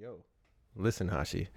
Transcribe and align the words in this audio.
Yo, 0.00 0.20
listen, 0.76 1.10
Hvshi. 1.10 1.48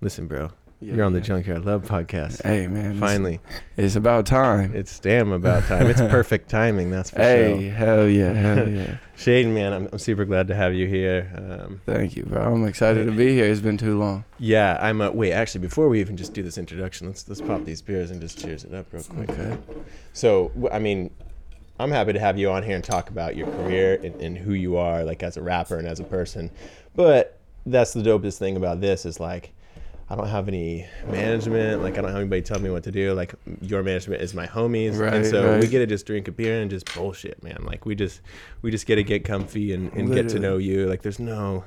Listen, 0.00 0.26
bro. 0.26 0.50
Yeah, 0.80 0.94
You're 0.96 1.04
on 1.04 1.12
the 1.12 1.20
yeah. 1.20 1.24
Junkyard 1.24 1.64
Love 1.64 1.84
podcast. 1.84 2.42
Hey 2.42 2.66
man, 2.66 2.98
Finally, 2.98 3.38
it's, 3.76 3.94
about 3.94 4.26
time. 4.26 4.74
it's 4.74 4.98
damn 4.98 5.30
about 5.30 5.62
time. 5.66 5.86
It's 5.86 6.00
perfect 6.10 6.48
timing, 6.50 6.90
that's 6.90 7.10
for 7.10 7.20
hey, 7.22 7.60
sure. 7.60 7.70
hell 7.70 8.08
yeah, 8.08 8.32
hell 8.32 8.68
yeah. 8.68 8.96
Shaden, 9.16 9.54
man, 9.54 9.72
I'm, 9.72 9.88
I'm 9.92 10.00
super 10.00 10.24
glad 10.24 10.48
to 10.48 10.54
have 10.56 10.74
you 10.74 10.88
here. 10.88 11.30
Um, 11.36 11.80
Thank 11.86 12.16
you, 12.16 12.24
bro. 12.24 12.42
I'm 12.42 12.66
excited 12.66 13.04
to 13.04 13.12
be 13.12 13.34
here. 13.34 13.44
It's 13.44 13.60
been 13.60 13.78
too 13.78 13.96
long. 13.96 14.24
yeah, 14.40 14.76
I'm. 14.80 15.00
Uh, 15.00 15.12
wait, 15.12 15.30
actually, 15.30 15.60
before 15.60 15.88
we 15.88 16.00
even 16.00 16.16
just 16.16 16.34
do 16.34 16.42
this 16.42 16.58
introduction, 16.58 17.06
let's 17.06 17.28
let's 17.28 17.40
pop 17.40 17.64
these 17.64 17.80
beers 17.82 18.10
and 18.10 18.20
just 18.20 18.40
cheers 18.40 18.64
it 18.64 18.74
up 18.74 18.92
real 18.92 19.04
quick. 19.04 19.30
Okay. 19.30 19.56
So, 20.12 20.50
I 20.72 20.80
mean, 20.80 21.12
I'm 21.78 21.92
happy 21.92 22.14
to 22.14 22.18
have 22.18 22.36
you 22.36 22.50
on 22.50 22.64
here 22.64 22.74
and 22.74 22.82
talk 22.82 23.10
about 23.10 23.36
your 23.36 23.46
career 23.46 24.00
and, 24.02 24.20
and 24.20 24.36
who 24.36 24.54
you 24.54 24.76
are, 24.76 25.04
like 25.04 25.22
as 25.22 25.36
a 25.36 25.42
rapper 25.42 25.78
and 25.78 25.86
as 25.86 26.00
a 26.00 26.04
person. 26.04 26.50
But 26.96 27.39
that's 27.66 27.92
the 27.92 28.02
dopest 28.02 28.38
thing 28.38 28.56
about 28.56 28.80
this 28.80 29.04
is 29.06 29.20
like, 29.20 29.52
I 30.08 30.16
don't 30.16 30.26
have 30.26 30.48
any 30.48 30.86
management. 31.06 31.82
Like, 31.82 31.96
I 31.96 32.00
don't 32.00 32.10
have 32.10 32.18
anybody 32.20 32.42
telling 32.42 32.64
me 32.64 32.70
what 32.70 32.82
to 32.82 32.90
do. 32.90 33.12
Like, 33.12 33.32
your 33.60 33.84
management 33.84 34.20
is 34.22 34.34
my 34.34 34.46
homies, 34.46 34.90
and 34.90 34.98
Right, 34.98 35.26
so 35.26 35.58
we 35.60 35.68
get 35.68 35.78
to 35.78 35.86
just 35.86 36.04
drink 36.04 36.26
a 36.26 36.32
beer 36.32 36.60
and 36.60 36.68
just 36.68 36.92
bullshit, 36.94 37.40
man. 37.44 37.62
Like, 37.62 37.86
we 37.86 37.94
just 37.94 38.20
we 38.60 38.72
just 38.72 38.86
get 38.86 38.96
to 38.96 39.04
get 39.04 39.24
comfy 39.24 39.72
and, 39.72 39.92
and 39.92 40.12
get 40.12 40.28
to 40.30 40.40
know 40.40 40.56
you. 40.56 40.88
Like, 40.88 41.02
there's 41.02 41.20
no. 41.20 41.64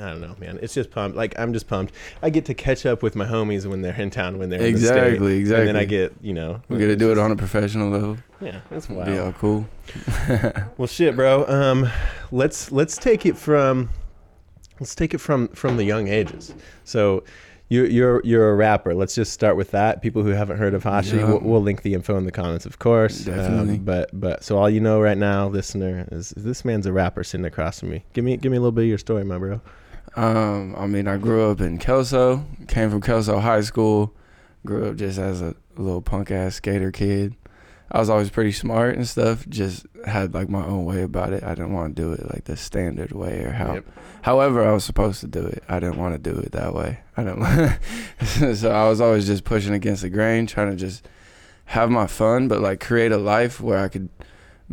I 0.00 0.10
don't 0.10 0.20
know, 0.20 0.36
man. 0.38 0.60
It's 0.62 0.72
just 0.72 0.92
pumped. 0.92 1.16
Like 1.16 1.36
I'm 1.36 1.52
just 1.52 1.66
pumped. 1.66 1.94
I 2.22 2.30
get 2.30 2.44
to 2.44 2.54
catch 2.54 2.86
up 2.86 3.02
with 3.02 3.16
my 3.16 3.26
homies 3.26 3.66
when 3.66 3.82
they're 3.82 4.00
in 4.00 4.08
town, 4.08 4.38
when 4.38 4.48
they're 4.48 4.60
in 4.62 4.74
the 4.74 4.78
state. 4.80 5.14
Exactly, 5.14 5.38
And 5.38 5.68
then 5.68 5.74
I 5.76 5.84
get, 5.84 6.14
you 6.22 6.32
know, 6.32 6.60
We 6.68 6.78
got 6.78 6.86
to 6.86 6.94
do 6.94 7.10
it 7.10 7.18
on 7.18 7.32
a 7.32 7.36
professional 7.36 7.90
level. 7.90 8.18
Yeah, 8.40 8.60
that's 8.70 8.86
Be 8.86 8.94
wild. 8.94 9.18
all 9.18 9.32
cool. 9.32 9.66
Well, 10.78 10.86
shit, 10.86 11.16
bro. 11.16 11.44
Um, 11.48 11.88
let's 12.30 12.70
let's 12.70 12.96
take 12.96 13.26
it 13.26 13.36
from 13.36 13.88
let's 14.80 14.94
take 14.94 15.14
it 15.14 15.18
from 15.18 15.48
from 15.48 15.76
the 15.76 15.84
young 15.84 16.08
ages. 16.08 16.54
So, 16.84 17.24
you 17.68 17.84
you're 17.84 18.20
you're 18.24 18.50
a 18.50 18.54
rapper. 18.54 18.94
Let's 18.94 19.14
just 19.14 19.32
start 19.32 19.56
with 19.56 19.70
that. 19.70 20.02
People 20.02 20.22
who 20.22 20.30
haven't 20.30 20.58
heard 20.58 20.74
of 20.74 20.84
Hvshi, 20.84 21.18
Yeah. 21.18 21.26
we'll, 21.28 21.40
we'll 21.40 21.62
link 21.62 21.82
the 21.82 21.94
info 21.94 22.16
in 22.16 22.24
the 22.24 22.32
comments, 22.32 22.66
of 22.66 22.78
course. 22.78 23.26
Um, 23.26 23.34
Definitely. 23.34 23.78
but 23.78 24.10
but 24.12 24.44
so 24.44 24.58
all 24.58 24.68
you 24.68 24.80
know 24.80 25.00
right 25.00 25.16
now, 25.18 25.48
listener, 25.48 26.06
is, 26.12 26.32
is 26.32 26.44
this 26.44 26.64
man's 26.64 26.86
a 26.86 26.92
rapper 26.92 27.24
sitting 27.24 27.46
across 27.46 27.80
from 27.80 27.90
me. 27.90 28.04
Give 28.12 28.24
me 28.24 28.36
give 28.36 28.50
me 28.52 28.58
a 28.58 28.60
little 28.60 28.72
bit 28.72 28.82
of 28.82 28.88
your 28.88 28.98
story, 28.98 29.24
my 29.24 29.38
bro. 29.38 29.60
Um, 30.16 30.74
I 30.78 30.86
mean, 30.86 31.08
I 31.08 31.16
grew 31.16 31.50
up 31.50 31.60
in 31.60 31.78
Kelso. 31.78 32.44
Came 32.68 32.90
from 32.90 33.00
Kelso 33.00 33.40
High 33.40 33.62
School. 33.62 34.14
Grew 34.64 34.88
up 34.90 34.96
just 34.96 35.18
as 35.18 35.40
a 35.42 35.54
little 35.76 36.02
punk 36.02 36.30
ass 36.30 36.56
skater 36.56 36.92
kid. 36.92 37.34
I 37.90 37.98
was 37.98 38.10
always 38.10 38.30
pretty 38.30 38.52
smart 38.52 38.96
and 38.96 39.06
stuff. 39.06 39.46
Just 39.48 39.86
had 40.06 40.34
like 40.34 40.48
my 40.48 40.64
own 40.64 40.84
way 40.84 41.02
about 41.02 41.32
it. 41.32 41.42
I 41.42 41.50
didn't 41.50 41.72
want 41.72 41.94
to 41.94 42.02
do 42.02 42.12
it 42.12 42.32
like 42.32 42.44
the 42.44 42.56
standard 42.56 43.12
way 43.12 43.44
or 43.44 43.50
how. 43.50 43.74
Yep. 43.74 43.86
However, 44.22 44.66
I 44.66 44.72
was 44.72 44.84
supposed 44.84 45.20
to 45.20 45.26
do 45.26 45.44
it. 45.44 45.62
I 45.68 45.80
didn't 45.80 45.98
want 45.98 46.14
to 46.14 46.32
do 46.32 46.38
it 46.38 46.52
that 46.52 46.74
way. 46.74 47.00
I 47.16 47.24
didn't. 47.24 48.56
so 48.56 48.70
I 48.70 48.88
was 48.88 49.00
always 49.00 49.26
just 49.26 49.44
pushing 49.44 49.74
against 49.74 50.02
the 50.02 50.10
grain, 50.10 50.46
trying 50.46 50.70
to 50.70 50.76
just 50.76 51.06
have 51.66 51.90
my 51.90 52.06
fun, 52.06 52.48
but 52.48 52.60
like 52.60 52.80
create 52.80 53.12
a 53.12 53.18
life 53.18 53.60
where 53.60 53.78
I 53.78 53.88
could 53.88 54.08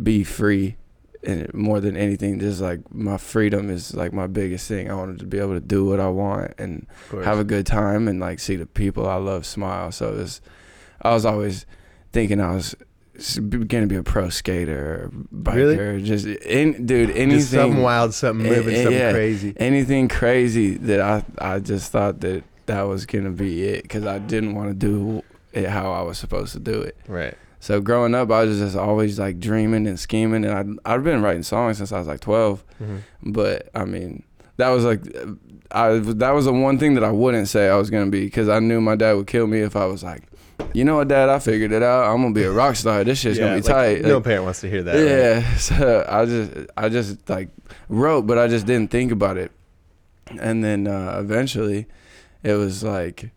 be 0.02 0.24
free. 0.24 0.76
And 1.24 1.52
more 1.54 1.78
than 1.78 1.96
anything, 1.96 2.40
just 2.40 2.60
like 2.60 2.92
my 2.92 3.16
freedom 3.16 3.70
is 3.70 3.94
like 3.94 4.12
my 4.12 4.26
biggest 4.26 4.66
thing. 4.66 4.90
I 4.90 4.94
wanted 4.94 5.20
to 5.20 5.26
be 5.26 5.38
able 5.38 5.54
to 5.54 5.60
do 5.60 5.84
what 5.84 6.00
I 6.00 6.08
want 6.08 6.54
and 6.58 6.86
have 7.22 7.38
a 7.38 7.44
good 7.44 7.64
time 7.64 8.08
and 8.08 8.18
like 8.18 8.40
see 8.40 8.56
the 8.56 8.66
people 8.66 9.08
I 9.08 9.14
love 9.16 9.46
smile. 9.46 9.92
So 9.92 10.18
it's, 10.18 10.40
I 11.00 11.12
was 11.14 11.24
always 11.24 11.64
thinking 12.12 12.40
I 12.40 12.56
was 12.56 12.74
gonna 13.66 13.86
be 13.86 13.96
a 13.96 14.02
pro 14.02 14.28
skater 14.30 15.10
biker, 15.34 15.54
Really? 15.54 16.02
just 16.02 16.26
in, 16.26 16.86
dude 16.86 17.10
anything 17.10 17.30
just 17.38 17.50
something 17.52 17.82
wild, 17.82 18.14
something 18.14 18.46
moving, 18.48 18.74
something 18.76 18.92
yeah. 18.92 19.12
crazy. 19.12 19.52
anything 19.58 20.08
crazy 20.08 20.76
that 20.78 21.00
I 21.00 21.24
I 21.38 21.58
just 21.60 21.92
thought 21.92 22.20
that 22.20 22.42
that 22.66 22.82
was 22.82 23.06
gonna 23.06 23.30
be 23.30 23.64
it 23.64 23.82
because 23.82 24.06
I 24.06 24.18
didn't 24.18 24.54
want 24.54 24.68
to 24.70 24.74
do 24.74 25.22
it 25.52 25.68
how 25.68 25.92
I 25.92 26.02
was 26.02 26.16
supposed 26.18 26.52
to 26.54 26.60
do 26.60 26.80
it. 26.80 26.96
Right. 27.06 27.34
So 27.60 27.80
growing 27.80 28.14
up, 28.14 28.30
I 28.30 28.44
was 28.44 28.58
just 28.58 28.76
always 28.76 29.18
like 29.20 29.38
dreaming 29.38 29.86
and 29.86 30.00
scheming, 30.00 30.44
and 30.44 30.80
I 30.84 30.94
I've 30.94 31.04
been 31.04 31.22
writing 31.22 31.42
songs 31.42 31.78
since 31.78 31.92
I 31.92 31.98
was 31.98 32.08
like 32.08 32.20
twelve. 32.20 32.64
hmm 32.78 32.98
But 33.22 33.68
I 33.74 33.84
mean, 33.84 34.22
that 34.56 34.70
was 34.70 34.84
like, 34.84 35.00
I 35.70 35.98
that 35.98 36.30
was 36.30 36.46
the 36.46 36.52
one 36.52 36.78
thing 36.78 36.94
that 36.94 37.04
I 37.04 37.10
wouldn't 37.12 37.48
say 37.48 37.68
I 37.68 37.76
was 37.76 37.90
gonna 37.90 38.10
be 38.10 38.24
because 38.24 38.48
I 38.48 38.58
knew 38.58 38.80
my 38.80 38.96
dad 38.96 39.12
would 39.12 39.26
kill 39.26 39.46
me 39.46 39.60
if 39.60 39.76
I 39.76 39.84
was 39.84 40.02
like, 40.02 40.22
you 40.72 40.84
know 40.84 40.96
what, 40.96 41.08
dad, 41.08 41.28
I 41.28 41.38
figured 41.38 41.72
it 41.72 41.82
out. 41.82 42.04
I'm 42.12 42.22
gonna 42.22 42.34
be 42.34 42.44
a 42.44 42.50
rock 42.50 42.76
star. 42.76 43.04
This 43.04 43.18
shit's 43.20 43.38
gonna 43.38 43.56
be 43.56 43.62
like, 43.62 43.64
tight. 43.98 44.02
No 44.02 44.16
Like, 44.16 44.24
parent 44.24 44.44
wants 44.44 44.60
to 44.62 44.70
hear 44.70 44.82
that. 44.82 44.94
right? 44.94 45.04
yeah. 45.44 45.56
So 45.58 46.04
I 46.08 46.24
just 46.24 46.52
I 46.76 46.88
just 46.88 47.28
like 47.28 47.48
wrote, 47.88 48.22
but 48.26 48.38
I 48.38 48.48
just 48.48 48.66
didn't 48.66 48.90
think 48.90 49.12
about 49.12 49.36
it. 49.36 49.52
And 50.40 50.62
then 50.64 50.86
uh, 50.86 51.16
eventually, 51.18 51.86
it 52.42 52.54
was 52.54 52.82
like 52.82 53.30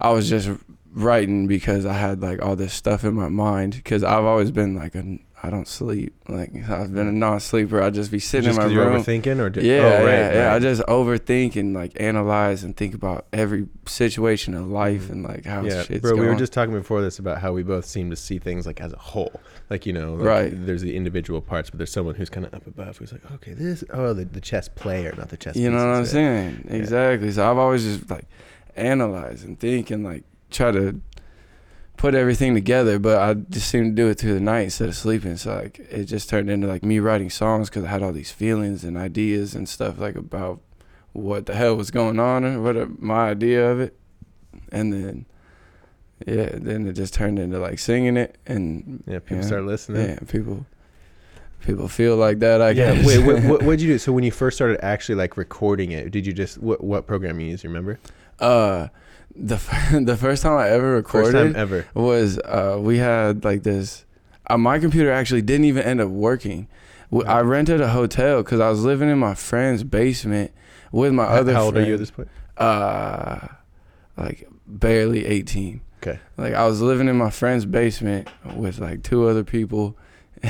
I 0.00 0.10
was 0.10 0.28
just 0.28 0.50
writing 0.92 1.46
because 1.46 1.86
I 1.86 1.94
had 1.94 2.20
like 2.22 2.42
all 2.42 2.56
this 2.56 2.72
stuff 2.72 3.04
in 3.04 3.14
my 3.14 3.28
mind 3.28 3.74
because 3.74 4.02
I've 4.02 4.24
always 4.24 4.50
been 4.50 4.74
like 4.74 4.94
a 4.94 5.18
I 5.44 5.50
don't 5.50 5.68
sleep 5.68 6.14
like 6.26 6.54
I've 6.70 6.94
been 6.94 7.06
a 7.06 7.12
non-sleeper. 7.12 7.82
I 7.82 7.90
just 7.90 8.10
be 8.10 8.18
sitting 8.18 8.46
Just 8.46 8.58
in 8.58 8.66
my 8.66 8.72
you're 8.72 8.86
room. 8.86 9.02
overthinking, 9.02 9.38
or 9.38 9.50
just, 9.50 9.66
Yeah, 9.66 9.74
oh, 9.74 10.04
right, 10.06 10.12
yeah, 10.12 10.32
yeah. 10.32 10.54
I 10.54 10.58
just 10.58 10.80
overthink 10.82 11.56
and 11.56 11.74
like 11.74 12.00
analyze 12.00 12.64
and 12.64 12.74
think 12.74 12.94
about 12.94 13.26
every 13.30 13.68
situation 13.84 14.54
of 14.54 14.68
life 14.68 15.02
mm-hmm. 15.02 15.12
and 15.12 15.22
like 15.22 15.44
how 15.44 15.62
yeah, 15.62 15.82
shit's 15.82 16.00
bro. 16.00 16.12
going. 16.12 16.22
We 16.22 16.28
were 16.28 16.34
just 16.34 16.54
talking 16.54 16.72
before 16.72 17.02
this 17.02 17.18
about 17.18 17.42
how 17.42 17.52
we 17.52 17.62
both 17.62 17.84
seem 17.84 18.08
to 18.08 18.16
see 18.16 18.38
things 18.38 18.64
like 18.64 18.80
as 18.80 18.94
a 18.94 18.98
whole. 18.98 19.38
Like 19.68 19.84
you 19.84 19.92
know, 19.92 20.14
like, 20.14 20.26
Right. 20.26 20.66
There's 20.66 20.80
the 20.80 20.96
individual 20.96 21.42
parts, 21.42 21.68
but 21.68 21.76
there's 21.76 21.92
someone 21.92 22.14
who's 22.14 22.30
kind 22.30 22.46
of 22.46 22.54
up 22.54 22.66
above 22.66 22.96
who's 22.96 23.12
like, 23.12 23.30
okay, 23.32 23.52
this, 23.52 23.84
oh, 23.90 24.14
the, 24.14 24.24
the 24.24 24.40
chess 24.40 24.68
player, 24.68 25.12
not 25.18 25.28
the 25.28 25.36
chess. 25.36 25.56
you 25.56 25.70
know 25.70 25.76
what 25.76 25.94
I'm 25.94 26.02
pieces, 26.04 26.14
yeah. 26.14 26.20
saying? 26.20 26.66
Exactly. 26.70 27.30
So 27.32 27.50
I've 27.50 27.58
always 27.58 27.84
just 27.84 28.08
like 28.08 28.24
analyze 28.76 29.44
and 29.44 29.60
think 29.60 29.90
and 29.90 30.04
like 30.04 30.24
try 30.50 30.70
to 30.70 30.98
put 32.04 32.14
everything 32.14 32.52
together, 32.52 32.98
but 32.98 33.16
I 33.16 33.32
just 33.32 33.70
seemed 33.70 33.96
to 33.96 34.02
do 34.02 34.10
it 34.10 34.18
through 34.18 34.34
the 34.34 34.40
night 34.40 34.64
instead 34.64 34.90
of 34.90 34.94
sleeping. 34.94 35.38
So 35.38 35.54
like 35.54 35.78
it 35.78 36.04
just 36.04 36.28
turned 36.28 36.50
into 36.50 36.66
like 36.66 36.82
me 36.82 36.98
writing 36.98 37.30
songs 37.30 37.70
because 37.70 37.82
I 37.82 37.88
had 37.88 38.02
all 38.02 38.12
these 38.12 38.30
feelings 38.30 38.84
and 38.84 38.98
ideas 38.98 39.54
and 39.54 39.66
stuff 39.66 39.98
like 39.98 40.14
about 40.14 40.60
what 41.14 41.46
the 41.46 41.54
hell 41.54 41.76
was 41.76 41.90
going 41.90 42.20
on 42.20 42.44
or 42.44 42.60
what 42.60 43.00
my 43.00 43.30
idea 43.30 43.70
of 43.70 43.80
it, 43.80 43.96
and 44.70 44.92
then 44.92 45.24
yeah, 46.26 46.50
then 46.52 46.86
it 46.86 46.92
just 46.92 47.14
turned 47.14 47.38
into 47.38 47.58
like 47.58 47.78
singing 47.78 48.18
it 48.18 48.36
and 48.46 49.02
Yeah, 49.06 49.20
people 49.20 49.42
start 49.42 49.64
listening. 49.64 50.06
yeah, 50.06 50.18
people 50.28 50.66
people 51.62 51.88
feel 51.88 52.16
like 52.16 52.40
that. 52.40 52.60
I 52.60 52.72
yeah. 52.72 52.96
guess. 52.96 53.06
Wait, 53.06 53.24
what, 53.24 53.42
what 53.50 53.62
what'd 53.62 53.80
you 53.80 53.88
do? 53.88 53.98
So 53.98 54.12
when 54.12 54.24
you 54.24 54.30
first 54.30 54.58
started 54.58 54.78
actually 54.84 55.14
like 55.14 55.38
recording 55.38 55.92
it, 55.92 56.10
did 56.10 56.26
you 56.26 56.34
just 56.34 56.58
what 56.58 56.84
what 56.84 57.06
program 57.06 57.40
you 57.40 57.46
use? 57.46 57.64
You 57.64 57.70
remember? 57.70 57.98
uh, 58.40 58.88
the 59.36 59.54
f- 59.56 59.92
the 60.04 60.16
first 60.16 60.42
time 60.42 60.56
I 60.56 60.68
ever 60.70 61.02
First 61.02 61.14
recorded 61.32 61.52
time 61.54 61.56
ever. 61.56 61.86
was 61.94 62.38
uh, 62.38 62.78
we 62.80 62.98
had 62.98 63.44
like 63.44 63.62
this. 63.62 64.04
Uh, 64.46 64.58
my 64.58 64.78
computer 64.78 65.10
actually 65.10 65.42
didn't 65.42 65.64
even 65.64 65.82
end 65.82 66.00
up 66.00 66.08
working. 66.08 66.68
I 67.26 67.40
rented 67.40 67.80
a 67.80 67.88
hotel 67.88 68.42
because 68.42 68.58
I 68.60 68.68
was 68.68 68.82
living 68.82 69.08
in 69.08 69.18
my 69.18 69.34
friend's 69.34 69.84
basement 69.84 70.50
with 70.90 71.12
my 71.12 71.24
How, 71.26 71.34
other. 71.36 71.52
how 71.52 71.62
old 71.64 71.76
are 71.76 71.84
you 71.84 71.94
at 71.94 72.00
this 72.00 72.10
point? 72.10 72.28
Uh, 72.56 73.46
like 74.16 74.48
barely 74.66 75.24
eighteen. 75.24 75.80
Okay. 76.02 76.18
Like 76.36 76.54
I 76.54 76.66
was 76.66 76.80
living 76.80 77.08
in 77.08 77.16
my 77.16 77.30
friend's 77.30 77.64
basement 77.66 78.28
with 78.56 78.78
like 78.78 79.02
two 79.02 79.28
other 79.28 79.44
people. 79.44 79.96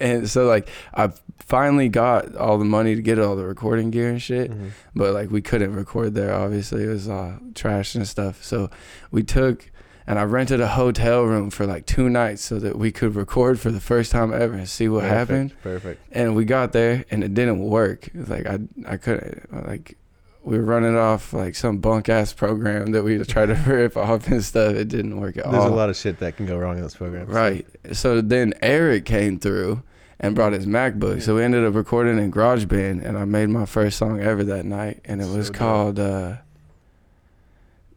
and 0.00 0.28
so 0.30 0.46
like 0.46 0.68
I 0.94 1.10
finally 1.50 1.88
got 1.88 2.34
all 2.36 2.56
the 2.58 2.64
money 2.64 2.94
to 2.94 3.02
get 3.02 3.18
all 3.18 3.34
the 3.36 3.44
recording 3.44 3.90
gear 3.90 4.08
and 4.08 4.22
shit 4.22 4.50
Mhm. 4.50 4.70
but 4.94 5.12
like 5.12 5.30
we 5.30 5.42
couldn't 5.42 5.74
record 5.74 6.14
there 6.14 6.32
obviously 6.32 6.84
it 6.84 6.88
was 6.88 7.08
all 7.08 7.34
trash 7.54 7.94
and 7.96 8.06
stuff 8.06 8.42
so 8.42 8.70
we 9.10 9.22
took 9.22 9.68
and 10.06 10.18
i 10.18 10.22
rented 10.22 10.60
a 10.60 10.68
hotel 10.68 11.24
room 11.24 11.50
for 11.50 11.66
like 11.66 11.84
two 11.86 12.08
nights 12.08 12.42
so 12.42 12.58
that 12.60 12.78
we 12.78 12.90
could 12.92 13.16
record 13.16 13.58
for 13.58 13.70
the 13.72 13.80
first 13.80 14.12
time 14.12 14.32
ever 14.32 14.54
and 14.54 14.68
see 14.68 14.88
what 14.88 15.00
Perfect, 15.02 15.18
happened 15.18 15.52
Perfect. 15.62 16.00
and 16.12 16.34
we 16.36 16.44
got 16.44 16.72
there 16.72 17.04
and 17.10 17.24
it 17.24 17.34
didn't 17.34 17.58
work 17.60 18.08
like 18.14 18.46
i 18.46 18.58
i 18.86 18.96
couldn't 18.96 19.66
like 19.68 19.96
we 20.42 20.56
were 20.56 20.64
running 20.64 20.96
off 20.96 21.32
like 21.34 21.54
some 21.54 21.78
bunk 21.78 22.08
ass 22.08 22.32
program 22.32 22.92
that 22.92 23.02
we 23.02 23.18
tried 23.24 23.46
to 23.46 23.54
rip 23.66 23.96
off 23.96 24.26
and 24.28 24.42
stuff 24.42 24.74
it 24.74 24.88
didn't 24.88 25.20
work 25.20 25.36
at 25.36 25.44
There's 25.44 25.54
all 25.56 25.60
There's 25.62 25.72
a 25.72 25.76
lot 25.76 25.90
of 25.90 25.96
shit 25.96 26.18
that 26.20 26.36
can 26.36 26.46
go 26.46 26.56
wrong 26.56 26.76
in 26.76 26.82
those 26.82 26.94
programs. 26.96 27.28
Right. 27.28 27.66
So 27.92 28.22
then 28.22 28.54
Eric 28.62 29.04
came 29.04 29.38
through 29.38 29.82
and 30.20 30.34
brought 30.34 30.52
his 30.52 30.66
MacBook. 30.66 31.22
So 31.22 31.34
we 31.34 31.42
ended 31.42 31.64
up 31.64 31.74
recording 31.74 32.18
in 32.18 32.30
GarageBand, 32.30 33.04
and 33.04 33.16
I 33.18 33.24
made 33.24 33.48
my 33.48 33.66
first 33.66 33.96
song 33.98 34.20
ever 34.20 34.44
that 34.44 34.64
night, 34.66 35.00
and 35.04 35.20
it 35.20 35.28
was 35.28 35.48
So 35.48 35.52
called. 35.54 35.98
Uh, 35.98 36.36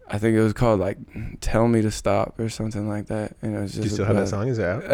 I 0.07 0.17
think 0.19 0.35
it 0.35 0.41
was 0.41 0.53
called 0.53 0.79
like 0.79 0.97
"Tell 1.41 1.67
Me 1.67 1.81
to 1.81 1.89
Stop" 1.89 2.39
or 2.39 2.49
something 2.49 2.87
like 2.87 3.07
that, 3.07 3.35
and 3.41 3.55
it 3.55 3.59
was 3.59 3.71
just. 3.71 3.81
Do 3.81 3.87
you 3.87 3.93
still 3.93 4.05
have 4.05 4.15
that 4.17 4.27
song? 4.27 4.47
Is 4.47 4.59
it 4.59 4.65
out? 4.65 4.83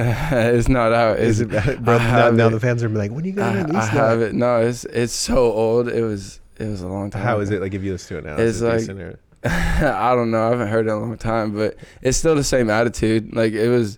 it's 0.55 0.69
not 0.69 0.93
out. 0.93 1.19
It's, 1.19 1.39
Is 1.39 1.41
it? 1.41 1.49
Bro, 1.83 1.97
now, 1.97 2.31
now 2.31 2.47
it. 2.47 2.51
the 2.51 2.59
fans 2.59 2.83
are 2.83 2.89
like, 2.89 3.11
when 3.11 3.23
are 3.25 3.27
you 3.27 3.33
gonna 3.33 3.59
I, 3.59 3.63
release 3.63 3.75
I 3.75 3.85
that? 3.85 4.09
have 4.09 4.21
it. 4.21 4.33
No, 4.33 4.61
it's 4.61 4.85
it's 4.85 5.11
so 5.13 5.51
old. 5.51 5.89
It 5.89 6.03
was 6.03 6.39
it 6.57 6.67
was 6.67 6.81
a 6.81 6.87
long 6.87 7.09
time. 7.09 7.23
How 7.23 7.39
is 7.39 7.49
ago. 7.49 7.57
it 7.57 7.61
like 7.61 7.73
if 7.73 7.83
you 7.83 7.91
listen 7.91 8.15
to 8.15 8.17
it 8.19 8.25
now? 8.29 8.33
It's 8.41 8.57
Is 8.57 8.61
it 8.61 8.65
like- 8.67 8.79
decent 8.79 9.01
or- 9.01 9.19
I 9.45 10.15
don't 10.15 10.31
know. 10.31 10.47
I 10.47 10.49
haven't 10.49 10.67
heard 10.67 10.85
it 10.85 10.89
in 10.89 10.95
a 10.97 10.99
long 10.99 11.17
time, 11.17 11.53
but 11.53 11.75
it's 12.01 12.17
still 12.17 12.35
the 12.35 12.43
same 12.43 12.69
attitude. 12.69 13.33
Like 13.33 13.53
it 13.53 13.69
was, 13.69 13.97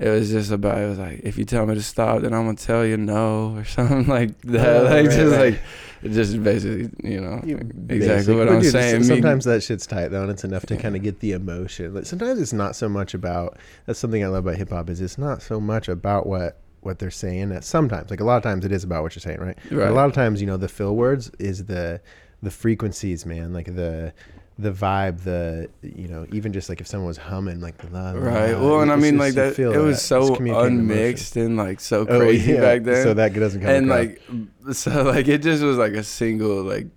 it 0.00 0.08
was 0.08 0.30
just 0.30 0.50
about 0.50 0.78
it 0.78 0.88
was 0.88 0.98
like 0.98 1.20
if 1.22 1.38
you 1.38 1.44
tell 1.44 1.66
me 1.66 1.74
to 1.76 1.82
stop, 1.82 2.22
then 2.22 2.32
I'm 2.34 2.46
gonna 2.46 2.56
tell 2.56 2.84
you 2.84 2.96
no 2.96 3.54
or 3.56 3.64
something 3.76 4.06
like 4.06 4.40
that. 4.42 4.76
Oh, 4.76 4.82
like 4.84 4.92
right, 4.92 5.04
just 5.04 5.18
right. 5.36 5.52
like 5.52 5.60
it 6.02 6.08
just 6.12 6.42
basically 6.42 6.90
you 7.08 7.20
know 7.20 7.40
You- 7.44 7.56
exactly 7.58 7.98
basic. 7.98 8.36
what 8.36 8.46
But 8.46 8.54
I'm 8.54 8.60
dude, 8.62 8.72
saying. 8.72 8.94
s- 8.96 9.08
Me- 9.08 9.14
Sometimes 9.16 9.44
that 9.44 9.62
shit's 9.62 9.86
tight 9.86 10.08
though, 10.08 10.22
and 10.22 10.30
it's 10.30 10.44
enough 10.44 10.64
to 10.66 10.76
kind 10.78 10.96
of 10.96 11.02
get 11.02 11.20
the 11.20 11.32
emotion. 11.32 11.92
Like 11.94 12.06
sometimes 12.06 12.40
it's 12.40 12.52
not 12.54 12.74
so 12.74 12.88
much 12.88 13.12
about. 13.14 13.58
That's 13.86 13.98
something 13.98 14.24
I 14.24 14.28
love 14.28 14.46
about 14.46 14.56
hip 14.56 14.70
hop 14.70 14.88
is 14.90 15.00
it's 15.02 15.18
not 15.18 15.42
so 15.42 15.60
much 15.60 15.88
about 15.88 16.26
what 16.26 16.58
what 16.80 16.98
they're 16.98 17.10
saying. 17.10 17.50
That 17.50 17.62
sometimes, 17.64 18.08
like 18.10 18.20
a 18.20 18.24
lot 18.24 18.38
of 18.38 18.42
times, 18.42 18.64
it 18.64 18.72
is 18.72 18.82
about 18.84 19.02
what 19.02 19.14
you're 19.14 19.20
saying, 19.20 19.40
right? 19.40 19.58
But 19.68 19.76
Right. 19.76 19.88
a 19.90 19.92
lot 19.92 20.06
of 20.06 20.14
times, 20.14 20.40
you 20.40 20.46
know, 20.46 20.56
the 20.56 20.68
fill 20.68 20.96
words 20.96 21.30
is 21.38 21.66
the 21.66 22.00
the 22.42 22.50
frequencies, 22.50 23.26
man. 23.26 23.52
Like 23.52 23.66
the 23.76 24.14
the 24.60 24.70
vibe, 24.72 25.20
the 25.24 25.68
you 25.82 26.08
know, 26.08 26.26
even 26.32 26.52
just 26.52 26.68
like 26.68 26.80
if 26.80 26.86
someone 26.86 27.06
was 27.08 27.16
humming 27.16 27.60
like 27.60 27.78
the 27.78 27.88
la, 27.88 28.10
la, 28.10 28.18
Right. 28.20 28.54
Well, 28.54 28.80
and 28.80 28.92
I 28.92 28.96
mean, 28.96 29.16
just- 29.18 29.36
like 29.36 29.56
that. 29.56 29.58
It 29.58 29.78
was 29.78 30.02
so 30.02 30.34
unmixed 30.36 31.36
and 31.36 31.56
like 31.56 31.80
so 31.80 32.00
Oh, 32.00 32.18
crazy 32.18 32.52
yeah. 32.52 32.60
back 32.60 32.82
then. 32.82 33.02
So 33.02 33.14
that 33.14 33.32
doesn't 33.34 33.60
come 33.60 33.70
and 33.70 33.88
like, 33.88 34.20
so 34.72 35.04
like 35.04 35.28
it 35.28 35.38
just 35.42 35.62
was 35.62 35.78
like 35.78 35.92
a 35.92 36.02
single 36.02 36.62
like 36.62 36.88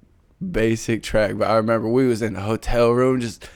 basic 0.51 1.03
track. 1.03 1.37
But 1.37 1.49
I 1.49 1.55
remember 1.55 1.87
we 1.89 2.07
was 2.07 2.21
in 2.21 2.33
the 2.33 2.41
hotel 2.41 2.91
room 2.91 3.19
just 3.21 3.47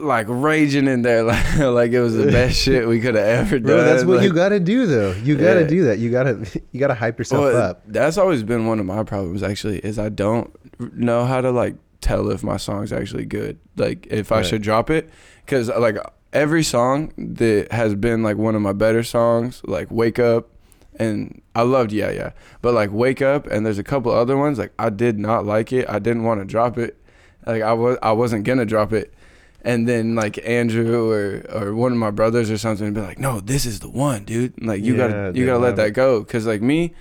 like 0.00 0.26
raging 0.28 0.86
in 0.88 1.02
there, 1.02 1.22
like 1.22 1.58
like 1.58 1.92
it 1.92 2.00
was 2.00 2.14
the 2.16 2.26
best 2.26 2.56
shit 2.62 2.86
we 2.88 3.00
could 3.00 3.14
have 3.14 3.24
ever 3.46 3.58
done. 3.58 3.66
Bro, 3.66 3.84
that's 3.84 4.04
what 4.04 4.22
you 4.22 4.32
got 4.32 4.50
to 4.50 4.60
do, 4.60 4.86
though. 4.86 5.12
You 5.12 5.36
got 5.36 5.54
to 5.54 5.60
Yeah. 5.62 5.66
do 5.66 5.84
that. 5.84 5.98
You 5.98 6.10
got 6.10 6.24
to 6.24 6.62
you 6.72 6.80
got 6.80 6.88
to 6.88 6.94
hype 6.94 7.18
yourself 7.18 7.42
Well, 7.44 7.56
up. 7.56 7.82
That's 7.86 8.18
always 8.18 8.42
been 8.42 8.66
one 8.66 8.78
of 8.80 8.86
my 8.86 9.02
problems. 9.04 9.42
Actually, 9.42 9.78
is 9.78 9.98
I 9.98 10.08
don't 10.08 10.50
know 10.96 11.24
how 11.24 11.40
to 11.40 11.50
like 11.50 11.76
tell 12.00 12.30
if 12.30 12.42
my 12.42 12.56
song's 12.56 12.92
actually 12.92 13.26
good. 13.26 13.58
Like 13.76 14.06
if 14.10 14.30
I 14.32 14.42
should 14.42 14.62
drop 14.62 14.90
it, 14.90 15.10
because 15.44 15.68
like 15.68 15.96
every 16.32 16.62
song 16.62 17.12
that 17.16 17.72
has 17.72 17.94
been 17.94 18.22
like 18.22 18.36
one 18.36 18.54
of 18.54 18.62
my 18.62 18.72
better 18.72 19.02
songs, 19.02 19.60
like 19.64 19.90
Wake 19.90 20.18
Up, 20.18 20.48
and 20.98 21.40
I 21.54 21.62
loved 21.62 21.92
Yeah 21.92 22.10
Yeah, 22.10 22.32
but 22.62 22.74
like 22.74 22.90
Wake 22.92 23.22
Up, 23.22 23.46
and 23.46 23.64
there's 23.64 23.78
a 23.78 23.84
couple 23.84 24.12
other 24.12 24.36
ones 24.36 24.58
like 24.58 24.72
I 24.78 24.90
did 24.90 25.18
not 25.18 25.46
like 25.46 25.72
it. 25.72 25.88
I 25.88 25.98
didn't 25.98 26.24
want 26.24 26.40
to 26.40 26.44
drop 26.44 26.78
it. 26.78 26.96
Like 27.46 27.62
I 27.62 27.72
was 27.72 27.98
I 28.02 28.12
wasn't 28.12 28.44
gonna 28.44 28.66
drop 28.66 28.92
it. 28.92 29.14
And 29.62 29.88
then 29.88 30.14
like 30.14 30.38
Andrew 30.46 31.10
or 31.10 31.44
or 31.52 31.74
one 31.74 31.90
of 31.92 31.98
my 31.98 32.10
brothers 32.12 32.48
or 32.50 32.58
something 32.58 32.92
be 32.94 33.00
like, 33.00 33.18
no, 33.18 33.40
this 33.40 33.66
is 33.66 33.80
the 33.80 33.90
one, 33.90 34.24
dude. 34.24 34.62
Like 34.64 34.82
you 34.84 34.94
Yeah, 34.96 35.08
gotta 35.08 35.38
you 35.38 35.46
gotta 35.46 35.58
let 35.58 35.76
that 35.76 35.90
go, 35.94 36.22
cause 36.24 36.46
like 36.46 36.62
me, 36.62 36.94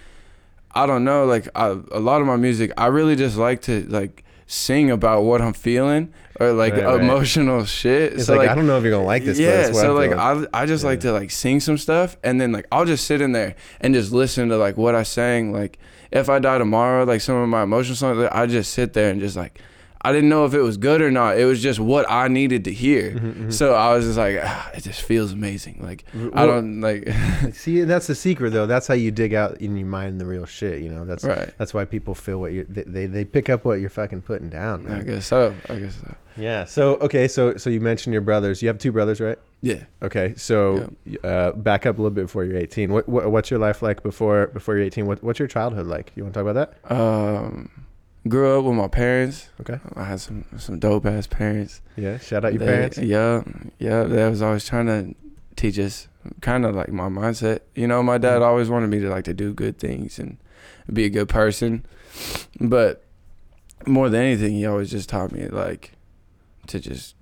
I 0.71 0.85
don't 0.87 1.03
know. 1.03 1.25
Like 1.25 1.47
I, 1.55 1.67
a 1.91 1.99
lot 1.99 2.19
of 2.21 2.27
my 2.27 2.35
music, 2.35 2.71
I 2.77 2.87
really 2.87 3.15
just 3.15 3.37
like 3.37 3.61
to 3.63 3.83
like 3.89 4.23
sing 4.47 4.89
about 4.89 5.23
what 5.23 5.41
I'm 5.41 5.53
feeling 5.53 6.13
or 6.39 6.53
like 6.53 6.73
Right, 6.73 6.85
right. 6.85 7.01
emotional 7.01 7.65
shit. 7.65 8.13
It's 8.13 8.25
so 8.25 8.33
like, 8.33 8.47
like, 8.47 8.49
I 8.49 8.55
don't 8.55 8.65
know 8.65 8.77
if 8.77 8.83
you're 8.83 8.91
gonna 8.93 9.05
like 9.05 9.25
this. 9.25 9.37
but 9.37 9.43
yeah, 9.43 9.71
so 9.71 9.97
I 9.97 10.07
like 10.07 10.11
feel. 10.11 10.47
I 10.53 10.61
I 10.61 10.65
just 10.65 10.83
like 10.83 11.01
to 11.01 11.11
like 11.11 11.31
sing 11.31 11.59
some 11.59 11.77
stuff 11.77 12.17
and 12.23 12.39
then 12.39 12.51
like 12.51 12.65
I'll 12.71 12.85
just 12.85 13.05
sit 13.05 13.21
in 13.21 13.33
there 13.33 13.55
and 13.81 13.93
just 13.93 14.11
listen 14.11 14.49
to 14.49 14.57
like 14.57 14.77
what 14.77 14.95
I 14.95 15.03
sang. 15.03 15.51
Like 15.51 15.77
if 16.11 16.29
I 16.29 16.39
die 16.39 16.57
tomorrow, 16.57 17.03
like 17.03 17.21
some 17.21 17.35
of 17.35 17.49
my 17.49 17.63
emotional 17.63 17.95
songs, 17.95 18.29
I 18.31 18.45
just 18.47 18.71
sit 18.73 18.93
there 18.93 19.09
and 19.11 19.19
just 19.19 19.35
like 19.35 19.59
I 20.07 20.11
didn't 20.13 20.29
know 20.29 20.45
if 20.45 20.53
it 20.53 20.61
was 20.61 20.77
good 20.77 21.01
or 21.01 21.11
not. 21.11 21.37
It 21.37 21.45
was 21.45 21.61
just 21.61 21.79
what 21.79 22.05
I 22.09 22.27
needed 22.27 22.63
to 22.65 22.71
hear. 22.73 23.11
Mhm, 23.11 23.33
mhm. 23.35 23.53
So 23.53 23.73
I 23.73 23.93
was 23.93 24.05
just 24.05 24.17
like, 24.17 24.39
ah, 24.41 24.71
it 24.73 24.83
just 24.83 25.01
feels 25.01 25.33
amazing. 25.33 25.79
Like 25.81 26.05
I 26.33 26.45
don't 26.45 26.81
like 26.81 27.09
see. 27.53 27.81
That's 27.83 28.07
the 28.07 28.15
secret, 28.15 28.51
though. 28.51 28.65
That's 28.67 28.87
how 28.87 28.93
you 28.93 29.11
dig 29.11 29.33
out 29.33 29.59
in 29.61 29.75
your 29.75 29.87
mind 29.87 30.21
the 30.21 30.25
real 30.25 30.45
shit. 30.45 30.81
You 30.81 30.89
know. 30.89 31.03
That's 31.05 31.23
right. 31.23 31.53
that's 31.57 31.73
why 31.73 31.85
people 31.85 32.15
feel 32.15 32.39
what 32.39 32.53
you 32.53 32.65
they, 32.69 32.83
they 32.83 33.05
they 33.05 33.25
pick 33.25 33.49
up 33.49 33.65
what 33.65 33.79
you're 33.81 33.89
fucking 33.89 34.21
putting 34.21 34.49
down. 34.49 34.87
I 34.87 35.01
guess 35.01 35.25
so. 35.27 35.53
I 35.69 35.75
guess 35.79 35.95
so. 36.01 36.15
Yeah. 36.37 36.65
So 36.65 36.95
okay. 36.97 37.27
So 37.27 37.57
so 37.57 37.69
you 37.69 37.81
mentioned 37.81 38.13
your 38.13 38.21
brothers. 38.21 38.61
You 38.61 38.67
have 38.69 38.77
two 38.77 38.91
brothers, 38.91 39.19
right? 39.19 39.37
Yeah. 39.61 39.83
Okay. 40.03 40.33
So 40.37 40.93
uh, 41.23 41.51
back 41.53 41.85
up 41.85 41.97
a 41.97 42.01
little 42.01 42.15
bit 42.15 42.23
before 42.23 42.45
you're 42.45 42.57
18. 42.57 42.93
What, 42.93 43.09
what 43.09 43.31
what's 43.31 43.49
your 43.49 43.59
life 43.59 43.81
like 43.81 44.03
before 44.03 44.47
before 44.47 44.75
you're 44.77 44.85
18? 44.85 45.05
What 45.07 45.23
what's 45.23 45.39
your 45.39 45.47
childhood 45.47 45.87
like? 45.87 46.11
You 46.15 46.23
want 46.23 46.33
to 46.35 46.43
talk 46.43 46.49
about 46.49 46.71
that? 46.89 46.95
Um, 46.95 47.69
grew 48.29 48.57
up 48.59 48.65
with 48.65 48.75
my 48.75 48.87
parents. 48.87 49.49
Okay. 49.61 49.79
I 49.95 50.03
had 50.05 50.19
some 50.19 50.45
some 50.57 50.79
dope 50.79 51.05
ass 51.05 51.27
parents. 51.27 51.81
Yeah. 51.95 52.17
Shout 52.19 52.45
out 52.45 52.53
your 52.53 52.59
They- 52.59 52.65
parents. 52.65 52.97
Yeah, 52.97 53.43
yeah. 53.79 54.03
They 54.03 54.29
was 54.29 54.41
always 54.41 54.65
trying 54.65 54.87
to 54.87 55.15
teach 55.55 55.77
us 55.79 56.07
kind 56.41 56.65
of 56.65 56.75
like 56.75 56.89
my 56.91 57.09
mindset. 57.09 57.59
You 57.75 57.87
know, 57.87 58.01
my 58.03 58.17
dad 58.17 58.39
Mhm. 58.41 58.45
always 58.47 58.69
wanted 58.69 58.87
me 58.89 58.99
to 58.99 59.09
like 59.09 59.23
to 59.25 59.33
do 59.33 59.53
good 59.53 59.77
things 59.79 60.19
and 60.19 60.37
be 60.91 61.05
a 61.05 61.09
good 61.09 61.29
person, 61.29 61.85
but 62.59 63.03
more 63.85 64.09
than 64.09 64.21
anything, 64.21 64.53
he 64.53 64.65
always 64.65 64.89
just 64.89 65.09
taught 65.09 65.31
me 65.31 65.47
like 65.47 65.91
to 66.67 66.79
just. 66.79 67.15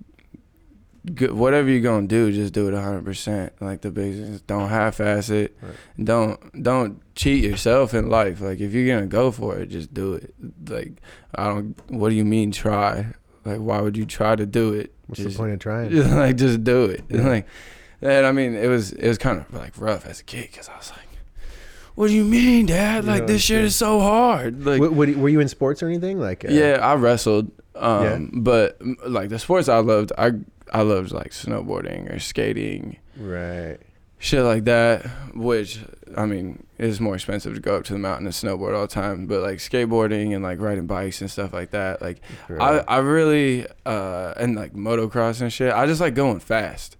Good, 1.14 1.32
whatever 1.32 1.68
you're 1.70 1.80
gonna 1.82 2.08
do, 2.08 2.32
just 2.32 2.52
do 2.52 2.66
it 2.68 2.72
100. 2.72 3.04
percent 3.04 3.52
Like 3.60 3.82
the 3.82 3.90
business, 3.92 4.40
don't 4.40 4.68
half-ass 4.68 5.30
it. 5.30 5.56
Right. 5.62 5.74
Don't 6.04 6.62
don't 6.62 7.00
cheat 7.14 7.44
yourself 7.44 7.94
in 7.94 8.08
life. 8.08 8.40
Like 8.40 8.58
if 8.60 8.72
you're 8.72 8.92
gonna 8.94 9.06
go 9.06 9.30
for 9.30 9.56
it, 9.58 9.68
just 9.68 9.94
do 9.94 10.14
it. 10.14 10.34
Like 10.68 10.94
I 11.34 11.44
don't. 11.44 11.76
What 11.90 12.08
do 12.10 12.16
you 12.16 12.24
mean 12.24 12.50
try? 12.50 13.14
Like 13.44 13.58
why 13.60 13.80
would 13.80 13.96
you 13.96 14.04
try 14.04 14.34
to 14.34 14.46
do 14.46 14.72
it? 14.72 14.92
What's 15.06 15.20
just, 15.22 15.36
the 15.36 15.38
point 15.42 15.52
of 15.52 15.60
trying? 15.60 15.90
just, 15.90 16.10
like 16.14 16.36
just 16.36 16.64
do 16.64 16.86
it. 16.86 17.04
Yeah. 17.08 17.28
Like, 17.28 17.46
and 18.02 18.26
I 18.26 18.32
mean, 18.32 18.54
it 18.56 18.66
was 18.66 18.92
it 18.92 19.06
was 19.06 19.18
kind 19.18 19.38
of 19.38 19.54
like 19.54 19.74
rough 19.78 20.06
as 20.06 20.18
a 20.20 20.24
kid 20.24 20.48
because 20.50 20.68
I 20.68 20.76
was 20.76 20.90
like, 20.90 21.06
"What 21.94 22.08
do 22.08 22.14
you 22.14 22.24
mean, 22.24 22.66
Dad? 22.66 23.04
Like 23.04 23.28
this 23.28 23.42
shit 23.42 23.62
is 23.62 23.76
so 23.76 24.00
hard." 24.00 24.66
Like, 24.66 24.80
What, 24.80 24.92
what, 24.92 25.08
were 25.16 25.28
you 25.28 25.38
in 25.38 25.46
sports 25.48 25.82
or 25.84 25.86
anything? 25.86 26.18
Like 26.18 26.44
uh, 26.44 26.48
yeah, 26.50 26.78
I 26.82 26.94
wrestled. 26.96 27.52
Um, 27.76 28.02
Yeah. 28.02 28.18
but 28.40 28.80
like 29.06 29.28
the 29.28 29.38
sports 29.38 29.68
I 29.68 29.78
loved, 29.78 30.10
I 30.18 30.32
I 30.72 30.82
loved 30.82 31.12
like 31.12 31.30
snowboarding 31.30 32.12
or 32.14 32.18
skating, 32.18 32.96
Right. 33.18 33.78
shit 34.18 34.42
like 34.42 34.64
that. 34.64 35.06
Which 35.34 35.80
I 36.16 36.26
mean, 36.26 36.64
it's 36.78 37.00
more 37.00 37.14
expensive 37.14 37.54
to 37.54 37.60
go 37.60 37.76
up 37.76 37.84
to 37.84 37.92
the 37.92 37.98
mountain 37.98 38.26
and 38.26 38.34
snowboard 38.34 38.74
all 38.74 38.82
the 38.82 38.86
time. 38.88 39.26
But 39.26 39.42
like 39.42 39.58
skateboarding 39.58 40.34
and 40.34 40.42
like 40.42 40.60
riding 40.60 40.86
bikes 40.86 41.20
and 41.20 41.30
stuff 41.30 41.52
like 41.52 41.70
that, 41.70 42.02
like 42.02 42.20
I, 42.48 42.52
Right. 42.52 42.84
I 42.88 42.96
really 42.98 43.66
uh 43.84 44.34
and 44.36 44.56
like 44.56 44.74
motocross 44.74 45.40
and 45.40 45.52
shit. 45.52 45.72
I 45.72 45.86
just 45.86 46.00
like 46.00 46.14
going 46.14 46.40
fast. 46.40 46.96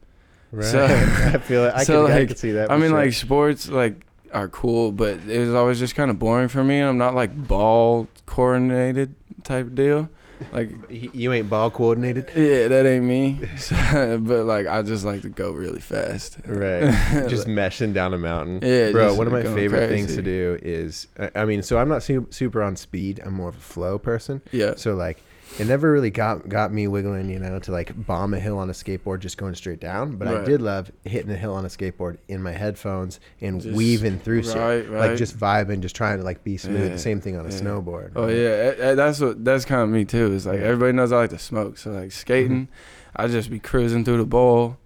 right. 0.53 0.65
so- 0.65 0.85
I 1.35 1.39
feel 1.39 1.65
it. 1.65 1.73
I, 1.75 1.83
so, 1.85 2.05
can, 2.07 2.13
I 2.13 2.19
like, 2.21 2.29
can 2.29 2.37
see 2.37 2.53
that. 2.53 2.71
I 2.71 2.77
mean, 2.77 2.91
sure. 2.91 2.99
like 3.05 3.13
sports 3.15 3.69
like 3.69 4.07
are 4.33 4.49
cool, 4.49 4.93
but 4.93 5.19
it 5.29 5.39
was 5.39 5.55
always 5.55 5.79
just 5.79 5.95
kind 5.95 6.11
of 6.11 6.19
boring 6.19 6.49
for 6.49 6.63
me. 6.63 6.81
I'm 6.81 6.99
not 6.99 7.15
like 7.15 7.35
ball 7.49 8.07
coordinated 8.27 9.15
type 9.45 9.75
deal. 9.75 10.09
Like 10.53 10.71
you 10.91 11.33
ain't 11.33 11.49
ball 11.49 11.71
coordinated. 11.71 12.31
yeah, 12.37 12.69
that 12.69 12.87
ain't 12.87 13.05
me. 13.05 13.41
So, 13.57 14.19
but 14.23 14.45
like 14.45 14.67
I 14.67 14.83
just 14.83 15.05
like 15.05 15.23
to 15.23 15.29
go 15.29 15.51
really 15.53 15.81
fast. 15.81 16.39
Right. 16.47 16.83
Just 17.29 17.47
meshing 17.47 17.93
down 17.95 18.15
a 18.15 18.19
mountain. 18.19 18.61
Yeah, 18.63 18.91
Bro, 18.93 19.15
one 19.15 19.27
of 19.27 19.33
my 19.33 19.43
favorite 19.43 19.89
things 19.89 20.15
to 20.15 20.23
do 20.23 20.59
is, 20.63 21.07
I- 21.19 21.31
I 21.35 21.45
mean, 21.45 21.63
so 21.63 21.79
I'm 21.79 21.89
not 21.89 22.03
su- 22.03 22.27
super 22.31 22.63
on 22.63 22.77
speed. 22.77 23.21
I'm 23.25 23.35
more 23.35 23.49
of 23.49 23.57
a 23.57 23.61
flow 23.61 23.99
person. 23.99 24.43
yeah. 24.53 24.75
So 24.77 24.95
like, 24.95 25.23
it 25.59 25.67
never 25.67 25.91
really 25.91 26.11
got 26.11 26.49
got 26.49 26.73
me 26.73 26.87
wiggling, 26.89 27.31
you 27.31 27.39
know, 27.39 27.59
to 27.61 27.73
like 27.73 28.07
bomb 28.07 28.35
a 28.35 28.39
hill 28.41 28.59
on 28.59 28.69
a 28.69 28.73
skateboard 28.73 29.21
just 29.21 29.39
going 29.39 29.55
straight 29.55 29.81
down. 29.81 30.17
But 30.17 30.29
I 30.29 30.45
did 30.45 30.61
love 30.63 30.91
hitting 31.05 31.31
a 31.31 31.37
hill 31.37 31.55
on 31.55 31.65
a 31.65 31.69
skateboard 31.69 32.19
in 32.29 32.43
my 32.43 32.53
headphones 32.53 33.21
and 33.41 33.61
Just- 33.61 33.75
weaving 33.77 34.19
through 34.19 34.43
shit, 34.43 34.57
right, 34.57 34.89
like 34.91 35.17
just 35.17 35.39
vibing, 35.39 35.81
just 35.81 35.97
trying 35.97 36.19
to 36.19 36.25
like 36.25 36.45
be 36.45 36.57
smooth. 36.57 36.83
Yeah, 36.83 36.89
The 36.91 36.99
same 36.99 37.21
thing 37.21 37.37
on 37.37 37.47
a 37.47 37.51
yeah. 37.51 37.61
snowboard. 37.61 38.13
Oh 38.17 38.29
yeah, 38.29 38.49
eh, 38.49 38.75
eh, 38.79 38.95
that's 38.95 39.21
what 39.21 39.45
that's 39.45 39.65
kind 39.65 39.83
of 39.83 39.89
me 39.89 40.05
too. 40.05 40.33
It's 40.35 40.47
like 40.47 40.61
everybody 40.61 40.93
knows 40.93 41.13
I 41.13 41.17
like 41.19 41.31
to 41.31 41.39
smoke, 41.39 41.79
so 41.79 41.91
like 41.93 42.13
skating, 42.13 42.67
Mm-hmm. 42.67 42.73
I 43.19 43.29
just 43.29 43.49
be 43.51 43.59
cruising 43.59 44.05
through 44.05 44.19
the 44.19 44.27
bowl, 44.27 44.77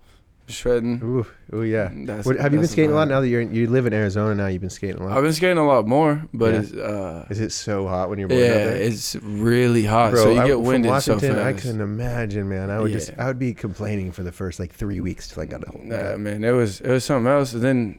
shredding. 0.52 1.00
Ooh, 1.02 1.26
ooh, 1.56 1.62
yeah. 1.62 1.90
That's, 1.92 2.26
What, 2.26 2.36
have 2.38 2.52
you 2.52 2.58
been 2.60 2.68
skating 2.68 2.92
a 2.92 2.94
lot 2.94 3.08
now 3.08 3.20
that 3.20 3.28
you're 3.28 3.40
in, 3.40 3.54
you 3.54 3.66
live 3.68 3.86
in 3.86 3.92
Arizona? 3.92 4.34
Now 4.34 4.46
you've 4.48 4.60
been 4.60 4.70
skating 4.70 5.00
a 5.00 5.04
lot. 5.06 5.16
I've 5.16 5.22
been 5.22 5.32
skating 5.32 5.58
a 5.58 5.66
lot 5.66 5.86
more, 5.86 6.22
but 6.34 6.52
Yeah. 6.54 6.60
it's 6.60 6.72
uh, 6.72 7.26
Is 7.30 7.40
it 7.40 7.52
so 7.52 7.86
hot 7.88 8.08
when 8.10 8.18
you're 8.18 8.28
bored 8.28 8.40
yeah, 8.40 8.68
it's 8.68 9.16
really 9.16 9.84
hot, 9.84 10.12
Bro, 10.12 10.22
so 10.24 10.30
you 10.30 10.40
I- 10.40 10.46
get 10.46 10.60
winded 10.60 10.88
so 11.02 11.14
Washington, 11.14 11.38
I 11.38 11.52
fast. 11.52 11.64
couldn't 11.64 11.80
imagine, 11.80 12.48
man. 12.48 12.70
I 12.70 12.80
would 12.80 12.92
just, 12.92 13.12
I 13.18 13.26
would 13.26 13.38
be 13.38 13.54
complaining 13.54 14.12
for 14.12 14.22
the 14.22 14.32
first 14.32 14.58
like 14.60 14.72
three 14.72 15.00
weeks 15.00 15.28
till 15.28 15.42
I 15.42 15.46
got 15.46 15.64
home. 15.64 15.88
Nah, 15.88 16.16
man, 16.16 16.44
it 16.44 16.52
was 16.52 16.80
it 16.80 16.90
was 16.90 17.04
something 17.04 17.30
else. 17.30 17.52
And 17.52 17.62
then 17.62 17.98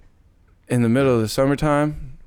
in 0.68 0.82
the 0.82 0.90
middle 0.90 1.14
of 1.16 1.22
the 1.22 1.28
summertime, 1.28 2.18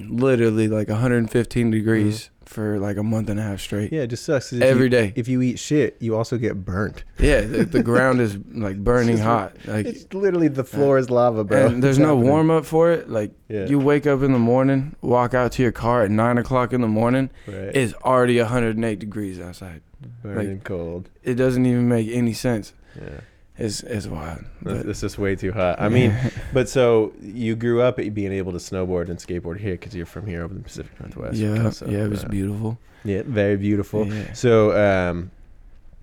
literally 0.00 0.68
like 0.68 0.88
115 0.88 1.70
degrees 1.70 2.30
for 2.46 2.78
like 2.78 2.96
a 2.96 3.02
month 3.02 3.28
and 3.30 3.38
a 3.40 3.42
half 3.42 3.60
straight. 3.60 3.92
Yeah, 3.92 4.02
it 4.02 4.08
just 4.08 4.24
sucks. 4.24 4.52
if 4.52 4.62
Every 4.62 4.84
you, 4.84 4.88
day. 4.90 5.12
If 5.16 5.28
you 5.28 5.40
eat 5.42 5.58
shit, 5.58 5.96
you 6.00 6.14
also 6.16 6.36
get 6.38 6.64
burnt. 6.64 7.04
Yeah, 7.18 7.40
the, 7.42 7.64
the 7.64 7.82
ground 7.90 8.20
is 8.20 8.36
like 8.52 8.78
burning 8.82 9.16
just- 9.16 9.22
hot. 9.24 9.56
Like 9.66 9.86
It's 9.86 10.12
literally 10.12 10.48
the 10.48 10.64
floor 10.64 10.98
is 10.98 11.10
lava, 11.10 11.44
bro. 11.44 11.66
and 11.66 11.82
there's 11.82 11.96
It's 11.98 12.02
no 12.02 12.14
happening. 12.14 12.30
warm 12.30 12.50
up 12.50 12.64
for 12.66 12.90
it. 12.92 13.08
Like 13.08 13.32
Yeah. 13.48 13.66
you 13.66 13.78
wake 13.78 14.06
up 14.06 14.22
in 14.22 14.32
the 14.32 14.38
morning, 14.38 14.96
walk 15.00 15.34
out 15.34 15.52
to 15.52 15.62
your 15.62 15.72
car 15.72 16.02
at 16.04 16.10
nine 16.10 16.38
o'clock 16.38 16.72
in 16.72 16.80
the 16.80 16.88
morning, 16.88 17.30
right. 17.46 17.54
it's 17.74 17.94
already 18.04 18.38
108 18.38 18.98
degrees 18.98 19.40
outside. 19.40 19.80
burning 20.22 20.60
cold. 20.60 21.08
It 21.22 21.34
doesn't 21.34 21.64
even 21.64 21.88
make 21.88 22.08
any 22.10 22.34
sense. 22.34 22.74
Yeah, 23.00 23.20
It's 23.56 23.82
it's 23.84 24.06
wild. 24.06 24.44
But, 24.62 24.86
it's 24.86 25.00
just 25.00 25.16
way 25.18 25.36
too 25.36 25.52
hot. 25.52 25.80
I 25.80 25.88
mean, 25.88 26.14
but 26.52 26.68
so 26.68 27.12
you 27.20 27.54
grew 27.54 27.82
up 27.82 27.96
being 27.96 28.32
able 28.32 28.52
to 28.52 28.58
snowboard 28.58 29.08
and 29.08 29.18
skateboard 29.18 29.60
here 29.60 29.72
because 29.74 29.94
you're 29.94 30.06
from 30.06 30.26
here 30.26 30.42
over 30.42 30.54
the 30.54 30.60
Pacific 30.60 30.98
Northwest. 31.00 31.36
yeah, 31.36 31.70
So, 31.70 31.86
yeah, 31.86 32.04
it 32.04 32.10
was 32.10 32.24
uh, 32.24 32.28
beautiful. 32.28 32.78
Yeah, 33.04 33.22
very 33.24 33.56
beautiful. 33.56 34.06
Yeah. 34.08 34.32
So, 34.32 34.76
um, 34.76 35.30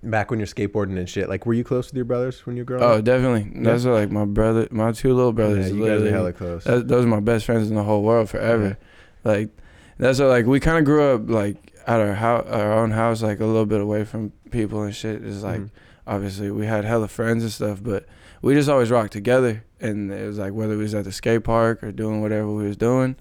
back 0.02 0.30
when 0.30 0.40
you're 0.40 0.46
skateboarding 0.46 0.96
and 0.96 1.08
shit. 1.08 1.28
Like, 1.28 1.44
were 1.46 1.52
you 1.54 1.62
close 1.64 1.88
with 1.88 1.94
your 1.96 2.04
brothers 2.06 2.44
when 2.46 2.56
you 2.56 2.62
were 2.62 2.66
growing 2.66 2.82
Oh, 2.84 2.92
up? 2.98 3.04
definitely. 3.04 3.52
That's 3.62 3.84
like 3.84 4.10
my 4.10 4.24
brother, 4.24 4.66
my 4.70 4.92
two 4.92 5.12
little 5.14 5.32
brothers. 5.32 5.68
yeah, 5.70 5.74
you 5.76 5.86
guys 5.86 6.02
are 6.02 6.10
hella 6.10 6.32
close. 6.32 6.64
that, 6.64 6.88
those 6.88 7.04
are 7.04 7.08
my 7.08 7.20
best 7.20 7.44
friends 7.44 7.68
in 7.68 7.74
the 7.76 7.82
whole 7.84 8.02
world 8.02 8.30
forever. 8.30 8.78
Like 9.24 9.50
that's 9.98 10.18
what, 10.18 10.28
like 10.28 10.46
we 10.46 10.58
kind 10.58 10.78
of 10.78 10.84
grew 10.84 11.02
up 11.14 11.28
like 11.28 11.71
at 11.86 12.00
our 12.00 12.14
house, 12.14 12.46
our 12.48 12.72
own 12.72 12.90
house, 12.92 13.22
like 13.22 13.40
a 13.40 13.46
little 13.46 13.66
bit 13.66 13.80
away 13.80 14.04
from 14.04 14.32
people 14.50 14.82
and 14.82 14.94
shit. 14.94 15.24
It's 15.24 15.42
like 15.42 15.60
Mhm. 15.60 15.70
obviously 16.06 16.50
we 16.50 16.66
had 16.66 16.84
hella 16.84 17.08
friends 17.08 17.42
and 17.42 17.52
stuff, 17.52 17.82
but 17.82 18.06
we 18.42 18.54
just 18.54 18.68
always 18.68 18.90
rocked 18.90 19.12
together. 19.12 19.64
And 19.80 20.10
it 20.12 20.26
was 20.26 20.38
like 20.38 20.52
whether 20.52 20.76
we 20.76 20.82
was 20.82 20.94
at 20.94 21.04
the 21.04 21.12
skate 21.12 21.44
park 21.44 21.82
or 21.82 21.90
doing 21.92 22.20
whatever 22.20 22.48
we 22.50 22.64
was 22.64 22.76
doing, 22.76 23.16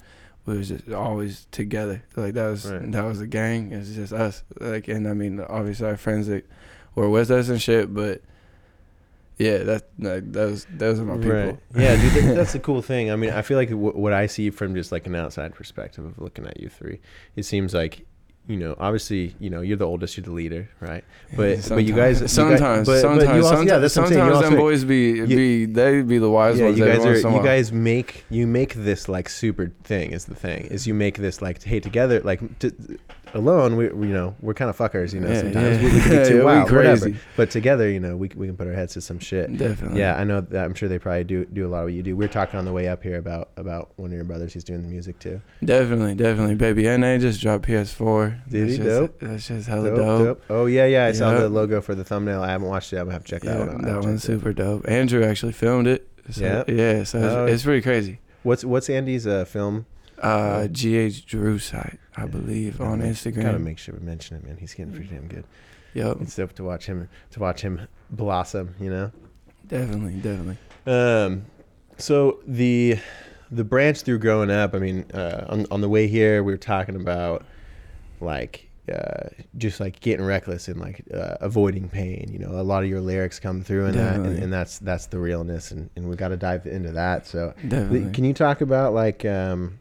we 0.45 0.57
was 0.57 0.69
just 0.69 0.89
always 0.91 1.47
together. 1.51 2.03
Like 2.15 2.33
that 2.35 2.47
was 2.49 2.71
Right. 2.71 2.91
that 2.91 3.03
was 3.05 3.19
the 3.19 3.27
gang. 3.27 3.71
It's 3.71 3.91
just 3.91 4.13
us. 4.13 4.43
Like 4.59 4.87
and 4.87 5.07
I 5.07 5.13
mean 5.13 5.39
obviously 5.39 5.87
our 5.87 5.97
friends 5.97 6.27
that 6.27 6.45
were 6.95 7.09
with 7.09 7.31
us 7.31 7.49
and 7.49 7.61
shit, 7.61 7.93
but 7.93 8.21
yeah, 9.37 9.59
that 9.59 9.87
like, 9.97 10.31
those 10.31 10.67
those 10.71 10.99
are 10.99 11.05
my 11.05 11.15
people. 11.17 11.31
Right. 11.31 11.57
Yeah, 11.75 11.95
dude, 11.99 12.11
that, 12.25 12.35
that's 12.35 12.53
a 12.55 12.59
cool 12.59 12.81
thing. 12.83 13.09
I 13.11 13.15
mean, 13.15 13.31
I 13.31 13.41
feel 13.41 13.57
like 13.57 13.69
w- 13.69 13.97
what 13.97 14.13
I 14.13 14.27
see 14.27 14.51
from 14.51 14.75
just 14.75 14.91
like 14.91 15.07
an 15.07 15.15
outside 15.15 15.55
perspective 15.55 16.05
of 16.05 16.19
looking 16.19 16.45
at 16.45 16.59
you 16.59 16.69
three, 16.69 16.99
it 17.35 17.43
seems 17.45 17.73
like, 17.73 18.05
you 18.47 18.57
know, 18.57 18.75
obviously, 18.79 19.35
you 19.39 19.49
know, 19.49 19.61
you're 19.61 19.77
the 19.77 19.85
oldest, 19.85 20.17
you're 20.17 20.23
the 20.25 20.31
leader, 20.31 20.69
right? 20.79 21.03
But 21.37 21.69
but 21.69 21.85
you 21.85 21.93
guys, 21.95 22.17
you 22.17 22.21
guys- 22.25 22.33
sometimes, 22.33 22.87
but, 22.87 22.99
sometimes, 22.99 23.25
but 23.25 23.35
you 23.35 23.45
also, 23.45 23.61
yeah, 23.61 23.77
that's 23.77 23.95
what 23.95 24.07
I'm 24.07 24.09
saying. 24.13 24.25
You 24.25 24.33
sometimes 24.33 24.49
them 24.49 24.59
boys 24.59 24.83
be 24.83 25.11
you- 25.11 25.27
be 25.27 25.65
they 25.65 26.01
be 26.01 26.17
the 26.17 26.29
wise 26.29 26.57
yeah, 26.59 26.65
ones. 26.65 26.77
you 26.79 26.85
guys 26.85 27.05
are 27.05 27.15
you 27.31 27.43
guys 27.43 27.71
make 27.71 28.25
you 28.29 28.47
make 28.47 28.73
this 28.73 29.07
like 29.07 29.29
super 29.29 29.71
thing 29.83 30.11
is 30.11 30.25
the 30.25 30.35
thing 30.35 30.65
is 30.65 30.87
you 30.87 30.93
make 30.93 31.17
this 31.17 31.41
like 31.41 31.61
hey 31.63 31.79
together 31.79 32.19
like 32.21 32.41
t- 32.59 32.71
alone 33.33 33.75
we 33.77 33.87
we, 33.89 34.07
you 34.07 34.13
know 34.13 34.35
we're 34.41 34.53
kind 34.53 34.69
of 34.69 34.77
fuckers 34.77 35.13
you 35.13 35.19
know 35.19 35.29
Yeah, 35.29 35.39
sometimes 35.41 35.77
yeah. 35.81 35.83
we, 35.87 35.93
we 35.95 36.01
can 36.01 36.09
be 36.23 36.25
too 36.29 36.37
Yeah, 36.37 36.43
wild 36.43 36.71
whatever 36.71 37.13
but 37.37 37.49
together 37.51 37.89
you 37.89 37.99
know 37.99 38.15
we 38.17 38.29
we 38.35 38.47
can 38.47 38.57
put 38.57 38.67
our 38.67 38.73
heads 38.73 38.93
to 38.93 39.01
some 39.01 39.19
shit 39.19 39.55
Definitely. 39.57 39.99
yeah 39.99 40.15
I 40.17 40.23
know 40.23 40.41
that 40.41 40.65
I'm 40.65 40.73
sure 40.73 40.89
they 40.89 40.99
probably 40.99 41.23
do 41.23 41.45
do 41.45 41.67
a 41.67 41.69
lot 41.69 41.79
of 41.79 41.83
what 41.85 41.93
you 41.93 42.03
do 42.03 42.15
we 42.15 42.25
are 42.25 42.29
talking 42.29 42.57
on 42.59 42.65
the 42.65 42.73
way 42.73 42.87
up 42.87 43.03
here 43.03 43.17
about 43.17 43.49
about 43.57 43.91
one 43.97 44.09
of 44.11 44.15
your 44.15 44.23
brothers 44.25 44.53
he's 44.53 44.63
doing 44.63 44.81
the 44.81 44.87
music 44.87 45.19
too 45.19 45.41
Definitely, 45.63 46.15
definitely. 46.15 46.55
Baby 46.55 46.87
And 46.87 47.03
they 47.03 47.17
just 47.19 47.41
dropped 47.41 47.65
PS4. 47.67 48.49
Did 48.49 48.61
That's 48.63 48.71
he? 48.71 48.77
just, 48.77 48.87
Dope. 48.87 49.19
That's 49.19 49.47
just 49.47 49.67
hella 49.67 49.89
Dope, 49.89 49.97
dope. 49.97 50.19
dope. 50.25 50.43
oh 50.49 50.65
yeah 50.65 50.85
yeah 50.85 51.05
I 51.05 51.11
saw 51.11 51.33
the 51.37 51.49
logo 51.49 51.81
for 51.81 51.95
the 51.95 52.03
thumbnail 52.03 52.41
I 52.41 52.49
haven't 52.51 52.67
watched 52.67 52.91
it 52.93 52.97
I'm 52.97 53.05
gonna 53.05 53.13
have 53.13 53.23
to 53.25 53.29
check 53.31 53.41
that 53.43 53.57
Yeah, 53.59 53.65
one 53.65 53.69
out 53.69 53.81
that 53.83 53.93
one's 54.03 54.21
checked 54.21 54.33
it. 54.33 54.39
super 54.39 54.53
dope. 54.53 54.87
Andrew 54.87 55.23
actually 55.23 55.53
filmed 55.53 55.87
it. 55.87 56.07
So, 56.29 56.43
Yeah? 56.43 56.63
Yeah, 56.67 57.03
so 57.03 57.17
it's, 57.19 57.33
Oh. 57.33 57.45
it's 57.45 57.63
pretty 57.63 57.81
crazy. 57.81 58.19
what's 58.43 58.63
what's 58.65 58.89
Andy's 58.89 59.25
uh, 59.27 59.45
film 59.45 59.85
Uh, 60.21 60.67
GH 60.67 61.25
Drew 61.25 61.57
site, 61.59 61.99
I 62.15 62.25
believe, 62.27 62.79
on 62.79 62.99
Gotta 62.99 63.03
make- 63.03 63.11
Instagram. 63.13 63.41
gotta 63.41 63.59
make 63.59 63.77
sure 63.79 63.95
we 63.99 64.05
mention 64.05 64.37
it 64.37 64.45
man. 64.45 64.57
He's 64.57 64.73
getting 64.73 64.93
pretty 64.93 65.09
damn 65.09 65.27
good. 65.27 65.45
Yep, 65.95 66.17
it's 66.21 66.35
dope 66.35 66.53
to 66.53 66.63
watch 66.63 66.85
him 66.85 67.09
to 67.31 67.39
watch 67.39 67.61
him 67.61 67.81
blossom 68.11 68.75
you 68.79 68.89
know? 68.89 69.11
Definitely, 69.67 70.13
definitely. 70.15 70.57
um 70.85 71.45
so 71.97 72.39
the 72.47 72.97
the 73.51 73.63
branch 73.63 74.01
through 74.01 74.17
growing 74.19 74.49
up 74.49 74.73
i 74.73 74.79
mean 74.79 75.05
uh 75.13 75.45
on, 75.49 75.65
on 75.71 75.81
the 75.81 75.89
way 75.89 76.07
here 76.07 76.43
we 76.43 76.51
were 76.53 76.57
talking 76.57 76.95
about 76.95 77.45
like 78.21 78.69
uh, 78.91 79.29
just 79.57 79.79
like 79.79 79.99
getting 80.01 80.25
reckless 80.25 80.67
and 80.67 80.79
like 80.79 81.03
uh, 81.13 81.35
avoiding 81.39 81.87
pain 81.87 82.27
you 82.31 82.39
know? 82.39 82.59
A 82.59 82.63
lot 82.63 82.83
of 82.83 82.89
your 82.89 82.99
lyrics 83.01 83.39
come 83.39 83.61
through 83.63 83.85
in 83.87 83.95
that 83.95 84.15
and, 84.15 84.41
and 84.43 84.51
that's 84.51 84.79
that's 84.79 85.05
the 85.07 85.19
realness 85.19 85.71
and, 85.71 85.89
and 85.95 86.09
we 86.09 86.15
got 86.15 86.29
to 86.29 86.37
dive 86.37 86.65
into 86.65 86.91
that. 86.91 87.25
So 87.27 87.53
Definitely. 87.67 88.11
can 88.11 88.23
you 88.25 88.33
talk 88.33 88.59
about 88.61 88.93
like 88.93 89.23
um 89.23 89.79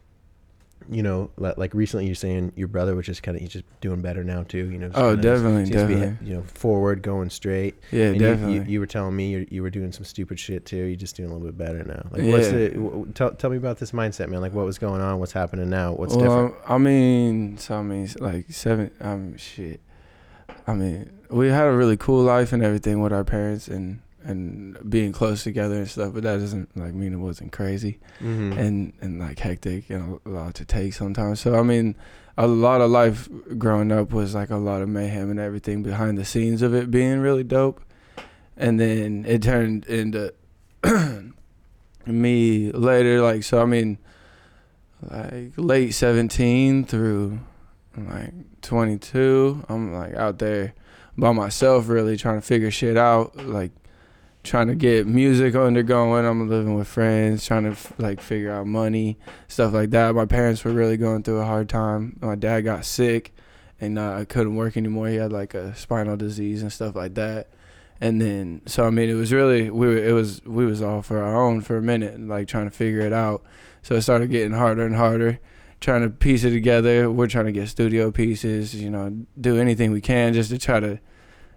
you 0.93 1.03
know 1.05 1.31
li- 1.37 1.53
like 1.57 1.73
recently 1.73 2.05
you're 2.07 2.15
saying 2.17 2.53
your 2.57 2.67
brother 2.67 2.97
was 2.97 3.07
just 3.07 3.23
kind 3.23 3.37
of 3.37 3.41
he's 3.43 3.53
just 3.53 3.65
doing 3.81 4.03
better 4.03 4.25
now 4.25 4.43
too 4.43 4.69
you 4.71 4.79
know 4.79 4.91
Oh, 4.95 5.15
definitely, 5.15 5.67
seems 5.67 5.77
to 5.77 5.87
be, 5.87 5.95
definitely. 5.95 6.27
you 6.29 6.35
know 6.35 6.43
forward 6.43 7.01
going 7.03 7.31
straight 7.31 7.77
yeah, 7.93 8.07
and 8.07 8.19
definitely. 8.19 8.55
you, 8.57 8.63
you 8.65 8.81
were 8.81 8.87
telling 8.87 9.15
me 9.15 9.31
you, 9.31 9.47
you 9.51 9.63
were 9.63 9.71
doing 9.71 9.93
some 9.93 10.05
stupid 10.05 10.39
shit 10.41 10.67
too. 10.67 10.77
You're 10.77 10.97
just 10.97 11.15
doing 11.17 11.31
a 11.31 11.33
little 11.33 11.47
bit 11.47 11.57
better 11.57 11.85
now. 11.85 12.03
Like, 12.11 12.23
what's 12.33 12.47
Yeah. 12.49 12.53
the? 12.59 12.69
W- 12.71 13.13
tell, 13.15 13.31
tell 13.33 13.51
me 13.51 13.57
about 13.57 13.79
this 13.79 13.93
mindset, 13.93 14.29
man. 14.29 14.41
Like, 14.41 14.53
what 14.53 14.67
was 14.67 14.79
going 14.79 15.01
on? 15.01 15.19
What's 15.21 15.33
happening 15.33 15.71
now? 15.71 15.93
What's 15.93 16.15
well, 16.17 16.47
different? 16.49 16.55
I 16.69 16.79
mean, 16.79 17.57
so 17.59 17.77
I 17.79 17.83
mean, 17.83 18.09
like 18.19 18.51
seven. 18.51 18.91
Um, 19.01 19.37
shit. 19.37 19.81
I 20.67 20.75
mean, 20.75 21.11
we 21.31 21.49
had 21.49 21.67
a 21.67 21.73
really 21.73 21.97
cool 21.97 22.23
life 22.25 22.53
and 22.53 22.63
everything 22.65 23.01
with 23.01 23.13
our 23.13 23.25
parents 23.25 23.69
and 23.69 24.01
and 24.23 24.77
being 24.91 25.13
close 25.13 25.43
together 25.45 25.77
and 25.77 25.89
stuff. 25.91 26.13
But 26.15 26.23
that 26.25 26.39
doesn't 26.39 26.77
like 26.77 26.95
mean 26.95 27.13
it 27.13 27.17
wasn't 27.19 27.53
crazy 27.53 27.99
Mm-hmm. 28.21 28.53
and 28.59 28.93
and 29.01 29.19
like 29.19 29.39
hectic 29.39 29.89
and 29.91 30.21
a 30.25 30.29
lot 30.29 30.55
to 30.57 30.65
take 30.65 30.93
sometimes. 30.95 31.41
So 31.41 31.59
I 31.59 31.63
mean, 31.63 31.95
a 32.37 32.47
lot 32.47 32.81
of 32.81 32.91
life 32.91 33.29
growing 33.59 33.91
up 33.93 34.13
was 34.13 34.35
like 34.35 34.51
a 34.51 34.57
lot 34.57 34.83
of 34.83 34.89
mayhem 34.89 35.31
and 35.31 35.41
everything 35.41 35.83
behind 35.83 36.19
the 36.19 36.25
scenes 36.25 36.63
of 36.63 36.75
it 36.75 36.91
being 36.91 37.21
really 37.21 37.45
dope, 37.45 37.81
and 38.57 38.79
then 38.81 39.25
it 39.27 39.43
turned 39.43 39.85
into 39.87 40.33
me 42.07 42.73
later. 42.73 43.21
Like 43.23 43.43
so, 43.45 43.61
I 43.63 43.65
mean, 43.67 43.99
like 45.03 45.53
late 45.57 45.93
seventeen 45.95 46.85
through 46.85 47.41
like 47.97 48.33
twenty 48.63 48.99
two. 48.99 49.65
I'm 49.69 49.93
like 49.93 50.15
out 50.15 50.39
there 50.39 50.75
by 51.19 51.33
myself, 51.33 51.89
really 51.89 52.17
trying 52.17 52.41
to 52.41 52.47
figure 52.47 52.71
shit 52.71 52.97
out. 52.97 53.37
Like 53.37 53.73
trying 54.43 54.69
to 54.69 54.75
get 54.75 55.07
music 55.07 55.55
undergoing. 55.55 56.25
I'm 56.25 56.49
living 56.49 56.75
with 56.75 56.89
friends, 56.89 57.47
trying 57.47 57.65
to 57.65 57.71
f- 57.71 57.93
like 57.99 58.21
figure 58.21 58.53
out 58.53 58.67
money, 58.67 59.19
stuff 59.49 59.73
like 59.73 59.91
that. 59.91 60.15
My 60.15 60.27
parents 60.27 60.65
were 60.65 60.73
really 60.73 60.97
going 60.97 61.23
through 61.23 61.41
a 61.41 61.45
hard 61.45 61.69
time. 61.69 62.19
My 62.21 62.37
dad 62.37 62.63
got 62.63 62.85
sick, 62.85 63.35
and 63.81 63.99
uh, 63.99 64.15
I 64.15 64.25
couldn't 64.25 64.57
work 64.57 64.77
anymore. 64.77 65.09
He 65.09 65.17
had 65.17 65.33
like 65.33 65.55
a 65.55 65.75
spinal 65.75 66.17
disease 66.17 66.63
and 66.63 66.73
stuff 66.73 66.95
like 66.97 67.15
that. 67.15 67.51
And 68.01 68.21
then, 68.21 68.63
so 68.65 68.87
I 68.87 68.91
mean, 68.91 69.11
it 69.11 69.15
was 69.15 69.31
really 69.31 69.69
we 69.69 69.87
were 69.87 69.99
it 69.99 70.13
was 70.13 70.43
we 70.47 70.65
was 70.65 70.81
all 70.81 71.03
for 71.03 71.19
our 71.23 71.37
own 71.37 71.61
for 71.61 71.77
a 71.77 71.83
minute, 71.83 72.19
like 72.19 72.49
trying 72.49 72.65
to 72.65 72.75
figure 72.75 73.01
it 73.01 73.13
out. 73.13 73.43
So 73.83 73.95
it 73.95 74.03
started 74.03 74.31
getting 74.31 74.53
harder 74.53 74.87
and 74.87 74.97
harder, 74.97 75.39
trying 75.81 76.03
to 76.03 76.09
piece 76.09 76.45
it 76.45 76.51
together. 76.51 77.11
We're 77.11 77.27
trying 77.27 77.47
to 77.47 77.53
get 77.53 77.69
studio 77.69 78.11
pieces, 78.11 78.75
you 78.75 78.89
know, 78.89 79.27
do 79.39 79.59
anything 79.59 79.93
we 79.93 80.01
can 80.01 80.33
just 80.33 80.51
to 80.51 80.59
try 80.59 80.81
to 80.81 80.99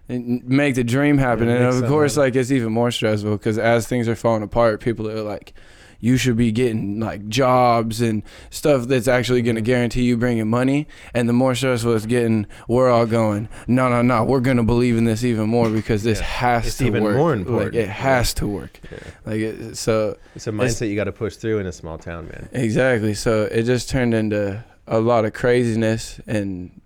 and 0.08 0.44
make 0.44 0.74
the 0.74 0.84
dream 0.84 1.18
happen. 1.18 1.48
Yeah, 1.48 1.56
and 1.56 1.64
of 1.84 1.88
course, 1.88 2.16
like 2.16 2.36
it's 2.36 2.50
even 2.50 2.72
more 2.72 2.90
stressful 2.90 3.36
because 3.36 3.58
as 3.58 3.86
things 3.86 4.08
are 4.08 4.16
falling 4.16 4.42
apart, 4.42 4.80
people 4.80 5.10
are 5.10 5.22
like, 5.22 5.54
you 6.00 6.18
should 6.18 6.36
be 6.36 6.52
getting 6.52 7.00
like 7.00 7.26
jobs 7.28 8.02
and 8.02 8.22
stuff 8.50 8.86
that's 8.88 9.08
actually 9.08 9.40
going 9.40 9.54
to 9.56 9.62
Mm-hmm. 9.62 9.66
guarantee 9.66 10.02
you 10.02 10.18
bringing 10.18 10.48
money. 10.50 10.86
And 11.14 11.26
the 11.26 11.32
more 11.32 11.54
stressful 11.54 11.94
it's 11.94 12.04
getting, 12.04 12.46
we're 12.68 12.90
all 12.90 13.06
going, 13.06 13.48
no, 13.66 13.88
no, 13.88 14.02
no, 14.02 14.22
we're 14.22 14.40
going 14.40 14.58
to 14.58 14.62
believe 14.64 14.98
in 14.98 15.04
this 15.06 15.24
even 15.24 15.48
more 15.48 15.70
because 15.70 16.02
this 16.02 16.18
Yeah. 16.18 16.26
has 16.26 16.66
It's 16.66 16.76
to 16.78 16.86
even 16.86 17.04
work. 17.04 17.16
more 17.16 17.30
Like, 17.30 17.38
important. 17.46 17.74
it 17.76 17.88
has 17.88 18.34
to 18.34 18.46
work. 18.46 18.80
Yeah. 18.92 18.98
Like 19.24 19.40
it, 19.40 19.76
so. 19.78 20.18
It's 20.34 20.46
a 20.46 20.50
mindset 20.52 20.90
you 20.90 20.96
got 20.96 21.04
to 21.04 21.12
push 21.12 21.36
through 21.36 21.60
in 21.60 21.66
a 21.66 21.72
small 21.72 21.96
town, 21.96 22.26
man. 22.26 22.50
Exactly. 22.52 23.14
So 23.14 23.44
it 23.44 23.62
just 23.62 23.88
turned 23.88 24.12
into 24.12 24.62
a 24.86 25.00
lot 25.00 25.24
of 25.24 25.32
craziness 25.32 26.20
and 26.26 26.82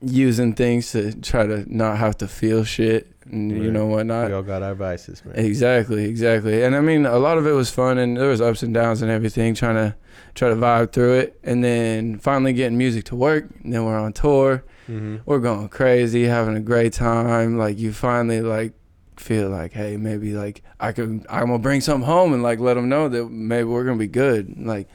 using 0.00 0.52
things 0.54 0.90
to 0.92 1.12
try 1.20 1.46
to 1.46 1.64
not 1.74 1.98
have 1.98 2.16
to 2.18 2.28
feel 2.28 2.64
shit 2.64 3.08
and 3.30 3.50
you 3.52 3.64
Right. 3.64 3.72
know 3.72 3.86
whatnot. 3.86 4.28
we 4.28 4.34
all 4.34 4.42
got 4.42 4.62
our 4.62 4.74
vices, 4.74 5.24
man. 5.24 5.36
Exactly, 5.36 6.04
exactly. 6.06 6.62
And 6.64 6.74
I 6.74 6.80
mean, 6.80 7.06
a 7.06 7.18
lot 7.18 7.38
of 7.38 7.46
it 7.46 7.52
was 7.52 7.70
fun, 7.70 7.98
and 7.98 8.16
there 8.16 8.28
was 8.28 8.40
ups 8.40 8.62
and 8.64 8.74
downs 8.74 9.00
and 9.00 9.10
everything. 9.10 9.54
Trying 9.54 9.76
to 9.76 9.94
try 10.34 10.48
to 10.48 10.56
vibe 10.56 10.92
through 10.92 11.14
it, 11.14 11.38
and 11.44 11.62
then 11.62 12.18
finally 12.18 12.52
getting 12.52 12.76
music 12.76 13.04
to 13.06 13.16
work. 13.16 13.46
And 13.62 13.72
then 13.72 13.84
we're 13.84 13.98
on 13.98 14.12
tour. 14.12 14.64
Mm-hmm. 14.88 15.18
We're 15.24 15.38
going 15.38 15.68
crazy, 15.68 16.24
having 16.24 16.56
a 16.56 16.60
great 16.60 16.92
time. 16.92 17.56
Like 17.56 17.78
you 17.78 17.92
finally 17.92 18.40
like 18.40 18.72
feel 19.16 19.50
like, 19.50 19.72
hey, 19.72 19.96
maybe 19.96 20.32
like 20.32 20.62
I 20.80 20.90
could, 20.90 21.24
I'm 21.30 21.46
gonna 21.46 21.58
bring 21.60 21.80
something 21.80 22.04
home 22.06 22.32
and 22.34 22.42
like 22.42 22.58
let 22.58 22.74
them 22.74 22.88
know 22.88 23.08
that 23.08 23.30
maybe 23.30 23.64
we're 23.64 23.84
gonna 23.84 23.96
be 23.98 24.08
good. 24.08 24.56
Like, 24.58 24.88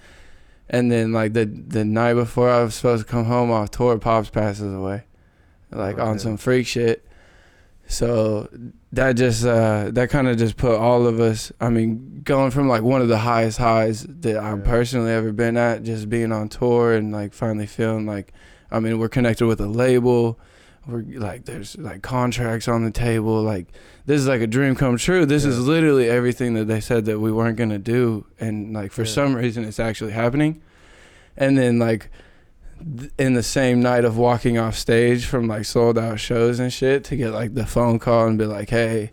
and 0.69 0.91
then 0.91 1.11
like 1.11 1.33
the 1.33 1.45
the 1.45 1.85
night 1.85 2.13
before 2.15 2.49
I 2.49 2.63
was 2.63 2.75
supposed 2.75 3.05
to 3.05 3.11
come 3.11 3.25
home 3.25 3.51
off 3.51 3.71
tour, 3.71 3.97
pops 3.97 4.29
passes 4.29 4.73
away, 4.73 5.03
like 5.71 5.97
Oh, 5.97 6.05
on 6.05 6.19
some 6.19 6.37
freak 6.37 6.67
shit. 6.67 7.03
So 7.89 8.49
that 8.91 9.13
just 9.13 9.45
uh 9.45 9.91
that 9.91 10.09
kind 10.09 10.27
of 10.27 10.37
just 10.37 10.57
put 10.57 10.75
all 10.77 11.07
of 11.07 11.19
us. 11.19 11.51
I 11.61 11.69
mean, 11.69 12.21
going 12.23 12.51
from 12.51 12.67
like 12.67 12.81
one 12.81 13.01
of 13.01 13.07
the 13.07 13.19
highest 13.19 13.57
highs 13.57 14.05
that 14.07 14.37
I've 14.37 14.63
personally 14.63 15.11
ever 15.11 15.31
been 15.31 15.55
at, 15.57 15.83
just 15.83 16.09
being 16.09 16.31
on 16.31 16.49
tour 16.49 16.93
and 16.93 17.11
like 17.11 17.33
finally 17.33 17.65
feeling 17.65 18.05
like, 18.05 18.33
I 18.69 18.79
mean, 18.81 18.99
we're 18.99 19.09
connected 19.09 19.47
with 19.47 19.61
a 19.61 19.67
label. 19.67 20.37
We're 20.87 21.03
like, 21.19 21.45
there's 21.45 21.77
like 21.77 22.01
contracts 22.01 22.67
on 22.67 22.85
the 22.85 22.91
table. 22.91 23.41
Like, 23.41 23.67
this 24.05 24.21
is 24.21 24.27
like 24.27 24.41
a 24.41 24.47
dream 24.47 24.75
come 24.75 24.97
true. 24.97 25.25
This 25.25 25.43
is 25.45 25.59
literally 25.59 26.09
everything 26.09 26.53
that 26.53 26.65
they 26.65 26.79
said 26.79 27.05
that 27.05 27.19
we 27.19 27.31
weren't 27.31 27.57
gonna 27.57 27.77
do, 27.79 28.25
and 28.39 28.73
like 28.73 28.91
for 28.91 29.01
Yeah. 29.03 29.07
some 29.11 29.35
reason, 29.35 29.63
it's 29.65 29.79
actually 29.79 30.13
happening. 30.13 30.61
And 31.35 31.57
then 31.57 31.77
like 31.77 32.09
th- 32.97 33.11
in 33.17 33.33
the 33.33 33.43
same 33.43 33.81
night 33.81 34.05
of 34.05 34.17
walking 34.17 34.57
off 34.57 34.77
stage 34.77 35.25
from 35.25 35.47
like 35.47 35.65
sold 35.65 35.97
out 35.97 36.19
shows 36.19 36.59
and 36.59 36.71
shit 36.71 37.03
to 37.05 37.15
get 37.17 37.31
like 37.31 37.53
the 37.53 37.65
phone 37.65 37.99
call 37.99 38.27
and 38.27 38.37
be 38.37 38.45
like, 38.45 38.69
hey, 38.69 39.11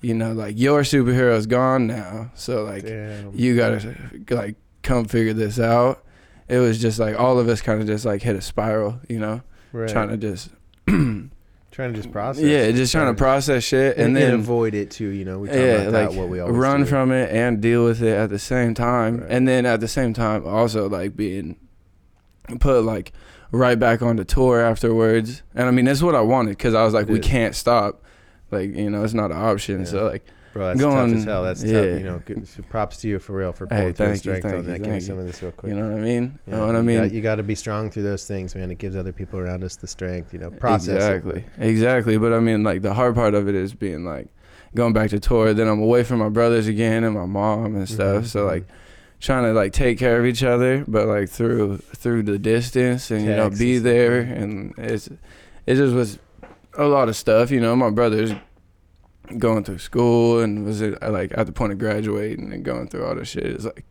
you 0.00 0.14
know, 0.14 0.32
like 0.32 0.58
your 0.58 0.80
superhero's 0.82 1.46
gone 1.46 1.86
now, 1.86 2.30
so 2.34 2.64
like 2.64 2.84
Damn. 2.84 3.32
you 3.34 3.54
gotta 3.56 3.94
like 4.30 4.56
come 4.82 5.04
figure 5.04 5.32
this 5.34 5.60
out. 5.60 6.02
It 6.48 6.58
was 6.58 6.80
just 6.80 6.98
like 6.98 7.18
all 7.18 7.38
of 7.38 7.48
us 7.48 7.60
kind 7.60 7.80
of 7.80 7.86
just 7.86 8.04
like 8.04 8.22
hit 8.22 8.34
a 8.34 8.40
spiral, 8.40 8.98
you 9.08 9.18
know, 9.18 9.42
Right. 9.72 9.88
trying 9.88 10.08
to 10.08 10.16
just 10.16 10.50
Trying 11.72 11.94
to 11.94 11.96
just 11.98 12.12
process. 12.12 12.44
yeah, 12.44 12.70
just 12.72 12.92
trying 12.92 13.06
to 13.06 13.16
process 13.16 13.64
shit 13.64 13.96
and, 13.96 14.08
and, 14.08 14.16
then 14.16 14.34
avoid 14.34 14.74
it 14.74 14.90
too. 14.90 15.08
You 15.08 15.24
know, 15.24 15.38
we 15.38 15.48
talk 15.48 15.56
yeah, 15.56 15.62
about 15.62 15.92
that. 15.92 16.08
like 16.10 16.18
What 16.18 16.28
we 16.28 16.38
always 16.38 16.54
run 16.54 16.80
do. 16.80 16.86
from 16.86 17.12
it 17.12 17.30
and 17.30 17.62
deal 17.62 17.86
with 17.86 18.02
it 18.02 18.14
at 18.14 18.28
the 18.28 18.38
same 18.38 18.74
time, 18.74 19.18
Right. 19.20 19.30
and 19.30 19.48
then 19.48 19.64
at 19.64 19.80
the 19.80 19.88
same 19.88 20.12
time 20.12 20.46
also 20.46 20.86
like 20.88 21.16
being 21.16 21.56
put 22.60 22.84
like 22.84 23.12
right 23.52 23.78
back 23.78 24.02
on 24.02 24.16
the 24.16 24.24
tour 24.26 24.60
afterwards. 24.60 25.42
And 25.54 25.66
I 25.66 25.70
mean 25.70 25.86
that's 25.86 26.02
what 26.02 26.14
I 26.14 26.20
wanted 26.20 26.50
because 26.58 26.74
I 26.74 26.84
was 26.84 26.92
like, 26.92 27.08
It 27.08 27.12
we 27.12 27.20
is. 27.20 27.26
can't 27.26 27.54
stop. 27.54 28.02
Like 28.50 28.74
you 28.76 28.90
know, 28.90 29.02
it's 29.02 29.14
not 29.14 29.30
an 29.30 29.38
option. 29.38 29.78
Yeah. 29.80 29.84
So 29.86 30.04
like, 30.04 30.26
Bro, 30.52 30.66
that's 30.68 30.80
going- 30.80 31.08
tough 31.10 31.16
as 31.18 31.24
hell. 31.24 31.42
That's 31.44 31.64
yeah. 31.64 31.72
tough. 31.72 31.98
You 31.98 32.04
know, 32.04 32.22
good, 32.24 32.48
props 32.68 32.98
to 32.98 33.08
you 33.08 33.18
for 33.18 33.32
real 33.34 33.52
for 33.52 33.66
Hey, 33.70 33.76
pulling 33.76 33.94
through 33.94 34.06
thank 34.06 34.14
you, 34.14 34.18
strength 34.18 34.42
thank 34.42 34.54
on 34.56 34.64
you, 34.64 34.70
that. 34.72 34.82
Give 34.82 34.92
me 34.92 35.00
some 35.00 35.18
of 35.18 35.26
this 35.26 35.42
real 35.42 35.52
quick. 35.52 35.72
you 35.72 35.78
know 35.78 35.88
what 35.88 35.98
I 35.98 36.02
mean? 36.02 36.38
You 36.46 36.52
know 36.54 36.66
what 36.66 36.74
I 36.74 36.78
you 36.78 36.84
mean? 36.84 36.98
got- 37.00 37.12
You 37.12 37.20
got 37.22 37.34
to 37.36 37.42
be 37.42 37.54
strong 37.54 37.90
through 37.90 38.02
those 38.02 38.26
things, 38.26 38.54
man. 38.54 38.70
It 38.70 38.78
gives 38.78 38.96
other 38.96 39.12
people 39.12 39.38
around 39.38 39.64
us 39.64 39.76
the 39.76 39.86
strength. 39.86 40.32
You 40.32 40.40
know, 40.40 40.50
process. 40.50 40.88
it. 40.88 40.94
Exactly, 40.96 41.44
exactly. 41.58 42.18
But 42.18 42.32
I 42.32 42.40
mean, 42.40 42.62
like 42.64 42.82
the 42.82 42.94
hard 42.94 43.14
part 43.14 43.34
of 43.34 43.48
it 43.48 43.54
is 43.54 43.74
being 43.74 44.04
like 44.04 44.28
going 44.74 44.92
back 44.92 45.10
to 45.10 45.20
tour. 45.20 45.54
Then 45.54 45.68
I'm 45.68 45.80
away 45.80 46.04
from 46.04 46.18
my 46.18 46.28
brothers 46.28 46.66
again 46.66 47.04
and 47.04 47.14
my 47.14 47.26
mom 47.26 47.74
and 47.76 47.88
stuff. 47.88 48.24
Mhm, 48.24 48.26
So 48.26 48.44
like 48.46 48.64
trying 49.20 49.44
to 49.44 49.52
like 49.52 49.72
take 49.72 49.98
care 49.98 50.18
of 50.18 50.26
each 50.26 50.42
other, 50.42 50.84
but 50.88 51.06
like 51.06 51.28
through 51.28 51.78
through 51.96 52.24
the 52.24 52.38
distance 52.38 53.10
and 53.10 53.24
you 53.24 53.34
know 53.36 53.48
be 53.50 53.78
there. 53.78 54.20
And 54.20 54.74
it's 54.76 55.08
it 55.66 55.76
just 55.76 55.94
was 55.94 56.18
a 56.76 56.84
lot 56.86 57.08
of 57.08 57.16
stuff. 57.16 57.50
You 57.50 57.60
know, 57.60 57.76
my 57.76 57.90
brothers 57.90 58.32
going 59.38 59.64
through 59.64 59.78
school 59.78 60.40
and 60.40 60.64
was 60.64 60.80
it 60.80 61.00
uh, 61.02 61.10
like 61.10 61.32
at 61.36 61.46
the 61.46 61.52
point 61.52 61.72
of 61.72 61.78
graduating 61.78 62.52
and 62.52 62.64
going 62.64 62.88
through 62.88 63.04
all 63.06 63.14
this 63.14 63.28
shit. 63.28 63.46
It's 63.46 63.64
like 63.64 63.84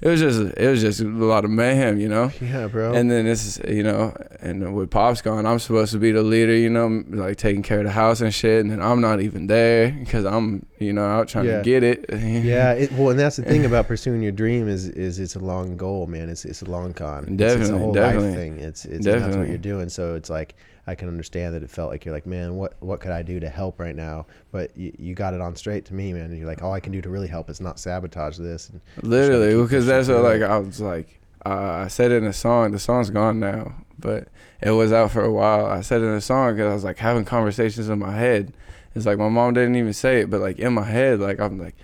it 0.00 0.08
was 0.08 0.18
just 0.18 0.40
it 0.56 0.68
was 0.68 0.80
just 0.80 0.98
a 1.00 1.04
lot 1.04 1.44
of 1.44 1.50
mayhem. 1.52 2.00
You 2.00 2.08
know. 2.08 2.32
Yeah, 2.40 2.66
bro. 2.66 2.92
And 2.92 3.08
then 3.08 3.24
this 3.24 3.46
is, 3.46 3.70
you 3.72 3.84
know, 3.84 4.12
and 4.40 4.74
with 4.74 4.90
Pop's 4.90 5.22
gone, 5.22 5.46
I'm 5.46 5.60
supposed 5.60 5.92
to 5.92 5.98
be 6.00 6.10
the 6.10 6.24
leader, 6.24 6.56
you 6.56 6.70
know, 6.70 7.04
like 7.10 7.36
taking 7.36 7.62
care 7.62 7.78
of 7.78 7.84
the 7.84 7.92
house 7.92 8.20
and 8.20 8.34
shit. 8.34 8.60
And 8.62 8.70
then 8.72 8.82
I'm 8.82 9.00
not 9.00 9.20
even 9.20 9.46
there 9.46 9.92
because 9.92 10.24
I'm, 10.24 10.66
you 10.80 10.92
know, 10.92 11.04
out 11.04 11.28
trying 11.28 11.44
Yeah. 11.46 11.58
to 11.58 11.62
get 11.62 11.84
it. 11.84 12.06
yeah, 12.12 12.72
it, 12.72 12.90
well, 12.92 13.10
and 13.10 13.20
that's 13.20 13.36
the 13.36 13.44
thing 13.44 13.64
about 13.64 13.86
pursuing 13.86 14.22
your 14.22 14.32
dream 14.32 14.66
is 14.68 14.88
is 14.88 15.20
it's 15.20 15.36
a 15.36 15.40
long 15.40 15.76
goal, 15.76 16.08
man. 16.08 16.28
It's 16.28 16.44
it's 16.44 16.62
a 16.62 16.70
long 16.70 16.92
con. 16.94 17.24
It's- 17.24 17.30
it's, 17.30 17.38
Definitely, 17.38 17.76
a 17.76 17.78
whole 17.78 17.92
definitely. 17.92 18.28
life 18.30 18.36
thing. 18.38 18.58
It's 18.58 18.84
it's 18.86 19.04
that's 19.04 19.36
what 19.36 19.46
you're 19.46 19.58
doing. 19.58 19.88
So 19.88 20.16
it's 20.16 20.30
like 20.30 20.56
I 20.86 20.94
can 20.96 21.08
understand 21.08 21.54
that 21.54 21.62
it 21.62 21.70
felt 21.70 21.90
like 21.90 22.04
you're 22.04 22.14
like, 22.14 22.26
man, 22.26 22.56
what 22.56 22.74
what 22.80 23.00
could 23.00 23.12
I 23.12 23.22
do 23.22 23.38
to 23.40 23.48
help 23.48 23.78
right 23.78 23.94
now? 23.94 24.26
But 24.50 24.76
you, 24.76 24.92
you 24.98 25.14
got 25.14 25.32
it 25.32 25.40
on 25.40 25.54
straight 25.54 25.84
to 25.86 25.94
me, 25.94 26.12
man. 26.12 26.24
And 26.24 26.38
you're 26.38 26.46
like, 26.46 26.62
all 26.62 26.72
I 26.72 26.80
can 26.80 26.92
do 26.92 27.00
to 27.00 27.08
really 27.08 27.28
help 27.28 27.48
is 27.48 27.60
not 27.60 27.78
sabotage 27.78 28.36
this. 28.38 28.68
And 28.68 28.80
Literally, 29.02 29.60
because 29.62 29.86
that's 29.86 30.08
what, 30.08 30.22
like. 30.22 30.42
I 30.42 30.58
was 30.58 30.80
like, 30.80 31.20
uh, 31.46 31.50
I 31.84 31.88
said 31.88 32.10
it 32.10 32.16
in 32.16 32.26
a 32.26 32.32
song. 32.32 32.72
The 32.72 32.80
song's 32.80 33.10
gone 33.10 33.38
now, 33.38 33.74
but 33.98 34.28
it 34.60 34.72
was 34.72 34.92
out 34.92 35.12
for 35.12 35.22
a 35.22 35.32
while. 35.32 35.66
I 35.66 35.82
said 35.82 36.00
it 36.00 36.06
in 36.06 36.14
a 36.14 36.20
song 36.20 36.54
because 36.54 36.70
I 36.70 36.74
was 36.74 36.84
like 36.84 36.98
having 36.98 37.24
conversations 37.24 37.88
in 37.88 38.00
my 38.00 38.16
head. 38.16 38.52
It's 38.94 39.06
like 39.06 39.18
my 39.18 39.28
mom 39.28 39.54
didn't 39.54 39.76
even 39.76 39.92
say 39.92 40.20
it, 40.20 40.30
but 40.30 40.40
like 40.40 40.58
in 40.58 40.72
my 40.72 40.84
head, 40.84 41.20
like 41.20 41.38
I'm 41.40 41.58
like, 41.58 41.76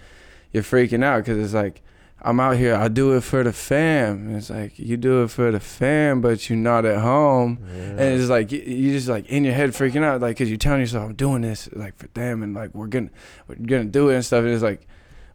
you're 0.53 0.63
freaking 0.63 1.05
out 1.05 1.25
because 1.25 1.39
it's 1.39 1.55
like 1.55 1.83
I'm 2.21 2.41
out 2.41 2.57
here. 2.57 2.75
I 2.75 2.89
do 2.89 3.17
it 3.17 3.23
for 3.23 3.45
the 3.45 3.53
fam. 3.53 4.29
And 4.29 4.37
it's 4.37 4.51
like 4.51 4.79
you 4.79 4.97
do 4.97 5.23
it 5.23 5.31
for 5.31 5.53
the 5.53 5.61
fam, 5.61 6.21
but 6.21 6.49
you're 6.49 6.59
not 6.59 6.85
at 6.85 7.01
home. 7.01 7.59
And 7.73 8.01
it's 8.01 8.29
like 8.29 8.51
you, 8.51 8.93
just 8.93 9.09
like 9.09 9.27
in 9.27 9.45
your 9.45 9.55
head 9.55 9.71
freaking 9.71 10.03
out, 10.03 10.21
like 10.21 10.37
because 10.37 10.49
you're 10.49 10.59
telling 10.59 10.81
yourself 10.81 11.05
I'm 11.05 11.15
doing 11.15 11.43
this 11.43 11.69
like 11.73 11.97
for 11.97 12.09
them, 12.09 12.43
and 12.43 12.55
like 12.55 12.75
we're 12.75 12.89
gonna 12.89 13.11
we're 13.47 13.55
gonna 13.55 13.85
do 13.85 14.09
it 14.11 14.17
and 14.17 14.25
stuff. 14.25 14.45
And 14.45 14.53
it's 14.53 14.63
like, 14.63 14.87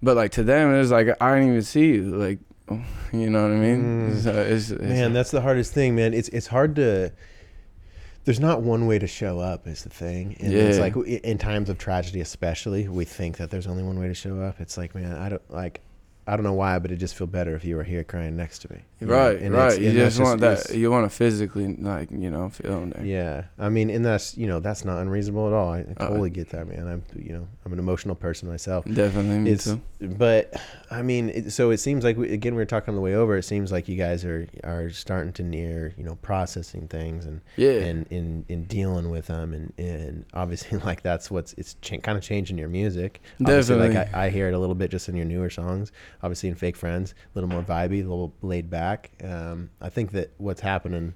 but 0.02 0.18
like 0.18 0.32
to 0.34 0.44
them, 0.44 0.74
it's 0.74 0.92
like 0.92 1.08
I 1.22 1.36
didn't 1.36 1.50
even 1.50 1.62
see 1.64 1.88
you, 1.88 2.04
like 2.16 2.40
you 3.14 3.30
know 3.30 3.44
what 3.44 3.52
I 3.52 3.56
mean? 3.56 4.12
Mm. 4.12 4.24
So 4.24 4.32
it's, 4.34 4.70
it's 4.70 4.82
man, 4.82 5.14
that's 5.14 5.32
the 5.32 5.42
hardest 5.42 5.74
thing, 5.74 5.96
man. 5.96 6.14
It's 6.14 6.30
it's 6.30 6.48
hard 6.48 6.76
to. 6.76 7.12
There's 8.26 8.40
not 8.40 8.62
one 8.62 8.88
way 8.88 9.00
to 9.00 9.08
show 9.08 9.40
up 9.40 9.68
is 9.68 9.84
the 9.84 9.90
thing, 9.90 10.38
and 10.40 10.54
it's 10.54 10.80
like 10.80 10.96
in 10.96 11.38
times 11.38 11.70
of 11.70 11.78
tragedy, 11.78 12.22
especially, 12.22 12.88
we 12.88 13.04
think 13.04 13.36
that 13.36 13.52
there's 13.52 13.68
only 13.68 13.84
one 13.84 14.00
way 14.00 14.08
to 14.08 14.14
show 14.14 14.40
up. 14.40 14.62
It's 14.62 14.78
like, 14.78 14.96
man, 14.96 15.18
I 15.18 15.28
don't 15.28 15.52
like, 15.52 15.82
I 16.26 16.36
don't 16.38 16.44
know 16.44 16.54
why, 16.54 16.80
but 16.80 16.92
it 16.92 16.98
just 16.98 17.16
feel 17.16 17.28
better 17.28 17.54
if 17.56 17.66
you 17.66 17.76
were 17.76 17.84
here 17.84 18.04
crying 18.04 18.38
next 18.38 18.60
to 18.60 18.72
me. 18.74 18.80
know? 19.02 19.14
right, 19.14 19.38
And 19.42 19.54
right. 19.54 19.78
You 19.80 19.90
and 19.90 19.98
just 19.98 20.20
want 20.22 20.42
it's- 20.42 20.68
that. 20.68 20.78
You 20.78 20.90
want 20.90 21.10
to 21.10 21.16
physically 21.16 21.76
like 21.76 22.10
you 22.12 22.30
know 22.30 22.50
feel 22.50 22.86
there. 22.86 23.04
Yeah, 23.06 23.44
I 23.60 23.68
mean, 23.70 23.90
and 23.90 24.06
that's 24.06 24.38
you 24.38 24.48
know 24.48 24.60
that's 24.62 24.86
not 24.86 25.00
unreasonable 25.02 25.48
at 25.48 25.54
all. 25.54 25.70
I, 25.74 25.80
I 25.80 25.82
Uh, 25.98 26.08
totally 26.08 26.30
get 26.30 26.50
that, 26.50 26.68
man. 26.68 26.88
I'm 26.88 27.04
you 27.22 27.34
know 27.34 27.48
I'm 27.66 27.74
an 27.74 27.80
emotional 27.80 28.16
person 28.16 28.48
myself. 28.48 28.86
Definitely, 28.86 29.40
me 29.40 29.52
It's 29.52 29.66
too. 29.66 29.82
but 30.02 30.54
I 30.90 31.02
mean, 31.02 31.30
it, 31.30 31.52
so 31.52 31.72
it 31.72 31.78
seems 31.80 32.04
like 32.06 32.16
we, 32.18 32.32
again 32.32 32.54
we 32.56 32.62
were 32.62 32.66
talking 32.66 32.90
on 32.92 32.96
the 32.96 33.02
way 33.02 33.16
over. 33.16 33.36
It 33.38 33.44
seems 33.44 33.72
like 33.72 33.90
you 33.90 33.98
guys 33.98 34.24
are 34.24 34.48
are 34.64 34.90
starting 34.92 35.34
to 35.34 35.44
near 35.44 35.94
you 35.98 36.04
know 36.06 36.16
processing 36.22 36.88
things 36.88 37.26
and 37.26 37.42
Yeah, 37.58 37.72
and 37.72 38.06
in 38.10 38.46
in 38.48 38.64
dealing 38.66 39.10
with 39.10 39.28
them 39.28 39.54
and 39.54 39.74
and 39.78 40.26
obviously 40.34 40.78
like 40.90 41.02
that's 41.04 41.30
what's 41.30 41.52
it's 41.54 41.76
ch- 41.82 42.02
kind 42.02 42.18
of 42.18 42.24
changing 42.24 42.58
your 42.58 42.70
music. 42.70 43.22
Obviously, 43.42 43.76
Definitely. 43.76 43.98
like 43.98 44.16
I, 44.16 44.28
I 44.28 44.30
hear 44.30 44.48
it 44.48 44.54
a 44.54 44.60
little 44.60 44.76
bit 44.76 44.90
just 44.92 45.10
in 45.10 45.16
your 45.18 45.26
newer 45.26 45.50
songs. 45.50 45.92
Obviously, 46.24 46.50
in 46.50 46.56
Fake 46.56 46.76
Friends, 46.78 47.12
a 47.12 47.16
little 47.36 47.50
more 47.50 47.62
vibey, 47.62 48.00
a 48.00 48.08
little 48.08 48.34
laid 48.42 48.70
back. 48.72 49.12
Um, 49.24 49.70
I 49.82 49.90
think 49.90 50.14
that 50.14 50.32
what's 50.38 50.62
happening 50.62 51.14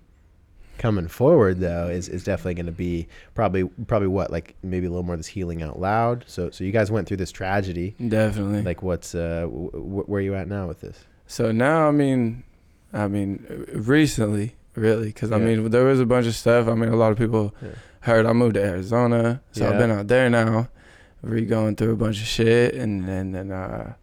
coming 0.77 1.07
forward 1.07 1.59
though 1.59 1.87
is, 1.87 2.07
is 2.07 2.23
definitely 2.23 2.53
going 2.53 2.67
to 2.67 2.71
be 2.71 3.07
probably 3.33 3.63
probably 3.87 4.07
what 4.09 4.29
like 4.29 4.53
maybe 4.61 4.85
a 4.85 4.89
little 4.91 5.01
more 5.01 5.15
of 5.15 5.19
this 5.19 5.25
healing 5.27 5.63
out 5.63 5.79
loud. 5.79 6.23
So 6.27 6.51
so 6.51 6.63
you 6.63 6.71
guys 6.71 6.91
went 6.91 7.07
through 7.07 7.17
this 7.17 7.31
tragedy. 7.31 7.95
definitely. 8.07 8.61
Like 8.61 8.83
what's 8.83 9.15
uh 9.15 9.41
w- 9.41 9.71
w- 9.71 10.03
where 10.03 10.19
are 10.19 10.21
you 10.21 10.35
at 10.35 10.47
now 10.47 10.67
with 10.67 10.81
this? 10.81 11.05
So 11.25 11.51
now, 11.51 11.87
I 11.87 11.91
mean, 11.91 12.43
I 12.93 13.07
mean, 13.07 13.65
recently, 13.73 14.55
really, 14.75 15.07
because 15.07 15.31
I 15.31 15.39
mean, 15.39 15.69
there 15.71 15.83
was 15.85 15.99
a 15.99 16.05
bunch 16.05 16.27
of 16.27 16.35
stuff. 16.35 16.67
I 16.67 16.73
mean, 16.75 16.89
a 16.89 16.95
lot 16.95 17.11
of 17.11 17.17
people 17.17 17.53
Yeah. 17.61 17.69
heard 18.01 18.25
I 18.25 18.33
moved 18.33 18.53
to 18.53 18.61
Arizona, 18.63 19.41
so 19.51 19.67
I've 19.69 19.77
been 19.79 19.91
out 19.91 20.07
there 20.07 20.29
now, 20.29 20.69
re 21.21 21.43
going 21.45 21.75
through 21.75 21.93
a 21.93 21.95
bunch 21.97 22.21
of 22.21 22.27
shit, 22.27 22.75
and 22.75 23.07
and 23.09 23.33
then 23.35 23.51
uh, 23.51 23.93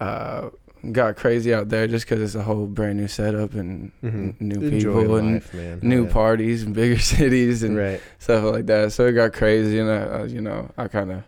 uh, 0.00 0.50
got 0.92 1.14
crazy 1.16 1.52
out 1.52 1.68
there 1.68 1.86
just 1.86 2.06
because 2.06 2.22
it's 2.22 2.34
a 2.34 2.42
whole 2.42 2.66
brand 2.66 2.98
new 2.98 3.06
setup 3.08 3.52
and 3.54 3.92
new 4.00 4.32
Mm-hmm. 4.32 4.60
The 4.70 4.78
joy 4.80 4.90
of 4.90 5.02
people 5.02 5.16
and 5.16 5.54
man. 5.54 5.80
new 5.82 6.04
Yeah. 6.06 6.12
parties 6.12 6.62
and 6.62 6.74
bigger 6.74 6.98
cities 7.14 7.62
and 7.62 7.76
Right. 7.76 8.00
stuff 8.18 8.44
like 8.44 8.66
that. 8.66 8.92
So 8.92 9.06
it 9.06 9.12
got 9.12 9.32
crazy, 9.34 9.78
and 9.78 9.90
I, 9.90 10.24
you 10.24 10.40
know, 10.40 10.70
I 10.78 10.88
kind 10.88 11.12
of 11.12 11.22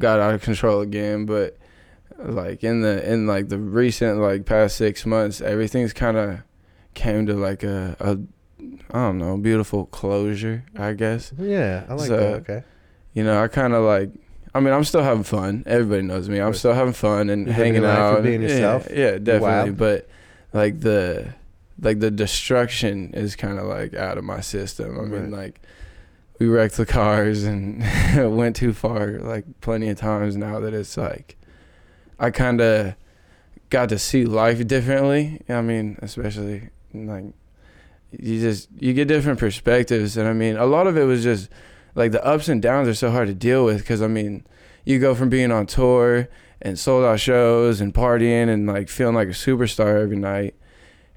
got 0.00 0.20
out 0.20 0.34
of 0.34 0.42
control 0.42 0.80
again. 0.80 1.26
But 1.26 1.58
like 2.18 2.62
in 2.62 2.82
the 2.82 3.10
in 3.12 3.26
like 3.26 3.48
the 3.48 3.58
recent 3.58 4.20
like 4.20 4.44
past 4.46 4.76
six 4.76 5.04
months, 5.04 5.40
everything's 5.40 5.92
kind 5.92 6.16
of 6.16 6.40
came 6.94 7.26
to 7.26 7.34
like 7.34 7.62
a, 7.64 7.96
a 7.98 8.18
I 8.92 9.06
don't 9.06 9.18
know 9.18 9.36
beautiful 9.36 9.86
closure, 9.86 10.64
I 10.78 10.92
guess. 10.92 11.32
Yeah, 11.36 11.84
I 11.88 11.94
like 11.94 12.06
So, 12.06 12.16
that. 12.16 12.34
Okay. 12.42 12.62
You 13.14 13.24
know, 13.24 13.42
I 13.42 13.48
kind 13.48 13.72
of 13.72 13.82
like. 13.82 14.10
I 14.54 14.60
mean, 14.60 14.74
I'm 14.74 14.84
still 14.84 15.02
having 15.02 15.24
fun. 15.24 15.62
Everybody 15.66 16.02
knows 16.02 16.28
me. 16.28 16.38
I'm 16.38 16.52
still 16.54 16.74
having 16.74 16.92
fun 16.92 17.30
and 17.30 17.46
You're 17.46 17.54
hanging 17.54 17.74
your 17.76 17.82
life, 17.84 17.96
you're 17.98 18.16
out. 18.18 18.22
being 18.22 18.42
Yeah, 18.42 18.48
yourself. 18.48 18.88
Yeah, 18.90 19.10
definitely. 19.12 19.40
wild. 19.40 19.76
But 19.78 20.08
like 20.52 20.80
the 20.80 21.34
like 21.80 22.00
the 22.00 22.10
destruction 22.10 23.12
is 23.14 23.34
kind 23.34 23.58
of 23.58 23.66
like 23.66 23.94
out 23.94 24.18
of 24.18 24.24
my 24.24 24.40
system. 24.40 24.98
I 24.98 25.02
mean, 25.04 25.22
Right. 25.22 25.30
like 25.30 25.60
we 26.38 26.48
wrecked 26.48 26.76
the 26.76 26.84
cars 26.86 27.44
and 27.44 27.82
went 28.36 28.56
too 28.56 28.72
far 28.72 29.18
like 29.20 29.44
plenty 29.60 29.88
of 29.88 29.98
times 29.98 30.36
now 30.36 30.60
that 30.60 30.74
it's 30.74 30.96
like 30.96 31.36
I 32.18 32.30
kind 32.30 32.60
of 32.60 32.94
got 33.70 33.88
to 33.88 33.98
see 33.98 34.24
life 34.26 34.66
differently. 34.66 35.40
I 35.48 35.62
mean, 35.62 35.98
especially 36.02 36.68
like 36.92 37.24
you 38.10 38.38
just 38.40 38.68
you 38.78 38.92
get 38.92 39.08
different 39.08 39.38
perspectives 39.38 40.18
and 40.18 40.28
I 40.28 40.34
mean, 40.34 40.56
a 40.58 40.66
lot 40.66 40.86
of 40.86 40.98
it 40.98 41.04
was 41.04 41.22
just 41.22 41.48
like 41.94 42.12
the 42.12 42.24
ups 42.24 42.48
and 42.48 42.60
downs 42.62 42.88
are 42.88 42.94
so 42.94 43.10
hard 43.10 43.28
to 43.28 43.34
deal 43.34 43.64
with 43.64 43.84
cuz 43.86 44.00
I 44.02 44.06
mean, 44.08 44.44
you 44.84 44.98
go 44.98 45.14
from 45.14 45.28
being 45.28 45.52
on 45.52 45.66
tour 45.66 46.28
and 46.60 46.78
sold 46.78 47.04
out 47.04 47.20
shows 47.20 47.80
and 47.80 47.92
partying 47.92 48.48
and 48.48 48.66
like 48.66 48.88
feeling 48.88 49.14
like 49.14 49.28
a 49.28 49.32
superstar 49.32 50.00
every 50.02 50.16
night 50.16 50.54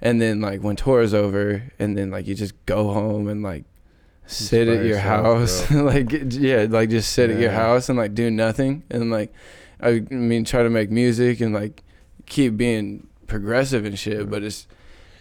and 0.02 0.22
then 0.22 0.42
like 0.42 0.62
when 0.62 0.76
tour 0.76 1.02
is 1.02 1.14
over 1.14 1.64
and 1.80 1.98
then 1.98 2.10
like 2.12 2.28
you 2.28 2.36
just 2.36 2.54
go 2.66 2.92
home 2.94 3.28
and 3.28 3.42
like 3.44 3.64
sit 4.28 4.68
at 4.68 4.84
your 4.86 4.98
house 4.98 5.70
like 5.72 6.08
yeah 6.32 6.66
like 6.70 6.90
just 6.90 7.12
sit 7.14 7.30
at 7.30 7.40
your 7.40 7.52
house 7.52 7.90
and 7.90 7.98
like 7.98 8.16
do 8.16 8.30
nothing 8.32 8.82
and 8.90 9.12
like 9.12 9.32
I 9.80 10.00
mean 10.10 10.44
try 10.46 10.64
to 10.64 10.70
make 10.70 10.90
music 10.90 11.42
and 11.42 11.54
like 11.54 11.84
keep 12.26 12.58
being 12.58 13.08
progressive 13.28 13.86
and 13.86 13.98
shit 13.98 14.30
but 14.30 14.42
it's 14.44 14.68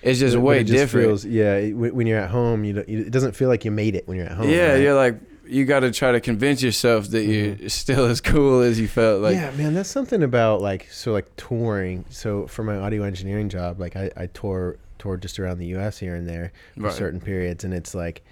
it's 0.02 0.18
just 0.20 0.36
But- 0.36 0.40
way 0.42 0.60
it 0.60 0.64
just 0.64 0.78
different 0.78 1.06
feels- 1.08 1.24
yeah, 1.26 1.58
when 1.72 1.94
when 1.94 2.06
you're 2.06 2.18
at 2.20 2.28
home, 2.30 2.64
you, 2.64 2.74
don't, 2.74 2.88
it 2.88 3.10
doesn't 3.10 3.32
feel 3.32 3.48
like 3.48 3.64
you 3.64 3.70
made 3.70 3.94
it 3.94 4.06
when 4.06 4.16
you're 4.18 4.26
at 4.26 4.32
home. 4.32 4.48
yeah 4.50 4.72
right? 4.72 4.82
you're 4.82 4.94
like 4.94 5.16
you 5.46 5.64
got 5.64 5.80
to 5.80 5.90
try 5.90 6.12
to 6.12 6.20
convince 6.20 6.62
yourself 6.62 7.08
that 7.08 7.24
you're 7.24 7.54
mm-hmm. 7.54 7.68
still 7.68 8.06
as 8.06 8.20
cool 8.20 8.60
as 8.60 8.80
you 8.80 8.88
felt 8.88 9.22
like 9.22 9.34
yeah, 9.34 9.50
man, 9.52 9.74
that's 9.74 9.90
something 9.90 10.22
about 10.22 10.60
like 10.60 10.88
so 10.90 11.12
like 11.12 11.34
touring. 11.36 12.04
So 12.10 12.46
for 12.46 12.62
my 12.62 12.76
audio 12.76 13.02
engineering 13.02 13.48
job, 13.48 13.80
like 13.80 13.96
I, 13.96 14.10
I 14.16 14.26
tour 14.26 14.76
tour 14.98 15.16
just 15.16 15.38
around 15.38 15.58
the 15.58 15.66
U.S. 15.66 15.98
here 15.98 16.14
and 16.14 16.28
there 16.28 16.52
for 16.74 16.84
Right. 16.84 16.92
certain 16.92 17.20
periods, 17.20 17.64
and 17.64 17.74
it's 17.74 17.94
like 17.94 18.22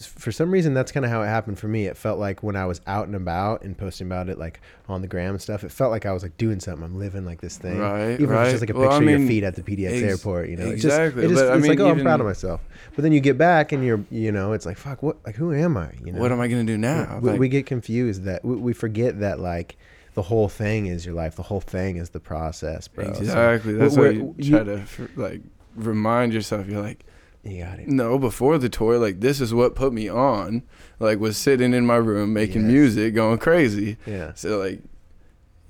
for 0.00 0.32
some 0.32 0.50
reason 0.50 0.74
that's 0.74 0.90
kind 0.92 1.04
of 1.04 1.10
how 1.10 1.22
it 1.22 1.26
happened 1.26 1.58
for 1.58 1.68
me. 1.68 1.86
It 1.86 1.96
felt 1.96 2.18
like 2.18 2.42
when 2.42 2.56
I 2.56 2.66
was 2.66 2.80
out 2.86 3.06
and 3.06 3.14
about 3.16 3.62
and 3.62 3.76
posting 3.76 4.06
about 4.06 4.28
it 4.28 4.38
like 4.38 4.60
on 4.88 5.02
the 5.02 5.06
gram 5.08 5.30
and 5.30 5.40
stuff, 5.42 5.64
it 5.64 5.70
felt 5.70 5.90
like 5.90 6.06
I 6.06 6.12
was 6.12 6.22
like 6.22 6.36
doing 6.36 6.60
something. 6.60 6.84
I'm 6.84 6.98
living 6.98 7.24
like 7.24 7.40
this 7.40 7.58
thing. 7.58 7.78
Right, 7.78 8.12
Even 8.20 8.34
if 8.34 8.40
it's 8.42 8.50
just 8.52 8.62
like 8.62 8.70
a 8.70 8.74
Well, 8.74 8.90
picture 8.90 9.08
I 9.08 9.12
of 9.12 9.20
your 9.20 9.28
feet 9.28 9.44
at 9.44 9.54
the 9.56 9.62
PDX 9.62 9.92
ex- 9.92 10.02
airport. 10.02 10.48
You 10.48 10.56
know, 10.56 10.66
It 10.66 10.72
exactly, 10.72 11.22
just, 11.22 11.32
it 11.32 11.34
just, 11.34 11.44
but 11.44 11.52
I 11.52 11.56
it's 11.58 11.68
like 11.68 11.78
mean, 11.78 11.86
oh, 11.86 11.90
I'm 11.90 12.00
proud 12.02 12.20
of 12.20 12.26
myself. 12.26 12.60
But 12.94 13.02
then 13.02 13.12
you 13.12 13.20
get 13.20 13.36
back 13.38 13.72
and 13.72 13.84
you're 13.84 14.04
you 14.10 14.32
know 14.32 14.52
it's 14.52 14.66
like 14.66 14.76
fuck 14.78 15.02
what 15.02 15.18
like 15.26 15.34
who 15.36 15.52
am 15.52 15.76
I? 15.76 15.90
You 16.04 16.12
know 16.12 16.20
What 16.20 16.32
am 16.32 16.40
I 16.40 16.48
gonna 16.48 16.64
do 16.64 16.78
now? 16.78 17.18
we, 17.22 17.30
Like, 17.30 17.40
we 17.40 17.48
get 17.48 17.66
confused 17.66 18.24
that 18.24 18.44
we, 18.44 18.56
we 18.56 18.72
forget 18.72 19.20
that 19.20 19.40
like 19.40 19.76
the 20.14 20.22
whole 20.22 20.48
thing 20.48 20.86
is 20.86 21.06
your 21.06 21.14
life. 21.14 21.36
The 21.36 21.42
whole 21.42 21.60
thing 21.60 21.96
is 21.96 22.10
the 22.10 22.20
process, 22.20 22.86
bro. 22.88 23.12
So 23.14 23.18
exactly. 23.20 23.72
That's 23.74 23.96
we're- 23.96 24.18
why 24.18 24.24
you 24.24 24.34
you- 24.38 24.50
try 24.56 24.64
to 24.64 24.84
like 25.16 25.40
remind 25.74 26.32
yourself. 26.34 26.68
You're 26.68 26.82
like, 26.82 27.04
you 27.44 27.64
got 27.64 27.78
it. 27.80 27.88
no, 27.88 28.18
before 28.18 28.58
the 28.58 28.68
tour, 28.68 28.98
like 28.98 29.20
this 29.20 29.40
is 29.40 29.52
what 29.52 29.74
put 29.74 29.92
me 29.92 30.08
on. 30.08 30.62
Like 31.00 31.18
was 31.18 31.36
sitting 31.36 31.74
in 31.74 31.84
my 31.86 31.96
room 31.96 32.32
making 32.32 32.62
Yes. 32.62 32.70
music, 32.70 33.14
going 33.14 33.38
crazy. 33.38 33.96
Yeah. 34.06 34.32
So 34.34 34.58
like, 34.58 34.80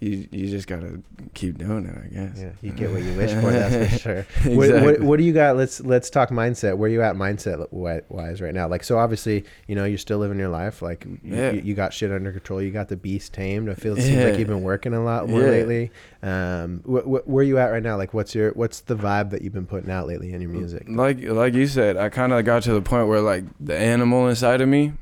you 0.03 0.27
you 0.33 0.49
just 0.49 0.67
gotta 0.67 1.01
keep 1.33 1.59
doing 1.59 1.87
it, 1.87 1.97
I 1.97 2.09
guess. 2.13 2.39
Yeah, 2.41 2.51
you 2.61 2.73
get 2.73 2.91
what 2.91 3.03
you 3.03 3.13
wish 3.15 3.31
for. 3.31 3.53
That's 3.53 3.93
for 3.93 3.99
sure. 3.99 4.17
exactly. 4.19 4.57
What, 4.57 4.83
what, 4.83 5.01
what 5.01 5.17
do 5.19 5.23
you 5.25 5.33
got? 5.33 5.57
Let's 5.57 5.81
let's 5.81 6.11
talk 6.11 6.31
mindset. 6.31 6.77
Where 6.77 6.91
you 6.91 7.03
at 7.03 7.15
mindset 7.15 7.71
wise 8.11 8.41
right 8.41 8.53
now? 8.53 8.67
Like, 8.67 8.83
so 8.83 8.99
obviously, 8.99 9.45
you 9.69 9.77
know, 9.77 9.85
you're 9.85 9.99
still 9.99 10.19
living 10.19 10.39
your 10.39 10.49
life. 10.49 10.83
Like, 10.83 11.05
you, 11.05 11.19
Yeah. 11.23 11.51
you, 11.53 11.61
you 11.63 11.75
got 11.75 11.93
shit 11.95 12.11
under 12.11 12.33
control. 12.33 12.61
You 12.61 12.73
got 12.73 12.89
the 12.89 12.97
beast 12.97 13.33
tamed. 13.33 13.69
I 13.71 13.75
feel 13.75 13.97
it 13.97 14.03
seems 14.03 14.25
like 14.25 14.39
you've 14.39 14.49
been 14.49 14.63
working 14.63 14.93
a 14.93 15.05
lot 15.05 15.29
more 15.29 15.41
Yeah. 15.43 15.47
lately. 15.51 15.91
Um, 16.23 16.81
wh- 16.85 17.05
wh- 17.05 17.29
where 17.29 17.45
you 17.45 17.59
at 17.59 17.67
right 17.71 17.83
now? 17.83 17.97
Like, 17.97 18.13
what's 18.13 18.35
your 18.35 18.51
what's 18.53 18.81
the 18.81 18.97
vibe 18.97 19.31
that 19.31 19.43
you've 19.43 19.53
been 19.55 19.67
putting 19.67 19.91
out 19.91 20.09
lately 20.09 20.33
in 20.33 20.41
your 20.41 20.51
music? 20.51 20.85
Like 20.89 21.23
like 21.23 21.55
you 21.55 21.67
said, 21.69 21.97
I 21.97 22.09
kind 22.09 22.33
of 22.33 22.45
got 22.45 22.65
to 22.65 22.73
the 22.73 22.83
point 22.83 23.07
where 23.07 23.21
like 23.21 23.45
the 23.61 23.77
animal 23.79 24.27
inside 24.29 24.61
of 24.61 24.69
me, 24.69 24.95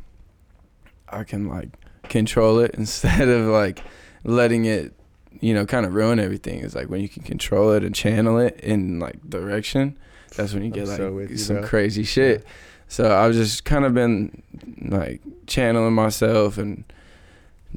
I 1.08 1.24
can 1.24 1.48
like 1.48 1.70
control 2.10 2.58
it 2.58 2.74
instead 2.78 3.28
of 3.28 3.46
like 3.46 3.82
letting 4.24 4.64
it, 4.64 4.92
you 5.40 5.54
know, 5.54 5.66
kind 5.66 5.86
of 5.86 5.94
ruin 5.94 6.18
everything. 6.18 6.60
is 6.60 6.74
like 6.74 6.88
when 6.88 7.00
you 7.00 7.08
can 7.08 7.22
control 7.22 7.72
it 7.72 7.84
and 7.84 7.94
channel 7.94 8.38
it 8.38 8.58
in 8.60 8.98
like 8.98 9.28
direction, 9.28 9.98
that's 10.36 10.52
when 10.52 10.62
you 10.62 10.68
I'm 10.68 10.74
get 10.74 10.88
like 10.88 10.96
so 10.96 11.18
you, 11.18 11.36
some 11.36 11.56
bro. 11.56 11.68
crazy 11.68 12.04
shit. 12.04 12.44
So 12.88 13.16
I've 13.16 13.32
just 13.32 13.64
kind 13.64 13.84
of 13.84 13.94
been 13.94 14.42
like 14.82 15.20
channeling 15.46 15.94
myself 15.94 16.58
and 16.58 16.84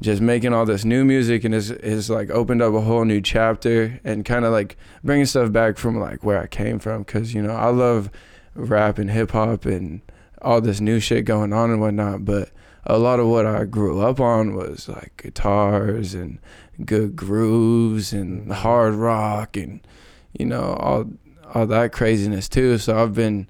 just 0.00 0.20
making 0.20 0.52
all 0.52 0.66
this 0.66 0.84
new 0.84 1.04
music 1.04 1.44
and 1.44 1.54
it's, 1.54 1.70
it's 1.70 2.10
like 2.10 2.30
opened 2.30 2.60
up 2.60 2.74
a 2.74 2.80
whole 2.80 3.04
new 3.04 3.20
chapter 3.20 4.00
and 4.02 4.24
kind 4.24 4.44
of 4.44 4.50
like 4.52 4.76
bringing 5.04 5.26
stuff 5.26 5.52
back 5.52 5.76
from 5.78 6.00
like 6.00 6.24
where 6.24 6.40
I 6.40 6.48
came 6.48 6.80
from 6.80 7.04
because 7.04 7.32
you 7.32 7.40
know 7.40 7.54
I 7.54 7.68
love 7.68 8.10
rap 8.56 8.98
and 8.98 9.10
hip 9.10 9.30
hop 9.30 9.66
and 9.66 10.00
all 10.42 10.60
this 10.60 10.80
new 10.80 10.98
shit 10.98 11.24
going 11.24 11.52
on 11.52 11.70
and 11.70 11.80
whatnot 11.80 12.24
but 12.24 12.50
a 12.86 12.98
lot 12.98 13.20
of 13.20 13.26
what 13.26 13.46
I 13.46 13.64
grew 13.64 14.00
up 14.00 14.20
on 14.20 14.54
was 14.54 14.88
like 14.88 15.20
guitars 15.22 16.14
and 16.14 16.38
good 16.84 17.14
grooves 17.16 18.12
and 18.12 18.48
Mhm. 18.48 18.52
hard 18.52 18.94
rock 18.94 19.56
and 19.56 19.80
you 20.38 20.46
know 20.46 20.76
all 20.80 21.06
all 21.54 21.66
that 21.66 21.92
craziness 21.92 22.48
too 22.48 22.78
so 22.78 23.00
I've 23.00 23.14
been 23.14 23.46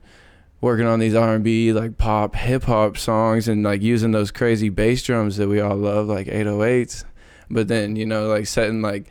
working 0.61 0.87
on 0.87 0.99
these 0.99 1.14
R&B 1.14 1.73
like 1.73 1.97
pop 1.99 2.35
hip 2.37 2.64
hop 2.64 2.97
songs 2.99 3.49
and 3.49 3.62
like 3.62 3.83
using 3.83 4.12
those 4.12 4.31
crazy 4.31 4.68
bass 4.68 5.03
drums 5.03 5.37
that 5.38 5.49
we 5.49 5.61
all 5.61 5.77
love 5.77 6.07
like 6.07 6.27
808s 6.27 7.05
but 7.51 7.68
then 7.68 7.97
you 7.97 8.05
know 8.07 8.29
like 8.29 8.47
setting 8.47 8.83
like 8.83 9.07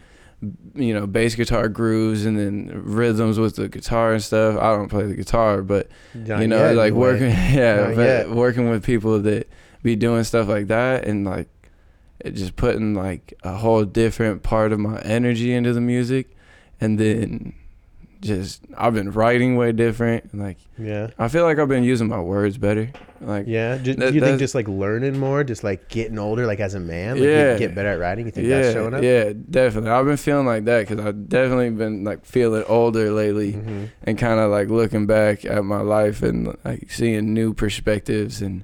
you 0.76 0.94
know 0.94 1.08
bass 1.08 1.36
guitar 1.36 1.70
grooves 1.70 2.26
and 2.26 2.38
then 2.38 2.70
rhythms 2.84 3.40
with 3.40 3.56
the 3.56 3.68
guitar 3.70 4.14
and 4.14 4.24
stuff 4.24 4.58
I 4.60 4.76
don't 4.76 4.90
play 4.90 5.06
the 5.06 5.16
guitar 5.16 5.62
but 5.62 5.88
Not 6.14 6.42
you 6.42 6.48
know 6.48 6.58
yet, 6.70 6.76
like 6.76 6.92
anyway. 6.92 7.00
working 7.00 7.30
yeah 7.56 7.76
Not 7.88 7.96
but 7.96 8.02
yet. 8.04 8.30
working 8.30 8.70
with 8.70 8.84
people 8.84 9.20
that 9.22 9.48
be 9.84 9.96
doing 9.96 10.24
stuff 10.24 10.48
like 10.48 10.68
that 10.68 11.06
and 11.06 11.26
like 11.26 11.48
it 12.20 12.32
just 12.36 12.56
putting 12.56 12.94
like 12.96 13.34
a 13.44 13.54
whole 13.58 13.84
different 13.84 14.42
part 14.44 14.72
of 14.72 14.80
my 14.80 15.00
energy 15.02 15.54
into 15.54 15.74
the 15.74 15.82
music 15.82 16.36
and 16.82 16.98
then 17.00 17.54
just 18.22 18.62
I've 18.78 18.94
been 18.94 19.12
writing 19.12 19.58
way 19.58 19.74
different 19.74 20.34
like 20.34 20.58
Yeah. 20.80 21.10
I 21.20 21.28
feel 21.28 21.44
like 21.44 21.60
I've 21.60 21.68
been 21.68 21.84
using 21.84 22.08
my 22.08 22.22
words 22.22 22.58
better. 22.58 22.90
Like, 23.20 23.46
Yeah. 23.48 23.78
Do, 23.78 23.94
That- 23.96 24.14
you 24.14 24.22
think 24.22 24.40
just 24.40 24.56
like 24.56 24.70
learning 24.70 25.20
more, 25.20 25.44
just 25.44 25.62
like 25.66 25.90
getting 25.90 26.18
older, 26.18 26.46
like 26.48 26.62
as 26.62 26.74
a 26.74 26.80
man, 26.80 27.16
like 27.18 27.26
Yeah. 27.28 27.54
you 27.54 27.60
get 27.60 27.76
better 27.76 27.90
at 27.90 28.00
writing? 28.00 28.26
You 28.26 28.32
think 28.32 28.48
yeah, 28.48 28.62
that's 28.62 28.74
showing 28.74 28.94
up? 28.94 29.04
yeah, 29.04 29.34
definitely. 29.50 29.90
I've 29.90 30.06
been 30.06 30.16
feeling 30.16 30.46
like 30.46 30.64
that 30.66 30.88
because 30.88 31.06
I've 31.06 31.28
definitely 31.28 31.72
been 31.72 32.06
like 32.06 32.24
feeling 32.26 32.64
older 32.70 33.12
lately 33.12 33.52
hmm 33.54 33.86
and 34.04 34.18
kind 34.18 34.40
of 34.40 34.50
like 34.50 34.70
looking 34.70 35.06
back 35.06 35.44
at 35.44 35.66
my 35.66 35.82
life 35.82 36.24
and 36.24 36.56
like 36.64 36.90
seeing 36.92 37.34
new 37.34 37.54
perspectives 37.54 38.42
and 38.42 38.64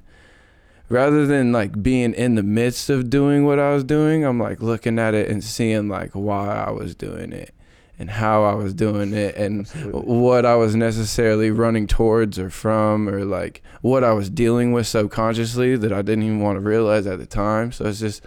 rather 0.90 1.24
than 1.26 1.52
like 1.52 1.82
being 1.82 2.12
in 2.12 2.34
the 2.34 2.42
midst 2.42 2.90
of 2.90 3.08
doing 3.08 3.46
what 3.46 3.58
I 3.58 3.72
was 3.72 3.84
doing, 3.84 4.24
I'm 4.24 4.38
like 4.38 4.60
looking 4.60 4.98
at 4.98 5.14
it 5.14 5.30
and 5.30 5.42
seeing 5.42 5.88
like 5.88 6.10
why 6.12 6.48
I 6.54 6.70
was 6.70 6.94
doing 6.94 7.32
it 7.32 7.54
and 7.98 8.10
how 8.10 8.44
I 8.44 8.54
was 8.54 8.72
doing 8.74 9.12
it 9.14 9.36
and 9.36 9.60
Absolutely. 9.60 10.00
what 10.16 10.44
I 10.46 10.56
was 10.56 10.74
necessarily 10.74 11.50
running 11.50 11.86
towards 11.86 12.38
or 12.38 12.48
from 12.50 13.08
or 13.08 13.24
like 13.24 13.62
what 13.82 14.02
I 14.04 14.12
was 14.12 14.28
dealing 14.30 14.72
with 14.72 14.86
subconsciously 14.86 15.76
that 15.76 15.92
I 15.92 16.02
didn't 16.02 16.24
even 16.24 16.40
want 16.40 16.56
to 16.56 16.60
realize 16.60 17.06
at 17.06 17.18
the 17.18 17.26
time. 17.26 17.72
So 17.72 17.84
it's 17.86 18.00
just 18.00 18.22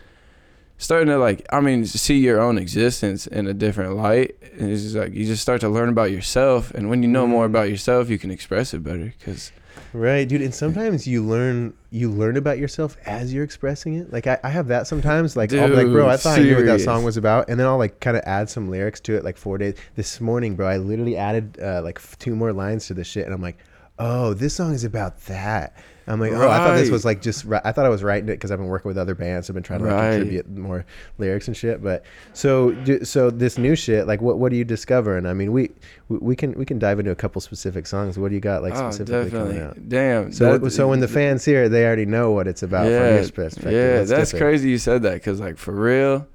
starting 0.77 1.07
to 1.07 1.17
like 1.17 1.45
I 1.51 1.59
mean 1.59 1.85
see 1.85 2.17
your 2.19 2.39
own 2.39 2.57
existence 2.57 3.25
in 3.27 3.47
a 3.47 3.53
different 3.53 3.95
light. 3.95 4.35
And 4.59 4.71
it's 4.71 4.83
just 4.83 4.95
like 4.95 5.13
you 5.13 5.25
just 5.25 5.41
start 5.41 5.59
to 5.61 5.69
learn 5.69 5.89
about 5.89 6.11
yourself 6.11 6.71
and 6.75 6.89
when 6.89 7.01
you 7.01 7.09
know 7.09 7.25
more 7.27 7.45
Mm. 7.47 7.49
about 7.49 7.69
yourself, 7.69 8.09
you 8.09 8.19
can 8.19 8.29
express 8.31 8.73
it 8.75 8.83
better 8.83 9.13
cuz 9.25 9.51
Right, 9.93 10.27
dude. 10.27 10.41
And 10.41 10.53
sometimes 10.53 11.05
you 11.07 11.23
learn 11.23 11.73
you 11.91 12.09
learn 12.09 12.37
about 12.37 12.57
yourself 12.57 12.97
as 13.05 13.33
you're 13.33 13.43
expressing 13.43 13.95
it. 13.95 14.11
Like 14.11 14.25
I, 14.25 14.39
I 14.43 14.49
have 14.49 14.67
that 14.69 14.87
sometimes. 14.87 15.35
Like 15.35 15.53
I'll 15.53 15.69
be 15.69 15.75
like, 15.75 15.87
bro, 15.87 16.09
I 16.09 16.17
thought 16.17 16.39
I 16.39 16.43
knew 16.43 16.55
what 16.55 16.65
that 16.65 16.81
song 16.81 17.03
was 17.03 17.17
about, 17.17 17.49
and 17.49 17.59
then 17.59 17.67
I'll 17.67 17.77
like 17.77 17.99
kind 17.99 18.17
of 18.17 18.23
add 18.25 18.49
some 18.49 18.69
lyrics 18.69 18.99
to 19.01 19.15
it. 19.15 19.23
Like 19.23 19.37
four 19.37 19.57
days 19.57 19.75
this 19.95 20.19
morning, 20.19 20.55
bro, 20.55 20.67
I 20.67 20.77
literally 20.77 21.15
added 21.15 21.59
uh, 21.61 21.81
like 21.83 21.97
f- 21.99 22.17
two 22.17 22.35
more 22.35 22.51
lines 22.53 22.87
to 22.87 22.93
the 22.95 23.03
shit, 23.03 23.25
and 23.25 23.33
I'm 23.33 23.41
like, 23.41 23.57
oh, 23.99 24.33
this 24.33 24.55
song 24.55 24.73
is 24.73 24.83
about 24.83 25.19
that. 25.25 25.75
I'm 26.07 26.19
like, 26.19 26.31
oh, 26.33 26.49
I 26.49 26.57
thought 26.57 26.75
this 26.75 26.89
Right. 26.89 26.91
was 26.91 27.05
like 27.05 27.21
just. 27.21 27.45
ri- 27.45 27.61
I 27.63 27.71
thought 27.71 27.85
I 27.85 27.89
was 27.89 28.03
writing 28.03 28.27
it 28.29 28.33
because 28.33 28.51
I've 28.51 28.57
been 28.59 28.67
working 28.67 28.89
with 28.89 28.97
other 28.97 29.15
bands. 29.15 29.49
I've 29.49 29.53
been 29.53 29.63
trying 29.63 29.79
to 29.79 29.85
like, 29.85 29.93
Right. 29.95 30.09
contribute 30.11 30.49
more 30.49 30.85
lyrics 31.17 31.47
and 31.47 31.55
shit. 31.55 31.81
But 31.81 32.03
so 32.33 32.71
do- 32.71 33.05
so 33.05 33.29
this 33.29 33.57
new 33.57 33.75
shit, 33.75 34.05
like, 34.07 34.21
what 34.21 34.37
what 34.37 34.51
are 34.51 34.55
you 34.55 34.65
discovering? 34.65 35.25
I 35.25 35.33
mean, 35.33 35.51
we 35.53 35.71
we 36.09 36.17
we 36.17 36.35
can 36.35 36.53
we 36.53 36.65
can 36.65 36.77
dive 36.79 36.99
into 36.99 37.11
a 37.11 37.15
couple 37.15 37.39
specific 37.41 37.87
songs. 37.87 38.17
What 38.19 38.29
do 38.29 38.35
you 38.35 38.41
got 38.41 38.61
like 38.63 38.73
oh, 38.75 38.91
specifically 38.91 39.31
coming 39.31 39.53
definitely. 39.55 39.61
out? 39.61 39.89
Damn. 39.89 40.31
So, 40.33 40.57
that- 40.57 40.71
so 40.71 40.87
when 40.89 40.99
the 40.99 41.07
fans 41.07 41.45
hear 41.45 41.63
it, 41.63 41.69
they 41.69 41.85
already 41.85 42.05
know 42.05 42.31
what 42.31 42.47
it's 42.47 42.63
about 42.63 42.83
from 42.83 42.91
your 42.91 43.17
perspective. 43.19 43.71
Yeah, 43.71 44.03
that's 44.03 44.33
crazy 44.33 44.69
you 44.69 44.77
said 44.77 45.03
that 45.03 45.13
because, 45.13 45.39
like, 45.39 45.57
for 45.57 45.73
real, 45.73 46.27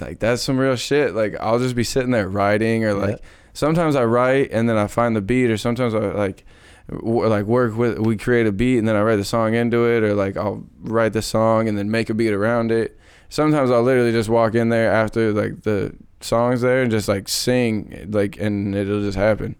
like, 0.00 0.18
that's 0.18 0.42
some 0.42 0.58
real 0.58 0.76
shit. 0.76 1.14
Like, 1.14 1.36
I'll 1.40 1.58
just 1.58 1.76
be 1.76 1.84
sitting 1.84 2.10
there 2.10 2.28
writing, 2.28 2.84
or 2.84 2.88
Yeah. 2.88 2.94
like, 2.94 3.18
sometimes 3.52 3.94
I 3.94 4.04
write 4.04 4.50
and 4.50 4.68
then 4.68 4.76
I 4.76 4.88
find 4.88 5.14
the 5.14 5.20
beat, 5.20 5.50
or 5.50 5.56
sometimes 5.56 5.94
I 5.94 5.98
like, 5.98 6.44
like 6.88 7.46
work 7.46 7.76
with, 7.76 7.98
we 7.98 8.16
create 8.16 8.46
a 8.46 8.52
beat 8.52 8.78
and 8.78 8.86
then 8.86 8.96
I 8.96 9.02
write 9.02 9.16
the 9.16 9.24
song 9.24 9.54
into 9.54 9.84
it, 9.84 10.02
or 10.02 10.14
like, 10.14 10.36
I'll 10.36 10.64
write 10.80 11.12
the 11.12 11.22
song 11.22 11.68
and 11.68 11.78
then 11.78 11.90
make 11.90 12.10
a 12.10 12.14
beat 12.14 12.32
around 12.32 12.70
it. 12.70 12.98
Sometimes 13.28 13.70
I'll 13.70 13.82
literally 13.82 14.12
just 14.12 14.28
walk 14.28 14.54
in 14.54 14.68
there 14.68 14.92
after 14.92 15.32
like 15.32 15.62
the 15.62 15.94
song's 16.20 16.60
there 16.60 16.82
and 16.82 16.90
just 16.90 17.08
like 17.08 17.28
sing, 17.28 18.08
like, 18.10 18.38
and 18.38 18.74
it'll 18.74 19.00
just 19.00 19.18
happen. 19.18 19.56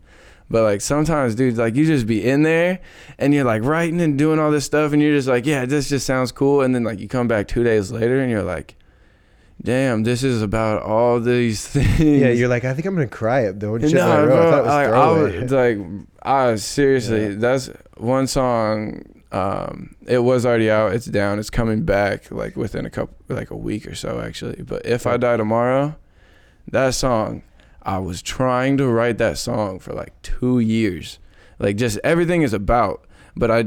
But 0.51 0.63
like 0.63 0.83
sometimes, 0.83 1.35
dude, 1.35 1.57
like 1.57 1.75
you 1.75 1.87
just 1.87 2.07
be 2.07 2.23
in 2.25 2.43
there 2.43 2.81
and 3.19 3.33
you're 3.33 3.45
like 3.45 3.65
writing 3.65 4.01
and 4.03 4.19
doing 4.19 4.39
all 4.39 4.51
this 4.51 4.67
stuff, 4.67 4.93
and 4.93 5.01
you're 5.01 5.17
just 5.17 5.27
like, 5.27 5.47
yeah, 5.47 5.65
this 5.65 5.89
just 5.89 6.07
sounds 6.07 6.31
cool. 6.31 6.61
And 6.61 6.75
then 6.75 6.85
like 6.85 7.01
you 7.01 7.09
come 7.09 7.27
back 7.27 7.49
two 7.49 7.65
days 7.65 7.91
later 7.91 8.21
and 8.21 8.31
you're 8.31 8.43
like, 8.43 8.77
damn, 9.63 10.03
this 10.03 10.23
is 10.23 10.43
about 10.43 10.83
all 10.83 11.21
these 11.21 11.67
things. 11.69 11.99
Yeah, 12.01 12.29
you're 12.31 12.49
like, 12.49 12.65
I 12.65 12.75
think 12.75 12.87
I'm 12.87 12.95
gonna 12.95 13.07
cry 13.09 13.41
it 13.43 13.61
though. 13.61 13.77
No, 13.77 13.87
I 13.87 14.25
bro, 14.25 14.37
I 14.37 14.61
was 14.61 14.67
like, 14.67 14.89
I 14.89 15.11
was 15.43 15.53
like, 15.53 15.79
I 16.23 16.55
seriously, 16.57 17.29
Yeah. 17.29 17.35
that's 17.37 17.71
one 17.97 18.27
song. 18.27 19.03
Um, 19.33 19.97
it 20.07 20.19
was 20.21 20.47
already 20.47 20.71
out. 20.71 20.93
It's 20.93 21.07
down. 21.07 21.39
It's 21.41 21.51
coming 21.51 21.85
back 21.85 22.31
like 22.31 22.57
within 22.57 22.87
a 22.87 22.91
couple, 22.91 23.17
like 23.29 23.51
a 23.51 23.57
week 23.57 23.87
or 23.89 23.95
so, 23.97 24.21
actually. 24.21 24.63
But 24.63 24.87
if 24.87 25.07
I 25.09 25.17
die 25.17 25.37
tomorrow, 25.37 25.97
that 26.71 26.95
song, 26.95 27.43
I 27.83 27.99
was 27.99 28.23
trying 28.23 28.77
to 28.79 28.87
write 28.87 29.19
that 29.19 29.37
song 29.39 29.81
for 29.81 29.93
like 29.93 30.13
two 30.23 30.61
years. 30.61 31.19
Like 31.59 31.77
just 31.77 31.99
everything 32.05 32.43
is 32.43 32.53
about, 32.53 33.07
but 33.37 33.51
I, 33.51 33.65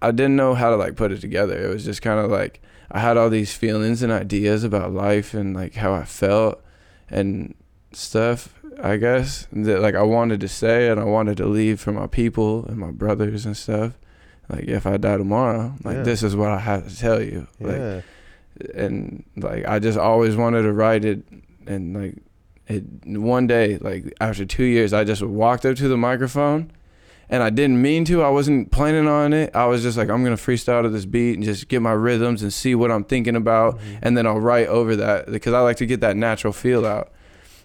I 0.00 0.12
didn't 0.12 0.36
know 0.36 0.54
how 0.54 0.70
to 0.70 0.76
like 0.76 0.96
put 0.96 1.12
it 1.12 1.20
together. 1.20 1.56
It 1.62 1.68
was 1.68 1.84
just 1.84 2.00
kind 2.00 2.18
of 2.18 2.30
like 2.30 2.62
I 2.92 3.00
had 3.00 3.16
all 3.16 3.30
these 3.30 3.54
feelings 3.54 4.02
and 4.02 4.12
ideas 4.12 4.62
about 4.64 4.92
life 4.92 5.32
and 5.34 5.54
like 5.56 5.74
how 5.74 5.94
I 5.94 6.04
felt 6.04 6.62
and 7.10 7.54
stuff. 7.92 8.54
I 8.82 8.96
guess 8.98 9.46
that 9.52 9.80
like 9.80 9.94
I 9.94 10.02
wanted 10.02 10.40
to 10.40 10.48
say 10.48 10.88
and 10.88 11.00
I 11.00 11.04
wanted 11.04 11.36
to 11.38 11.46
leave 11.46 11.80
for 11.80 11.92
my 11.92 12.06
people 12.06 12.66
and 12.66 12.76
my 12.76 12.90
brothers 12.90 13.46
and 13.46 13.56
stuff. 13.56 13.92
Like 14.48 14.64
if 14.64 14.86
I 14.86 14.96
die 14.98 15.16
tomorrow, 15.16 15.74
like 15.84 15.96
Yeah. 15.96 16.02
this 16.02 16.22
is 16.22 16.36
what 16.36 16.50
I 16.50 16.58
have 16.58 16.86
to 16.88 16.96
tell 16.96 17.22
you. 17.22 17.46
Like 17.60 17.76
yeah, 17.76 18.00
and 18.74 19.24
like 19.36 19.66
I 19.66 19.78
just 19.78 19.98
always 19.98 20.36
wanted 20.36 20.62
to 20.62 20.72
write 20.72 21.04
it 21.04 21.22
and 21.66 21.94
like 21.94 22.16
it 22.68 22.84
one 23.06 23.46
day 23.46 23.78
like 23.78 24.12
after 24.20 24.44
2 24.44 24.64
years 24.64 24.92
I 24.92 25.04
just 25.04 25.22
walked 25.22 25.64
up 25.64 25.76
to 25.76 25.88
the 25.88 25.96
microphone 25.96 26.70
and 27.30 27.42
I 27.42 27.50
didn't 27.50 27.80
mean 27.80 28.04
to. 28.06 28.22
I 28.22 28.28
wasn't 28.28 28.70
planning 28.70 29.06
on 29.08 29.32
it. 29.32 29.54
I 29.54 29.64
was 29.66 29.82
just 29.82 29.96
like, 29.96 30.08
I'm 30.10 30.22
gonna 30.22 30.36
freestyle 30.36 30.82
to 30.82 30.88
this 30.88 31.04
beat 31.06 31.34
and 31.34 31.42
just 31.44 31.68
get 31.68 31.80
my 31.82 31.92
rhythms 31.92 32.42
and 32.42 32.52
see 32.52 32.74
what 32.74 32.90
I'm 32.90 33.04
thinking 33.04 33.36
about, 33.36 33.78
Mm-hmm. 33.78 33.94
and 34.02 34.16
then 34.18 34.26
I'll 34.26 34.40
write 34.40 34.68
over 34.68 34.96
that 34.96 35.30
because 35.30 35.54
I 35.54 35.60
like 35.60 35.76
to 35.78 35.86
get 35.86 36.00
that 36.00 36.16
natural 36.16 36.52
feel 36.52 36.84
out. 36.86 37.10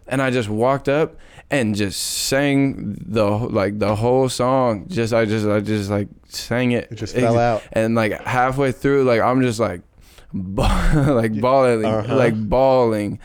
And 0.09 0.21
I 0.21 0.29
just 0.31 0.47
walked 0.47 0.87
up 0.87 1.17
and 1.51 1.75
just 1.75 2.01
sang 2.01 2.95
the 3.05 3.25
like 3.25 3.79
the 3.79 3.95
whole 3.95 4.29
song. 4.29 4.85
Just 4.87 5.13
I 5.13 5.25
just 5.25 5.45
I 5.45 5.59
just 5.59 5.89
like 5.89 6.07
sang 6.29 6.71
it. 6.71 6.87
It 6.91 6.95
just 6.95 7.13
fell 7.15 7.37
out. 7.37 7.61
And 7.73 7.93
like 7.95 8.13
halfway 8.21 8.71
through, 8.71 9.03
like 9.03 9.19
I'm 9.21 9.41
just 9.41 9.59
like, 9.59 9.81
ba- 10.33 11.03
like 11.13 11.39
bawling, 11.41 11.83
Uh-huh. 11.85 12.15
like 12.15 12.35
bawling, 12.49 13.19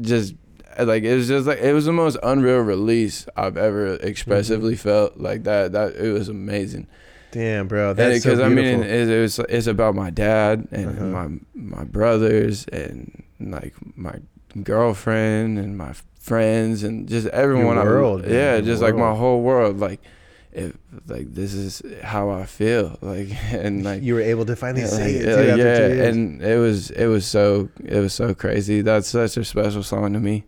just 0.00 0.34
like 0.84 1.02
it 1.04 1.14
was 1.14 1.28
just 1.28 1.46
like 1.46 1.58
it 1.60 1.72
was 1.72 1.84
the 1.86 1.92
most 1.92 2.16
unreal 2.22 2.58
release 2.60 3.26
I've 3.36 3.56
ever 3.56 3.94
expressively 3.96 4.74
Mm-hmm. 4.74 4.88
felt. 4.88 5.16
Like 5.18 5.44
that, 5.44 5.72
that 5.72 5.96
it 5.96 6.12
was 6.12 6.28
amazing. 6.28 6.86
Damn, 7.32 7.68
bro. 7.68 7.92
That's 7.92 8.22
so 8.22 8.30
Because 8.30 8.40
I 8.40 8.48
mean, 8.48 8.82
it, 8.82 9.08
it 9.10 9.20
was 9.20 9.38
it's 9.48 9.66
about 9.66 9.94
my 9.94 10.10
dad 10.10 10.68
and 10.70 10.88
Uh-huh. 10.88 11.04
my 11.06 11.28
my 11.78 11.84
brothers 11.84 12.64
and 12.72 13.22
like 13.40 13.74
my 13.96 14.14
girlfriend 14.62 15.58
and 15.58 15.76
my 15.76 15.92
friends 16.18 16.82
and 16.82 17.08
just 17.08 17.26
everyone. 17.28 17.78
I- 17.78 17.84
world, 17.84 18.22
man, 18.22 18.30
yeah, 18.32 18.52
your 18.54 18.62
just 18.62 18.82
like 18.82 18.94
my 18.96 19.14
whole 19.14 19.40
world. 19.42 19.78
Like, 19.78 20.00
if 20.52 20.76
like 21.06 21.34
this 21.34 21.52
is 21.54 21.82
how 22.02 22.30
I 22.30 22.44
feel. 22.46 22.98
Like 23.02 23.28
and 23.52 23.84
like 23.84 24.02
you 24.02 24.14
were 24.14 24.20
able 24.22 24.44
to 24.46 24.56
finally 24.56 24.82
yeah, 24.82 24.88
say 24.88 25.12
like, 25.14 25.22
it 25.22 25.58
yeah, 25.58 25.64
after 25.64 25.94
yeah, 25.96 26.04
and 26.08 26.42
it 26.42 26.58
was 26.58 26.90
it 26.90 27.06
was 27.06 27.26
so 27.26 27.68
it 27.84 27.98
was 27.98 28.12
so 28.14 28.34
crazy. 28.34 28.80
That's 28.82 29.08
such 29.08 29.36
a 29.36 29.44
special 29.44 29.82
song 29.82 30.12
to 30.14 30.20
me. 30.20 30.44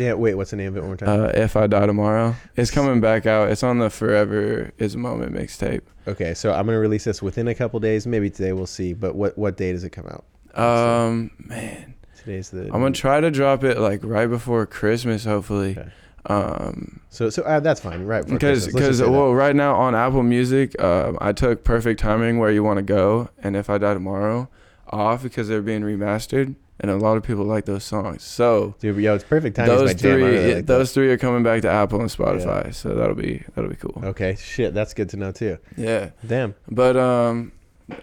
Yeah, 0.00 0.14
wait, 0.14 0.34
what's 0.34 0.50
the 0.50 0.56
name 0.56 0.68
of 0.68 0.76
it 0.76 0.80
one 0.80 0.88
more 0.88 0.96
time? 0.96 1.08
Uh, 1.20 1.24
if 1.34 1.56
I 1.56 1.66
die 1.66 1.86
tomorrow, 1.86 2.34
it's 2.56 2.70
coming 2.70 3.00
back 3.00 3.26
out. 3.26 3.50
It's 3.50 3.62
on 3.62 3.78
the 3.78 3.90
Forever 3.90 4.70
Is 4.78 4.94
a 4.94 4.98
Moment 4.98 5.34
mixtape. 5.34 5.82
okay, 6.08 6.34
so 6.34 6.52
I'm 6.52 6.66
gonna 6.66 6.78
release 6.78 7.04
this 7.04 7.22
within 7.22 7.48
a 7.48 7.54
couple 7.54 7.78
days. 7.80 8.06
Maybe 8.06 8.30
today 8.30 8.52
we'll 8.52 8.66
see. 8.66 8.94
But 8.94 9.14
what 9.14 9.36
what 9.38 9.56
day 9.56 9.72
does 9.72 9.84
it 9.84 9.90
come 9.90 10.06
out? 10.06 10.24
Um, 10.58 11.30
man, 11.38 11.94
Today's 12.18 12.50
the. 12.50 12.64
I'm 12.64 12.80
gonna 12.80 12.92
try 12.92 13.20
to 13.20 13.30
drop 13.30 13.62
it 13.64 13.78
like 13.78 14.00
right 14.02 14.26
before 14.28 14.66
Christmas, 14.66 15.24
hopefully. 15.24 15.76
Okay. 15.78 15.90
Um, 16.26 17.00
So 17.08 17.30
so 17.30 17.42
uh, 17.42 17.60
that's 17.60 17.80
fine, 17.80 18.04
right? 18.04 18.26
because. 18.26 18.66
Because 18.66 19.00
well, 19.00 19.32
right 19.34 19.56
now 19.56 19.74
on 19.74 19.94
Apple 19.94 20.22
Music, 20.22 20.74
uh, 20.80 21.12
I 21.20 21.32
took 21.32 21.64
Perfect 21.64 21.98
Timing 22.00 22.38
Where 22.38 22.50
You 22.50 22.62
Want 22.62 22.76
to 22.76 22.82
Go 22.82 23.30
and 23.42 23.56
If 23.56 23.70
I 23.70 23.78
Die 23.78 23.94
Tomorrow 23.94 24.48
off 24.90 25.22
because 25.22 25.48
they're 25.48 25.62
being 25.62 25.82
remastered, 25.82 26.56
and 26.80 26.90
a 26.90 26.96
lot 26.96 27.16
of 27.16 27.22
people 27.22 27.44
like 27.44 27.66
those 27.66 27.84
songs. 27.84 28.22
So 28.22 28.74
Dude, 28.80 28.96
yo, 28.98 29.14
it's 29.14 29.24
perfect 29.24 29.56
timing. 29.56 29.76
those 29.76 29.88
my 29.88 29.94
jam. 29.94 30.10
I 30.10 30.14
three, 30.14 30.22
really 30.24 30.54
like 30.54 30.66
that. 30.66 30.66
those 30.66 30.92
three 30.92 31.10
are 31.10 31.18
coming 31.18 31.42
back 31.42 31.62
to 31.62 31.70
Apple 31.70 32.00
and 32.00 32.10
Spotify. 32.10 32.74
So 32.74 32.94
that'll 32.94 33.14
be 33.14 33.44
that'll 33.54 33.70
be 33.70 33.76
cool. 33.76 34.00
Okay, 34.04 34.34
shit, 34.36 34.74
that's 34.74 34.94
good 34.94 35.08
to 35.10 35.16
know 35.16 35.30
too. 35.32 35.58
Yeah, 35.76 36.10
Damn. 36.26 36.54
but 36.70 36.96
um, 36.96 37.52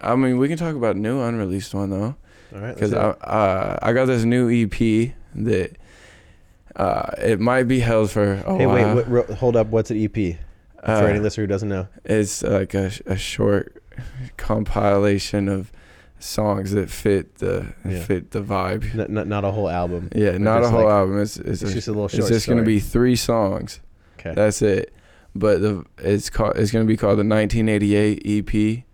I 0.00 0.14
mean, 0.16 0.38
we 0.38 0.48
can 0.48 0.56
talk 0.58 0.74
about 0.74 0.96
new 0.96 1.20
unreleased 1.20 1.74
one 1.74 1.90
though. 1.90 2.16
All 2.54 2.60
right. 2.60 2.74
because 2.74 2.94
I 2.94 3.10
uh, 3.10 3.78
I 3.82 3.92
got 3.92 4.06
this 4.06 4.24
new 4.24 4.48
EP 4.50 5.12
that 5.34 5.76
uh, 6.76 7.10
it 7.18 7.40
might 7.40 7.64
be 7.64 7.80
held 7.80 8.10
for 8.10 8.34
a. 8.34 8.56
Hey, 8.56 8.66
while. 8.66 8.96
wait, 8.96 9.08
what, 9.08 9.30
hold 9.30 9.56
up. 9.56 9.66
What's 9.68 9.90
an 9.90 10.02
EP? 10.02 10.36
Uh, 10.82 11.00
For 11.00 11.08
any 11.08 11.18
listener 11.18 11.42
who 11.42 11.48
doesn't 11.48 11.68
know. 11.68 11.88
it's 12.04 12.42
like 12.44 12.72
a, 12.74 12.92
a 13.06 13.16
short 13.16 13.82
compilation 14.36 15.48
of 15.48 15.72
songs 16.20 16.72
that 16.72 16.90
fit 16.90 17.36
the 17.36 17.66
Yeah. 17.88 18.02
fit 18.02 18.30
the 18.32 18.40
vibe. 18.42 18.94
Not, 18.94 19.10
not, 19.10 19.26
not 19.28 19.44
a 19.44 19.50
whole 19.50 19.68
album. 19.68 20.08
Yeah, 20.14 20.32
But 20.32 20.40
not 20.40 20.62
a 20.64 20.68
whole 20.68 20.84
like- 20.84 20.90
album. 20.92 21.20
It's 21.20 21.36
it's, 21.36 21.62
It's 21.62 21.70
a- 21.70 21.74
just 21.74 21.88
a 21.88 21.92
little 21.92 22.08
short 22.08 22.20
it's 22.20 22.28
just 22.28 22.48
gonna 22.48 22.62
be 22.62 22.80
three 22.80 23.16
songs. 23.16 23.80
Okay. 24.18 24.34
That's 24.34 24.62
it. 24.62 24.92
But 25.34 25.60
the 25.60 25.84
it's 25.98 26.30
called 26.30 26.56
it's 26.56 26.72
gonna 26.72 26.84
be 26.86 26.96
called 26.96 27.18
the 27.18 27.24
1988 27.24 28.22
EP, 28.26 28.84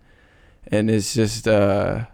and 0.69 0.91
it's 0.91 1.15
just 1.15 1.49
uh, 1.49 2.05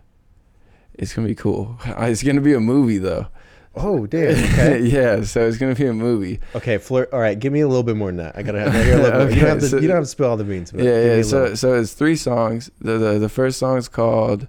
it's 0.95 1.13
gonna 1.15 1.29
be 1.29 1.35
cool. 1.35 1.77
It's 1.99 2.23
gonna 2.23 2.41
be 2.41 2.53
a 2.55 2.61
movie 2.61 2.99
though. 2.99 3.27
oh, 3.75 4.07
damn. 4.07 4.31
Okay. 4.53 4.83
yeah, 4.83 5.23
so 5.23 5.47
it's 5.47 5.57
gonna 5.57 5.75
be 5.75 5.87
a 5.87 5.93
movie. 5.93 6.39
okay, 6.55 6.79
flirt. 6.79 7.13
All 7.13 7.19
right, 7.21 7.39
give 7.39 7.53
me 7.53 7.61
a 7.61 7.69
little 7.69 7.83
bit 7.83 7.97
more 7.97 8.09
than 8.09 8.17
that. 8.19 8.37
I 8.37 8.43
gotta 8.43 8.61
have, 8.61 8.75
I 8.75 8.83
hear 8.85 8.95
a 8.99 9.03
little 9.03 9.27
bit. 9.27 9.35
You, 9.35 9.41
don't 9.41 9.49
have 9.51 9.61
to, 9.61 9.69
so- 9.69 9.79
you 9.79 9.89
don't 9.89 9.97
have 9.97 10.05
to 10.05 10.09
spill 10.11 10.29
all 10.29 10.37
the 10.37 10.45
beans. 10.45 10.71
But 10.71 10.85
yeah, 10.85 11.17
yeah. 11.17 11.23
So 11.23 11.55
so 11.55 11.75
it's 11.75 11.93
three 11.95 12.17
songs. 12.17 12.71
The 12.81 12.99
the, 12.99 13.19
the 13.19 13.29
first 13.29 13.59
song 13.59 13.79
is 13.79 13.89
called 13.89 14.47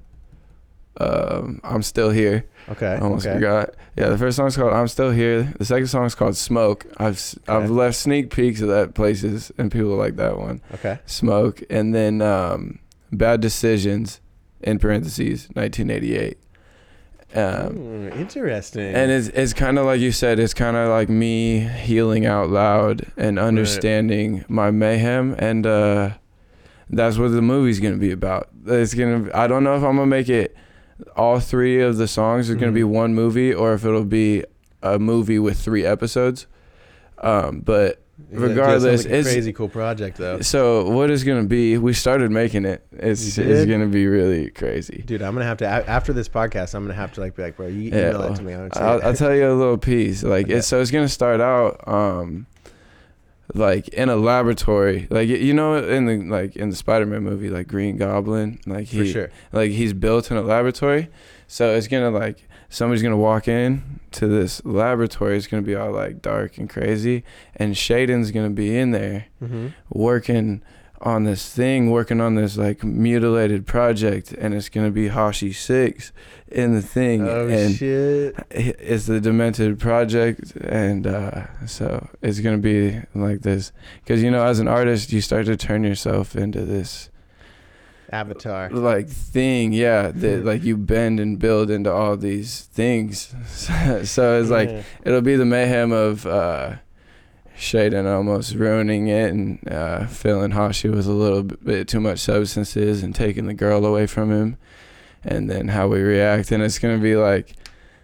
um, 1.00 1.60
"I'm 1.64 1.82
Still 1.84 2.10
Here." 2.12 2.46
Okay. 2.70 2.88
I 2.94 3.00
almost 3.00 3.26
okay. 3.26 3.36
forgot. 3.36 3.72
Yeah, 3.98 4.10
the 4.10 4.18
first 4.18 4.38
song 4.38 4.48
is 4.48 4.56
called 4.56 4.74
"I'm 4.74 4.88
Still 4.88 5.12
Here." 5.12 5.54
The 5.58 5.66
second 5.66 5.88
song 5.88 6.06
is 6.06 6.16
called 6.16 6.36
"Smoke." 6.38 6.86
I've 6.98 7.16
s- 7.16 7.38
I've 7.48 7.70
left 7.70 7.96
sneak 7.98 8.30
peeks 8.34 8.62
of 8.62 8.68
that 8.70 8.94
places, 8.94 9.52
and 9.58 9.72
people 9.72 9.96
like 9.96 10.16
that 10.18 10.38
one. 10.38 10.62
Okay. 10.76 11.00
"Smoke," 11.06 11.64
and 11.70 11.94
then 11.96 12.22
um, 12.22 12.80
"Bad 13.12 13.42
Decisions," 13.42 14.20
in 14.62 14.80
parentheses, 14.80 15.50
1988. 15.54 16.38
Um, 17.34 17.76
Hmm, 17.78 18.08
interesting. 18.20 18.94
and 18.94 19.10
it's 19.10 19.30
it's 19.30 19.54
kind 19.54 19.80
of 19.80 19.86
like 19.86 20.02
you 20.02 20.12
said. 20.12 20.38
It's 20.38 20.54
kind 20.54 20.76
of 20.76 20.90
like 20.90 21.08
me 21.08 21.60
healing 21.60 22.26
out 22.26 22.50
loud 22.50 23.06
and 23.16 23.40
understanding 23.40 24.44
my 24.50 24.70
mayhem, 24.70 25.36
and 25.40 25.66
uh, 25.66 26.10
that's 26.90 27.18
what 27.18 27.30
the 27.32 27.42
movie's 27.42 27.80
gonna 27.80 27.96
be 27.96 28.12
about. 28.12 28.50
It's 28.68 28.94
gonna. 28.94 29.30
I 29.34 29.48
don't 29.48 29.64
know 29.64 29.76
if 29.78 29.84
I'm 29.84 29.96
gonna 29.96 30.08
make 30.08 30.28
it. 30.28 30.56
All 31.16 31.40
three 31.40 31.82
of 31.82 31.98
the 31.98 32.08
songs 32.08 32.50
are 32.50 32.56
gonna 32.56 32.72
be 32.72 32.82
Mhm. 32.82 32.90
one 32.90 33.14
movie, 33.16 33.54
or 33.54 33.74
if 33.74 33.86
it'll 33.86 34.04
be 34.06 34.44
a 34.84 34.98
movie 35.00 35.40
with 35.40 35.58
three 35.58 35.86
episodes. 35.86 36.48
Um, 37.20 37.62
but 37.64 38.00
Yeah, 38.32 38.40
dude, 38.40 38.42
that 38.42 38.56
sounds 38.56 38.58
regardless, 38.58 39.04
like 39.04 39.14
a 39.14 39.18
it's- 39.20 39.34
crazy 39.34 39.54
cool 39.54 39.68
project 39.70 40.18
though. 40.18 40.40
so 40.42 40.90
what 40.90 41.10
is 41.12 41.24
gonna 41.24 41.44
be? 41.44 41.78
We 41.78 41.94
started 41.94 42.32
making 42.32 42.66
it. 42.66 42.84
It's 42.94 43.38
it's 43.38 43.66
gonna 43.70 43.88
be 43.88 44.08
really 44.08 44.50
crazy. 44.50 45.04
Dude, 45.06 45.22
I'm 45.22 45.34
gonna 45.34 45.46
have 45.46 45.58
to 45.58 45.68
after 45.68 46.14
this 46.14 46.30
podcast. 46.30 46.74
I'm 46.76 46.84
gonna 46.84 46.94
have 46.94 47.12
to 47.14 47.22
like 47.22 47.36
be 47.36 47.44
like, 47.44 47.58
bro, 47.58 47.68
you 47.68 47.90
Yeah, 47.92 48.10
email 48.12 48.22
it 48.24 48.36
to 48.38 48.44
me. 48.44 48.54
I 48.54 48.58
want 48.60 48.74
to 48.74 48.80
see 48.80 48.86
I'll. 48.86 49.02
I'll 49.04 49.14
tell 49.14 49.36
you 49.36 49.48
a 49.52 49.54
little 49.54 49.78
piece. 49.78 50.24
Like 50.24 50.46
Okay. 50.46 50.56
it's 50.56 50.68
so 50.68 50.80
it's 50.82 50.92
gonna 50.92 51.08
start 51.10 51.42
out 51.42 51.80
um 51.88 52.46
like 53.54 53.88
in 53.90 54.10
a 54.10 54.16
laboratory. 54.16 55.08
Like 55.10 55.28
you 55.30 55.54
know 55.54 55.76
in 55.76 56.06
the 56.06 56.18
like 56.24 56.56
in 56.56 56.70
the 56.70 56.76
Spider-Man 56.76 57.24
movie 57.24 57.50
like 57.50 57.68
Green 57.68 57.98
Goblin, 57.98 58.60
like 58.66 58.88
for 58.88 58.96
he 59.04 59.12
sure. 59.12 59.30
like 59.52 59.72
he's 59.72 59.94
built 59.94 60.32
in 60.32 60.38
a 60.38 60.42
laboratory. 60.42 61.10
So 61.48 61.74
it's 61.76 61.88
gonna 61.88 62.12
like 62.12 62.48
somebody's 62.70 63.04
gonna 63.04 63.18
walk 63.18 63.48
in 63.48 64.00
to 64.12 64.28
this 64.28 64.64
laboratory. 64.66 65.38
It's 65.38 65.48
gonna 65.48 65.64
be 65.64 65.76
all 65.76 65.92
like 65.92 66.22
dark 66.22 66.58
and 66.58 66.70
crazy, 66.70 67.24
and 67.56 67.76
Shaden's 67.76 68.32
gonna 68.32 68.50
be 68.50 68.78
in 68.78 68.92
there 68.92 69.26
Mm-hmm. 69.44 69.68
working 69.90 70.62
on 71.02 71.24
this 71.24 71.50
thing, 71.52 71.90
working 71.90 72.22
on 72.22 72.36
this 72.36 72.58
like 72.58 72.84
mutilated 72.84 73.66
project, 73.66 74.32
and 74.34 74.54
it's 74.54 74.70
gonna 74.70 74.92
be 74.92 75.10
Hvshi 75.10 75.54
Six 75.54 76.12
in 76.48 76.74
the 76.74 76.82
thing, 76.82 77.28
Oh 77.28 77.48
and 77.48 77.74
shit. 77.76 78.36
it's 78.50 79.06
the 79.08 79.20
Demented 79.22 79.80
Project, 79.80 80.56
and 80.58 81.08
uh, 81.08 81.46
so 81.66 82.08
it's 82.22 82.40
gonna 82.40 82.58
be 82.58 83.02
like 83.16 83.42
this. 83.42 83.72
Because 84.04 84.22
you 84.22 84.30
know, 84.32 84.46
as 84.46 84.60
an 84.60 84.68
artist, 84.68 85.12
you 85.12 85.22
start 85.22 85.46
to 85.48 85.58
turn 85.58 85.84
yourself 85.84 86.36
into 86.36 86.66
this 86.66 87.10
Avatar. 88.12 88.70
like 88.70 89.08
thing, 89.08 89.72
yeah, 89.72 90.12
that 90.14 90.44
like 90.44 90.64
you 90.64 90.76
bend 90.76 91.20
and 91.20 91.40
build 91.40 91.72
into 91.72 91.92
all 91.92 92.18
these 92.18 92.62
things. 92.74 93.34
so 93.48 94.40
it's 94.42 94.50
like 94.50 94.70
Yeah. 94.70 94.84
it'll 95.06 95.22
be 95.22 95.36
the 95.38 95.46
mayhem 95.46 95.92
of 95.94 96.26
uh 96.26 96.76
Shaden 97.58 98.12
almost 98.12 98.56
ruining 98.56 99.08
it 99.08 99.32
and 99.32 99.60
uh 99.72 100.08
filling 100.08 100.52
Hvshi 100.52 100.94
was 100.94 101.08
a 101.08 101.12
little 101.12 101.44
bit 101.44 101.88
too 101.88 102.00
much 102.00 102.20
substances 102.20 103.04
and 103.04 103.14
taking 103.14 103.46
the 103.48 103.54
girl 103.54 103.86
away 103.86 104.08
from 104.08 104.32
him 104.32 104.58
and 105.24 105.50
then 105.50 105.68
how 105.68 105.88
we 105.88 106.02
react 106.02 106.52
and 106.52 106.64
it's 106.64 106.80
gonna 106.80 106.98
be 106.98 107.16
like 107.16 107.54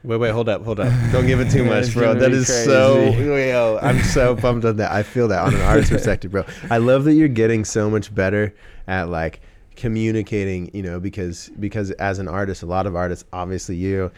Wait, 0.04 0.18
wait, 0.18 0.30
hold 0.30 0.48
up, 0.48 0.64
hold 0.64 0.80
up. 0.80 0.94
Don't 1.12 1.26
give 1.26 1.42
it 1.42 1.52
too 1.52 1.66
much, 1.66 1.92
bro. 1.94 2.14
That 2.14 2.32
is 2.32 2.48
so. 2.48 3.10
Yo, 3.10 3.78
I'm 3.82 4.02
so 4.04 4.36
pumped 4.38 4.64
on 4.64 4.78
that. 4.78 4.92
I 4.92 5.04
feel 5.04 5.28
that 5.28 5.44
on 5.44 5.54
an 5.54 5.60
artist 5.62 5.92
perspective, 5.92 6.32
bro. 6.32 6.46
I 6.70 6.78
love 6.78 7.04
that 7.06 7.14
you're 7.16 7.28
getting 7.28 7.66
so 7.66 7.90
much 7.90 8.14
better 8.16 8.54
at 8.88 9.10
like 9.10 9.42
communicating. 9.76 10.70
You 10.74 10.84
know, 10.84 11.00
because 11.02 11.50
because 11.60 11.92
as 11.92 12.20
an 12.20 12.30
artist, 12.30 12.64
a 12.64 12.68
lot 12.68 12.88
of 12.88 12.96
artists, 12.96 13.26
obviously 13.34 13.76
you, 13.76 14.12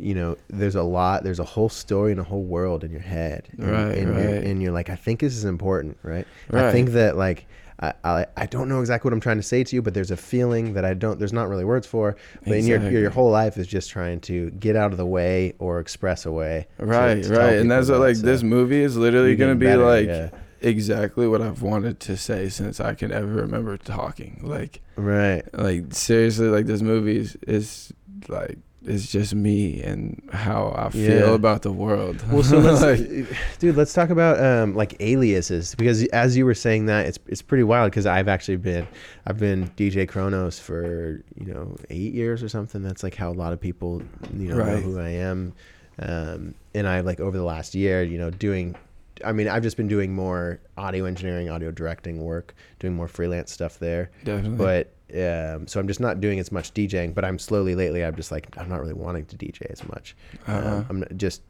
you 0.00 0.14
know, 0.14 0.36
there's 0.48 0.74
a 0.74 0.82
lot, 0.82 1.22
there's 1.22 1.38
a 1.38 1.44
whole 1.44 1.68
story 1.68 2.10
and 2.10 2.20
a 2.20 2.24
whole 2.24 2.42
world 2.42 2.84
in 2.84 2.90
your 2.90 3.00
head, 3.00 3.48
and, 3.58 3.70
Right, 3.70 3.98
and 3.98 4.14
You're, 4.14 4.34
and 4.50 4.62
you're 4.62 4.72
like, 4.72 4.88
I 4.88 4.96
think 4.96 5.20
this 5.20 5.36
is 5.36 5.44
important, 5.44 5.98
right? 6.02 6.26
I 6.52 6.72
think 6.72 6.90
that 6.90 7.16
like. 7.16 7.46
I, 7.82 7.94
I, 8.04 8.26
I 8.36 8.44
don't 8.44 8.68
know 8.68 8.80
exactly 8.80 9.08
what 9.08 9.14
I'm 9.14 9.20
trying 9.20 9.38
to 9.38 9.42
say 9.42 9.64
to 9.64 9.74
you, 9.74 9.80
but 9.80 9.94
there's 9.94 10.10
a 10.10 10.16
feeling 10.16 10.74
that 10.74 10.84
I 10.84 10.92
don't. 10.92 11.18
There's 11.18 11.32
not 11.32 11.48
really 11.48 11.64
words 11.64 11.86
for. 11.86 12.14
But 12.44 12.58
in 12.58 12.66
your, 12.66 12.78
your 12.90 13.00
your 13.00 13.10
whole 13.10 13.30
life 13.30 13.56
is 13.56 13.66
just 13.66 13.88
trying 13.88 14.20
to 14.20 14.50
get 14.50 14.76
out 14.76 14.92
of 14.92 14.98
the 14.98 15.06
way 15.06 15.54
or 15.58 15.80
express 15.80 16.26
a 16.26 16.30
way. 16.30 16.66
to- 16.78 16.84
right, 16.84 17.22
to 17.22 17.28
tell 17.30 17.38
right. 17.38 17.54
And 17.54 17.70
that's 17.70 17.88
what 17.88 18.00
like 18.00 18.16
so 18.16 18.26
this 18.26 18.42
movie 18.42 18.82
is 18.82 18.98
literally 18.98 19.34
gonna 19.34 19.54
be 19.54 19.64
better, 19.64 19.82
like 19.82 20.08
yeah. 20.08 20.28
exactly 20.60 21.26
what 21.26 21.40
I've 21.40 21.62
wanted 21.62 22.00
to 22.00 22.18
say 22.18 22.50
since 22.50 22.80
I 22.80 22.92
can 22.92 23.12
ever 23.12 23.32
remember 23.32 23.78
talking. 23.78 24.40
Like 24.42 24.82
right. 24.96 25.42
like 25.54 25.94
seriously 25.94 26.48
like 26.48 26.66
this 26.66 26.82
movie 26.82 27.16
is, 27.16 27.38
is 27.48 27.94
like 28.28 28.58
is 28.84 29.10
just 29.12 29.34
me 29.34 29.82
and 29.82 30.22
how 30.32 30.74
I 30.76 30.88
feel 30.90 31.28
Yeah. 31.28 31.34
about 31.34 31.62
the 31.62 31.70
world. 31.72 32.22
Well, 32.32 32.42
so 32.42 32.58
let's, 32.58 32.80
Like, 33.28 33.28
dude, 33.58 33.76
let's 33.76 33.92
talk 33.92 34.08
about 34.10 34.42
um, 34.42 34.74
like 34.74 34.96
aliases 35.00 35.74
because 35.74 36.04
as 36.08 36.36
you 36.36 36.46
were 36.46 36.54
saying 36.54 36.86
that, 36.86 37.06
it's 37.06 37.18
it's 37.26 37.42
pretty 37.42 37.64
wild 37.64 37.90
because 37.90 38.06
I've 38.06 38.28
actually 38.28 38.56
been 38.56 38.86
I've 39.26 39.38
been 39.38 39.68
DJ 39.76 40.08
Kronos 40.08 40.58
for 40.58 41.22
you 41.36 41.52
know 41.52 41.76
eight 41.90 42.14
years 42.14 42.42
or 42.42 42.48
something. 42.48 42.82
That's 42.82 43.02
like 43.02 43.14
how 43.14 43.30
a 43.30 43.34
lot 43.34 43.52
of 43.52 43.60
people 43.60 44.02
you 44.34 44.48
know 44.48 44.56
know 44.56 44.76
who 44.78 44.98
I 44.98 45.10
am, 45.10 45.52
um, 45.98 46.54
and 46.74 46.88
I 46.88 47.00
like 47.00 47.20
over 47.20 47.36
the 47.36 47.44
last 47.44 47.74
year, 47.74 48.02
you 48.02 48.18
know, 48.18 48.30
doing. 48.30 48.76
I 49.22 49.32
mean, 49.32 49.48
I've 49.48 49.62
just 49.62 49.76
been 49.76 49.88
doing 49.88 50.14
more 50.14 50.60
audio 50.78 51.04
engineering, 51.04 51.50
audio 51.50 51.70
directing 51.70 52.22
work, 52.24 52.54
doing 52.78 52.94
more 52.94 53.06
freelance 53.06 53.52
stuff 53.52 53.78
there. 53.78 54.10
definitely. 54.24 54.56
But 54.56 54.94
um, 55.14 55.66
so 55.66 55.80
I'm 55.80 55.86
just 55.86 56.00
not 56.00 56.20
doing 56.20 56.38
as 56.38 56.52
much 56.52 56.72
DJing. 56.74 57.14
But 57.14 57.24
I'm 57.24 57.38
slowly 57.38 57.74
lately. 57.74 58.04
I'm 58.04 58.16
just 58.16 58.32
like 58.32 58.46
I'm 58.56 58.68
not 58.68 58.80
really 58.80 58.94
wanting 58.94 59.26
to 59.26 59.36
DJ 59.36 59.62
as 59.70 59.86
much. 59.88 60.16
Uh-uh. 60.46 60.84
Um, 60.88 61.04
I'm 61.08 61.18
just 61.18 61.42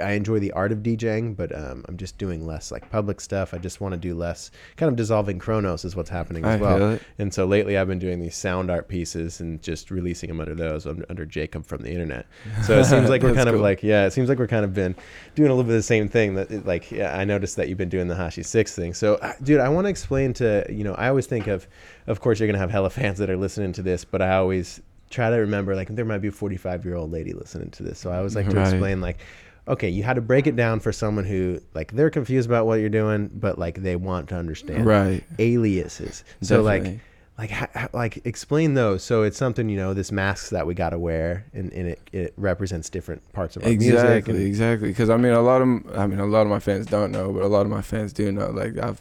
I 0.00 0.12
enjoy 0.12 0.38
the 0.38 0.52
art 0.52 0.72
of 0.72 0.78
DJing, 0.78 1.36
but 1.36 1.54
um, 1.56 1.84
I'm 1.88 1.96
just 1.96 2.18
doing 2.18 2.46
less 2.46 2.70
like 2.70 2.90
public 2.90 3.20
stuff. 3.20 3.54
I 3.54 3.58
just 3.58 3.80
want 3.80 3.92
to 3.94 3.98
do 4.00 4.14
less. 4.14 4.50
Kind 4.76 4.88
of 4.90 4.96
dissolving 4.96 5.38
Chronos 5.38 5.84
is 5.84 5.94
what's 5.96 6.10
happening 6.10 6.44
as 6.44 6.58
I 6.60 6.62
well. 6.62 6.78
feel 6.78 6.90
it. 6.92 7.02
And 7.18 7.32
so 7.32 7.46
lately, 7.46 7.78
I've 7.78 7.88
been 7.88 7.98
doing 7.98 8.20
these 8.20 8.34
sound 8.36 8.70
art 8.70 8.88
pieces 8.88 9.40
and 9.40 9.62
just 9.62 9.90
releasing 9.90 10.28
them 10.28 10.40
under 10.40 10.54
those 10.54 10.86
un- 10.86 11.04
under 11.08 11.24
Jacob 11.24 11.64
from 11.64 11.82
the 11.82 11.90
internet. 11.90 12.26
So 12.64 12.78
it 12.78 12.84
seems 12.84 13.08
like 13.08 13.22
we're 13.24 13.34
kind 13.34 13.48
of 13.48 13.60
like 13.60 13.82
yeah, 13.82 14.06
it 14.06 14.12
seems 14.12 14.28
like 14.28 14.38
we're 14.38 14.46
kind 14.48 14.64
of 14.64 14.74
been 14.74 14.94
doing 15.34 15.50
a 15.50 15.54
little 15.54 15.64
bit 15.68 15.74
of 15.76 15.78
the 15.78 15.82
same 15.82 16.08
thing. 16.08 16.34
That 16.34 16.50
it, 16.50 16.66
like 16.66 16.90
yeah, 16.90 17.16
I 17.16 17.24
noticed 17.24 17.56
that 17.56 17.68
you've 17.68 17.78
been 17.78 17.88
doing 17.88 18.08
the 18.08 18.14
Hvshi 18.14 18.44
Six 18.44 18.74
thing. 18.74 18.94
So 18.94 19.14
uh, 19.16 19.32
dude, 19.42 19.60
I 19.60 19.68
want 19.68 19.84
to 19.86 19.90
explain 19.90 20.32
to 20.34 20.66
you 20.68 20.84
know 20.84 20.94
I 20.94 21.08
always 21.08 21.26
think 21.26 21.46
of, 21.46 21.66
of 22.06 22.20
course 22.20 22.40
you're 22.40 22.46
gonna 22.48 22.58
have 22.58 22.70
hella 22.70 22.90
fans 22.98 23.18
that 23.18 23.30
are 23.30 23.36
listening 23.36 23.72
to 23.74 23.82
this, 23.82 24.04
but 24.04 24.20
I 24.22 24.36
always 24.36 24.80
try 25.08 25.30
to 25.30 25.36
remember 25.36 25.76
like 25.76 25.86
there 25.94 26.04
might 26.04 26.18
be 26.18 26.26
a 26.28 26.32
45 26.32 26.84
year 26.84 26.96
old 26.96 27.12
lady 27.12 27.32
listening 27.32 27.70
to 27.70 27.84
this. 27.84 27.96
So 27.98 28.10
I 28.10 28.16
always 28.16 28.34
like 28.34 28.48
to 28.50 28.56
Right. 28.56 28.68
explain 28.72 29.00
like 29.00 29.18
okay, 29.68 29.88
you 29.88 30.02
had 30.02 30.14
to 30.14 30.20
break 30.22 30.46
it 30.46 30.56
down 30.56 30.80
for 30.80 30.92
someone 30.92 31.24
who 31.24 31.60
like 31.74 31.92
they're 31.92 32.10
confused 32.10 32.48
about 32.48 32.66
what 32.66 32.80
you're 32.80 32.88
doing, 32.88 33.30
but 33.34 33.58
like 33.58 33.82
they 33.82 33.96
want 33.96 34.28
to 34.30 34.36
understand 34.36 34.86
Right. 34.86 35.24
aliases. 35.38 36.24
So 36.40 36.62
like 36.62 36.82
Definitely. 36.84 37.00
like 37.38 37.50
ha- 37.50 37.68
ha- 37.74 37.88
like 37.92 38.24
explain 38.24 38.74
those. 38.74 39.02
So 39.02 39.22
it's 39.22 39.36
something 39.36 39.68
you 39.68 39.76
know 39.76 39.92
this 39.94 40.12
masks 40.12 40.50
that 40.50 40.66
we 40.66 40.74
got 40.74 40.90
to 40.90 40.98
wear, 40.98 41.44
and, 41.52 41.72
and 41.72 41.88
it, 41.88 42.00
it 42.12 42.34
represents 42.36 42.88
different 42.90 43.20
parts 43.32 43.56
of 43.56 43.62
our 43.64 43.68
music. 43.70 43.92
exactly, 43.94 44.36
And, 44.36 44.46
exactly. 44.46 44.88
Because 44.88 45.10
I 45.10 45.16
mean, 45.16 45.32
a 45.32 45.42
lot 45.42 45.62
of 45.62 45.68
I 45.98 46.06
mean, 46.06 46.20
a 46.20 46.26
lot 46.26 46.42
of 46.42 46.48
my 46.48 46.60
fans 46.60 46.86
don't 46.86 47.10
know, 47.12 47.32
but 47.32 47.42
a 47.42 47.48
lot 47.48 47.62
of 47.66 47.70
my 47.70 47.82
fans 47.82 48.12
do 48.12 48.30
know. 48.32 48.50
Like 48.50 48.78
I've, 48.78 49.00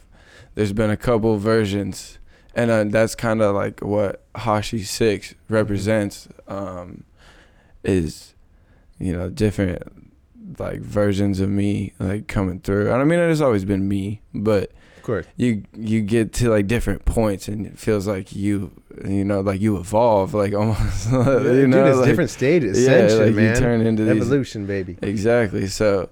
there's 0.56 0.73
been 0.73 0.89
a 0.89 0.97
couple 0.97 1.38
versions, 1.38 2.17
and 2.56 2.71
uh, 2.71 2.86
that's 2.86 3.13
kind 3.13 3.41
of 3.41 3.54
like 3.56 3.82
what 3.82 4.23
Hvshi 4.34 4.84
Six 4.86 5.36
represents. 5.49 6.28
Um, 6.47 7.04
is, 7.84 8.34
you 8.97 9.13
know, 9.13 9.30
different 9.30 10.04
like 10.59 10.81
versions 10.81 11.39
of 11.39 11.49
me 11.49 11.93
like 11.99 12.27
coming 12.27 12.59
through. 12.59 12.91
And 12.91 13.01
I 13.01 13.03
mean, 13.03 13.19
it 13.19 13.29
has 13.29 13.41
always 13.41 13.65
been 13.65 13.87
me, 13.87 14.21
but 14.33 14.71
of 14.97 15.03
course, 15.03 15.25
you 15.35 15.63
you 15.75 16.01
get 16.01 16.33
to 16.33 16.49
like 16.49 16.67
different 16.67 17.05
points, 17.05 17.47
and 17.47 17.65
it 17.67 17.77
feels 17.77 18.07
like 18.07 18.35
you 18.35 18.71
you 19.07 19.23
know 19.23 19.41
like 19.41 19.61
you 19.61 19.77
evolve 19.77 20.33
like 20.33 20.53
almost 20.55 21.11
you 21.11 21.23
dude, 21.23 21.69
know 21.69 21.85
it's 21.85 21.97
like, 21.97 22.07
different 22.07 22.29
stages, 22.29 22.83
yeah, 22.83 23.23
like 23.23 23.35
man. 23.35 23.55
you 23.55 23.59
turn 23.59 23.81
into 23.81 24.03
these 24.03 24.15
Evolution, 24.21 24.65
baby. 24.65 24.97
Exactly. 25.01 25.67
So, 25.67 26.09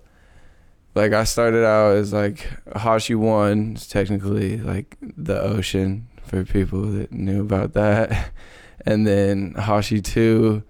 like, 0.95 1.13
I 1.13 1.23
started 1.23 1.65
out 1.65 1.95
as 1.95 2.13
like 2.13 2.47
Hvshi 2.67 3.15
One, 3.15 3.73
is 3.75 3.87
technically 3.87 4.57
like 4.57 4.97
the 5.01 5.41
ocean 5.41 6.07
for 6.25 6.43
people 6.45 6.83
that 6.83 7.11
knew 7.11 7.41
about 7.41 7.73
that, 7.73 8.31
and 8.85 9.07
then 9.07 9.53
Hvshi 9.55 10.03
Two, 10.03 10.63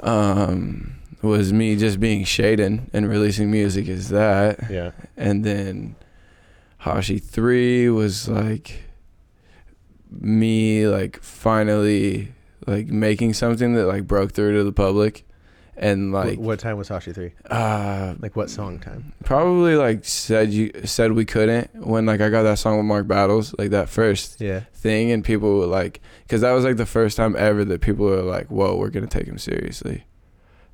um, 0.00 0.97
was 1.22 1.52
me 1.52 1.76
just 1.76 1.98
being 2.00 2.24
Shaden 2.24 2.88
and 2.92 3.08
releasing 3.08 3.50
music 3.50 3.88
as 3.88 4.08
that, 4.10 4.70
Yeah, 4.70 4.92
and 5.16 5.44
then 5.44 5.96
Hvshi 6.82 7.22
Three 7.22 7.88
was 7.90 8.28
like 8.28 8.82
me 10.10 10.86
like 10.86 11.20
finally 11.22 12.32
like 12.66 12.86
making 12.88 13.34
something 13.34 13.74
that 13.74 13.86
like 13.86 14.06
broke 14.06 14.32
through 14.32 14.56
to 14.56 14.64
the 14.64 14.72
public 14.72 15.24
and 15.76 16.12
like 16.12 16.38
what 16.38 16.58
time 16.58 16.76
was 16.78 16.88
Hvshi 16.88 17.14
three? 17.14 17.32
uh 17.50 18.14
Like 18.20 18.34
what 18.34 18.50
song 18.50 18.78
time? 18.78 19.12
probably 19.24 19.76
like 19.76 20.04
said 20.04 20.50
you 20.52 20.70
said 20.84 21.12
we 21.12 21.24
couldn't 21.24 21.70
when 21.86 22.06
like 22.06 22.20
I 22.20 22.30
got 22.30 22.42
that 22.44 22.58
song 22.58 22.78
with 22.78 22.86
Mark 22.86 23.06
Battles 23.06 23.54
like 23.58 23.70
that 23.70 23.88
first 23.88 24.40
Yeah, 24.40 24.60
thing 24.74 25.10
and 25.12 25.22
people 25.24 25.58
were 25.58 25.66
like 25.66 26.00
because 26.24 26.40
that 26.40 26.52
was 26.52 26.64
like 26.64 26.76
the 26.78 26.86
first 26.86 27.16
time 27.16 27.36
ever 27.38 27.64
that 27.66 27.80
people 27.80 28.06
were 28.06 28.22
like 28.22 28.48
whoa 28.50 28.76
we're 28.76 28.90
gonna 28.90 29.06
take 29.06 29.26
him 29.26 29.38
seriously 29.38 30.04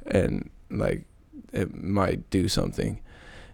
and 0.07 0.51
like 0.71 1.05
it 1.53 1.75
might 1.75 2.29
do 2.31 2.49
something. 2.49 3.01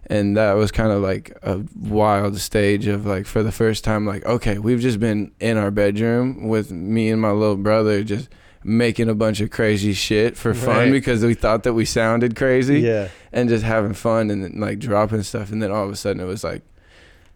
And 0.07 0.35
that 0.35 0.53
was 0.53 0.71
kind 0.71 0.91
of 0.91 1.01
like 1.01 1.37
a 1.43 1.61
wild 1.79 2.37
stage 2.39 2.87
of 2.87 3.05
like 3.05 3.25
for 3.25 3.43
the 3.43 3.51
first 3.51 3.83
time 3.83 4.05
like 4.05 4.25
okay 4.25 4.57
we've 4.57 4.79
just 4.81 4.99
been 4.99 5.31
in 5.39 5.57
our 5.57 5.71
bedroom 5.71 6.47
with 6.47 6.71
me 6.71 7.09
and 7.11 7.21
my 7.21 7.31
little 7.31 7.55
brother 7.55 8.03
just 8.03 8.27
making 8.63 9.07
a 9.09 9.15
bunch 9.15 9.39
of 9.41 9.51
crazy 9.51 9.93
shit 9.93 10.35
for 10.35 10.53
fun 10.53 10.75
Right. 10.75 10.91
because 10.91 11.23
we 11.23 11.33
thought 11.35 11.63
that 11.63 11.73
we 11.73 11.85
sounded 11.85 12.35
crazy 12.35 12.79
yeah, 12.81 13.07
and 13.31 13.47
just 13.49 13.63
having 13.63 13.93
fun 13.93 14.29
and 14.31 14.43
then, 14.43 14.59
like 14.59 14.79
dropping 14.79 15.23
stuff. 15.23 15.51
And 15.51 15.61
then 15.63 15.71
all 15.71 15.85
of 15.85 15.91
a 15.91 15.95
sudden 15.95 16.21
it 16.21 16.25
was 16.25 16.43
like 16.43 16.63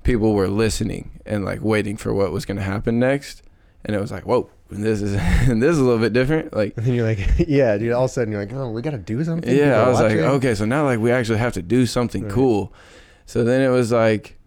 people 0.04 0.34
were 0.34 0.48
listening 0.48 1.20
and 1.26 1.46
like 1.46 1.62
waiting 1.64 1.98
for 1.98 2.14
what 2.14 2.32
was 2.32 2.46
going 2.46 2.58
to 2.58 2.64
happen 2.64 3.00
next. 3.00 3.42
And 3.86 3.96
it 3.96 4.00
was 4.02 4.12
like 4.12 4.26
whoa 4.26 4.50
this 4.70 5.02
is 5.02 5.14
this 5.48 5.72
is 5.72 5.78
a 5.80 5.84
little 5.84 6.00
bit 6.00 6.12
different 6.14 6.54
like 6.54 6.74
and 6.78 6.86
then 6.86 6.94
you're 6.96 7.08
like, 7.08 7.20
yeah, 7.48 7.78
dude. 7.78 7.92
All 7.94 8.06
of 8.06 8.10
a 8.10 8.14
sudden 8.14 8.32
you're 8.32 8.44
like, 8.44 8.54
oh, 8.54 8.72
we 8.72 8.82
gotta 8.82 8.98
do 8.98 9.24
something. 9.24 9.56
Yeah 9.56 9.82
i 9.84 9.88
was 9.90 10.00
like 10.00 10.12
watching. 10.12 10.24
okay 10.26 10.56
so 10.56 10.66
now 10.66 10.84
like 10.86 11.00
we 11.00 11.12
actually 11.12 11.38
have 11.40 11.54
to 11.54 11.62
do 11.62 11.86
something 11.86 12.24
Right. 12.24 12.32
cool 12.32 12.74
so 13.26 13.44
then 13.44 13.62
it 13.62 13.70
was 13.70 13.92
like 13.92 14.38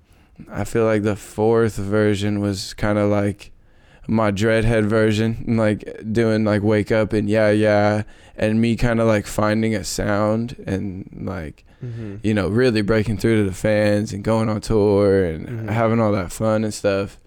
i 0.51 0.65
feel 0.65 0.85
like 0.85 1.03
the 1.03 1.17
fourth 1.17 1.75
version 1.77 2.41
was 2.41 2.73
kind 2.75 2.99
of 2.99 3.11
like 3.11 3.51
my 4.07 4.31
dreadhead 4.31 4.85
version 4.87 5.45
like 5.57 6.01
doing 6.13 6.45
like 6.45 6.63
wake 6.63 6.91
up 6.93 7.13
and 7.13 7.29
yeah 7.29 7.51
yeah 7.51 8.03
and 8.37 8.61
me 8.61 8.77
kind 8.77 9.01
of 9.01 9.07
like 9.07 9.27
finding 9.27 9.75
a 9.75 9.85
sound 9.85 10.57
and 10.67 11.09
like 11.27 11.65
Mhm. 11.81 12.19
you 12.25 12.35
know, 12.35 12.49
really 12.49 12.83
breaking 12.83 13.19
through 13.19 13.45
to 13.45 13.49
the 13.49 13.55
fans 13.55 14.13
and 14.13 14.25
going 14.25 14.49
on 14.49 14.61
tour 14.61 15.25
and 15.25 15.47
Mhm. 15.47 15.69
having 15.71 16.01
all 16.01 16.11
that 16.11 16.33
fun 16.33 16.65
and 16.65 16.75
stuff. 16.75 17.21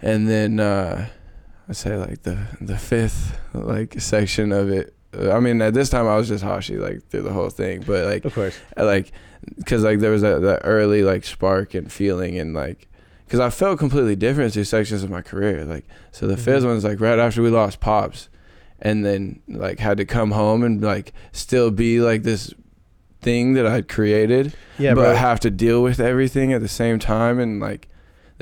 And 0.00 0.28
then 0.28 0.58
uh 0.58 1.06
I'd 1.68 1.76
say 1.76 1.96
like 1.96 2.22
the 2.22 2.38
the 2.60 2.76
fifth 2.78 3.38
like 3.54 4.00
section 4.00 4.52
of 4.52 4.70
it. 4.70 4.94
I 5.14 5.40
mean, 5.40 5.60
at 5.62 5.74
this 5.74 5.90
time 5.90 6.06
I 6.06 6.16
was 6.16 6.28
just 6.28 6.42
Hvshi 6.44 6.78
like 6.80 7.06
through 7.08 7.22
the 7.22 7.32
whole 7.32 7.50
thing, 7.50 7.82
but 7.86 8.06
like 8.06 8.24
Of 8.24 8.34
course. 8.34 8.58
Like 8.76 9.12
because 9.56 9.82
like 9.82 9.98
there 10.00 10.10
was 10.10 10.22
that, 10.22 10.40
that 10.42 10.60
early 10.64 11.02
like 11.02 11.24
spark 11.24 11.74
and 11.74 11.90
feeling 11.92 12.38
and 12.38 12.54
like 12.54 12.88
because 13.26 13.40
I 13.40 13.50
felt 13.50 13.78
completely 13.78 14.16
different 14.16 14.52
through 14.52 14.64
sections 14.64 15.02
of 15.02 15.10
my 15.10 15.22
career. 15.22 15.64
Like 15.64 15.86
so, 16.12 16.26
the 16.26 16.36
fifth 16.36 16.62
Mhm. 16.64 16.66
one's 16.66 16.84
like 16.84 17.00
right 17.00 17.18
after 17.18 17.42
we 17.42 17.48
lost 17.50 17.80
pops, 17.80 18.28
and 18.80 19.04
then 19.04 19.40
like 19.48 19.78
had 19.78 19.96
to 19.98 20.04
come 20.04 20.30
home 20.32 20.62
and 20.64 20.80
like 20.82 21.12
still 21.32 21.70
be 21.70 22.00
like 22.00 22.22
this 22.24 22.52
thing 23.20 23.52
that 23.54 23.66
I'd 23.66 23.88
created, 23.88 24.52
Yeah, 24.78 24.94
but 24.94 25.02
bro. 25.02 25.14
have 25.14 25.40
to 25.40 25.50
deal 25.50 25.82
with 25.82 26.00
everything 26.00 26.52
at 26.52 26.60
the 26.60 26.68
same 26.68 26.98
time 26.98 27.38
and 27.38 27.60
like. 27.60 27.88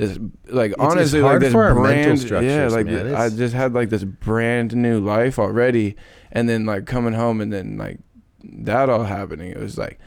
This, 0.01 0.17
like 0.47 0.71
it's 0.71 0.79
honestly, 0.79 1.21
hard 1.21 1.35
like 1.35 1.41
this 1.41 1.51
for 1.51 1.63
our 1.63 1.75
mental 1.75 2.27
brand, 2.27 2.45
yeah, 2.47 2.67
like 2.69 2.87
man. 2.87 3.13
I 3.13 3.29
just 3.29 3.53
had 3.53 3.73
like 3.73 3.89
this 3.91 4.03
brand 4.03 4.75
new 4.75 4.99
life 4.99 5.37
already, 5.37 5.95
and 6.31 6.49
then 6.49 6.65
like 6.65 6.87
coming 6.87 7.13
home 7.13 7.39
and 7.39 7.53
then 7.53 7.77
like 7.77 7.99
that 8.43 8.89
all 8.89 9.03
happening, 9.03 9.51
it 9.51 9.59
was 9.59 9.77
like 9.77 9.99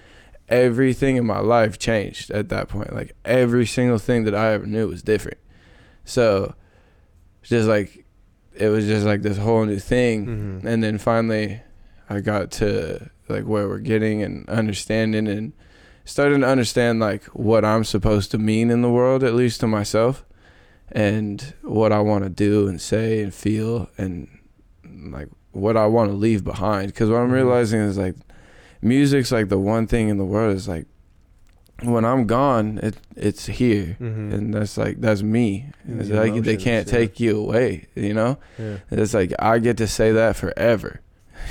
everything 0.49 1.15
in 1.15 1.25
my 1.25 1.39
life 1.39 1.79
changed 1.79 2.33
at 2.33 2.49
that 2.49 2.69
point. 2.69 2.93
Like 2.93 3.13
every 3.25 3.67
single 3.67 3.99
thing 3.99 4.25
that 4.25 4.35
I 4.35 4.55
ever 4.55 4.67
knew 4.67 4.89
was 4.89 5.05
different. 5.05 5.39
So 6.05 6.57
just 7.45 7.69
like 7.69 8.05
it 8.53 8.71
was 8.71 8.87
just 8.87 9.07
like 9.07 9.23
this 9.23 9.39
whole 9.39 9.65
new 9.65 9.79
thing. 9.79 10.27
Mhm. 10.27 10.65
And 10.65 10.83
then 10.83 10.99
finally 10.99 11.63
I 12.11 12.19
got 12.19 12.51
to 12.53 13.11
like 13.29 13.45
where 13.45 13.69
we're 13.69 13.79
getting 13.79 14.25
and 14.25 14.49
understanding 14.49 15.29
and 15.29 15.53
starting 16.05 16.41
to 16.43 16.47
understand 16.47 17.01
like 17.01 17.25
what 17.27 17.65
I'm 17.65 17.85
supposed 17.85 18.31
to 18.33 18.39
mean 18.39 18.71
in 18.71 18.83
the 18.83 18.91
world, 18.91 19.23
at 19.25 19.35
least 19.35 19.61
to 19.61 19.67
myself, 19.67 20.25
and 20.93 21.55
what 21.63 21.93
I 21.93 22.01
want 22.01 22.25
to 22.25 22.31
do 22.31 22.69
and 22.69 22.81
say 22.81 23.23
and 23.23 23.33
feel 23.33 23.89
and 23.97 24.29
like 24.85 25.29
what 25.53 25.77
I 25.77 25.87
want 25.87 26.11
to 26.11 26.17
leave 26.17 26.45
behind. 26.45 26.89
Because 26.89 27.09
what 27.11 27.19
I'm 27.21 27.31
Mhm. 27.31 27.33
realizing 27.35 27.81
is 27.81 27.97
like 27.99 28.17
music's 28.83 29.33
like 29.33 29.49
the 29.49 29.59
one 29.59 29.87
thing 29.87 30.09
in 30.09 30.19
the 30.19 30.25
world 30.25 30.55
is 30.57 30.69
like 30.69 30.87
when 31.83 32.05
I'm 32.05 32.27
gone, 32.27 32.79
it 32.83 32.97
it's 33.17 33.47
here. 33.47 33.97
Mhm. 34.01 34.33
And 34.33 34.55
that's 34.55 34.77
like 34.77 35.01
that's 35.01 35.23
me. 35.23 35.71
And 35.85 36.01
It's 36.01 36.09
the 36.11 36.17
like 36.17 36.43
they 36.45 36.57
can't 36.57 36.87
yeah. 36.87 36.99
take 36.99 37.19
you 37.19 37.39
away, 37.39 37.87
you 37.95 38.15
know? 38.15 38.39
yeah. 38.59 38.77
It's 38.91 39.15
like 39.15 39.33
I 39.39 39.59
get 39.59 39.77
to 39.79 39.87
say 39.87 40.13
that 40.13 40.37
forever, 40.37 41.01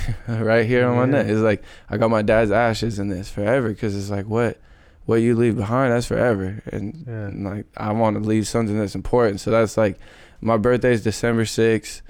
right 0.28 0.66
here 0.66 0.86
on 0.86 0.96
my 0.96 1.04
neck. 1.06 1.26
It's 1.26 1.40
like 1.40 1.62
I 1.88 1.96
got 1.96 2.10
my 2.10 2.22
dad's 2.22 2.50
ashes 2.50 2.98
in 2.98 3.08
this 3.08 3.30
forever 3.30 3.68
because 3.68 3.96
it's 3.96 4.10
like 4.10 4.26
what, 4.26 4.58
what 5.06 5.16
you 5.16 5.34
leave 5.36 5.56
behind 5.56 5.92
that's 5.92 6.06
forever, 6.06 6.62
and, 6.72 7.04
Yeah. 7.06 7.12
and, 7.28 7.44
like 7.44 7.66
I 7.76 7.92
want 7.92 8.16
to 8.16 8.26
leave 8.26 8.46
something 8.48 8.78
that's 8.78 8.94
important. 8.94 9.40
So 9.40 9.50
that's 9.50 9.76
like 9.76 9.98
my 10.40 10.56
birthday 10.56 10.92
is 10.92 11.02
December 11.02 11.44
sixth, 11.44 12.02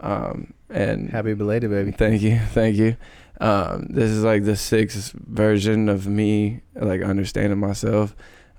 um, 0.00 0.52
and 0.70 1.10
Happy 1.10 1.34
belated, 1.34 1.70
baby. 1.70 1.92
Thank 1.92 2.22
you, 2.22 2.38
thank 2.52 2.76
you. 2.76 2.96
Um, 3.40 3.86
this 3.90 4.10
is 4.10 4.22
like 4.22 4.44
the 4.44 4.56
sixth 4.56 5.12
version 5.12 5.88
of 5.88 6.06
me 6.06 6.60
like 6.74 7.02
understanding 7.02 7.58
myself. 7.58 8.14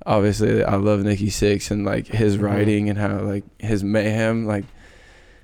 Obviously, 0.06 0.64
I 0.64 0.76
love 0.76 1.00
Nikki 1.02 1.28
Sixx 1.30 1.72
and 1.72 1.86
like 1.86 2.08
his 2.08 2.38
Mhm. 2.38 2.42
writing 2.42 2.90
and 2.90 3.00
how 3.00 3.20
like 3.22 3.44
his 3.60 3.84
mayhem, 3.84 4.46
like 4.46 4.66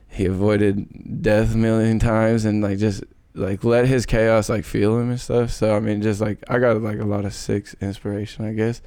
he 0.09 0.25
avoided 0.25 1.21
death 1.23 1.55
a 1.55 1.57
million 1.57 1.97
times 1.97 2.43
and 2.45 2.61
like 2.61 2.77
just 2.77 3.03
like 3.33 3.63
let 3.63 3.87
his 3.87 4.05
chaos 4.05 4.49
like 4.49 4.65
feel 4.65 4.97
him 4.97 5.09
and 5.09 5.19
stuff. 5.19 5.51
So 5.51 5.75
I 5.75 5.79
mean, 5.79 6.01
just 6.01 6.19
like 6.21 6.43
I 6.49 6.59
got 6.59 6.81
like 6.81 6.99
a 6.99 7.05
lot 7.05 7.25
of 7.25 7.31
Sixx 7.33 7.79
inspiration, 7.81 8.45
I 8.45 8.53
guess. 8.53 8.81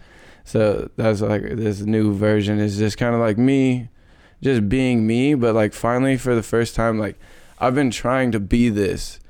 So 0.45 0.91
that's 0.97 1.21
like 1.23 1.43
this 1.43 1.81
new 1.81 2.13
version 2.15 2.59
is 2.59 2.77
just 2.79 2.99
kind 2.99 3.15
of 3.15 3.21
like 3.21 3.39
me, 3.39 3.89
just 4.43 4.69
being 4.69 5.07
me, 5.07 5.35
but 5.35 5.55
like 5.55 5.73
finally 5.73 6.17
for 6.19 6.35
the 6.35 6.43
first 6.43 6.75
time, 6.75 6.99
like 6.99 7.19
I've 7.59 7.75
been 7.75 7.91
trying 7.91 8.33
to 8.33 8.41
be 8.41 8.69
this 8.69 9.21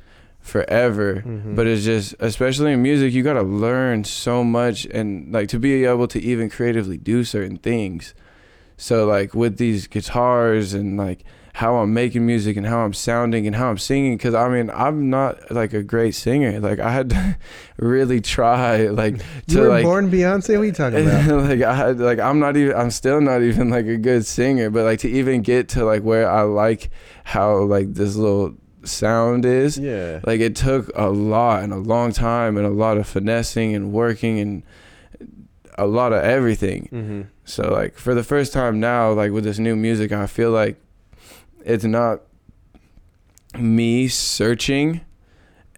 forever 0.40 1.22
Mhm. 1.26 1.56
but 1.56 1.66
it's 1.66 1.84
just 1.84 2.14
especially 2.20 2.72
in 2.74 2.82
music 2.82 3.14
you 3.14 3.22
got 3.22 3.32
to 3.32 3.42
learn 3.42 4.04
so 4.04 4.44
much 4.44 4.84
and 4.86 5.32
like 5.32 5.48
to 5.48 5.58
be 5.58 5.84
able 5.86 6.06
to 6.08 6.20
even 6.20 6.50
creatively 6.50 6.98
do 6.98 7.24
certain 7.24 7.56
things 7.56 8.12
so 8.76 9.06
like 9.06 9.34
with 9.34 9.56
these 9.56 9.86
guitars 9.86 10.74
and 10.74 10.98
like 10.98 11.24
how 11.54 11.76
I'm 11.76 11.94
making 11.94 12.26
music 12.26 12.56
and 12.56 12.66
how 12.66 12.80
I'm 12.84 12.92
sounding 12.92 13.46
and 13.46 13.54
how 13.54 13.70
I'm 13.70 13.78
singing 13.78 14.18
cuz 14.18 14.34
I 14.34 14.48
mean 14.48 14.70
I'm 14.74 15.08
not 15.08 15.50
like 15.50 15.72
a 15.72 15.82
great 15.82 16.14
singer 16.14 16.58
like 16.60 16.80
I 16.80 16.90
had 16.90 17.10
to 17.10 17.36
really 17.78 18.20
try 18.20 18.88
like 18.88 19.14
you 19.46 19.56
to 19.56 19.60
were 19.60 19.68
like 19.68 19.84
born 19.84 20.10
Beyonce. 20.10 20.56
What 20.56 20.62
are 20.62 20.64
you 20.64 20.72
talking 20.72 21.06
about? 21.06 21.44
like 21.48 21.62
I 21.62 21.74
had 21.74 22.00
like 22.00 22.18
I'm 22.18 22.38
not 22.38 22.56
even 22.56 22.76
I'm 22.76 22.90
still 22.90 23.20
not 23.20 23.42
even 23.42 23.70
like 23.70 23.86
a 23.86 23.96
good 23.96 24.26
singer, 24.26 24.68
but 24.68 24.84
like 24.84 24.98
to 25.00 25.08
even 25.08 25.42
get 25.42 25.68
to 25.70 25.84
like 25.84 26.02
where 26.02 26.28
I 26.28 26.42
like 26.42 26.90
how 27.24 27.62
like 27.62 27.94
this 27.94 28.16
little 28.16 28.54
sound 28.84 29.44
is. 29.44 29.78
yeah. 29.78 30.20
Like 30.24 30.40
it 30.40 30.56
took 30.56 30.90
a 30.94 31.08
lot 31.08 31.62
and 31.62 31.72
a 31.72 31.76
long 31.76 32.12
time 32.12 32.56
and 32.56 32.66
a 32.66 32.70
lot 32.70 32.98
of 32.98 33.06
finessing 33.06 33.74
and 33.74 33.92
working 33.92 34.38
and 34.38 34.62
a 35.76 35.86
lot 35.86 36.12
of 36.12 36.22
everything. 36.22 36.88
Mm-hmm. 36.92 37.22
So 37.44 37.70
like 37.70 37.96
for 37.96 38.14
the 38.14 38.24
first 38.24 38.52
time 38.52 38.80
now, 38.80 39.12
like 39.12 39.32
with 39.32 39.44
this 39.44 39.58
new 39.58 39.76
music, 39.76 40.12
I 40.12 40.26
feel 40.26 40.50
like 40.50 40.80
it's 41.64 41.84
not 41.84 42.20
me 43.58 44.08
searching 44.08 45.00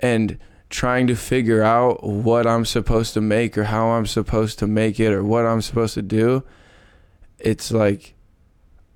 and 0.00 0.38
trying 0.70 1.06
to 1.06 1.14
figure 1.14 1.62
out 1.62 2.02
what 2.02 2.46
I'm 2.46 2.64
supposed 2.64 3.14
to 3.14 3.20
make 3.20 3.56
or 3.56 3.64
how 3.64 3.88
I'm 3.90 4.06
supposed 4.06 4.58
to 4.60 4.66
make 4.66 4.98
it 4.98 5.12
or 5.12 5.22
what 5.22 5.46
I'm 5.46 5.62
supposed 5.62 5.94
to 5.94 6.02
do. 6.02 6.42
It's 7.38 7.70
like 7.70 8.14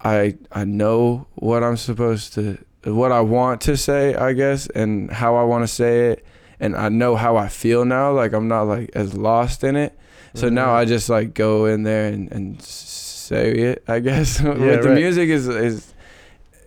I 0.03 0.37
I 0.51 0.65
know 0.65 1.27
what 1.35 1.63
I'm 1.63 1.77
supposed 1.77 2.35
to 2.35 2.59
what 2.85 3.13
I 3.13 3.21
want 3.21 3.61
to 3.63 3.77
say, 3.77 4.15
I 4.15 4.33
guess, 4.33 4.67
and 4.69 5.11
how 5.11 5.37
I 5.37 5.45
want 5.45 5.63
to 5.63 5.69
say 5.69 6.11
it 6.13 6.25
and 6.59 6.75
I 6.77 6.89
know 6.89 7.17
how 7.17 7.37
I 7.37 7.49
feel 7.49 7.85
now, 7.85 8.13
like 8.13 8.33
I'm 8.33 8.49
not 8.49 8.63
like 8.63 8.91
as 8.95 9.15
lost 9.15 9.63
in 9.65 9.77
it. 9.77 9.97
So 10.35 10.49
now 10.49 10.69
Mhm. 10.69 10.75
I 10.77 10.85
just 10.87 11.09
like 11.11 11.35
go 11.35 11.67
in 11.67 11.83
there 11.83 12.07
and, 12.07 12.31
and 12.33 12.63
say 12.63 13.51
it. 13.53 13.85
I 13.89 14.01
guess 14.01 14.41
Yeah, 14.43 14.55
with 14.55 14.83
the 14.83 14.95
music 14.95 15.29
is 15.29 15.47
is 15.49 15.95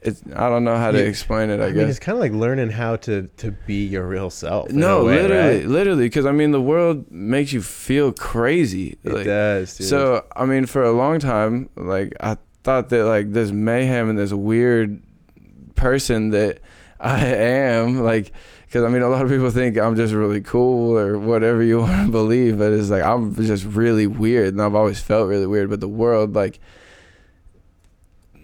it's 0.03 0.21
I 0.35 0.49
don't 0.49 0.63
know 0.63 0.77
how 0.77 0.91
to 0.91 1.05
explain 1.05 1.49
it. 1.49 1.59
I, 1.59 1.63
I, 1.63 1.67
mean, 1.67 1.75
guess 1.75 1.89
it's 1.91 1.99
kind 1.99 2.15
of 2.15 2.19
like 2.19 2.31
learning 2.31 2.69
how 2.69 2.95
to 2.97 3.27
to 3.37 3.51
be 3.51 3.85
your 3.85 4.07
real 4.07 4.29
self. 4.29 4.69
no, 4.71 5.05
way, 5.05 5.21
literally, 5.21 5.57
right? 5.59 5.67
literally, 5.67 6.05
because 6.05 6.25
I 6.25 6.31
mean 6.31 6.51
the 6.51 6.61
world 6.61 7.09
makes 7.11 7.53
you 7.53 7.61
feel 7.61 8.11
crazy. 8.11 8.97
It 9.03 9.13
Like, 9.13 9.25
does. 9.25 9.77
Dude. 9.77 9.87
so 9.87 10.25
I 10.35 10.45
mean, 10.45 10.65
for 10.65 10.83
a 10.83 10.91
long 10.91 11.19
time, 11.19 11.69
like 11.75 12.13
I 12.19 12.37
thought 12.63 12.89
that 12.89 13.05
like 13.05 13.31
this 13.31 13.51
mayhem 13.51 14.09
and 14.09 14.17
this 14.17 14.33
weird 14.33 15.01
person 15.75 16.29
that 16.29 16.59
I 16.99 17.25
am, 17.25 18.01
like, 18.01 18.31
because 18.65 18.83
I 18.83 18.89
mean, 18.89 19.01
a 19.01 19.09
lot 19.09 19.23
of 19.23 19.29
people 19.29 19.49
think 19.51 19.77
I'm 19.77 19.95
just 19.95 20.13
really 20.13 20.41
cool 20.41 20.97
or 20.97 21.19
whatever 21.19 21.61
you 21.61 21.79
want 21.81 22.05
to 22.05 22.11
believe, 22.11 22.57
but 22.57 22.71
it's 22.71 22.89
like 22.89 23.03
I'm 23.03 23.35
just 23.35 23.65
really 23.65 24.07
weird, 24.07 24.53
and 24.53 24.61
I've 24.61 24.75
always 24.75 24.99
felt 24.99 25.27
really 25.27 25.45
weird. 25.47 25.69
But 25.69 25.79
the 25.81 25.87
world, 25.89 26.33
like, 26.33 26.59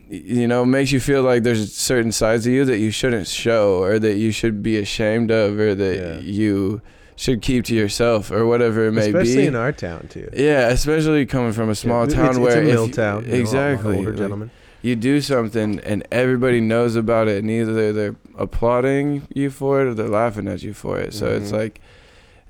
you 0.10 0.48
know, 0.48 0.66
makes 0.66 0.92
you 0.92 1.00
feel 1.00 1.22
like 1.22 1.44
there's 1.44 1.74
certain 1.74 2.12
sides 2.12 2.48
of 2.48 2.54
you 2.54 2.66
that 2.66 2.80
you 2.80 2.90
shouldn't 2.92 3.28
show, 3.28 3.82
or 3.84 4.00
that 4.00 4.16
you 4.18 4.32
should 4.32 4.64
be 4.64 4.78
ashamed 4.78 5.30
of, 5.32 5.60
or 5.60 5.76
that 5.76 5.98
Yeah. 5.98 6.20
you 6.20 6.82
should 7.16 7.42
keep 7.42 7.66
to 7.66 7.76
yourself, 7.76 8.32
or 8.32 8.46
whatever 8.46 8.88
it 8.88 8.92
may 8.94 9.08
especially 9.08 9.36
be. 9.36 9.46
in 9.48 9.56
our 9.56 9.72
town 9.72 10.08
too. 10.10 10.30
Yeah, 10.34 10.70
especially 10.70 11.26
coming 11.26 11.52
from 11.52 11.70
a 11.70 11.76
small 11.76 12.08
Yeah, 12.10 12.16
town 12.16 12.30
it's, 12.30 12.38
where 12.40 12.62
it's 12.62 12.70
a 12.70 12.74
mill 12.74 12.88
you- 12.88 12.94
town. 12.94 13.26
exactly, 13.26 13.98
older 13.98 14.10
like, 14.12 14.18
gentlemen. 14.20 14.52
you 14.82 14.96
do 14.96 15.20
something 15.22 15.80
and 15.82 16.08
everybody 16.12 16.62
knows 16.62 16.96
about 16.96 17.28
it, 17.28 17.40
and 17.44 17.52
either 17.52 17.92
they're 17.94 18.16
applauding 18.38 19.24
you 19.34 19.50
for 19.50 19.82
it 19.82 19.88
or 19.88 19.94
they're 19.94 20.08
laughing 20.08 20.48
at 20.48 20.64
you 20.64 20.74
for 20.74 20.98
it. 20.98 21.14
So 21.14 21.28
it's 21.28 21.52
Mhm. 21.52 21.58
like 21.58 21.82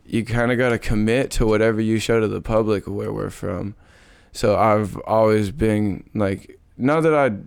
you 0.05 0.23
kind 0.23 0.51
of 0.51 0.57
got 0.57 0.69
to 0.69 0.77
commit 0.77 1.29
to 1.31 1.45
whatever 1.45 1.81
you 1.81 1.97
show 1.99 2.19
to 2.19 2.27
the 2.27 2.41
public 2.41 2.85
where 2.87 3.11
we're 3.11 3.29
from. 3.31 3.73
So 4.31 4.55
I've 4.55 4.95
always 5.07 5.49
been 5.51 6.03
like, 6.13 6.58
not 6.79 7.01
that 7.03 7.13
I. 7.13 7.37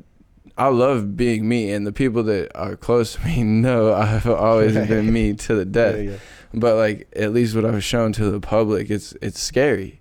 I 0.59 0.69
love 0.69 1.17
being 1.17 1.49
me, 1.49 1.73
and 1.73 1.87
the 1.87 1.93
people 1.93 2.23
that 2.25 2.55
are 2.55 2.77
close 2.77 3.15
to 3.15 3.25
me 3.25 3.43
know 3.67 3.93
I've 3.95 4.27
always 4.27 4.75
been 4.93 5.11
me 5.13 5.33
to 5.35 5.55
the 5.55 5.65
death 5.65 5.97
Yeah, 5.97 6.11
yeah. 6.13 6.17
but 6.53 6.77
like 6.77 7.09
at 7.17 7.33
least 7.33 7.55
what 7.57 7.65
I've 7.65 7.83
shown 7.83 8.13
to 8.15 8.31
the 8.31 8.39
public, 8.41 8.91
it's 8.91 9.15
it's 9.23 9.41
scary 9.41 10.01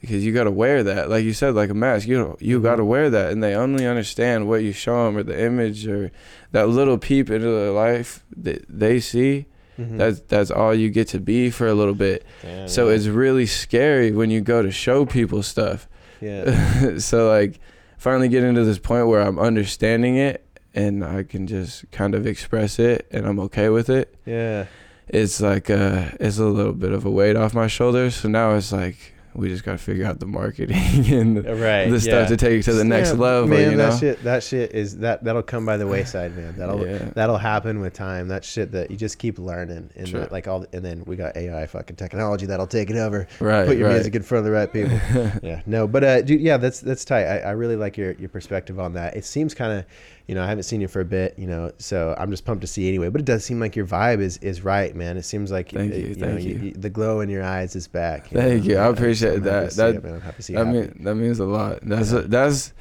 because 0.00 0.24
you 0.24 0.32
got 0.32 0.44
to 0.44 0.50
wear 0.50 0.82
that, 0.84 1.10
like 1.10 1.22
you 1.24 1.34
said, 1.34 1.54
like 1.54 1.68
a 1.68 1.74
mask. 1.74 2.08
You 2.08 2.34
you 2.40 2.60
Mhm. 2.60 2.62
got 2.62 2.76
to 2.76 2.84
wear 2.84 3.10
that, 3.10 3.30
and 3.32 3.42
they 3.42 3.54
only 3.54 3.86
understand 3.86 4.48
what 4.48 4.62
you 4.62 4.72
show 4.72 5.04
them 5.04 5.18
or 5.18 5.22
the 5.22 5.38
image 5.38 5.86
or 5.86 6.10
that 6.52 6.68
little 6.70 6.96
peep 6.96 7.28
into 7.28 7.50
their 7.50 7.70
life 7.72 8.24
that 8.38 8.64
they 8.70 9.00
see. 9.00 9.44
Mhm. 9.78 9.98
That's 9.98 10.20
that's 10.20 10.50
all 10.50 10.74
you 10.74 10.88
get 10.88 11.08
to 11.08 11.20
be 11.20 11.50
for 11.50 11.66
a 11.66 11.74
little 11.74 11.94
bit. 11.94 12.24
Damn, 12.40 12.68
So 12.68 12.88
yeah. 12.88 12.94
it's 12.94 13.06
really 13.06 13.44
scary 13.46 14.12
when 14.12 14.30
you 14.30 14.40
go 14.40 14.62
to 14.62 14.70
show 14.70 15.04
people 15.04 15.42
stuff. 15.42 15.86
yeah. 16.22 16.96
so 16.98 17.28
like 17.28 17.60
finally 18.00 18.28
getting 18.28 18.54
to 18.54 18.64
this 18.64 18.78
point 18.78 19.06
where 19.06 19.20
I'm 19.20 19.38
understanding 19.38 20.16
it 20.16 20.44
and 20.74 21.04
I 21.04 21.22
can 21.22 21.46
just 21.46 21.88
kind 21.90 22.14
of 22.14 22.26
express 22.26 22.78
it 22.78 23.06
and 23.12 23.26
I'm 23.26 23.38
okay 23.40 23.68
with 23.68 23.88
it 23.90 24.14
Yeah. 24.24 24.66
it's 25.08 25.40
like 25.40 25.68
uh 25.68 26.10
it's 26.18 26.38
a 26.38 26.46
little 26.46 26.72
bit 26.72 26.92
of 26.92 27.04
a 27.04 27.10
weight 27.10 27.36
off 27.36 27.52
my 27.54 27.66
shoulders. 27.66 28.14
So 28.16 28.28
now 28.28 28.54
it's 28.54 28.72
like 28.72 29.14
we 29.34 29.48
just 29.48 29.64
gotta 29.64 29.78
figure 29.78 30.04
out 30.04 30.18
the 30.18 30.26
marketing 30.26 30.76
and 31.12 31.36
the, 31.36 31.54
Right. 31.54 31.84
the 31.88 31.92
yeah. 31.92 31.98
stuff 31.98 32.28
to 32.28 32.36
take 32.36 32.60
it 32.60 32.62
to 32.64 32.72
the 32.72 32.84
next 32.84 33.10
Yeah, 33.12 33.18
level. 33.18 33.48
Man, 33.48 33.70
you 33.72 33.76
know? 33.76 33.90
that 33.90 33.98
shit 34.00 34.24
that 34.24 34.42
shit 34.42 34.72
is 34.72 34.98
that 34.98 35.22
that'll 35.24 35.42
come 35.42 35.64
by 35.64 35.76
the 35.76 35.86
wayside, 35.86 36.36
man. 36.36 36.54
That'll 36.56 36.84
yeah. 36.86 37.10
that'll 37.14 37.38
happen 37.38 37.80
with 37.80 37.92
time. 37.92 38.28
That 38.28 38.44
shit 38.44 38.72
that 38.72 38.90
you 38.90 38.96
just 38.96 39.18
keep 39.18 39.38
learning 39.38 39.90
and 39.96 40.08
Sure. 40.08 40.20
that, 40.20 40.32
like 40.32 40.48
all 40.48 40.66
and 40.72 40.84
then 40.84 41.04
we 41.06 41.16
got 41.16 41.36
AI 41.36 41.66
fucking 41.66 41.96
technology 41.96 42.46
that'll 42.46 42.66
take 42.66 42.90
it 42.90 42.96
over. 42.96 43.28
right. 43.40 43.66
Put 43.66 43.76
your 43.76 43.88
right. 43.88 43.94
music 43.94 44.14
in 44.16 44.22
front 44.22 44.40
of 44.40 44.44
the 44.46 44.56
right 44.56 44.72
people. 44.72 44.98
yeah. 45.42 45.62
No, 45.66 45.86
but 45.86 46.02
uh 46.04 46.22
dude, 46.22 46.40
yeah, 46.40 46.56
that's 46.56 46.80
that's 46.80 47.04
tight. 47.04 47.24
I, 47.26 47.38
I 47.38 47.50
really 47.52 47.76
like 47.76 47.96
your 47.96 48.12
your 48.12 48.28
perspective 48.28 48.80
on 48.80 48.94
that. 48.94 49.16
It 49.16 49.24
seems 49.24 49.54
kind 49.54 49.72
of 49.78 49.84
you 50.30 50.36
know, 50.36 50.44
I 50.44 50.46
haven't 50.46 50.62
seen 50.62 50.80
you 50.80 50.86
for 50.86 51.00
a 51.00 51.04
bit, 51.04 51.34
you 51.36 51.48
know, 51.48 51.72
so 51.78 52.14
I'm 52.16 52.30
just 52.30 52.44
pumped 52.44 52.60
to 52.60 52.68
see 52.68 52.82
you 52.82 52.88
anyway. 52.88 53.08
But 53.08 53.20
it 53.20 53.24
does 53.24 53.44
seem 53.44 53.58
like 53.58 53.74
your 53.74 53.84
vibe 53.84 54.20
is 54.20 54.36
is 54.38 54.62
right, 54.62 54.94
man. 54.94 55.16
It 55.16 55.24
seems 55.24 55.50
like 55.50 55.72
Thank 55.72 55.92
uh, 55.92 55.96
you, 55.96 56.14
know, 56.14 56.26
thank 56.36 56.42
you. 56.44 56.70
the 56.72 56.88
glow 56.88 57.20
in 57.20 57.28
your 57.28 57.42
eyes 57.42 57.74
is 57.74 57.88
back. 57.88 58.28
Thank 58.28 58.64
you. 58.64 58.76
I 58.76 58.86
appreciate 58.86 59.34
I'm 59.38 59.42
that. 59.42 59.72
That- 59.72 59.94
it, 59.96 60.04
man. 60.04 60.14
I'm 60.14 60.20
happy 60.20 60.36
to 60.36 60.42
see 60.42 60.52
you 60.52 60.58
that 60.60 60.66
happy. 60.66 60.78
mean 60.78 61.04
that 61.04 61.14
means 61.16 61.40
a 61.40 61.44
lot. 61.46 61.80
That's 61.82 62.12
Yeah. 62.12 62.22
that's 62.26 62.72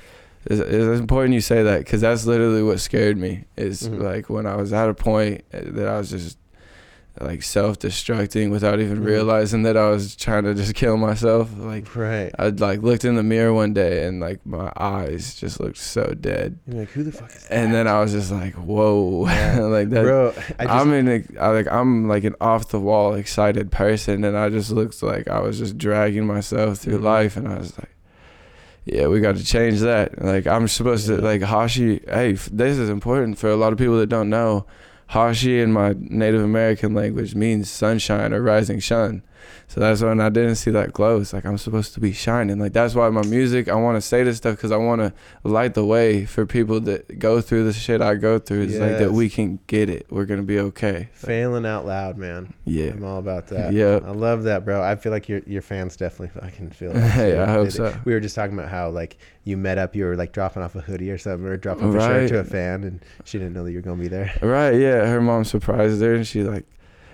it's, 0.45 0.59
it's 0.61 0.99
important 0.99 1.33
you 1.33 1.41
say 1.41 1.63
that 1.63 1.79
because 1.79 2.01
that's 2.01 2.25
literally 2.25 2.63
what 2.63 2.79
scared 2.79 3.17
me. 3.17 3.43
Is 3.57 3.89
Mhm. 3.89 4.01
like 4.01 4.29
when 4.29 4.45
I 4.45 4.55
was 4.55 4.71
at 4.71 4.87
a 4.87 4.93
point 4.93 5.43
that 5.51 5.87
I 5.87 5.97
was 5.97 6.09
just 6.11 6.37
like 7.21 7.43
self-destructing 7.43 8.49
without 8.51 8.79
even 8.79 8.99
Mhm. 8.99 9.05
realizing 9.05 9.63
that 9.63 9.75
I 9.77 9.89
was 9.89 10.15
trying 10.15 10.43
to 10.45 10.53
just 10.53 10.73
kill 10.75 10.97
myself. 10.97 11.49
Like 11.57 11.95
right. 11.95 12.31
I 12.39 12.47
like 12.49 12.81
looked 12.81 13.03
in 13.05 13.15
the 13.15 13.23
mirror 13.23 13.53
one 13.53 13.73
day 13.73 14.05
and 14.05 14.19
like 14.19 14.45
my 14.45 14.71
eyes 14.77 15.35
just 15.35 15.59
looked 15.59 15.77
so 15.77 16.13
dead. 16.19 16.57
You're 16.67 16.79
like, 16.81 16.89
who 16.91 17.03
the 17.03 17.11
fuck 17.11 17.29
is 17.35 17.43
that? 17.43 17.51
and 17.53 17.73
then 17.73 17.87
I 17.87 17.99
was 17.99 18.11
just 18.13 18.31
like, 18.31 18.53
"Whoa!" 18.55 19.25
Yeah. 19.29 19.59
like 19.61 19.89
that. 19.89 20.03
Bro, 20.03 20.33
I 20.59 20.63
just, 20.65 20.75
I'm 20.75 20.93
in, 20.93 21.07
a, 21.07 21.23
I, 21.41 21.47
like 21.49 21.67
I'm 21.71 22.07
like 22.07 22.23
an 22.23 22.35
off 22.39 22.69
the 22.69 22.79
wall 22.79 23.13
excited 23.15 23.71
person, 23.71 24.23
and 24.23 24.37
I 24.37 24.49
just 24.49 24.71
looked 24.71 25.01
like 25.03 25.27
I 25.27 25.39
was 25.41 25.57
just 25.59 25.77
dragging 25.77 26.25
myself 26.25 26.77
through 26.79 26.99
Mhm. 26.99 27.03
life, 27.03 27.37
and 27.37 27.47
I 27.47 27.57
was 27.57 27.77
like, 27.77 27.89
"Yeah, 28.85 29.07
we 29.07 29.19
got 29.19 29.35
to 29.35 29.43
change 29.43 29.79
that." 29.81 30.23
Like 30.23 30.47
I'm 30.47 30.67
supposed 30.67 31.07
to 31.07 31.17
like 31.17 31.41
Hvshi. 31.41 32.09
Hey, 32.09 32.33
f- 32.33 32.49
this 32.51 32.77
is 32.77 32.89
important 32.89 33.37
for 33.37 33.49
a 33.49 33.55
lot 33.55 33.71
of 33.73 33.77
people 33.77 33.97
that 33.97 34.07
don't 34.07 34.29
know. 34.29 34.65
Hvshi 35.11 35.61
in 35.61 35.73
my 35.73 35.95
Native 35.97 36.43
American 36.43 36.93
language 36.93 37.33
means 37.33 37.69
sunshine 37.69 38.33
or 38.33 38.41
rising 38.41 38.79
sun. 38.79 39.23
So 39.67 39.79
that's 39.79 40.01
when 40.01 40.19
I 40.19 40.29
didn't 40.29 40.55
see 40.55 40.71
that 40.71 40.93
glow. 40.93 41.19
It's 41.21 41.33
like 41.33 41.45
I'm 41.45 41.57
supposed 41.57 41.93
to 41.93 41.99
be 41.99 42.11
shining. 42.11 42.59
Like 42.59 42.73
that's 42.73 42.95
why 42.95 43.09
my 43.09 43.23
music, 43.23 43.67
I 43.67 43.75
want 43.75 43.97
to 43.97 44.01
say 44.01 44.23
this 44.23 44.37
stuff 44.37 44.55
because 44.55 44.71
I 44.71 44.77
want 44.77 45.01
to 45.01 45.13
light 45.43 45.73
the 45.73 45.85
way 45.85 46.25
for 46.25 46.45
people 46.45 46.79
that 46.81 47.19
go 47.19 47.41
through 47.41 47.65
the 47.65 47.73
shit 47.73 48.01
I 48.01 48.15
go 48.15 48.39
through. 48.39 48.63
It's 48.63 48.77
like 48.77 48.97
that 48.97 49.11
we 49.11 49.29
can 49.29 49.59
get 49.67 49.89
it. 49.89 50.07
We're 50.09 50.25
gonna 50.25 50.43
be 50.43 50.59
okay. 50.59 51.09
failing 51.13 51.65
out 51.65 51.85
loud, 51.85 52.17
man. 52.17 52.53
Yeah. 52.65 52.91
I'm 52.91 53.03
all 53.03 53.19
about 53.19 53.47
that. 53.47 53.73
Yeah. 53.73 53.99
I 54.03 54.11
love 54.11 54.43
that, 54.43 54.65
bro. 54.65 54.81
I 54.81 54.95
feel 54.95 55.11
like 55.11 55.29
your 55.29 55.41
your 55.45 55.61
fans 55.61 55.95
definitely 55.95 56.39
fucking 56.41 56.71
feel 56.71 56.93
that. 56.93 57.09
Hey. 57.09 57.39
I 57.39 57.51
hope 57.51 57.71
so. 57.71 57.95
We 58.05 58.13
were 58.13 58.19
just 58.19 58.35
talking 58.35 58.57
about 58.57 58.69
how 58.69 58.89
like 58.89 59.17
you 59.43 59.57
met 59.57 59.77
up, 59.77 59.95
you 59.95 60.05
were 60.05 60.15
like 60.15 60.31
dropping 60.31 60.63
off 60.63 60.75
a 60.75 60.81
hoodie 60.81 61.11
or 61.11 61.17
something, 61.17 61.45
or 61.47 61.57
dropping 61.57 61.89
off 61.89 61.95
a 61.95 61.99
shirt 61.99 62.29
to 62.29 62.39
a 62.39 62.43
fan, 62.43 62.83
and 62.83 63.03
she 63.23 63.37
didn't 63.37 63.53
know 63.53 63.63
that 63.63 63.71
you 63.71 63.77
were 63.77 63.83
gonna 63.83 64.01
be 64.01 64.07
there. 64.07 64.33
Right, 64.41 64.71
yeah. 64.71 65.01
yeah, 65.01 65.05
her 65.07 65.21
mom 65.21 65.43
surprised 65.43 66.01
her, 66.01 66.13
and 66.13 66.25
she 66.25 66.43
like, 66.43 66.65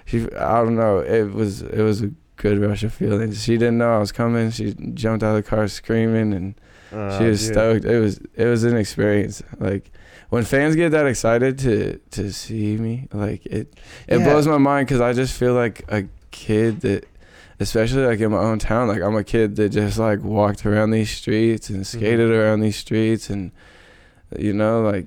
she 0.06 0.24
I 0.34 0.62
don't 0.64 0.76
know. 0.76 0.99
It 0.99 1.34
was 1.34 1.62
it 1.62 1.82
was 1.82 2.01
a 2.01 2.12
good 2.38 2.60
rush 2.60 2.84
of 2.84 2.93
feelings. 2.93 3.43
She 3.43 3.58
didn't 3.58 3.78
know 3.78 3.95
I 3.95 3.99
was 3.99 4.12
coming. 4.12 4.51
She 4.51 4.74
jumped 4.93 5.24
out 5.24 5.36
of 5.36 5.43
the 5.43 5.49
car 5.49 5.68
screaming, 5.68 6.34
and 6.34 6.56
Oh, 6.93 7.18
she 7.18 7.26
was 7.26 7.41
dude. 7.43 7.53
stoked. 7.53 7.86
It 7.86 7.99
was 7.99 8.20
it 8.36 8.45
was 8.45 8.64
an 8.64 8.78
experience. 8.78 9.41
Like 9.60 9.91
when 10.30 10.43
fans 10.43 10.76
get 10.76 10.89
that 10.91 11.08
excited 11.08 11.58
to 11.60 11.97
to 12.12 12.32
see 12.32 12.78
me, 12.78 13.08
like 13.12 13.45
it 13.45 13.74
it 14.08 14.20
Yeah. 14.20 14.24
blows 14.24 14.47
my 14.47 14.58
mind 14.58 14.88
because 14.88 15.01
I 15.01 15.14
just 15.14 15.38
feel 15.38 15.53
like 15.53 15.84
a 15.89 16.06
kid 16.32 16.82
that. 16.82 17.06
Especially 17.58 18.03
like 18.06 18.20
in 18.20 18.32
my 18.32 18.38
own 18.39 18.60
town, 18.60 18.89
like 18.89 19.01
I'm 19.01 19.16
a 19.16 19.24
kid 19.24 19.56
that 19.56 19.70
just 19.70 19.97
like 19.97 20.22
walked 20.22 20.66
around 20.66 20.91
these 20.91 21.10
streets 21.10 21.68
Mm-hmm. 21.70 21.76
and 21.76 21.88
skated 21.88 22.30
around 22.30 22.60
these 22.60 22.76
streets, 22.76 23.30
and 23.30 23.51
you 24.38 24.51
know, 24.51 24.82
like 24.82 25.06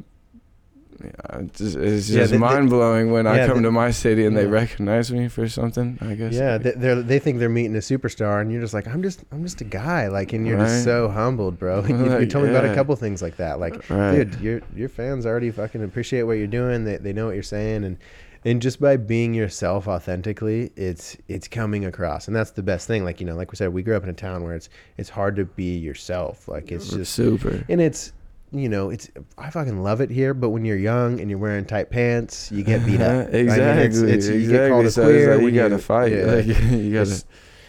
it's 1.01 1.59
just, 1.59 1.77
it's 1.77 2.09
just 2.09 2.33
they- 2.33 2.39
mind 2.39 2.71
blowing 2.71 3.11
when 3.13 3.27
I 3.27 3.47
come 3.47 3.59
they- 3.59 3.63
to 3.65 3.71
my 3.73 3.91
city 3.91 4.27
and 4.27 4.37
they 4.37 4.47
recognize 4.47 5.13
me 5.13 5.29
for 5.29 5.49
something. 5.49 5.99
I 6.01 6.15
guess. 6.15 6.33
Yeah, 6.35 6.59
they 6.59 6.73
they're, 6.73 7.03
they 7.03 7.19
think 7.19 7.39
they're 7.39 7.49
meeting 7.49 7.75
a 7.77 7.81
superstar, 7.81 8.41
and 8.41 8.51
you're 8.53 8.61
just 8.61 8.75
like, 8.75 8.87
I'm 8.89 9.03
just, 9.03 9.25
I'm 9.33 9.43
just 9.43 9.61
a 9.61 9.65
guy, 9.65 10.09
like, 10.09 10.33
and 10.33 10.47
you're 10.47 10.59
Right. 10.59 10.67
just 10.67 10.85
so 10.85 11.09
humbled, 11.09 11.59
bro. 11.59 11.85
you, 11.87 11.97
you 11.97 12.05
Like, 12.07 12.31
told 12.31 12.45
me 12.45 12.51
about 12.51 12.65
a 12.65 12.75
couple 12.75 12.95
things 12.97 13.23
like 13.23 13.37
that, 13.37 13.61
like, 13.61 13.89
Right. 13.91 14.17
dude, 14.31 14.41
your 14.41 14.61
your 14.75 14.89
fans 14.89 15.27
already 15.27 15.51
fucking 15.51 15.83
appreciate 15.83 16.23
what 16.25 16.35
you're 16.39 16.47
doing. 16.47 16.85
They 16.85 16.97
they 16.97 17.13
know 17.13 17.27
what 17.27 17.35
you're 17.35 17.43
saying, 17.43 17.85
and 17.85 17.97
and 18.45 18.63
just 18.63 18.81
by 18.81 18.97
being 18.97 19.35
yourself 19.35 19.89
authentically, 19.89 20.71
it's 20.77 21.17
it's 21.29 21.49
coming 21.49 21.85
across, 21.85 22.29
and 22.29 22.37
that's 22.37 22.53
the 22.53 22.63
best 22.63 22.87
thing. 22.87 23.05
Like 23.05 23.21
you 23.21 23.27
know, 23.27 23.35
like 23.37 23.51
we 23.53 23.57
said, 23.57 23.73
we 23.73 23.83
grew 23.83 23.97
up 23.97 24.05
in 24.05 24.09
a 24.09 24.13
town 24.15 24.45
where 24.45 24.55
it's 24.55 24.69
it's 24.97 25.09
hard 25.11 25.35
to 25.37 25.45
be 25.45 25.77
yourself. 25.77 26.47
Like 26.49 26.71
it's 26.71 26.89
just 26.91 27.13
super. 27.15 27.65
and 27.69 27.81
it's 27.81 28.13
you 28.51 28.69
know 28.69 28.91
it's 28.91 29.11
I 29.37 29.51
fucking 29.51 29.83
love 29.83 30.01
it 30.01 30.11
here, 30.11 30.33
but 30.35 30.51
when 30.51 30.65
you're 30.65 30.77
young 30.79 31.21
and 31.21 31.29
you're 31.31 31.39
wearing 31.39 31.65
tight 31.65 31.91
pants, 31.91 32.51
you 32.51 32.63
get 32.63 32.85
beat 32.87 33.01
up. 33.01 33.29
I 33.29 33.31
mean, 33.31 33.35
exactly. 33.35 33.85
it's- 33.85 33.97
it's- 33.99 34.27
exactly. 34.27 34.43
you 34.43 34.51
get 34.51 34.71
called 34.71 34.87
a 34.87 34.91
so 34.91 35.03
queer 35.05 35.35
like 35.37 35.45
you 35.45 35.51
gotta 35.53 35.79
fight. 35.79 36.13
yeah. 36.13 36.25
Like, 36.25 36.47
you 36.47 36.93
gotta. 36.95 37.11
It's, 37.11 37.25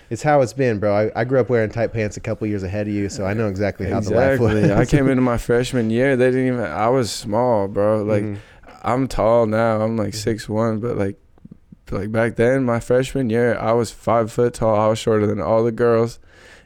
it's 0.09 0.23
how 0.23 0.41
it's 0.41 0.53
been, 0.53 0.80
bro. 0.80 0.91
I, 1.15 1.21
I 1.21 1.23
grew 1.23 1.39
up 1.39 1.49
wearing 1.49 1.69
tight 1.69 1.93
pants 1.93 2.17
a 2.17 2.19
couple 2.19 2.47
years 2.47 2.63
ahead 2.63 2.88
of 2.88 2.93
you, 2.93 3.09
so 3.09 3.25
I 3.27 3.36
know 3.36 3.47
exactly 3.47 3.88
how 3.88 3.99
the 3.99 4.09
life 4.15 4.39
was. 4.39 4.55
Exactly. 4.55 4.82
I 4.82 4.86
came 4.86 5.07
into 5.07 5.21
my 5.34 5.38
freshman 5.38 5.91
year. 5.91 6.15
They 6.17 6.32
didn't 6.32 6.47
even. 6.47 6.59
I 6.61 6.89
was 6.89 7.11
small, 7.11 7.67
bro. 7.67 8.01
Like 8.03 8.23
Mhm. 8.23 8.38
I'm 8.82 9.07
tall 9.07 9.45
now. 9.45 9.82
I'm 9.82 9.91
Mm-hmm. 9.91 9.99
like 9.99 10.13
six 10.15 10.49
one, 10.49 10.80
but 10.80 10.97
like, 10.97 11.17
like 11.91 12.11
back 12.11 12.38
then, 12.38 12.63
my 12.63 12.80
freshman 12.80 13.30
year, 13.30 13.55
I 13.57 13.73
was 13.73 13.91
five 13.91 14.32
foot 14.32 14.55
tall. 14.55 14.75
I 14.80 14.88
was 14.88 14.97
shorter 14.97 15.27
than 15.27 15.39
all 15.41 15.63
the 15.63 15.71
girls, 15.71 16.17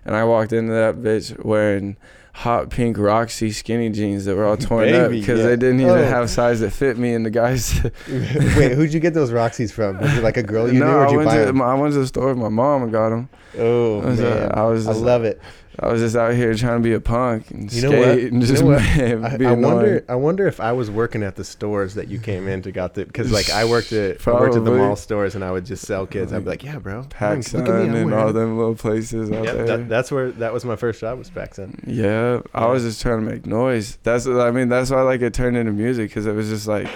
and 0.05 0.15
I 0.15 0.23
walked 0.23 0.53
into 0.53 0.71
that 0.71 0.97
bitch 0.97 1.43
wearing 1.43 1.97
hot 2.35 2.69
pink 2.69 2.97
Roxy 2.97 3.51
skinny 3.51 3.89
jeans 3.89 4.25
that 4.25 4.35
were 4.35 4.45
all 4.45 4.57
torn 4.69 4.93
up 4.93 5.11
because 5.11 5.39
yeah. 5.39 5.45
they 5.45 5.55
didn't 5.55 5.79
even 5.81 5.93
Oh. 5.93 6.03
have 6.03 6.29
size 6.29 6.59
that 6.61 6.71
fit 6.71 6.97
me. 6.97 7.13
And 7.13 7.25
the 7.25 7.29
guys, 7.29 7.79
Wait, 8.09 8.71
who'd 8.73 8.93
you 8.93 8.99
get 8.99 9.13
those 9.13 9.31
Roxy's 9.31 9.71
from? 9.71 9.99
Was 9.99 10.17
it 10.17 10.23
like 10.23 10.37
a 10.37 10.43
girl 10.43 10.71
you 10.71 10.79
no, 10.79 10.87
knew, 10.87 10.91
or 10.93 11.01
I 11.01 11.05
did 11.05 11.11
you 11.11 11.17
went 11.19 11.31
to 11.31 11.45
them? 11.45 11.61
I 11.61 11.73
went 11.75 11.93
to 11.93 11.99
the 11.99 12.07
store 12.07 12.29
with 12.29 12.37
my 12.37 12.49
mom 12.49 12.83
and 12.83 12.91
got 12.91 13.09
them. 13.09 13.29
Oh 13.57 14.01
I 14.01 14.05
was, 14.05 14.19
uh, 14.19 14.51
I 14.53 14.63
was 14.63 14.87
I 14.87 14.93
love 14.93 15.23
it. 15.23 15.39
I 15.79 15.91
was 15.91 16.01
just 16.01 16.15
out 16.15 16.35
here 16.35 16.53
trying 16.53 16.79
to 16.81 16.83
be 16.83 16.93
a 16.93 16.99
punk 16.99 17.49
and 17.49 17.71
You 17.73 17.79
skate 17.89 18.31
and 18.31 18.41
You 18.41 18.47
just 18.47 18.61
know 18.63 18.69
what? 18.69 18.81
I, 18.81 19.43
I 19.45 19.51
wonder. 19.53 20.05
I 20.07 20.13
wonder 20.15 20.45
if 20.47 20.59
I 20.59 20.71
was 20.71 20.91
working 20.91 21.23
at 21.23 21.35
the 21.35 21.43
stores 21.43 21.95
that 21.95 22.09
you 22.09 22.19
came 22.19 22.47
in 22.47 22.61
to 22.61 22.71
got 22.71 22.93
the 22.93 23.05
because 23.05 23.31
like 23.31 23.49
I 23.49 23.65
worked 23.65 23.91
at 23.91 24.25
I 24.27 24.31
worked 24.33 24.55
at 24.55 24.63
the 24.65 24.71
mall 24.71 24.95
stores 24.95 25.33
and 25.33 25.43
I 25.43 25.51
would 25.51 25.65
just 25.65 25.85
sell 25.87 26.05
kids. 26.05 26.31
I'd 26.31 26.43
be 26.43 26.49
like, 26.51 26.63
yeah, 26.63 26.77
bro, 26.77 27.03
PacSun 27.05 27.53
look 27.65 27.69
at 27.69 27.89
me, 27.89 27.99
and 28.01 28.13
all 28.13 28.31
them 28.31 28.55
little 28.57 28.75
places 28.75 29.31
out 29.31 29.45
Yeah, 29.45 29.53
there. 29.53 29.65
that, 29.65 29.89
that's 29.89 30.11
where 30.11 30.31
that 30.33 30.53
was 30.53 30.63
my 30.63 30.75
first 30.75 31.01
job 31.01 31.17
was 31.17 31.31
PacSun. 31.31 31.83
Yeah, 31.87 32.41
I 32.53 32.67
was 32.67 32.83
just 32.83 33.01
trying 33.01 33.25
to 33.25 33.31
make 33.31 33.45
noise. 33.47 33.97
That's 34.03 34.27
I 34.27 34.51
mean 34.51 34.69
that's 34.69 34.91
why 34.91 35.01
like 35.01 35.21
it 35.21 35.33
turned 35.33 35.57
into 35.57 35.71
music 35.71 36.09
because 36.11 36.27
it 36.27 36.33
was 36.35 36.49
just 36.49 36.67
like 36.67 36.87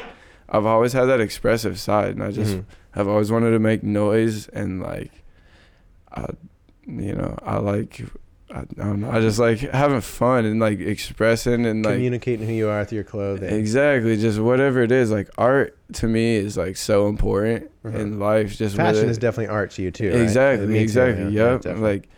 I've 0.49 0.65
always 0.67 0.93
had 0.93 1.05
that 1.05 1.19
expressive 1.19 1.79
side 1.79 2.09
and 2.11 2.23
I 2.23 2.29
just 2.31 2.55
Mhm. 2.57 2.65
have 2.91 3.07
always 3.07 3.31
wanted 3.31 3.51
to 3.51 3.59
make 3.59 3.81
noise 3.83 4.47
and 4.49 4.81
like 4.83 5.11
I 6.13 6.27
you 6.85 7.15
know 7.15 7.37
I 7.43 7.57
like 7.57 8.03
I, 8.49 8.59
I 8.59 8.63
don't 8.75 9.01
know 9.01 9.11
I 9.11 9.19
just 9.19 9.39
like 9.39 9.59
having 9.59 9.99
fun 10.01 10.45
and 10.45 10.59
like 10.59 10.79
expressing 10.79 11.65
and 11.65 11.83
like 11.83 11.95
communicating 11.95 12.47
who 12.47 12.53
you 12.53 12.69
are 12.69 12.85
through 12.85 12.97
your 12.97 13.03
clothing. 13.03 13.53
exactly 13.53 14.15
just 14.17 14.39
whatever 14.39 14.81
it 14.81 14.91
is 14.91 15.11
like 15.11 15.29
art 15.37 15.77
to 15.93 16.07
me 16.07 16.35
is 16.37 16.55
like 16.57 16.77
so 16.77 17.07
important 17.09 17.69
Uh-huh. 17.85 17.97
in 17.97 18.19
life 18.19 18.57
just 18.57 18.75
Fashion 18.77 18.95
whether- 19.01 19.09
is 19.11 19.17
definitely 19.17 19.47
art 19.53 19.71
to 19.71 19.81
you 19.81 19.91
too. 19.91 20.11
right? 20.11 20.21
Exactly, 20.21 20.67
too, 20.67 20.73
exactly. 20.75 21.23
yeah, 21.25 21.29
yeah, 21.29 21.51
yep. 21.53 21.61
definitely. 21.61 21.91
like, 21.91 22.09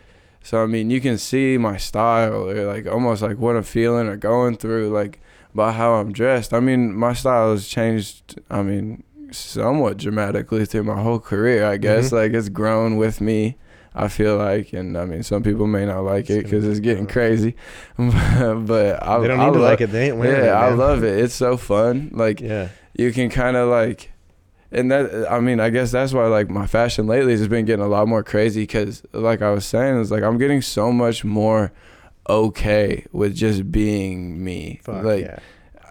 so 0.44 0.64
I 0.64 0.68
mean, 0.68 0.90
you 0.90 1.02
can 1.02 1.18
see 1.18 1.58
my 1.58 1.76
style, 1.78 2.48
or 2.50 2.66
like 2.66 2.88
almost 2.88 3.22
like 3.22 3.38
what 3.38 3.56
I'm 3.58 3.64
feeling 3.64 4.08
or 4.08 4.16
going 4.16 4.56
through, 4.56 4.90
like 4.90 5.20
by 5.54 5.74
how 5.74 5.96
I'm 5.96 6.14
dressed. 6.14 6.54
I 6.54 6.60
mean, 6.62 6.96
my 6.96 7.12
style 7.14 7.52
has 7.52 7.68
changed. 7.68 8.40
I 8.50 8.62
mean, 8.64 9.04
somewhat 9.32 9.98
dramatically 9.98 10.64
through 10.66 10.84
my 10.86 11.02
whole 11.02 11.20
career. 11.20 11.66
I 11.66 11.76
guess 11.78 12.10
Mhm. 12.10 12.14
like 12.14 12.34
it's 12.34 12.48
grown 12.50 12.96
with 12.98 13.20
me. 13.20 13.58
I 14.04 14.08
feel 14.08 14.38
like, 14.38 14.74
and 14.74 14.97
I 14.97 15.06
mean, 15.06 15.24
some 15.24 15.43
people 15.43 15.68
may 15.68 15.86
not 15.86 16.02
like 16.02 16.30
it 16.30 16.43
because 16.43 16.66
it's 16.68 16.80
getting 16.80 17.08
crazy, 17.08 17.56
but 17.97 19.04
I, 19.04 19.20
they 19.20 19.28
don't 19.28 19.39
I 19.39 19.45
need 19.47 19.54
to 19.54 19.60
love, 19.60 19.70
like 19.72 19.82
it. 19.82 19.88
They 19.91 20.08
ain't 20.10 20.18
wearing 20.18 20.43
Yeah, 20.43 20.52
it. 20.68 20.72
I 20.72 20.74
love 20.74 21.04
it. 21.04 21.18
It's 21.20 21.34
so 21.34 21.58
fun. 21.58 22.10
Like 22.14 22.39
Yeah. 22.41 22.70
you 22.95 23.12
can 23.12 23.30
kind 23.30 23.58
of 23.58 23.70
like 23.70 24.12
and 24.72 24.91
that 24.91 25.26
i 25.32 25.39
mean 25.39 25.60
i 25.60 25.72
guess 25.72 25.89
that's 25.91 26.14
why 26.14 26.28
like 26.28 26.47
my 26.47 26.68
fashion 26.68 27.08
lately 27.08 27.32
has 27.32 27.47
been 27.47 27.66
getting 27.66 27.84
a 27.84 27.88
lot 27.88 28.08
more 28.08 28.22
crazy 28.22 28.62
because 28.62 29.02
like 29.14 29.41
i 29.41 29.50
was 29.50 29.66
saying 29.66 30.00
it's 30.00 30.12
like 30.12 30.22
i'm 30.22 30.38
getting 30.38 30.62
so 30.62 30.91
much 30.91 31.26
more 31.26 31.72
okay 32.30 33.04
with 33.12 33.34
just 33.36 33.72
being 33.72 34.43
me 34.43 34.80
Fuck 34.84 35.04
like 35.04 35.24
yeah. 35.26 35.39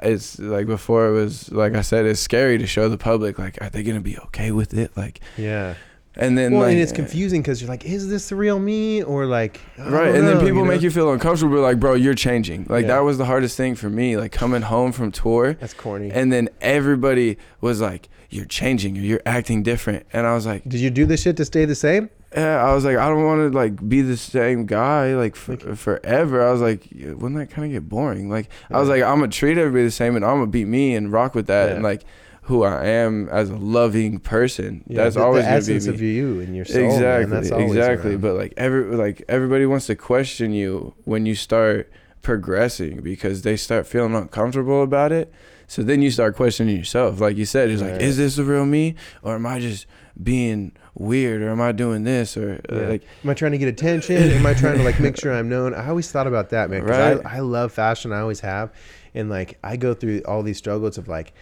it's 0.02 0.38
like 0.38 0.66
before 0.68 1.08
it 1.08 1.12
was 1.12 1.50
like 1.50 1.74
i 1.74 1.80
said 1.80 2.06
it's 2.06 2.20
scary 2.20 2.56
to 2.58 2.68
show 2.68 2.88
the 2.88 2.96
public 2.98 3.36
like 3.36 3.60
are 3.60 3.68
they 3.68 3.82
gonna 3.82 4.00
be 4.00 4.16
okay 4.18 4.52
with 4.52 4.72
it 4.74 4.96
like 4.96 5.18
Yeah. 5.36 5.74
And 6.18 6.36
then 6.36 6.52
Well, 6.52 6.62
like 6.62 6.72
and 6.72 6.80
it's 6.80 6.92
confusing 6.92 7.40
because 7.42 7.60
you're 7.62 7.68
like, 7.70 7.84
is 7.84 8.08
this 8.08 8.28
the 8.28 8.36
real 8.36 8.58
me 8.58 9.02
or 9.02 9.26
like 9.26 9.60
Right, 9.78 10.14
and 10.14 10.26
then 10.26 10.34
know, 10.38 10.40
people 10.40 10.64
know? 10.64 10.72
make 10.72 10.82
you 10.82 10.90
feel 10.90 11.12
uncomfortable. 11.12 11.60
Like, 11.60 11.78
bro, 11.80 11.94
you're 11.94 12.14
changing. 12.14 12.66
Like 12.68 12.82
Yeah. 12.82 12.94
that 12.96 13.00
was 13.00 13.18
the 13.18 13.24
hardest 13.24 13.56
thing 13.56 13.74
for 13.76 13.88
me. 13.88 14.16
Like 14.16 14.32
coming 14.32 14.62
home 14.62 14.92
from 14.92 15.10
tour, 15.12 15.54
That's 15.54 15.74
corny. 15.74 16.10
and 16.10 16.32
then 16.32 16.48
everybody 16.60 17.38
was 17.60 17.80
like, 17.80 18.08
"You're 18.30 18.44
changing, 18.46 18.98
or 18.98 19.00
you're 19.00 19.22
acting 19.24 19.62
different," 19.62 20.06
and 20.12 20.26
I 20.26 20.34
was 20.34 20.44
like, 20.46 20.62
Did 20.68 20.80
you 20.80 20.90
do 20.90 21.06
this 21.06 21.22
shit 21.22 21.36
to 21.38 21.44
stay 21.44 21.64
the 21.64 21.74
same? 21.74 22.10
Yeah, 22.36 22.62
I 22.62 22.74
was 22.74 22.84
like, 22.84 22.98
I 22.98 23.08
don't 23.08 23.24
want 23.24 23.50
to 23.52 23.56
like 23.58 23.88
be 23.88 24.02
the 24.02 24.16
same 24.18 24.66
guy 24.66 25.14
like 25.14 25.34
f- 25.34 25.78
forever. 25.78 26.46
I 26.46 26.52
was 26.52 26.60
like, 26.60 26.82
wouldn't 26.92 27.36
that 27.36 27.48
kind 27.50 27.64
of 27.64 27.72
get 27.72 27.88
boring? 27.88 28.28
Like, 28.28 28.50
I 28.70 28.78
was 28.80 28.88
like, 28.90 29.02
I'm 29.02 29.20
gonna 29.20 29.28
treat 29.28 29.56
everybody 29.56 29.84
the 29.84 29.90
same, 29.90 30.14
and 30.14 30.22
I'm 30.24 30.36
gonna 30.36 30.46
be 30.48 30.66
me 30.66 30.94
and 30.94 31.10
rock 31.10 31.34
with 31.34 31.46
that, 31.46 31.68
Yeah. 31.70 31.74
and 31.76 31.82
like 31.82 32.02
who 32.48 32.64
I 32.64 32.86
am 32.86 33.28
as 33.28 33.50
a 33.50 33.56
loving 33.56 34.18
person. 34.20 34.82
Yeah, 34.86 35.04
that's 35.04 35.16
the, 35.16 35.22
always 35.22 35.44
the 35.44 35.50
gonna 35.50 35.60
be 35.60 35.62
essence 35.76 35.86
me. 35.86 35.94
of 35.94 36.00
you 36.02 36.40
and 36.40 36.56
your 36.56 36.64
soul. 36.64 36.82
man. 36.82 36.92
exactly, 36.92 37.30
That's 37.30 37.50
exactly. 37.50 38.10
around. 38.12 38.20
But 38.22 38.34
like 38.36 38.54
every 38.56 38.96
like 38.96 39.22
everybody 39.28 39.66
wants 39.66 39.86
to 39.86 39.94
question 39.96 40.52
you 40.52 40.94
when 41.04 41.26
you 41.26 41.34
start 41.34 41.90
progressing 42.22 43.00
because 43.02 43.42
they 43.42 43.56
start 43.56 43.86
feeling 43.86 44.14
uncomfortable 44.14 44.82
about 44.82 45.12
it. 45.12 45.32
So 45.66 45.82
then 45.82 46.00
you 46.00 46.10
start 46.10 46.36
questioning 46.36 46.74
yourself. 46.76 47.20
Like 47.20 47.36
you 47.36 47.44
said, 47.44 47.68
it's 47.70 47.82
like, 47.82 48.00
is 48.00 48.16
this 48.16 48.36
the 48.36 48.44
real 48.44 48.64
me, 48.64 48.94
or 49.22 49.34
am 49.34 49.44
I 49.44 49.60
just 49.60 49.86
being 50.22 50.72
weird, 50.94 51.42
or 51.42 51.50
am 51.50 51.60
I 51.60 51.72
doing 51.72 52.04
this, 52.04 52.36
or 52.36 52.60
uh, 52.72 52.74
Yeah. 52.80 52.88
like 52.88 53.02
Am 53.22 53.28
I 53.30 53.34
trying 53.34 53.52
to 53.52 53.58
get 53.58 53.68
attention? 53.68 54.16
Am 54.16 54.46
I 54.46 54.54
trying 54.54 54.78
to 54.78 54.84
like 54.84 54.98
make 55.00 55.18
sure 55.20 55.34
I'm 55.34 55.50
known? 55.50 55.74
I 55.74 55.88
always 55.88 56.10
thought 56.10 56.26
about 56.26 56.48
that, 56.50 56.70
man. 56.70 56.84
Right. 56.84 57.20
I, 57.26 57.36
I 57.36 57.40
love 57.40 57.72
fashion. 57.72 58.12
I 58.12 58.20
always 58.20 58.40
have, 58.40 58.72
and 59.14 59.28
like 59.28 59.58
I 59.62 59.76
go 59.76 59.92
through 59.92 60.22
all 60.26 60.42
these 60.42 60.56
struggles 60.56 60.96
of 60.96 61.08
like. 61.08 61.34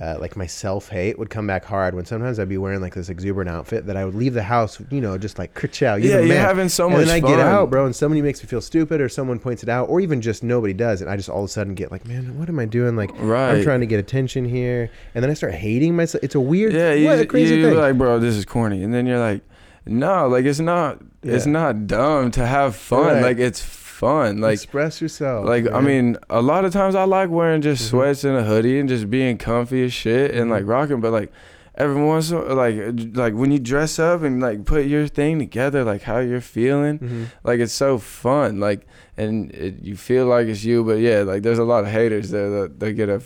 Uh, 0.00 0.16
like 0.18 0.36
my 0.36 0.46
self 0.46 0.88
hate 0.88 1.18
would 1.18 1.28
come 1.28 1.46
back 1.46 1.66
hard 1.66 1.94
when 1.94 2.06
sometimes 2.06 2.38
I'd 2.38 2.48
be 2.48 2.56
wearing 2.56 2.80
like 2.80 2.94
this 2.94 3.10
exuberant 3.10 3.50
outfit 3.50 3.84
that 3.86 3.96
I 3.96 4.06
would 4.06 4.14
leave 4.14 4.32
the 4.32 4.42
house, 4.42 4.80
you 4.90 5.02
know, 5.02 5.18
just 5.18 5.38
like 5.38 5.52
kerchow. 5.52 5.96
You're 6.02 6.20
yeah, 6.20 6.20
you're 6.20 6.36
having 6.38 6.70
so 6.70 6.88
much 6.88 6.94
fun. 6.94 7.00
and 7.02 7.10
then 7.10 7.16
I 7.16 7.20
fun. 7.20 7.30
get 7.30 7.40
out, 7.40 7.68
bro, 7.68 7.84
and 7.84 7.94
somebody 7.94 8.22
makes 8.22 8.42
me 8.42 8.48
feel 8.48 8.62
stupid, 8.62 9.02
or 9.02 9.10
someone 9.10 9.38
points 9.38 9.62
it 9.62 9.68
out, 9.68 9.90
or 9.90 10.00
even 10.00 10.22
just 10.22 10.42
nobody 10.42 10.72
does, 10.72 11.02
and 11.02 11.10
I 11.10 11.16
just 11.16 11.28
all 11.28 11.40
of 11.40 11.44
a 11.44 11.48
sudden 11.48 11.74
get 11.74 11.92
like, 11.92 12.06
man, 12.06 12.38
what 12.38 12.48
am 12.48 12.58
I 12.58 12.64
doing? 12.64 12.96
Like, 12.96 13.10
Right. 13.18 13.56
I'm 13.56 13.62
trying 13.64 13.80
to 13.80 13.86
get 13.86 14.00
attention 14.00 14.46
here, 14.46 14.90
and 15.14 15.22
then 15.22 15.30
I 15.30 15.34
start 15.34 15.52
hating 15.52 15.94
myself. 15.94 16.24
It's 16.24 16.34
a 16.36 16.40
weird, 16.40 16.72
Yeah, 16.72 16.94
you, 16.94 17.06
what 17.08 17.18
a 17.18 17.26
crazy 17.26 17.56
you're 17.56 17.70
thing. 17.72 17.78
like, 17.78 17.98
bro, 17.98 18.18
this 18.18 18.34
is 18.34 18.46
corny, 18.46 18.82
and 18.82 18.94
then 18.94 19.04
you're 19.04 19.20
like, 19.20 19.42
no, 19.84 20.26
like 20.26 20.46
it's 20.46 20.58
not. 20.60 21.02
It's 21.22 21.44
not 21.46 21.86
dumb 21.86 22.30
to 22.32 22.46
have 22.46 22.74
fun. 22.76 23.06
Right. 23.16 23.22
Like 23.22 23.38
it's 23.38 23.60
fun. 24.02 24.40
Like 24.40 24.54
Express 24.54 25.00
yourself. 25.00 25.46
like 25.46 25.64
I 25.70 25.80
mean, 25.80 26.16
a 26.28 26.42
lot 26.42 26.64
of 26.66 26.72
times 26.72 26.94
I 26.94 27.04
like 27.04 27.30
wearing 27.30 27.62
just 27.62 27.82
Mhm. 27.84 27.88
sweats 27.90 28.24
and 28.24 28.36
a 28.36 28.42
hoodie 28.44 28.78
and 28.80 28.88
just 28.88 29.08
being 29.08 29.38
comfy 29.38 29.84
as 29.84 29.92
shit 29.92 30.34
and 30.34 30.46
Mhm. 30.48 30.54
like 30.56 30.64
rocking. 30.66 31.00
But 31.00 31.12
like 31.12 31.30
every 31.76 32.02
once 32.02 32.30
in 32.30 32.38
like 32.64 32.76
like 33.14 33.34
when 33.34 33.50
you 33.52 33.58
dress 33.58 33.98
up 33.98 34.22
and 34.22 34.40
like 34.42 34.64
put 34.64 34.86
your 34.86 35.06
thing 35.06 35.38
together, 35.38 35.84
like 35.84 36.02
how 36.02 36.18
you're 36.18 36.40
feeling, 36.58 36.98
Mhm. 36.98 37.24
like 37.44 37.60
it's 37.60 37.72
so 37.72 37.98
fun. 37.98 38.60
Like 38.60 38.80
and 39.16 39.50
it, 39.52 39.74
you 39.82 39.94
feel 39.96 40.26
like 40.26 40.46
it's 40.48 40.64
you, 40.64 40.82
but 40.84 40.98
yeah, 40.98 41.20
like 41.22 41.42
there's 41.42 41.58
a 41.60 41.64
lot 41.72 41.84
of 41.84 41.90
haters 41.90 42.30
there 42.30 42.50
that 42.50 42.80
they 42.80 42.92
get 42.92 43.08
a 43.08 43.22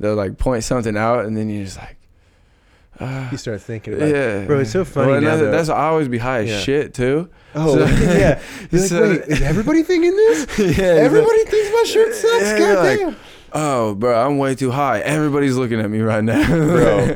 they'll 0.00 0.16
like 0.16 0.36
point 0.36 0.64
something 0.64 0.96
out 0.96 1.24
and 1.26 1.36
then 1.36 1.48
you're 1.48 1.64
just 1.64 1.78
like. 1.78 1.96
ah. 3.00 3.30
you 3.30 3.38
start 3.38 3.60
thinking 3.60 3.94
about, 3.94 4.08
it. 4.08 4.14
yeah, 4.14 4.44
Bro, 4.46 4.60
it's 4.60 4.70
so 4.70 4.84
funny 4.84 5.12
Well, 5.12 5.20
now, 5.20 5.36
that's, 5.36 5.50
that's 5.50 5.68
I 5.68 5.86
always 5.88 6.08
be 6.08 6.18
high 6.18 6.40
as 6.42 6.48
Yeah. 6.50 6.58
shit 6.60 6.94
too. 6.94 7.28
oh 7.54 7.76
So- 7.78 7.84
yeah. 8.04 8.40
You're 8.70 8.80
like, 9.10 9.20
wait, 9.20 9.28
is 9.28 9.42
everybody 9.42 9.82
thinking 9.82 10.14
this? 10.16 10.58
yeah, 10.78 10.84
Everybody 10.84 11.44
thinks 11.44 11.70
my 11.72 11.84
shirt 11.86 12.14
sucks. 12.14 12.42
Yeah, 12.44 12.58
God 12.58 12.78
like, 12.84 12.98
damn. 12.98 13.16
Oh, 13.54 13.94
bro, 13.94 14.26
I'm 14.26 14.38
way 14.38 14.54
too 14.54 14.70
high. 14.70 15.00
Everybody's 15.00 15.56
looking 15.56 15.78
at 15.80 15.90
me 15.90 16.00
right 16.00 16.24
now, 16.24 16.46
Bro. 16.46 17.14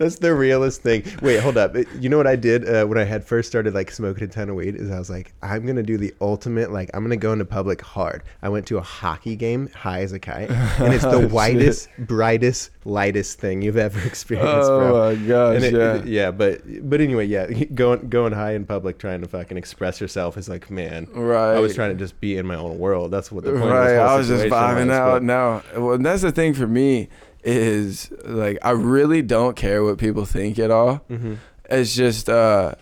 That's 0.00 0.16
the 0.18 0.34
realest 0.34 0.80
thing. 0.82 1.04
Wait, 1.20 1.40
hold 1.40 1.58
up. 1.58 1.76
You 2.00 2.08
know 2.08 2.16
what 2.16 2.26
I 2.26 2.34
did 2.34 2.66
uh, 2.66 2.86
when 2.86 2.96
I 2.96 3.04
had 3.04 3.22
first 3.22 3.48
started 3.50 3.74
like 3.74 3.90
smoking 3.90 4.24
a 4.24 4.28
ton 4.28 4.48
of 4.48 4.56
weed? 4.56 4.74
Is 4.74 4.90
I 4.90 4.98
was 4.98 5.10
like, 5.10 5.34
I'm 5.42 5.66
gonna 5.66 5.82
do 5.82 5.98
the 5.98 6.14
ultimate. 6.22 6.72
Like, 6.72 6.88
I'm 6.94 7.04
gonna 7.04 7.18
go 7.18 7.34
into 7.34 7.44
public 7.44 7.82
hard. 7.82 8.22
I 8.40 8.48
went 8.48 8.66
to 8.68 8.78
a 8.78 8.80
hockey 8.80 9.36
game, 9.36 9.68
high 9.74 10.00
as 10.00 10.12
a 10.12 10.18
kite, 10.18 10.50
and 10.50 10.94
it's 10.94 11.04
the 11.10 11.10
Oh, 11.20 11.28
whitest, 11.28 11.88
brightest, 11.98 12.70
lightest 12.86 13.38
thing 13.40 13.60
you've 13.60 13.76
ever 13.76 14.00
experienced, 14.06 14.68
bro. 14.68 15.10
oh 15.10 15.14
my 15.14 15.22
gosh, 15.26 15.62
it- 15.62 15.74
yeah. 15.74 15.94
it- 15.96 16.06
yeah, 16.06 16.30
but 16.30 16.62
but 16.88 17.02
anyway, 17.02 17.26
yeah, 17.26 17.46
going 17.74 18.08
going 18.08 18.32
high 18.32 18.52
in 18.54 18.64
public, 18.64 18.98
trying 18.98 19.20
to 19.20 19.28
fucking 19.28 19.58
express 19.58 20.00
yourself 20.00 20.38
is 20.38 20.48
like, 20.48 20.70
man, 20.70 21.08
right. 21.12 21.56
I 21.56 21.60
was 21.60 21.74
trying 21.74 21.90
to 21.90 21.96
just 22.02 22.18
be 22.20 22.38
in 22.38 22.46
my 22.46 22.54
own 22.54 22.78
world. 22.78 23.10
That's 23.10 23.30
what 23.30 23.44
the 23.44 23.50
point 23.50 23.64
of 23.64 23.68
right. 23.70 23.88
this 23.90 23.98
whole 23.98 24.08
I 24.08 24.16
was 24.16 24.28
just 24.28 24.44
vibing 24.46 24.86
was, 24.88 24.96
out 24.96 25.12
but- 25.16 25.22
now. 25.24 25.62
Well, 25.76 25.98
that's 25.98 26.22
the 26.22 26.32
thing 26.32 26.54
for 26.54 26.66
me 26.66 27.10
is 27.44 28.10
like 28.24 28.58
I 28.62 28.70
really 28.70 29.22
don't 29.22 29.56
care 29.56 29.82
what 29.84 29.98
people 29.98 30.24
think 30.24 30.58
at 30.58 30.70
all. 30.70 31.02
Mhm. 31.10 31.38
It's 31.70 31.94
just 31.94 32.28
uh 32.28 32.74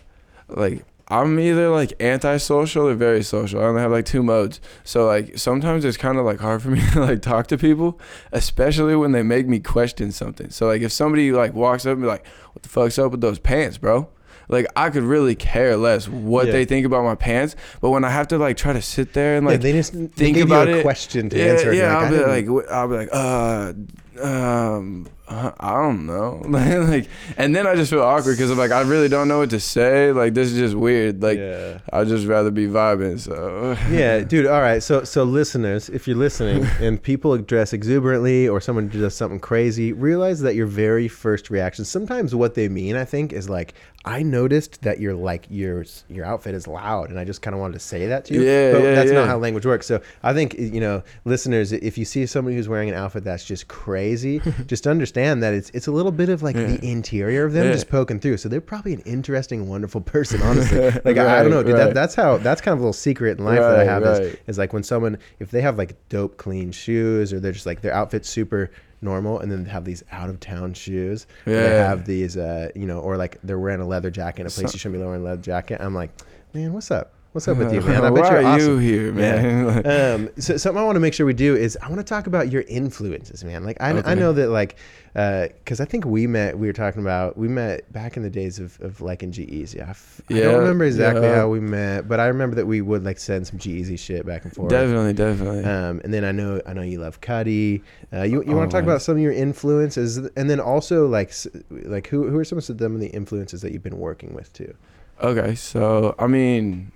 like 0.47 0.85
I'm 1.11 1.39
either 1.39 1.69
like 1.69 1.93
antisocial 2.01 2.87
or 2.87 2.93
very 2.93 3.23
social. 3.23 3.61
I 3.61 3.65
only 3.65 3.81
have 3.81 3.91
like 3.91 4.05
two 4.05 4.21
modes. 4.21 4.61
So 4.83 5.07
like 5.07 5.37
sometimes 5.39 5.83
it's 5.83 5.97
kind 5.97 6.17
of 6.19 6.25
like 6.25 6.39
hard 6.39 6.61
for 6.61 6.69
me 6.69 6.81
to 6.93 6.99
like 7.01 7.21
talk 7.23 7.47
to 7.47 7.57
people, 7.57 7.99
especially 8.31 8.95
when 8.95 9.11
they 9.11 9.23
make 9.23 9.47
me 9.47 9.59
question 9.59 10.11
something. 10.11 10.49
So 10.51 10.67
like 10.67 10.81
if 10.81 10.91
somebody 10.91 11.31
like 11.31 11.53
walks 11.53 11.85
up 11.85 11.93
and 11.93 12.01
be 12.01 12.07
like, 12.07 12.25
"What 12.53 12.61
the 12.63 12.69
fuck's 12.69 12.99
up 12.99 13.11
with 13.11 13.21
those 13.21 13.39
pants, 13.39 13.77
bro?" 13.79 14.07
Like 14.51 14.65
I 14.75 14.89
could 14.89 15.03
really 15.03 15.35
care 15.35 15.77
less 15.77 16.07
what 16.07 16.47
Yeah. 16.47 16.53
they 16.53 16.65
think 16.65 16.85
about 16.85 17.03
my 17.03 17.13
pants, 17.15 17.55
but 17.81 17.89
when 17.91 18.03
I 18.03 18.09
have 18.09 18.27
to 18.29 18.37
like 18.39 18.57
try 18.57 18.73
to 18.73 18.81
sit 18.81 19.13
there 19.13 19.35
and 19.37 19.45
Yeah, 19.45 19.51
like 19.51 19.61
they 19.61 19.71
just 19.73 19.93
think 19.93 20.35
gave 20.37 20.45
about 20.45 20.67
you 20.67 20.75
a 20.75 20.77
it. 20.77 20.81
question 20.83 21.29
to 21.29 21.37
yeah, 21.37 21.45
answer. 21.45 21.73
yeah, 21.73 21.95
I 21.97 22.03
I'll 22.03 22.11
be 22.11 22.47
like, 22.47 22.67
I'll 22.71 22.87
be 22.87 22.95
like, 22.95 23.09
uh, 23.11 23.73
um, 24.21 25.07
uh, 25.29 25.51
I 25.59 25.73
don't 25.73 26.07
know, 26.07 26.41
like, 26.47 27.07
and 27.37 27.55
then 27.55 27.67
I 27.67 27.75
just 27.75 27.91
feel 27.91 28.01
awkward 28.01 28.31
because 28.31 28.49
I'm 28.49 28.57
like, 28.57 28.71
I 28.71 28.81
really 28.81 29.07
don't 29.07 29.27
know 29.27 29.37
what 29.37 29.51
to 29.51 29.59
say. 29.59 30.11
Like, 30.11 30.33
this 30.33 30.51
is 30.51 30.57
just 30.57 30.73
weird. 30.73 31.21
Like, 31.21 31.37
yeah. 31.37 31.77
I'd 31.93 32.07
just 32.07 32.25
rather 32.25 32.49
be 32.49 32.65
vibing. 32.65 33.19
So, 33.19 33.77
yeah, 33.91 34.19
dude. 34.27 34.47
All 34.47 34.59
right. 34.59 34.81
So, 34.81 35.03
so 35.03 35.23
listeners, 35.23 35.87
if 35.89 36.07
you're 36.07 36.17
listening 36.17 36.65
and 36.79 37.01
people 37.01 37.37
dress 37.37 37.73
exuberantly 37.73 38.47
or 38.47 38.59
someone 38.59 38.89
does 38.89 39.15
something 39.15 39.39
crazy, 39.39 39.93
realize 39.93 40.39
that 40.41 40.55
your 40.55 40.65
very 40.65 41.07
first 41.07 41.51
reaction. 41.51 41.85
Sometimes 41.85 42.33
what 42.33 42.55
they 42.55 42.67
mean, 42.67 42.95
I 42.95 43.05
think, 43.05 43.31
is 43.31 43.47
like, 43.47 43.75
I 44.05 44.23
noticed 44.23 44.81
that 44.83 44.99
your 44.99 45.13
like 45.13 45.45
your 45.49 45.85
your 46.07 46.25
outfit 46.25 46.55
is 46.55 46.67
loud, 46.67 47.09
and 47.09 47.19
I 47.19 47.25
just 47.25 47.41
kind 47.41 47.53
of 47.53 47.59
wanted 47.59 47.73
to 47.73 47.79
say 47.79 48.07
that 48.07 48.25
to 48.25 48.33
you. 48.33 48.43
Yeah, 48.43 48.71
but 48.71 48.81
yeah, 48.81 48.95
that's 48.95 49.11
not 49.11 49.27
how 49.27 49.37
language 49.37 49.65
works. 49.65 49.85
So, 49.87 50.01
I 50.23 50.33
think 50.33 50.53
you 50.57 50.79
know, 50.79 51.03
listeners, 51.25 51.73
if 51.73 51.97
you 51.97 52.05
see 52.05 52.25
somebody 52.25 52.55
who's 52.55 52.69
wearing 52.69 52.87
an 52.87 52.95
outfit 52.95 53.25
that's 53.25 53.43
just 53.43 53.67
crazy, 53.67 54.41
just 54.67 54.87
understand 54.87 55.18
that 55.41 55.53
it's 55.53 55.69
it's 55.71 55.87
a 55.87 55.91
little 55.91 56.11
bit 56.11 56.29
of 56.29 56.41
like 56.43 56.55
the 56.55 56.79
interior 56.83 57.45
of 57.45 57.53
them 57.53 57.65
Yeah. 57.65 57.71
just 57.73 57.89
poking 57.89 58.19
through. 58.19 58.37
So 58.37 58.49
they're 58.49 58.61
probably 58.61 58.93
an 58.93 59.01
interesting, 59.01 59.67
wonderful 59.67 60.01
person, 60.01 60.41
honestly. 60.41 60.79
Like 61.05 61.17
I, 61.17 61.39
I 61.39 61.41
don't 61.43 61.51
know, 61.51 61.63
dude. 61.63 61.75
That, 61.77 61.93
that's 61.93 62.15
how 62.15 62.37
that's 62.37 62.61
kind 62.61 62.73
of 62.73 62.79
a 62.79 62.81
little 62.81 62.93
secret 62.93 63.37
in 63.37 63.45
life 63.45 63.59
that 63.59 63.79
I 63.79 63.83
have 63.83 64.03
is, 64.03 64.19
right. 64.19 64.39
is 64.47 64.57
like 64.57 64.73
when 64.73 64.83
someone 64.83 65.17
if 65.39 65.51
they 65.51 65.61
have 65.61 65.77
like 65.77 65.95
dope 66.09 66.37
clean 66.37 66.71
shoes 66.71 67.31
or 67.33 67.39
they're 67.39 67.51
just 67.51 67.65
like 67.65 67.81
their 67.81 67.93
outfit's 67.93 68.29
super 68.29 68.71
normal 69.01 69.39
and 69.39 69.49
then 69.51 69.63
they 69.63 69.69
have 69.69 69.85
these 69.85 70.03
out 70.11 70.29
of 70.29 70.39
town 70.39 70.73
shoes. 70.73 71.25
or 71.45 71.53
They 71.53 71.63
Yeah. 71.63 71.87
have 71.87 72.05
these 72.05 72.35
uh 72.37 72.69
you 72.75 72.85
know, 72.85 72.99
or 72.99 73.17
like 73.17 73.37
they're 73.43 73.59
wearing 73.59 73.81
a 73.81 73.87
leather 73.87 74.09
jacket 74.11 74.41
in 74.41 74.47
a 74.47 74.49
place 74.49 74.67
So- 74.71 74.73
you 74.75 74.79
shouldn't 74.79 74.99
be 75.01 75.05
wearing 75.05 75.21
a 75.21 75.25
leather 75.25 75.41
jacket. 75.41 75.79
I'm 75.81 75.93
like, 75.95 76.11
man, 76.53 76.73
what's 76.73 76.91
up? 76.91 77.13
What's 77.31 77.47
up 77.47 77.57
with 77.57 77.71
you, 77.71 77.81
man? 77.81 78.03
I 78.03 78.09
bet 78.09 78.23
Why 78.23 78.29
you're 78.31 78.41
are 78.41 78.55
awesome. 78.55 78.71
you 78.71 78.77
here, 78.79 79.13
man? 79.13 79.85
um, 79.85 80.29
so 80.39 80.57
something 80.57 80.81
I 80.81 80.83
want 80.83 80.95
to 80.95 80.99
make 80.99 81.13
sure 81.13 81.27
we 81.27 81.33
do 81.33 81.55
is 81.55 81.77
I 81.79 81.87
want 81.87 81.99
to 81.99 82.03
talk 82.03 82.25
about 82.25 82.51
your 82.51 82.63
influences, 82.63 83.43
man. 83.43 83.63
Like 83.63 83.79
I, 83.79 83.91
I 84.01 84.15
know 84.15 84.33
that 84.33 84.49
like 84.49 84.77
because 85.13 85.79
I 85.79 85.85
think 85.85 86.05
we 86.05 86.25
met. 86.25 86.57
We 86.57 86.65
were 86.65 86.73
talking 86.73 87.03
about 87.03 87.37
we 87.37 87.47
met 87.47 87.91
back 87.93 88.17
in 88.17 88.23
the 88.23 88.31
days 88.31 88.57
of, 88.57 88.81
of 88.81 88.99
like 89.01 89.21
in 89.21 89.31
G-Eazy. 89.31 89.79
I, 89.79 89.91
f- 89.91 90.21
Yeah, 90.27 90.37
I 90.37 90.41
don't 90.45 90.59
remember 90.61 90.85
exactly 90.85 91.21
yeah. 91.27 91.35
how 91.35 91.49
we 91.49 91.59
met, 91.59 92.07
but 92.07 92.19
I 92.19 92.25
remember 92.27 92.55
that 92.55 92.65
we 92.65 92.81
would 92.81 93.03
like 93.05 93.19
send 93.19 93.45
some 93.45 93.59
G-Eazy 93.59 93.99
shit 93.99 94.25
back 94.25 94.43
and 94.43 94.51
forth. 94.51 94.71
definitely, 94.71 95.13
definitely. 95.13 95.63
Um, 95.65 96.01
and 96.03 96.11
then 96.11 96.25
I 96.25 96.31
know 96.31 96.59
I 96.65 96.73
know 96.73 96.81
you 96.81 96.99
love 96.99 97.21
Cudi. 97.21 97.83
Uh, 98.11 98.23
you 98.23 98.43
you 98.43 98.55
want 98.55 98.71
to 98.71 98.75
talk 98.75 98.83
about 98.83 99.03
some 99.03 99.17
of 99.17 99.21
your 99.21 99.33
influences, 99.33 100.17
and 100.17 100.49
then 100.49 100.59
also 100.59 101.05
like 101.05 101.31
like 101.69 102.07
who 102.07 102.27
who 102.27 102.39
are 102.39 102.43
some 102.43 102.57
of 102.57 102.65
them 102.79 102.95
of 102.95 103.01
the 103.01 103.09
influences 103.09 103.61
that 103.61 103.71
you've 103.71 103.83
been 103.83 103.99
working 103.99 104.33
with 104.33 104.51
too? 104.51 104.73
Okay, 105.21 105.53
so 105.53 106.15
I 106.17 106.25
mean, 106.25 106.91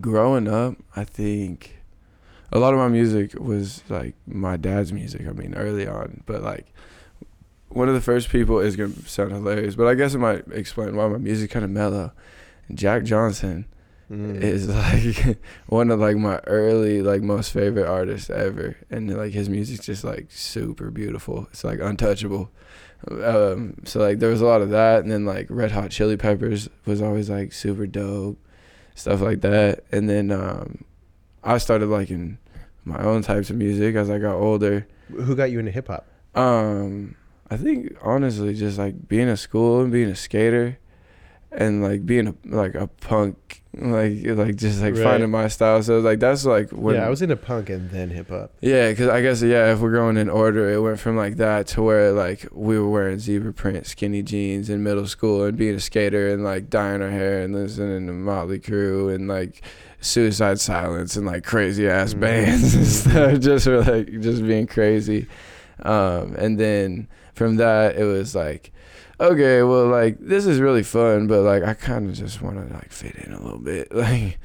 growing 0.00 0.48
up, 0.48 0.76
I 0.96 1.04
think 1.04 1.78
a 2.52 2.58
lot 2.58 2.72
of 2.74 2.78
my 2.78 2.88
music 2.88 3.34
was 3.38 3.82
like 3.88 4.14
my 4.26 4.56
dad's 4.56 4.92
music. 4.92 5.26
I 5.26 5.32
mean, 5.32 5.54
early 5.54 5.86
on, 5.86 6.22
but 6.26 6.42
like 6.42 6.66
one 7.68 7.88
of 7.88 7.94
the 7.94 8.00
first 8.00 8.28
people 8.28 8.58
is 8.60 8.76
gonna 8.76 8.92
sound 9.06 9.32
hilarious, 9.32 9.74
but 9.74 9.86
I 9.86 9.94
guess 9.94 10.14
it 10.14 10.18
might 10.18 10.44
explain 10.52 10.94
why 10.96 11.08
my 11.08 11.18
music 11.18 11.50
kind 11.50 11.64
of 11.64 11.70
mellow. 11.70 12.12
Jack 12.74 13.04
Johnson 13.04 13.66
Mm. 14.10 14.42
is 14.42 14.68
like 15.26 15.38
one 15.68 15.90
of 15.90 15.98
like 15.98 16.16
my 16.18 16.36
early 16.46 17.00
like 17.00 17.22
most 17.22 17.50
favorite 17.50 17.86
artists 17.86 18.28
ever, 18.28 18.76
and 18.90 19.16
like 19.16 19.32
his 19.32 19.48
music's 19.48 19.86
just 19.86 20.04
like 20.04 20.26
super 20.30 20.90
beautiful. 20.90 21.46
It's 21.50 21.64
like 21.64 21.80
untouchable. 21.80 22.50
Um, 23.10 23.76
so 23.84 24.00
like 24.00 24.18
there 24.18 24.28
was 24.28 24.42
a 24.42 24.46
lot 24.46 24.60
of 24.60 24.68
that, 24.70 25.02
and 25.02 25.10
then 25.10 25.24
like 25.24 25.46
Red 25.48 25.72
Hot 25.72 25.90
Chili 25.90 26.18
Peppers 26.18 26.68
was 26.84 27.00
always 27.00 27.30
like 27.30 27.52
super 27.54 27.86
dope, 27.86 28.38
stuff 28.94 29.20
like 29.20 29.40
that. 29.42 29.84
And 29.92 30.08
then 30.08 30.30
um, 30.30 30.84
I 31.42 31.58
started 31.58 31.86
liking 31.86 32.38
my 32.84 33.02
own 33.02 33.22
types 33.22 33.50
of 33.50 33.56
music 33.56 33.94
as 33.94 34.10
I 34.10 34.18
got 34.18 34.34
older. 34.34 34.86
Who 35.10 35.36
got 35.36 35.50
you 35.50 35.58
into 35.58 35.70
hip 35.70 35.88
hop? 35.88 36.06
Um, 36.34 37.16
I 37.50 37.56
think 37.56 37.96
honestly, 38.02 38.54
just 38.54 38.78
like 38.78 39.08
being 39.08 39.28
at 39.28 39.38
school 39.38 39.80
and 39.80 39.92
being 39.92 40.08
a 40.08 40.16
skater, 40.16 40.78
and 41.54 41.82
like 41.82 42.04
being 42.06 42.28
a, 42.28 42.34
like 42.46 42.74
a 42.74 42.86
punk, 42.86 43.62
like 43.74 44.24
like 44.24 44.56
just 44.56 44.80
like 44.82 44.94
Right. 44.94 45.02
finding 45.04 45.30
my 45.30 45.48
style. 45.48 45.82
So 45.82 45.98
like 46.00 46.18
that's 46.20 46.44
like 46.44 46.70
when 46.70 46.94
yeah, 46.96 47.06
I 47.06 47.10
was 47.10 47.20
into 47.22 47.36
punk 47.36 47.68
and 47.70 47.90
then 47.90 48.10
hip 48.10 48.30
hop. 48.30 48.52
yeah, 48.60 48.88
because 48.90 49.08
I 49.08 49.20
guess 49.22 49.42
yeah, 49.42 49.72
if 49.72 49.80
we're 49.80 49.92
going 49.92 50.16
in 50.16 50.28
order, 50.30 50.70
it 50.70 50.80
went 50.80 50.98
from 50.98 51.16
like 51.16 51.36
that 51.36 51.66
to 51.68 51.82
where 51.82 52.12
like 52.12 52.46
we 52.52 52.78
were 52.78 52.88
wearing 52.88 53.18
zebra 53.18 53.52
print 53.52 53.86
skinny 53.86 54.22
jeans 54.22 54.70
in 54.70 54.82
middle 54.82 55.06
school 55.06 55.44
and 55.44 55.56
being 55.56 55.74
a 55.74 55.80
skater 55.80 56.28
and 56.32 56.42
like 56.44 56.70
dyeing 56.70 57.02
our 57.02 57.10
hair 57.10 57.42
and 57.42 57.54
listening 57.54 58.06
to 58.06 58.12
Motley 58.12 58.58
Crue 58.58 59.14
and 59.14 59.28
like 59.28 59.62
Suicide 60.00 60.58
Silence 60.58 61.16
and 61.16 61.26
like 61.26 61.44
crazy 61.44 61.86
ass 61.88 62.14
Mhm. 62.14 62.20
bands 62.20 62.74
and 62.74 62.86
stuff 63.00 63.38
just 63.40 63.64
for 63.66 63.82
like 63.82 64.20
just 64.20 64.42
being 64.46 64.66
crazy. 64.66 65.26
Um, 65.80 66.34
and 66.36 66.58
then 66.58 67.08
from 67.34 67.56
that 67.56 67.96
it 67.96 68.04
was 68.04 68.34
like, 68.34 68.72
okay, 69.22 69.62
well 69.62 69.86
like 69.86 70.18
this 70.18 70.46
is 70.46 70.60
really 70.60 70.82
fun, 70.82 71.26
but 71.26 71.42
like 71.42 71.62
I 71.62 71.74
kind 71.74 72.08
of 72.08 72.14
just 72.14 72.42
want 72.42 72.56
to 72.56 72.74
like 72.74 72.92
fit 72.92 73.14
in 73.16 73.32
a 73.32 73.42
little 73.42 73.58
bit, 73.60 73.94
like. 73.94 74.38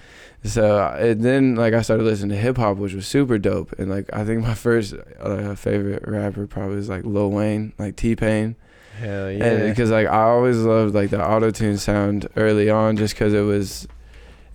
So 0.43 0.79
and 0.97 1.23
then 1.23 1.55
like 1.55 1.73
I 1.73 1.81
started 1.81 2.03
listening 2.03 2.29
to 2.29 2.35
hip 2.37 2.57
hop, 2.57 2.77
which 2.77 2.93
was 2.93 3.07
super 3.07 3.37
dope. 3.37 3.73
And 3.79 3.89
like 3.89 4.13
I 4.13 4.23
think 4.23 4.43
my 4.43 4.53
first 4.53 4.93
uh, 5.19 5.55
favorite 5.55 6.07
rapper 6.07 6.45
probably 6.47 6.75
was 6.75 6.87
like 6.87 7.03
Lil 7.03 7.31
Wayne, 7.31 7.73
like 7.77 7.95
T 7.95 8.15
Pain. 8.15 8.55
Hell 8.99 9.31
yeah. 9.31 9.67
Because 9.67 9.91
like 9.91 10.07
I 10.07 10.21
always 10.23 10.57
loved 10.57 10.93
like 10.93 11.09
the 11.09 11.21
auto 11.21 11.51
tune 11.51 11.77
sound 11.77 12.27
early 12.37 12.69
on, 12.69 12.97
just 12.97 13.15
because 13.15 13.33
it 13.33 13.41
was 13.41 13.87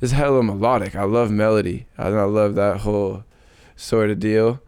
it's 0.00 0.12
hella 0.12 0.42
melodic. 0.42 0.96
I 0.96 1.04
love 1.04 1.30
melody. 1.30 1.86
I, 1.96 2.08
I 2.08 2.24
love 2.24 2.56
that 2.56 2.78
whole 2.78 3.24
sort 3.76 4.10
of 4.10 4.18
deal. 4.18 4.60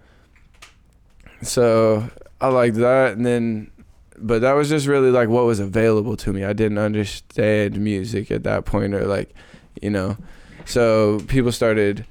So 1.42 2.08
I 2.40 2.48
liked 2.48 2.76
that, 2.76 3.16
and 3.16 3.26
then, 3.26 3.70
but 4.26 4.40
that 4.40 4.52
was 4.54 4.68
just 4.68 4.86
really 4.86 5.10
like 5.10 5.28
what 5.28 5.44
was 5.44 5.60
available 5.60 6.16
to 6.16 6.32
me. 6.32 6.44
I 6.44 6.52
didn't 6.54 6.78
understand 6.78 7.78
music 7.78 8.30
at 8.30 8.42
that 8.44 8.64
point, 8.64 8.94
or 8.94 9.04
like, 9.06 9.34
you 9.82 9.90
know, 9.90 10.16
so 10.64 11.20
people 11.28 11.52
started 11.52 12.06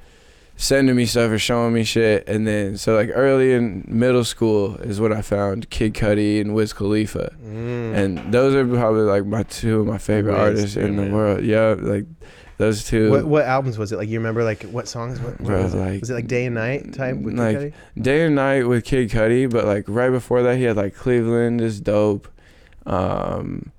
sending 0.56 0.96
me 0.96 1.06
stuff 1.08 1.32
or 1.32 1.40
showing 1.40 1.74
me 1.74 1.84
shit, 1.84 2.24
and 2.30 2.46
then 2.46 2.78
so 2.78 2.94
like 2.96 3.10
early 3.14 3.54
in 3.54 3.84
middle 3.88 4.24
school 4.24 4.76
is 4.78 5.00
when 5.02 5.12
I 5.12 5.22
found 5.24 5.70
Kid 5.72 5.96
Cudi 5.96 6.40
and 6.40 6.54
Wiz 6.54 6.72
Khalifa 6.74 7.34
Mm. 7.44 7.96
and 7.96 8.32
those 8.34 8.54
are 8.54 8.66
probably 8.68 9.02
like 9.02 9.26
my 9.26 9.44
two 9.44 9.80
of 9.82 9.88
my 9.88 9.98
favorite 9.98 10.34
Wiz, 10.34 10.60
artists 10.60 10.76
in 10.78 10.96
the 10.96 11.10
world. 11.12 11.44
Yeah, 11.44 11.76
like 11.80 12.06
those 12.58 12.84
two. 12.84 13.10
what 13.10 13.26
what 13.26 13.46
albums 13.46 13.78
was 13.78 13.92
it? 13.92 13.98
Like 13.98 14.10
you 14.10 14.20
remember 14.20 14.44
like 14.44 14.64
what 14.64 14.88
songs? 14.88 15.20
What, 15.20 15.40
what 15.40 15.48
Bro, 15.48 15.64
was, 15.64 15.74
it? 15.74 15.78
like- 15.78 16.00
was 16.02 16.10
it 16.10 16.14
like 16.14 16.28
Day 16.28 16.46
and 16.46 16.56
Night 16.56 16.94
type 16.94 17.18
with 17.18 17.36
Kid 17.36 17.40
like, 17.40 17.58
Cudi? 17.58 17.74
Day 18.04 18.26
and 18.26 18.36
Night 18.36 18.68
with 18.68 18.84
Kid 18.86 19.10
Cudi, 19.10 19.50
but 19.50 19.66
like 19.66 19.86
right 19.88 20.10
before 20.10 20.44
that, 20.44 20.58
he 20.58 20.64
had 20.64 20.78
like 20.78 20.96
Cleveland 20.96 21.62
is 21.62 21.80
dope, 21.80 22.28
um, 22.86 23.72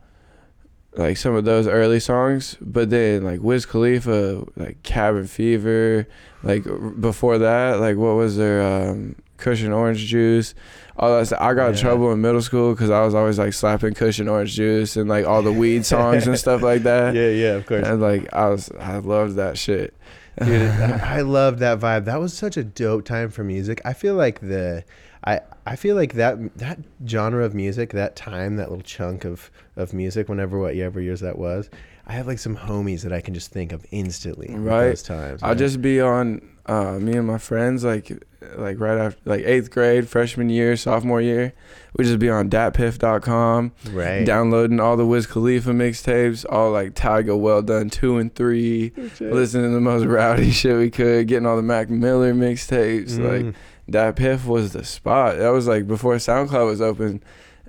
like 0.96 1.16
some 1.16 1.34
of 1.34 1.44
those 1.44 1.66
early 1.66 2.00
songs. 2.00 2.56
But 2.60 2.90
then 2.90 3.22
like 3.24 3.40
Wiz 3.40 3.66
Khalifa, 3.66 4.44
like 4.56 4.82
Cabin 4.82 5.26
Fever, 5.26 6.06
like 6.42 6.64
before 7.00 7.38
that, 7.38 7.80
like 7.80 7.96
what 7.96 8.14
was 8.16 8.36
there? 8.36 8.62
Um, 8.62 9.16
Kush 9.36 9.62
and 9.62 9.72
Orange 9.72 9.98
Juice. 10.06 10.54
All 10.96 11.18
that 11.18 11.26
stuff. 11.26 11.40
I 11.40 11.54
got 11.54 11.70
in 11.70 11.76
trouble 11.76 12.12
in 12.12 12.20
middle 12.20 12.42
school 12.42 12.72
because 12.72 12.90
I 12.90 13.04
was 13.04 13.14
always 13.14 13.38
like 13.38 13.52
slapping 13.52 13.94
Kush 13.94 14.20
and 14.20 14.28
Orange 14.28 14.54
Juice 14.54 14.96
and 14.96 15.08
like 15.08 15.26
all 15.26 15.42
the 15.42 15.52
weed 15.52 15.84
songs 15.94 16.26
and 16.26 16.38
stuff 16.38 16.62
like 16.62 16.84
that. 16.84 17.14
Yeah, 17.14 17.30
yeah, 17.30 17.52
of 17.54 17.66
course. 17.66 17.86
And 17.86 18.00
like 18.00 18.32
I 18.32 18.48
was, 18.48 18.70
I 18.78 18.98
loved 18.98 19.36
that 19.36 19.58
shit. 19.58 19.94
Dude, 20.38 20.70
I 20.70 20.98
I 21.18 21.20
loved 21.22 21.58
that 21.60 21.80
vibe. 21.80 22.04
That 22.04 22.20
was 22.20 22.32
such 22.34 22.56
a 22.56 22.64
dope 22.64 23.04
time 23.04 23.30
for 23.30 23.44
music. 23.44 23.80
I 23.84 23.92
feel 23.92 24.14
like 24.14 24.40
the 24.40 24.84
I 25.24 25.40
I 25.66 25.76
feel 25.76 25.96
like 25.96 26.14
that 26.14 26.56
that 26.58 26.78
genre 27.06 27.44
of 27.44 27.54
music, 27.54 27.92
that 27.92 28.14
time, 28.14 28.56
that 28.56 28.70
little 28.70 28.84
chunk 28.84 29.24
of 29.24 29.50
of 29.76 29.92
music, 29.92 30.28
whenever 30.28 30.58
whatever 30.58 31.00
years 31.00 31.20
that 31.20 31.38
was, 31.38 31.70
I 32.06 32.12
have 32.12 32.26
like 32.26 32.38
some 32.38 32.56
homies 32.56 33.02
that 33.02 33.12
I 33.12 33.20
can 33.20 33.34
just 33.34 33.50
think 33.50 33.72
of 33.72 33.84
instantly. 33.90 34.54
Right. 34.54 34.88
Those 34.88 35.02
times. 35.02 35.42
I'll 35.42 35.54
just 35.54 35.80
be 35.80 36.00
on 36.00 36.42
uh, 36.66 36.98
me 36.98 37.12
and 37.16 37.26
my 37.26 37.38
friends 37.38 37.84
like 37.84 38.10
like 38.56 38.78
right 38.78 38.98
after 38.98 39.20
like 39.24 39.44
eighth 39.44 39.70
grade, 39.70 40.08
freshman 40.08 40.48
year, 40.50 40.76
sophomore 40.76 41.20
year. 41.20 41.52
We 41.96 42.04
just 42.04 42.18
be 42.18 42.28
on 42.28 42.50
datpiff.com, 42.50 43.72
right. 43.92 44.24
downloading 44.24 44.80
all 44.80 44.96
the 44.96 45.06
Wiz 45.06 45.26
Khalifa 45.26 45.70
mixtapes, 45.70 46.44
all 46.48 46.72
like 46.72 46.94
Tiger 46.94 47.36
Well 47.36 47.62
Done 47.62 47.88
two 47.90 48.18
and 48.18 48.34
three, 48.34 48.92
listening 49.20 49.70
to 49.70 49.74
the 49.74 49.80
most 49.80 50.04
rowdy 50.04 50.50
shit 50.52 50.76
we 50.76 50.90
could, 50.90 51.28
getting 51.28 51.46
all 51.46 51.56
the 51.56 51.62
Mac 51.62 51.88
Miller 51.90 52.34
mixtapes. 52.34 53.18
Like 53.18 53.42
Mm. 53.44 53.54
DatPiff 53.90 54.46
was 54.46 54.72
the 54.72 54.82
spot. 54.84 55.36
That 55.36 55.50
was 55.50 55.66
like 55.68 55.86
before 55.86 56.14
SoundCloud 56.16 56.66
was 56.66 56.80
open. 56.80 57.22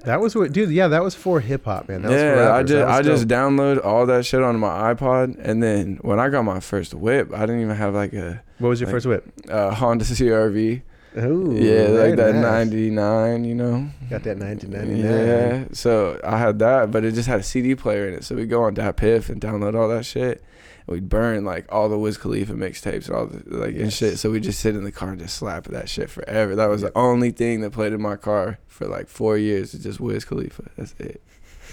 That 0.06 0.22
was 0.22 0.36
what, 0.36 0.51
dude. 0.51 0.70
Yeah, 0.72 0.88
that 0.89 1.03
was 1.03 1.16
for 1.16 1.39
hip 1.39 1.66
hop, 1.66 1.89
man. 1.89 2.01
That 2.03 2.12
was 2.12 2.22
yeah, 2.22 2.53
I 2.53 2.64
just 2.64 2.88
I 2.88 3.01
just 3.01 3.28
download 3.28 3.84
all 3.84 4.06
that 4.06 4.26
shit 4.26 4.41
onto 4.41 4.60
my 4.60 4.93
iPod, 4.93 5.38
and 5.39 5.62
then 5.62 5.97
when 6.01 6.20
I 6.20 6.30
got 6.30 6.43
my 6.43 6.60
first 6.60 6.93
whip, 6.93 7.34
I 7.34 7.41
didn't 7.41 7.62
even 7.62 7.76
have 7.76 7.93
like 7.93 8.14
a, 8.14 8.41
What 8.60 8.70
was 8.70 8.80
your 8.80 8.88
like, 8.88 8.95
first 8.95 9.06
whip? 9.08 9.26
uh 9.49 9.72
Honda 9.74 10.06
CRV. 10.06 10.82
Ooh, 11.18 11.53
yeah, 11.56 11.88
like 11.88 12.18
that 12.18 12.36
nice. 12.36 12.43
'99, 12.43 13.45
you 13.45 13.56
know. 13.56 13.88
Got 14.10 14.24
that 14.24 14.38
1999. 14.38 15.01
Yeah, 15.01 15.64
so 15.72 16.20
I 16.26 16.38
had 16.38 16.60
that, 16.60 16.91
but 16.91 17.06
it 17.06 17.14
just 17.14 17.30
had 17.30 17.39
a 17.39 17.43
CD 17.43 17.74
player 17.74 18.08
in 18.08 18.14
it. 18.16 18.26
So 18.26 18.36
we 18.36 18.45
go 18.45 18.64
on 18.64 18.76
DatPiff 18.76 19.30
and 19.30 19.39
download 19.39 19.80
all 19.80 19.88
that 19.88 20.06
shit. 20.06 20.43
And 20.88 20.94
we 20.96 21.00
burn 21.02 21.46
like 21.46 21.66
all 21.72 21.90
the 21.90 21.98
Wiz 21.98 22.18
Khalifa 22.18 22.54
mixtapes, 22.54 23.08
and 23.08 23.16
all 23.16 23.26
the 23.28 23.58
like 23.58 23.76
and 23.76 23.92
shit. 23.92 24.20
So 24.20 24.32
we 24.32 24.40
just 24.40 24.60
sit 24.60 24.76
in 24.76 24.84
the 24.84 24.92
car 24.92 25.10
and 25.10 25.20
just 25.20 25.36
slap 25.36 25.66
that 25.66 25.90
shit 25.90 26.10
forever. 26.10 26.56
That 26.56 26.68
was 26.70 26.82
the 26.82 26.92
only 26.98 27.32
thing 27.32 27.62
that 27.62 27.72
played 27.72 27.94
in 27.94 28.02
my 28.02 28.16
car 28.16 28.60
for 28.68 28.88
like 28.88 29.08
four 29.08 29.38
years. 29.38 29.74
It's 29.74 29.84
just 29.84 30.00
Wiz 30.00 30.26
Khalifa. 30.26 30.70
That's 30.78 30.94
it. 31.00 31.22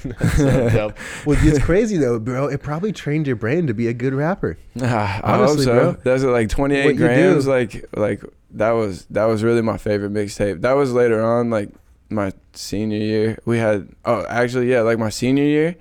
That's 0.04 0.36
so. 0.36 0.94
Well, 1.26 1.38
it's 1.40 1.62
crazy 1.64 1.96
though, 1.96 2.18
bro. 2.18 2.48
It 2.48 2.62
probably 2.62 2.92
trained 2.92 3.26
your 3.26 3.36
brain 3.36 3.66
to 3.68 3.74
be 3.74 3.86
a 3.88 3.92
good 3.92 4.14
rapper. 4.14 4.58
Ah, 4.80 5.20
I 5.24 5.34
Honestly, 5.38 5.64
hope 5.64 5.64
so. 5.64 5.92
bro. 5.92 6.00
That's 6.02 6.24
like 6.24 6.48
28 6.48 6.86
you 6.86 6.94
grams. 6.94 7.46
Like 7.46 7.84
like 7.96 8.22
that 8.52 8.72
was 8.72 9.04
that 9.06 9.24
was 9.24 9.42
really 9.42 9.62
my 9.62 9.76
favorite 9.78 10.12
mixtape. 10.12 10.62
That 10.62 10.72
was 10.72 10.92
later 10.92 11.22
on, 11.22 11.50
like 11.50 11.70
my 12.10 12.32
senior 12.52 12.98
year. 12.98 13.38
We 13.44 13.58
had 13.58 13.88
oh 14.04 14.24
actually 14.28 14.70
yeah, 14.70 14.80
like 14.80 14.98
my 14.98 15.10
senior 15.10 15.44
year. 15.44 15.76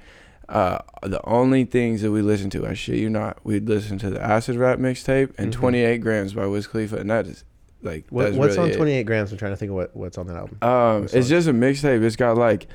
Uh, 0.52 0.80
the 1.04 1.24
only 1.26 1.64
things 1.64 2.02
that 2.02 2.12
we 2.12 2.22
listened 2.22 2.52
to, 2.52 2.68
I 2.68 2.74
shit 2.74 2.98
you 2.98 3.10
not, 3.10 3.38
we'd 3.44 3.70
listen 3.70 3.98
to 4.00 4.10
the 4.10 4.22
Acid 4.22 4.58
Rap 4.58 4.80
mixtape 4.80 5.32
and 5.38 5.52
Mhm. 5.52 5.56
28 5.60 5.98
Grams 6.02 6.34
by 6.34 6.46
Wiz 6.46 6.68
Khalifa, 6.68 6.98
and 6.98 7.10
that 7.10 7.26
is 7.26 7.44
like 7.82 8.06
What, 8.10 8.34
what's 8.34 8.58
really 8.58 8.60
on 8.68 8.70
it. 8.72 8.76
28 8.78 9.04
grams? 9.06 9.32
I'm 9.32 9.38
trying 9.38 9.54
to 9.54 9.56
think 9.56 9.70
of 9.72 9.76
what, 9.76 9.96
what's 9.96 10.18
on 10.18 10.28
that 10.28 10.36
album. 10.36 10.58
Um, 10.62 11.08
it's 11.14 11.30
just 11.30 11.48
a 11.48 11.54
mixtape. 11.54 12.04
It's 12.04 12.16
got 12.18 12.38
like 12.38 12.68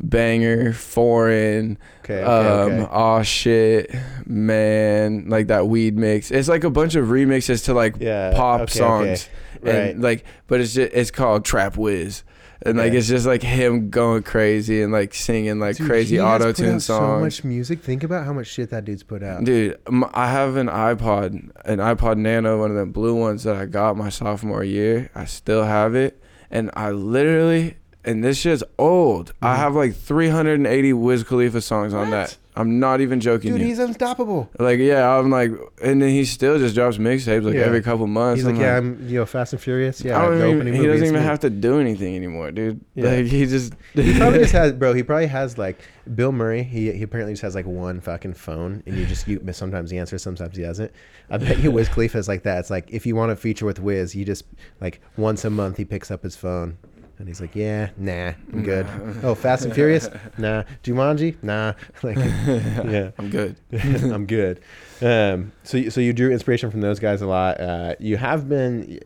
banger, 0.00 0.72
foreign, 0.72 1.76
Okay, 2.04 2.22
okay, 2.22 2.24
um, 2.24 2.72
okay. 2.84 2.88
aw 2.90 3.22
shit, 3.22 3.92
man, 4.26 5.24
like 5.28 5.48
that 5.48 5.66
weed 5.68 5.96
mix. 5.98 6.30
It's 6.30 6.48
like 6.48 6.64
a 6.64 6.70
bunch 6.70 6.94
of 6.94 7.06
remixes 7.06 7.64
to 7.64 7.74
like 7.74 7.96
Yeah, 7.98 8.32
pop 8.34 8.70
songs. 8.70 9.28
Right. 9.60 9.74
and 9.74 10.02
like, 10.02 10.24
but 10.46 10.60
it's 10.60 10.74
just 10.74 10.92
it's 10.94 11.10
called 11.10 11.44
Trap 11.44 11.76
Whiz, 11.76 12.22
and 12.62 12.76
like 12.78 12.92
it's 12.92 13.06
just 13.08 13.26
like 13.26 13.42
him 13.42 13.88
going 13.90 14.22
crazy 14.22 14.82
and 14.82 14.92
like 14.92 15.14
singing 15.14 15.58
like 15.60 15.76
Dude, 15.76 15.86
crazy 15.88 16.20
auto 16.20 16.52
tune 16.52 16.74
out 16.76 16.82
So 16.82 17.18
much 17.20 17.44
music. 17.44 17.80
Think 17.80 18.02
about 18.02 18.24
how 18.26 18.32
much 18.32 18.48
shit 18.48 18.70
that 18.70 18.84
dude's 18.84 19.02
put 19.02 19.22
out. 19.22 19.44
Dude, 19.44 19.78
I 20.12 20.28
have 20.30 20.56
an 20.56 20.66
iPod, 20.66 21.50
an 21.64 21.78
iPod 21.78 22.18
Nano, 22.18 22.58
one 22.58 22.70
of 22.70 22.76
the 22.76 22.86
blue 22.86 23.14
ones 23.14 23.44
that 23.44 23.56
I 23.56 23.66
got 23.66 23.96
my 23.96 24.08
sophomore 24.08 24.64
year. 24.64 25.10
I 25.14 25.24
still 25.24 25.64
have 25.64 25.94
it, 25.94 26.20
and 26.50 26.70
I 26.74 26.90
literally, 26.90 27.76
and 28.04 28.24
this 28.24 28.38
shit's 28.38 28.64
old. 28.78 29.32
I 29.42 29.54
Mhm. 29.54 29.58
have 29.58 29.74
like 29.74 29.94
380 29.94 30.92
Wiz 30.92 31.22
Khalifa 31.24 31.60
songs 31.60 31.94
on 31.94 32.10
What? 32.10 32.10
that. 32.10 32.36
I'm 32.58 32.80
not 32.80 33.00
even 33.00 33.20
joking. 33.20 33.52
Dude, 33.52 33.60
you. 33.60 33.66
he's 33.68 33.78
unstoppable. 33.78 34.50
Like 34.58 34.80
yeah, 34.80 35.08
I'm 35.16 35.30
like, 35.30 35.52
and 35.80 36.02
then 36.02 36.08
he 36.08 36.24
still 36.24 36.58
just 36.58 36.74
drops 36.74 36.98
mixtapes 36.98 37.44
like 37.44 37.54
Yeah. 37.54 37.60
every 37.60 37.82
couple 37.82 38.08
months. 38.08 38.40
He's 38.40 38.46
like, 38.46 38.56
I'm 38.56 38.60
yeah, 38.60 38.76
I'm 38.76 39.08
you 39.08 39.20
know 39.20 39.26
Fast 39.26 39.52
and 39.52 39.62
Furious. 39.62 40.00
Yeah, 40.00 40.20
I 40.20 40.26
don't 40.26 40.60
even, 40.60 40.74
he 40.74 40.84
doesn't 40.84 41.06
even 41.06 41.22
have 41.22 41.38
to 41.40 41.50
do 41.50 41.78
anything 41.78 42.16
anymore, 42.16 42.50
dude. 42.50 42.80
Yeah. 42.96 43.10
Like 43.12 43.26
he 43.26 43.46
just 43.46 43.74
He 43.94 44.12
probably 44.18 44.40
just 44.40 44.52
has, 44.52 44.72
bro. 44.72 44.92
He 44.92 45.04
probably 45.04 45.28
has 45.28 45.56
like 45.56 45.78
Bill 46.16 46.32
Murray. 46.32 46.64
He 46.64 46.90
he 46.92 47.02
apparently 47.04 47.34
just 47.34 47.42
has 47.42 47.54
like 47.54 47.66
one 47.66 48.00
fucking 48.00 48.34
phone, 48.34 48.82
and 48.86 48.96
you 48.96 49.06
just 49.06 49.28
you 49.28 49.40
sometimes 49.52 49.92
he 49.92 49.98
answers, 49.98 50.22
sometimes 50.22 50.56
he 50.56 50.64
doesn't. 50.64 50.90
I 51.30 51.38
bet 51.38 51.60
you 51.60 51.70
Wiz 51.70 51.88
Khalifa 51.88 52.18
is 52.18 52.26
like 52.26 52.42
that. 52.42 52.58
It's 52.58 52.70
like 52.70 52.90
if 52.90 53.06
you 53.06 53.14
want 53.14 53.30
to 53.30 53.36
feature 53.36 53.66
with 53.66 53.78
Wiz, 53.78 54.16
you 54.16 54.24
just 54.24 54.44
like 54.80 55.00
once 55.16 55.44
a 55.44 55.50
month 55.50 55.76
he 55.76 55.84
picks 55.84 56.10
up 56.10 56.24
his 56.24 56.34
phone. 56.34 56.76
And 57.18 57.26
he's 57.26 57.40
like, 57.40 57.56
yeah, 57.56 57.90
nah, 57.96 58.32
I'm 58.52 58.62
good. 58.62 58.86
Oh, 59.24 59.34
Fast 59.34 59.64
and 59.64 59.74
Furious? 59.74 60.08
Nah. 60.38 60.62
Jumanji? 60.84 61.36
Nah. 61.42 61.72
Like, 62.04 62.16
yeah. 62.16 63.10
I'm 63.18 63.28
good. 63.28 63.56
I'm 63.72 64.24
good. 64.26 64.60
Um, 65.02 65.50
so, 65.64 65.78
you- 65.78 65.90
so 65.90 66.00
you 66.00 66.12
drew 66.12 66.30
inspiration 66.30 66.70
from 66.70 66.80
those 66.80 67.00
guys 67.00 67.20
a 67.20 67.26
lot. 67.26 67.60
Uh, 67.60 67.94
you 67.98 68.16
have 68.16 68.48
been. 68.48 69.00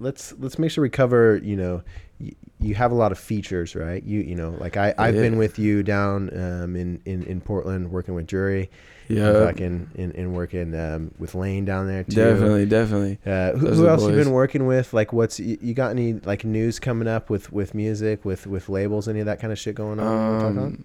Let's 0.00 0.34
let's 0.38 0.58
make 0.58 0.70
sure 0.72 0.82
we 0.82 0.90
cover. 0.90 1.40
You 1.42 1.56
know, 1.56 1.82
you, 2.18 2.34
you 2.58 2.74
have 2.74 2.90
a 2.90 2.94
lot 2.96 3.12
of 3.12 3.18
features, 3.18 3.76
right? 3.76 4.02
You 4.02 4.20
you 4.20 4.34
know, 4.34 4.50
like 4.58 4.76
I 4.76 4.92
I've 4.98 5.14
Yeah. 5.14 5.20
been 5.22 5.38
with 5.38 5.56
you 5.58 5.82
down 5.84 6.30
um, 6.36 6.74
in, 6.76 7.00
in 7.04 7.22
in 7.24 7.40
Portland 7.40 7.90
working 7.92 8.14
with 8.14 8.26
Jury. 8.26 8.68
Yeah, 9.08 9.32
Fucking 9.46 9.90
in, 9.96 10.12
in 10.12 10.32
working 10.32 10.74
um, 10.74 11.10
with 11.18 11.34
Lane 11.34 11.64
down 11.64 11.86
there 11.86 12.04
too. 12.04 12.14
definitely, 12.16 12.64
definitely. 12.66 13.18
Uh, 13.26 13.52
who 13.52 13.68
who 13.68 13.88
else 13.88 14.02
you 14.02 14.12
been 14.12 14.30
working 14.30 14.66
with? 14.66 14.94
Like, 14.94 15.12
what's 15.12 15.38
you, 15.38 15.58
you 15.60 15.74
got 15.74 15.90
any 15.90 16.14
like 16.14 16.44
news 16.44 16.78
coming 16.78 17.06
up 17.08 17.28
with 17.28 17.52
with 17.52 17.74
music, 17.74 18.24
with 18.24 18.46
with 18.46 18.68
labels, 18.68 19.06
any 19.08 19.20
of 19.20 19.26
that 19.26 19.40
kind 19.40 19.52
of 19.52 19.58
shit 19.58 19.74
going 19.74 20.00
on? 20.00 20.06
you 20.06 20.12
wanna 20.18 20.38
talk 20.38 20.48
on? 20.50 20.58
Um, 20.58 20.84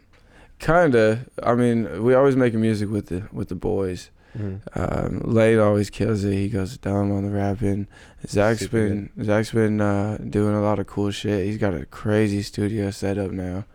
kinda. 0.60 1.26
I 1.44 1.56
mean, 1.56 2.04
we 2.04 2.14
always 2.14 2.36
making 2.36 2.62
music 2.62 2.90
with 2.90 3.08
the 3.08 3.24
with 3.32 3.48
the 3.50 3.56
boys. 3.56 4.10
Mhm. 4.38 4.60
Um, 4.76 5.22
Lade 5.24 5.58
always 5.58 5.90
kills 5.90 6.24
it. 6.24 6.34
He 6.34 6.50
goes 6.50 6.78
dumb 6.78 7.12
on 7.12 7.24
the 7.24 7.32
rapping. 7.32 7.88
Zach's 8.28 8.60
Super 8.60 8.88
been 8.90 9.10
Zach's 9.24 9.52
been 9.52 9.82
uh, 9.82 10.18
doing 10.30 10.54
a 10.56 10.62
lot 10.62 10.78
of 10.78 10.86
cool 10.88 11.10
shit. 11.12 11.46
He's 11.46 11.58
got 11.58 11.74
a 11.74 11.86
crazy 11.86 12.42
studio 12.44 12.92
set 12.92 13.18
up 13.18 13.32
now. 13.32 13.66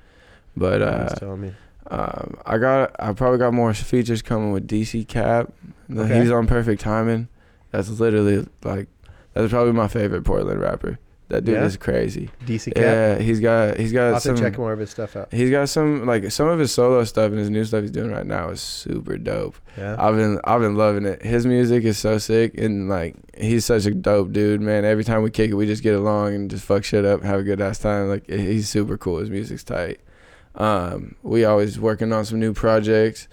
But 0.57 0.83
uh, 0.83 1.09
Just 1.09 1.17
telling 1.19 1.41
me. 1.41 1.53
Um, 1.91 2.37
I 2.47 2.59
got 2.59 2.95
I 2.99 3.13
probably 3.13 3.39
got 3.39 3.53
more 3.53 3.73
features 3.75 4.23
coming 4.23 4.53
with 4.53 4.67
DC 4.69 5.07
Cap. 5.09 5.53
Okay. 5.95 6.21
He's 6.21 6.31
on 6.31 6.47
Perfect 6.47 6.81
Timing. 6.81 7.29
That's 7.71 7.89
literally 7.89 8.47
like 8.63 8.89
that's 9.35 9.51
probably 9.51 9.73
my 9.73 9.89
favorite 9.89 10.25
Portland 10.25 10.61
rapper. 10.61 10.99
That 11.29 11.45
dude 11.45 11.55
Yeah? 11.55 11.65
is 11.65 11.77
crazy. 11.79 12.29
DC 12.47 12.67
Cap. 12.75 12.83
Yeah, 12.83 13.19
he's 13.19 13.41
got 13.41 13.79
he's 13.79 13.95
I'll 13.97 14.13
got 14.13 14.15
to 14.15 14.21
some 14.21 14.37
check 14.37 14.59
more 14.59 14.73
of 14.73 14.79
his 14.79 14.91
stuff 14.91 15.17
out. 15.17 15.33
He's 15.33 15.51
got 15.51 15.69
some 15.71 16.05
like 16.07 16.31
some 16.31 16.49
of 16.49 16.59
his 16.59 16.71
solo 16.73 17.03
stuff 17.05 17.31
and 17.31 17.39
his 17.39 17.49
new 17.51 17.65
stuff 17.65 17.81
he's 17.83 17.91
doing 17.91 18.11
right 18.11 18.27
now 18.27 18.51
is 18.51 18.61
super 18.61 19.17
dope. 19.17 19.57
Yeah. 19.77 19.97
I've 19.99 20.17
been 20.17 20.39
I've 20.45 20.61
been 20.61 20.77
loving 20.77 21.07
it. 21.07 21.23
His 21.23 21.47
music 21.47 21.85
is 21.85 21.97
so 21.99 22.19
sick 22.19 22.57
and 22.59 22.89
like 22.91 23.17
he's 23.37 23.65
such 23.65 23.87
a 23.87 23.91
dope 23.93 24.33
dude, 24.33 24.61
man. 24.61 24.85
Every 24.85 25.03
time 25.05 25.23
we 25.23 25.31
kick 25.31 25.51
it, 25.51 25.55
we 25.55 25.67
just 25.67 25.83
get 25.83 25.95
along 25.95 26.35
and 26.35 26.51
just 26.51 26.65
fuck 26.65 26.85
shit 26.85 27.05
up, 27.07 27.23
have 27.23 27.41
a 27.41 27.43
good 27.43 27.61
ass 27.61 27.79
time. 27.79 28.09
Like 28.09 28.29
he's 28.29 28.69
super 28.69 28.97
cool. 28.99 29.19
His 29.19 29.31
music's 29.31 29.65
tight. 29.65 30.01
Um, 30.55 31.17
we 31.23 31.45
always 31.45 31.79
working 31.79 32.13
on 32.13 32.25
some 32.25 32.39
new 32.41 32.53
projects. 32.53 33.29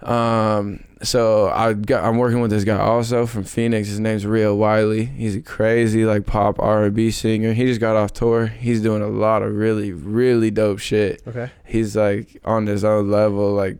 Um, 0.00 0.84
so 1.02 1.48
I 1.48 1.72
got 1.74 2.04
I'm 2.04 2.18
working 2.18 2.40
with 2.40 2.50
this 2.50 2.64
guy 2.64 2.78
also 2.78 3.24
from 3.26 3.44
Phoenix. 3.44 3.88
His 3.88 4.00
name's 4.00 4.26
Rio 4.26 4.54
Wiley. 4.54 5.04
He's 5.04 5.36
a 5.36 5.40
crazy 5.42 6.04
like 6.04 6.26
pop 6.26 6.58
R 6.58 6.84
and 6.84 6.94
B 6.94 7.10
singer. 7.10 7.52
He 7.52 7.66
just 7.66 7.80
got 7.80 7.96
off 7.96 8.12
tour. 8.12 8.46
He's 8.46 8.82
doing 8.82 9.02
a 9.02 9.08
lot 9.08 9.42
of 9.42 9.54
really 9.54 9.92
really 9.92 10.50
dope 10.50 10.80
shit 10.80 11.22
Okay. 11.26 11.50
he's 11.64 11.94
like 11.96 12.40
on 12.44 12.66
his 12.66 12.84
own 12.84 13.10
level. 13.10 13.52
Like 13.52 13.78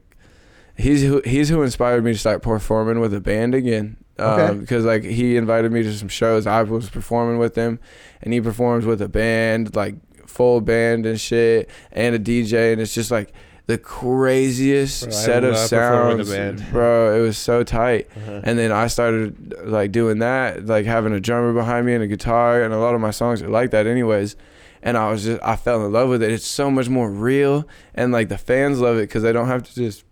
he's 0.77 1.03
who 1.03 1.21
he's 1.25 1.49
who 1.49 1.63
inspired 1.63 2.05
me 2.05 2.13
to 2.13 2.19
start 2.19 2.43
performing 2.43 3.01
with 3.01 3.13
a 3.15 3.21
band 3.21 3.55
again. 3.55 3.97
Okay. 4.19 4.43
Um, 4.47 4.61
because 4.61 4.85
like 4.85 5.03
he 5.03 5.37
invited 5.37 5.73
me 5.73 5.83
to 5.83 5.93
some 5.93 6.09
shows. 6.09 6.47
I 6.47 6.63
was 6.63 6.89
performing 6.89 7.39
with 7.39 7.57
him, 7.57 7.81
and 8.23 8.33
he 8.33 8.41
performs 8.41 8.85
with 8.87 9.03
a 9.03 9.09
band, 9.09 9.75
like 9.75 9.97
full 10.33 10.61
band 10.61 11.07
and 11.07 11.21
shit, 11.21 11.71
and 11.93 12.15
a 12.15 12.19
DJ, 12.19 12.73
and 12.73 12.81
it's 12.81 12.95
just 12.95 13.11
like 13.11 13.33
the 13.67 13.79
craziest 13.79 15.05
Bro, 15.05 15.13
set 15.13 15.45
of 15.45 15.55
love 15.55 15.71
performing 15.71 16.19
with 16.19 16.29
sounds, 16.29 16.63
bro. 16.73 17.17
It 17.17 17.23
was 17.23 17.39
so 17.39 17.63
tight. 17.63 18.09
Uh-huh. 18.17 18.41
And 18.45 18.59
then 18.59 18.73
I 18.73 18.89
started 18.89 19.55
like 19.65 19.93
doing 19.93 20.19
that, 20.19 20.67
like 20.67 20.87
having 20.87 21.13
a 21.13 21.21
drummer 21.21 21.53
behind 21.53 21.87
me 21.87 21.95
and 21.95 22.03
a 22.03 22.09
guitar, 22.09 22.63
and 22.63 22.75
a 22.75 22.79
lot 22.79 22.95
of 22.95 23.01
my 23.01 23.11
songs 23.11 23.43
are 23.43 23.49
like 23.49 23.71
that, 23.71 23.87
anyways. 23.87 24.37
And 24.83 24.97
I 24.97 25.11
was 25.11 25.25
just, 25.25 25.41
I 25.43 25.55
fell 25.55 25.87
in 25.87 25.93
love 25.93 26.09
with 26.09 26.25
it. 26.25 26.33
It's 26.33 26.47
so 26.47 26.71
much 26.71 26.89
more 26.89 27.09
real, 27.09 27.69
and 27.95 28.13
like 28.13 28.29
the 28.29 28.39
fans 28.39 28.81
love 28.81 28.97
it 28.97 29.03
because 29.03 29.23
they 29.23 29.33
don't 29.33 29.47
have 29.47 29.63
to 29.63 29.75
just 29.75 30.05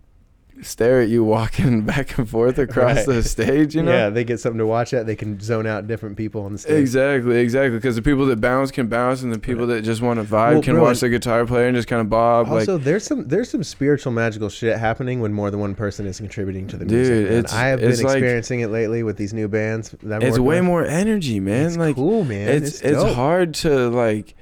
stare 0.61 1.01
at 1.01 1.09
you 1.09 1.23
walking 1.23 1.81
back 1.85 2.17
and 2.17 2.29
forth 2.29 2.57
across 2.59 2.97
Right. 2.97 3.05
the 3.05 3.23
stage. 3.23 3.75
You 3.75 3.83
know. 3.83 3.91
Yeah, 3.91 4.09
they 4.09 4.23
get 4.23 4.39
something 4.39 4.59
to 4.59 4.65
watch 4.65 4.93
at. 4.93 5.05
They 5.05 5.15
can 5.15 5.39
zone 5.39 5.65
out 5.67 5.87
different 5.87 6.17
people 6.17 6.43
on 6.43 6.51
the 6.53 6.57
stage. 6.57 6.79
Exactly, 6.79 7.37
exactly. 7.39 7.77
Because 7.77 7.95
the 7.95 8.01
people 8.01 8.25
that 8.27 8.39
bounce 8.41 8.71
can 8.71 8.87
bounce, 8.87 9.21
and 9.23 9.33
the 9.33 9.39
people 9.39 9.67
that 9.67 9.83
just 9.83 10.01
want 10.01 10.19
to 10.19 10.23
vibe 10.23 10.53
Well, 10.53 10.61
can 10.61 10.73
bro, 10.75 10.83
watch 10.83 10.99
the 10.99 11.09
guitar 11.09 11.45
player 11.45 11.67
and 11.67 11.75
just 11.75 11.87
kind 11.87 12.01
of 12.01 12.09
bob. 12.09 12.47
Also, 12.49 12.75
like, 12.75 12.83
there's 12.83 13.03
some 13.03 13.27
there's 13.27 13.49
some 13.49 13.63
spiritual 13.63 14.11
magical 14.11 14.49
shit 14.49 14.77
happening 14.77 15.19
when 15.21 15.33
more 15.33 15.49
than 15.51 15.59
one 15.59 15.75
person 15.75 16.05
is 16.05 16.17
contributing 16.17 16.67
to 16.67 16.77
the 16.77 16.85
Dude, 16.85 16.97
music. 17.07 17.25
it's- 17.31 17.53
I 17.53 17.67
have 17.67 17.79
been 17.79 17.89
it's 17.91 18.03
like- 18.03 18.17
experiencing 18.17 18.59
it 18.61 18.67
lately 18.67 19.03
with 19.03 19.17
these 19.17 19.33
new 19.33 19.47
bands. 19.47 19.95
That 20.03 20.23
it's 20.23 20.37
way 20.39 20.57
with. 20.59 20.65
more 20.65 20.85
energy, 20.85 21.39
man. 21.39 21.67
It's 21.67 21.77
like, 21.77 21.95
cool, 21.95 22.23
man. 22.23 22.47
it's 22.49 22.81
it's, 22.81 23.01
dope. 23.01 23.15
hard 23.15 23.53
to 23.55 23.89
like 23.89 24.35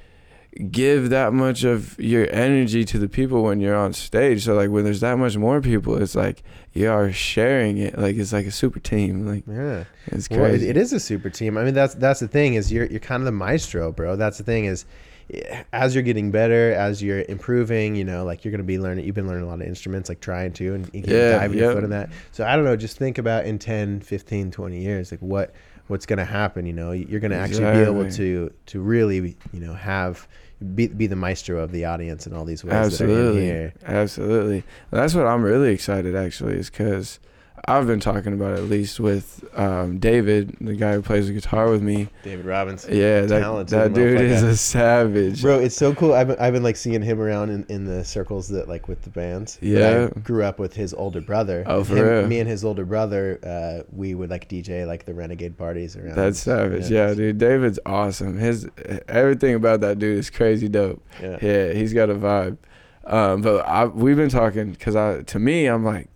give 0.70 1.10
that 1.10 1.32
much 1.32 1.62
of 1.64 1.98
your 1.98 2.26
energy 2.32 2.84
to 2.84 2.98
the 2.98 3.08
people 3.08 3.42
when 3.44 3.60
you're 3.60 3.76
on 3.76 3.92
stage. 3.92 4.44
So 4.44 4.54
like 4.54 4.70
when 4.70 4.84
there's 4.84 5.00
that 5.00 5.16
much 5.18 5.36
more 5.36 5.60
people, 5.60 6.00
it's 6.02 6.14
like 6.14 6.42
you 6.72 6.90
are 6.90 7.12
sharing 7.12 7.78
it. 7.78 7.96
Like 7.98 8.16
it's 8.16 8.32
like 8.32 8.46
a 8.46 8.50
super 8.50 8.80
team. 8.80 9.26
Like 9.26 9.44
Yeah. 9.46 9.84
it's 10.06 10.28
Well, 10.28 10.44
it, 10.44 10.48
crazy. 10.50 10.68
it 10.68 10.76
is 10.76 10.92
a 10.92 11.00
super 11.00 11.30
team. 11.30 11.56
I 11.56 11.64
mean, 11.64 11.74
that's 11.74 11.94
that's 11.94 12.20
the 12.20 12.28
thing 12.28 12.54
is 12.54 12.72
you're 12.72 12.86
you're 12.86 13.00
kind 13.00 13.20
of 13.20 13.26
the 13.26 13.32
maestro, 13.32 13.92
bro. 13.92 14.16
That's 14.16 14.38
the 14.38 14.44
thing 14.44 14.64
is, 14.64 14.86
eh, 15.32 15.62
as 15.72 15.94
you're 15.94 16.02
getting 16.02 16.32
better, 16.32 16.72
as 16.72 17.00
you're 17.00 17.22
improving, 17.28 17.94
you 17.94 18.04
know, 18.04 18.24
like 18.24 18.44
you're 18.44 18.50
gonna 18.52 18.64
be 18.64 18.78
learning. 18.80 19.04
You've 19.06 19.14
been 19.14 19.28
learning 19.28 19.44
a 19.44 19.48
lot 19.48 19.60
of 19.60 19.66
instruments, 19.68 20.08
like 20.08 20.20
trying 20.20 20.52
to, 20.54 20.74
and 20.74 20.90
you 20.92 21.02
can 21.02 21.10
Yeah, 21.12 21.38
dive 21.38 21.54
your 21.54 21.72
foot 21.72 21.84
in 21.84 21.90
that. 21.90 22.10
So 22.32 22.44
I 22.44 22.56
don't 22.56 22.64
know. 22.64 22.76
Just 22.76 22.98
think 22.98 23.18
about 23.18 23.44
in 23.46 23.58
10, 23.60 24.00
15, 24.00 24.50
20 24.50 24.80
years, 24.80 25.12
like 25.12 25.20
what 25.20 25.54
what's 25.90 26.06
gonna 26.06 26.24
happen. 26.24 26.64
You 26.66 26.72
know, 26.72 26.92
you're 26.92 27.20
gonna 27.20 27.36
actually 27.36 27.72
be 27.72 27.80
able 27.90 28.10
to 28.12 28.52
to 28.66 28.80
really, 28.80 29.36
you 29.52 29.60
know, 29.60 29.74
have 29.74 30.26
be 30.74 30.86
be 30.86 31.06
the 31.06 31.16
maestro 31.16 31.58
of 31.58 31.72
the 31.72 31.84
audience 31.84 32.26
in 32.26 32.32
all 32.32 32.44
these 32.44 32.64
ways 32.64 32.70
that 32.72 32.76
are 32.76 32.80
in 32.82 33.10
Absolutely, 33.10 33.44
here. 33.44 33.74
absolutely. 33.84 34.64
That's 34.90 35.14
what 35.14 35.26
I'm 35.26 35.42
really 35.42 35.72
excited 35.72 36.14
actually 36.14 36.54
is 36.54 36.70
because 36.70 37.18
I've 37.66 37.86
been 37.86 38.00
talking 38.00 38.32
about 38.32 38.54
at 38.54 38.64
least 38.64 39.00
with 39.00 39.44
um, 39.54 39.98
David, 39.98 40.56
the 40.60 40.74
guy 40.74 40.94
who 40.94 41.02
plays 41.02 41.26
the 41.26 41.34
guitar 41.34 41.70
with 41.70 41.82
me. 41.82 42.08
David 42.22 42.46
Robbins. 42.46 42.86
Yeah, 42.88 43.22
that 43.22 43.40
Talented 43.40 43.78
that 43.78 43.92
dude 43.92 44.20
is 44.20 44.42
a 44.42 44.56
savage. 44.56 45.42
Bro, 45.42 45.60
it's 45.60 45.76
so 45.76 45.94
cool. 45.94 46.14
I've 46.14 46.28
been, 46.28 46.38
I've 46.38 46.52
been 46.52 46.62
like 46.62 46.76
seeing 46.76 47.02
him 47.02 47.20
around 47.20 47.50
in, 47.50 47.64
in 47.68 47.84
the 47.84 48.04
circles 48.04 48.48
that 48.48 48.68
like 48.68 48.88
with 48.88 49.02
the 49.02 49.10
bands. 49.10 49.58
Yeah. 49.60 50.08
I 50.14 50.20
grew 50.20 50.42
up 50.44 50.58
with 50.58 50.74
his 50.74 50.94
older 50.94 51.20
brother. 51.20 51.64
Oh, 51.66 51.84
for 51.84 51.96
him- 51.96 52.06
real? 52.06 52.26
Me 52.26 52.40
and 52.40 52.48
his 52.48 52.64
older 52.64 52.84
brother, 52.84 53.38
uh, 53.42 53.84
we 53.92 54.14
would 54.14 54.30
like 54.30 54.48
DJ 54.48 54.86
like 54.86 55.04
the 55.04 55.14
Renegade 55.14 55.56
parties 55.56 55.96
around. 55.96 56.16
That's 56.16 56.40
savage. 56.40 56.90
Yeah, 56.90 57.14
dude. 57.14 57.38
David's 57.38 57.78
awesome. 57.86 58.38
His 58.38 58.68
everything 59.08 59.54
about 59.54 59.80
that 59.80 59.98
dude 59.98 60.18
is 60.18 60.30
crazy 60.30 60.68
dope. 60.68 61.02
Yeah. 61.22 61.38
Yeah, 61.40 61.72
he's 61.72 61.92
got 61.92 62.10
a 62.10 62.14
vibe. 62.14 62.58
Um, 63.04 63.40
but 63.42 63.66
I, 63.66 63.86
we've 63.86 64.16
been 64.16 64.28
talking 64.28 64.70
because 64.70 64.94
I, 64.94 65.22
to 65.22 65.38
me, 65.38 65.66
I'm 65.66 65.84
like, 65.84 66.09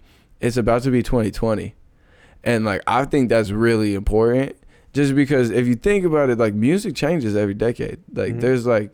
it's 0.45 0.57
about 0.57 0.83
to 0.83 0.91
be 0.91 1.03
2020, 1.03 1.75
and 2.45 2.65
like 2.65 2.83
I 2.87 3.05
think 3.05 3.29
that's 3.29 3.51
really 3.51 3.95
important. 3.95 4.57
Just 4.93 5.15
because 5.15 5.51
if 5.51 5.67
you 5.67 5.75
think 5.75 6.05
about 6.05 6.31
it, 6.31 6.39
like 6.39 6.55
music 6.55 6.95
changes 6.95 7.35
every 7.35 7.55
decade. 7.55 7.99
Like 8.15 8.35
Mhm. 8.35 8.41
there's 8.41 8.65
like 8.67 8.91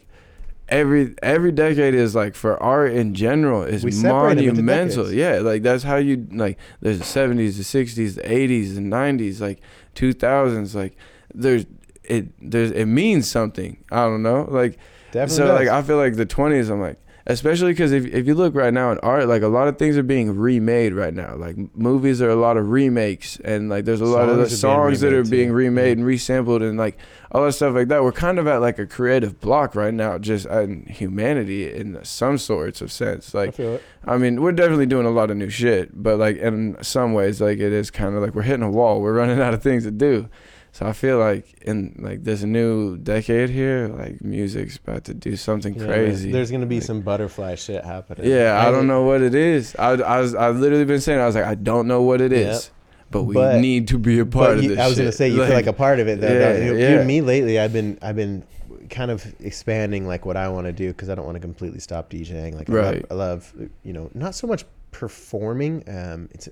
every 0.68 1.14
every 1.22 1.52
decade 1.52 1.94
is 1.94 2.14
like 2.14 2.34
for 2.34 2.52
art 2.62 2.92
in 2.92 3.12
general 3.14 3.62
is 3.64 3.82
We 3.84 3.90
separate 3.90 4.38
'em 4.38 4.48
into 4.50 4.62
monumental. 4.62 5.12
Yeah, 5.12 5.40
like 5.40 5.62
that's 5.62 5.82
how 5.82 5.96
you 5.96 6.26
like. 6.32 6.56
There's 6.80 6.98
the 6.98 7.04
70s, 7.04 7.56
the 7.58 7.64
60s, 7.64 8.14
the 8.14 8.22
80s, 8.22 8.74
the 8.76 8.80
90s, 8.80 9.40
like 9.40 9.60
2000s. 9.94 10.74
Like 10.74 10.96
there's 11.34 11.66
it 12.04 12.28
there's 12.40 12.70
it 12.70 12.86
means 12.86 13.28
something. 13.30 13.76
I 13.90 14.04
don't 14.04 14.22
know. 14.22 14.46
Like 14.50 14.78
Definitely. 15.12 15.36
so 15.36 15.46
does. 15.48 15.58
like 15.58 15.68
I 15.68 15.82
feel 15.82 15.96
like 15.96 16.14
the 16.16 16.26
20s 16.26 16.70
I'm 16.70 16.80
like 16.80 16.98
especially 17.30 17.74
cuz 17.74 17.92
if 17.92 18.06
if 18.06 18.26
you 18.26 18.34
look 18.34 18.54
right 18.54 18.72
now 18.72 18.92
in 18.92 18.98
art 18.98 19.26
like 19.28 19.42
a 19.42 19.48
lot 19.48 19.68
of 19.68 19.78
things 19.78 19.96
are 19.96 20.02
being 20.02 20.36
remade 20.36 20.92
right 20.92 21.14
now. 21.14 21.34
Like 21.36 21.56
movies 21.74 22.20
are 22.22 22.30
a 22.30 22.36
lot 22.36 22.56
of 22.56 22.70
remakes 22.70 23.38
and 23.44 23.68
like 23.68 23.84
there's 23.84 24.00
a 24.00 24.06
lot 24.06 24.28
of 24.28 24.36
the 24.36 24.48
Songs 24.48 24.60
songs 24.60 25.00
that 25.00 25.12
are 25.12 25.18
remade, 25.18 25.30
being 25.30 25.48
too. 25.48 25.54
remade 25.54 25.98
and 25.98 26.06
resampled 26.06 26.62
and 26.62 26.78
like 26.78 26.98
all 27.32 27.44
that 27.44 27.52
stuff 27.52 27.74
like 27.74 27.88
that. 27.88 28.02
We're 28.02 28.12
kind 28.12 28.38
of 28.38 28.46
at 28.46 28.60
like 28.60 28.78
a 28.78 28.86
creative 28.86 29.40
block 29.40 29.74
right 29.74 29.94
now 29.94 30.18
just 30.18 30.46
in 30.46 30.86
humanity 30.86 31.72
in 31.72 31.98
some 32.02 32.38
sorts 32.38 32.80
of 32.80 32.90
sense. 32.90 33.34
I 33.34 33.38
Like 33.38 33.58
it. 33.58 33.82
I 34.04 34.16
mean, 34.16 34.42
we're 34.42 34.52
definitely 34.52 34.86
doing 34.86 35.06
a 35.06 35.10
lot 35.10 35.30
of 35.30 35.36
new 35.36 35.50
shit, 35.50 36.02
but 36.02 36.18
like 36.18 36.38
in 36.38 36.76
some 36.82 37.12
ways, 37.12 37.40
like 37.40 37.58
it 37.58 37.72
is 37.72 37.90
kind 37.90 38.16
of 38.16 38.22
like 38.22 38.34
we're 38.34 38.42
hitting 38.42 38.62
a 38.64 38.70
wall. 38.70 39.00
We're 39.00 39.14
running 39.14 39.40
out 39.40 39.54
of 39.54 39.62
things 39.62 39.84
to 39.84 39.90
do. 39.90 40.28
So 40.72 40.86
I 40.86 40.92
feel 40.92 41.18
like 41.18 41.58
in 41.62 41.96
like 41.98 42.22
this 42.24 42.42
new 42.42 42.96
decade 42.96 43.50
here, 43.50 43.88
like 43.88 44.22
music's 44.22 44.76
about 44.76 45.04
to 45.04 45.14
do 45.14 45.36
something 45.36 45.74
Yeah, 45.74 45.86
crazy. 45.86 46.30
There's 46.30 46.50
gonna 46.50 46.66
be 46.66 46.76
Like- 46.76 46.84
some 46.84 47.00
butterfly 47.00 47.56
shit 47.56 47.84
happening. 47.84 48.30
yeah, 48.30 48.64
I 48.66 48.70
don't 48.70 48.86
know 48.86 49.02
what 49.02 49.20
it 49.20 49.34
is. 49.34 49.74
I 49.78 49.90
I 49.94 50.20
was 50.20 50.34
I 50.34 50.50
literally 50.50 50.84
been 50.84 51.00
saying 51.00 51.18
I 51.20 51.26
was 51.26 51.34
like 51.34 51.44
I 51.44 51.56
don't 51.56 51.88
know 51.88 52.02
what 52.02 52.20
it 52.20 52.32
is, 52.32 52.64
Yep. 52.66 52.72
but 53.10 53.22
we 53.24 53.34
But- 53.34 53.60
need 53.60 53.88
to 53.88 53.98
be 53.98 54.20
a 54.20 54.26
part 54.26 54.58
of 54.58 54.62
you, 54.62 54.70
this. 54.70 54.78
I 54.78 54.86
was 54.88 54.96
gonna 54.96 55.10
say 55.12 55.28
you 55.28 55.44
feel 55.44 55.54
like 55.54 55.66
a 55.66 55.72
part 55.72 55.98
of 55.98 56.06
it 56.08 56.20
though. 56.20 56.28
Yeah, 56.32 56.56
you? 56.64 56.76
yeah. 56.78 56.98
Dude, 56.98 57.06
me 57.06 57.20
lately, 57.20 57.58
I've 57.58 57.72
been 57.72 57.98
I've 58.00 58.16
been 58.16 58.44
kind 58.90 59.10
of 59.10 59.24
expanding 59.40 60.06
like 60.06 60.24
what 60.24 60.36
I 60.36 60.48
want 60.48 60.66
to 60.66 60.72
do 60.72 60.88
because 60.88 61.08
I 61.08 61.14
don't 61.16 61.24
want 61.24 61.36
to 61.36 61.40
completely 61.40 61.78
stop 61.80 62.10
DJing. 62.10 62.54
Like 62.54 62.68
I, 62.70 62.72
love, 62.72 63.04
I 63.10 63.14
love 63.14 63.52
you 63.82 63.92
know 63.92 64.08
not 64.14 64.34
so 64.36 64.46
much 64.46 64.64
performing. 64.92 65.82
Um, 65.88 66.28
it's 66.32 66.48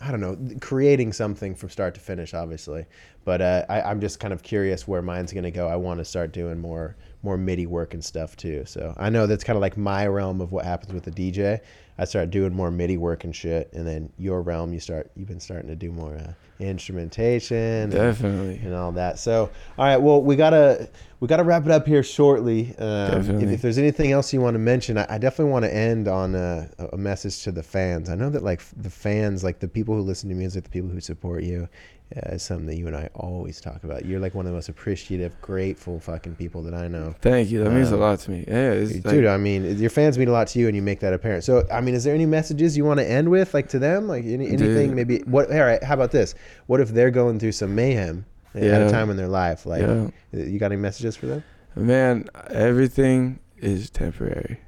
I 0.00 0.10
don't 0.10 0.20
know 0.20 0.38
creating 0.60 1.12
something 1.12 1.54
from 1.54 1.70
start 1.70 1.94
to 1.94 2.00
finish, 2.00 2.34
obviously. 2.34 2.86
But 3.24 3.42
uh, 3.42 3.64
I, 3.68 3.82
I'm 3.82 4.00
just 4.00 4.20
kind 4.20 4.32
of 4.32 4.42
curious 4.42 4.86
where 4.86 5.02
mine's 5.02 5.32
gonna 5.32 5.50
go. 5.50 5.68
I 5.68 5.76
want 5.76 5.98
to 5.98 6.04
start 6.04 6.32
doing 6.32 6.58
more 6.58 6.96
more 7.22 7.36
MIDI 7.36 7.66
work 7.66 7.94
and 7.94 8.04
stuff 8.04 8.36
too. 8.36 8.64
So 8.66 8.94
I 8.96 9.10
know 9.10 9.26
that's 9.26 9.44
kind 9.44 9.56
of 9.56 9.60
like 9.60 9.76
my 9.76 10.06
realm 10.06 10.40
of 10.40 10.52
what 10.52 10.64
happens 10.64 10.92
with 10.92 11.04
the 11.04 11.10
DJ. 11.10 11.60
I 12.00 12.04
start 12.04 12.30
doing 12.30 12.54
more 12.54 12.70
MIDI 12.70 12.96
work 12.96 13.24
and 13.24 13.34
shit, 13.34 13.72
and 13.72 13.84
then 13.84 14.12
your 14.18 14.40
realm, 14.40 14.72
you 14.72 14.78
start 14.78 15.10
you've 15.16 15.26
been 15.26 15.40
starting 15.40 15.68
to 15.68 15.74
do 15.74 15.90
more 15.90 16.14
uh, 16.14 16.32
instrumentation 16.60 17.90
Definitely. 17.90 18.60
and 18.64 18.72
all 18.72 18.92
that. 18.92 19.18
So 19.18 19.50
all 19.76 19.84
right, 19.84 19.96
well 19.96 20.22
we 20.22 20.36
gotta 20.36 20.88
we 21.18 21.26
gotta 21.26 21.42
wrap 21.42 21.64
it 21.66 21.72
up 21.72 21.86
here 21.88 22.04
shortly. 22.04 22.76
Um, 22.78 23.42
if, 23.42 23.50
if 23.50 23.62
there's 23.62 23.78
anything 23.78 24.12
else 24.12 24.32
you 24.32 24.40
want 24.40 24.54
to 24.54 24.60
mention, 24.60 24.96
I, 24.96 25.06
I 25.08 25.18
definitely 25.18 25.50
want 25.52 25.64
to 25.64 25.74
end 25.74 26.06
on 26.06 26.36
a, 26.36 26.70
a 26.92 26.96
message 26.96 27.42
to 27.42 27.52
the 27.52 27.64
fans. 27.64 28.08
I 28.08 28.14
know 28.14 28.30
that 28.30 28.44
like 28.44 28.62
the 28.76 28.90
fans, 28.90 29.42
like 29.42 29.58
the 29.58 29.68
people 29.68 29.96
who 29.96 30.02
listen 30.02 30.28
to 30.28 30.36
music, 30.36 30.64
the 30.64 30.70
people 30.70 30.90
who 30.90 31.00
support 31.00 31.42
you, 31.42 31.68
uh, 32.16 32.30
is 32.34 32.42
something 32.42 32.66
that 32.66 32.76
you 32.76 32.86
and 32.86 32.96
I 32.96 33.08
always 33.14 33.60
talk 33.60 33.84
about. 33.84 34.04
You're 34.06 34.18
like 34.20 34.34
one 34.34 34.46
of 34.46 34.50
the 34.52 34.56
most 34.56 34.68
appreciative, 34.68 35.38
grateful 35.42 36.00
fucking 36.00 36.36
people 36.36 36.62
that 36.62 36.74
I 36.74 36.88
know. 36.88 37.14
Thank 37.20 37.50
you. 37.50 37.62
That 37.62 37.70
means 37.70 37.90
a 37.90 37.94
Um, 37.94 38.00
lot 38.00 38.18
to 38.20 38.30
me. 38.30 38.44
Yeah, 38.48 38.70
it's 38.72 38.92
Dude, 38.92 39.24
like, 39.24 39.26
I 39.34 39.36
mean, 39.36 39.78
your 39.78 39.90
fans 39.90 40.16
mean 40.18 40.28
a 40.28 40.32
lot 40.32 40.46
to 40.48 40.58
you, 40.58 40.66
and 40.68 40.74
you 40.76 40.80
make 40.82 41.00
that 41.00 41.12
apparent. 41.12 41.44
So, 41.44 41.66
I 41.70 41.80
mean, 41.82 41.94
is 41.94 42.04
there 42.04 42.14
any 42.14 42.26
messages 42.26 42.76
you 42.76 42.84
want 42.84 42.98
to 43.00 43.08
end 43.10 43.28
with, 43.30 43.52
like 43.52 43.68
to 43.70 43.78
them, 43.78 44.08
like 44.08 44.24
any, 44.24 44.46
anything? 44.48 44.88
Dude. 44.88 44.96
Maybe 44.96 45.18
what? 45.26 45.50
All 45.52 45.58
right, 45.60 45.82
how 45.82 45.94
about 45.94 46.10
this? 46.10 46.34
What 46.66 46.80
if 46.80 46.88
they're 46.90 47.10
going 47.10 47.38
through 47.38 47.52
some 47.52 47.74
mayhem 47.74 48.24
at 48.54 48.62
a 48.82 48.90
time 48.90 49.10
in 49.10 49.16
their 49.16 49.28
life? 49.28 49.66
Like, 49.66 49.82
Yeah. 49.82 50.08
you 50.32 50.58
got 50.58 50.72
any 50.72 50.80
messages 50.80 51.14
for 51.16 51.26
them? 51.26 51.44
Man, 51.76 52.26
everything 52.50 53.38
is 53.58 53.90
temporary. 53.90 54.58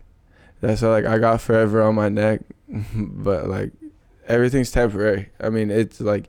That's 0.61 0.83
why, 0.83 0.89
like 0.89 1.07
I 1.07 1.17
got 1.19 1.41
forever 1.41 1.81
on 1.83 1.95
my 1.95 2.11
neck, 2.11 2.43
but 2.95 3.49
like 3.49 3.73
everything's 4.27 4.71
temporary. 4.71 5.31
I 5.41 5.51
mean, 5.51 5.71
it's 5.71 6.01
like 6.01 6.29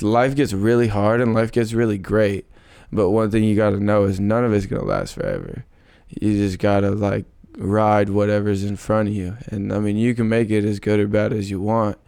life 0.00 0.34
gets 0.34 0.52
really 0.52 0.88
hard 0.88 1.20
and 1.20 1.34
life 1.34 1.52
gets 1.52 1.72
really 1.72 1.98
great, 1.98 2.46
but 2.92 3.10
one 3.10 3.30
thing 3.30 3.44
you 3.44 3.56
got 3.56 3.70
to 3.70 3.80
know 3.80 4.04
is 4.04 4.20
none 4.20 4.44
of 4.44 4.52
it's 4.52 4.66
gonna 4.66 4.84
last 4.84 5.14
forever. 5.14 5.64
You 6.08 6.36
just 6.36 6.58
gotta 6.58 6.90
like 6.90 7.26
ride 7.56 8.10
whatever's 8.10 8.64
in 8.64 8.76
front 8.76 9.08
of 9.08 9.14
you, 9.14 9.36
and 9.48 9.72
I 9.72 9.78
mean, 9.78 9.96
you 9.96 10.14
can 10.14 10.28
make 10.28 10.50
it 10.50 10.64
as 10.64 10.80
good 10.80 11.00
or 11.00 11.08
bad 11.08 11.32
as 11.32 11.50
you 11.50 11.60
want. 11.60 11.98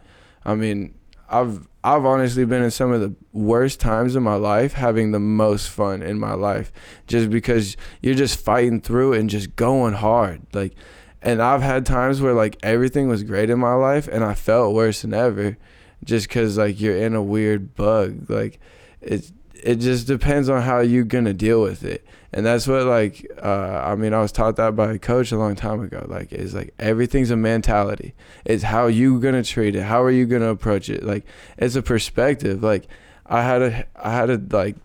I 0.45 0.55
mean, 0.55 0.93
I've 1.29 1.67
I've 1.83 2.05
honestly 2.05 2.43
been 2.45 2.63
in 2.63 2.71
some 2.71 2.91
of 2.91 3.01
the 3.01 3.15
worst 3.31 3.79
times 3.79 4.15
of 4.15 4.23
my 4.23 4.35
life 4.35 4.73
having 4.73 5.11
the 5.11 5.19
most 5.19 5.69
fun 5.69 6.01
in 6.01 6.19
my 6.19 6.33
life 6.33 6.71
just 7.05 7.29
because 7.29 7.77
you're 8.01 8.15
just 8.15 8.39
fighting 8.39 8.81
through 8.81 9.13
and 9.13 9.29
just 9.29 9.55
going 9.55 9.93
hard 9.93 10.41
like 10.53 10.73
and 11.21 11.41
I've 11.41 11.61
had 11.61 11.85
times 11.85 12.21
where 12.21 12.33
like 12.33 12.57
everything 12.63 13.07
was 13.07 13.23
great 13.23 13.49
in 13.49 13.59
my 13.59 13.73
life 13.73 14.07
and 14.07 14.23
I 14.23 14.33
felt 14.33 14.73
worse 14.73 15.01
than 15.01 15.13
ever 15.13 15.57
just 16.03 16.29
cuz 16.29 16.57
like 16.57 16.79
you're 16.79 16.97
in 16.97 17.15
a 17.15 17.23
weird 17.23 17.75
bug. 17.75 18.29
Like 18.29 18.59
it 19.01 19.31
it 19.63 19.75
just 19.77 20.07
depends 20.07 20.49
on 20.49 20.61
how 20.61 20.79
you're 20.79 21.03
going 21.03 21.25
to 21.25 21.33
deal 21.33 21.61
with 21.61 21.83
it. 21.83 22.05
And 22.31 22.45
that's 22.45 22.67
what 22.67 22.85
like 22.85 23.25
uh, 23.41 23.81
I 23.83 23.95
mean 23.95 24.13
I 24.13 24.21
was 24.21 24.31
taught 24.31 24.57
that 24.57 24.75
by 24.75 24.91
a 24.93 24.99
coach 24.99 25.31
a 25.31 25.37
long 25.37 25.55
time 25.55 25.81
ago. 25.81 26.05
Like 26.07 26.31
it's 26.31 26.53
like 26.53 26.73
everything's 26.77 27.31
a 27.31 27.37
mentality. 27.37 28.13
It's 28.45 28.63
how 28.63 28.87
you 28.87 29.19
gonna 29.19 29.43
treat 29.43 29.75
it. 29.75 29.83
How 29.83 30.03
are 30.03 30.11
you 30.11 30.25
gonna 30.25 30.49
approach 30.49 30.89
it? 30.89 31.03
Like 31.03 31.25
it's 31.57 31.75
a 31.75 31.81
perspective. 31.81 32.61
Like 32.61 32.87
I 33.25 33.43
had 33.43 33.61
a 33.61 33.85
I 33.95 34.11
had 34.11 34.29
a 34.29 34.41
like 34.51 34.75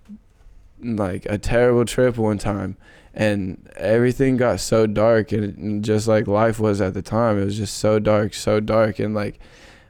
like 0.81 1.27
a 1.27 1.37
terrible 1.37 1.85
trip 1.85 2.17
one 2.17 2.39
time 2.39 2.77
and 3.15 3.69
everything 3.77 4.37
got 4.37 4.61
so 4.61 4.87
dark 4.87 5.33
and, 5.33 5.85
just 5.85 6.09
like 6.09 6.27
life 6.27 6.59
was 6.59 6.81
at 6.81 6.95
the 6.95 7.03
time 7.03 7.39
it 7.39 7.45
was 7.45 7.57
just 7.57 7.77
so 7.77 7.99
dark 7.99 8.33
so 8.33 8.61
dark 8.61 8.99
and 8.99 9.15
like 9.15 9.39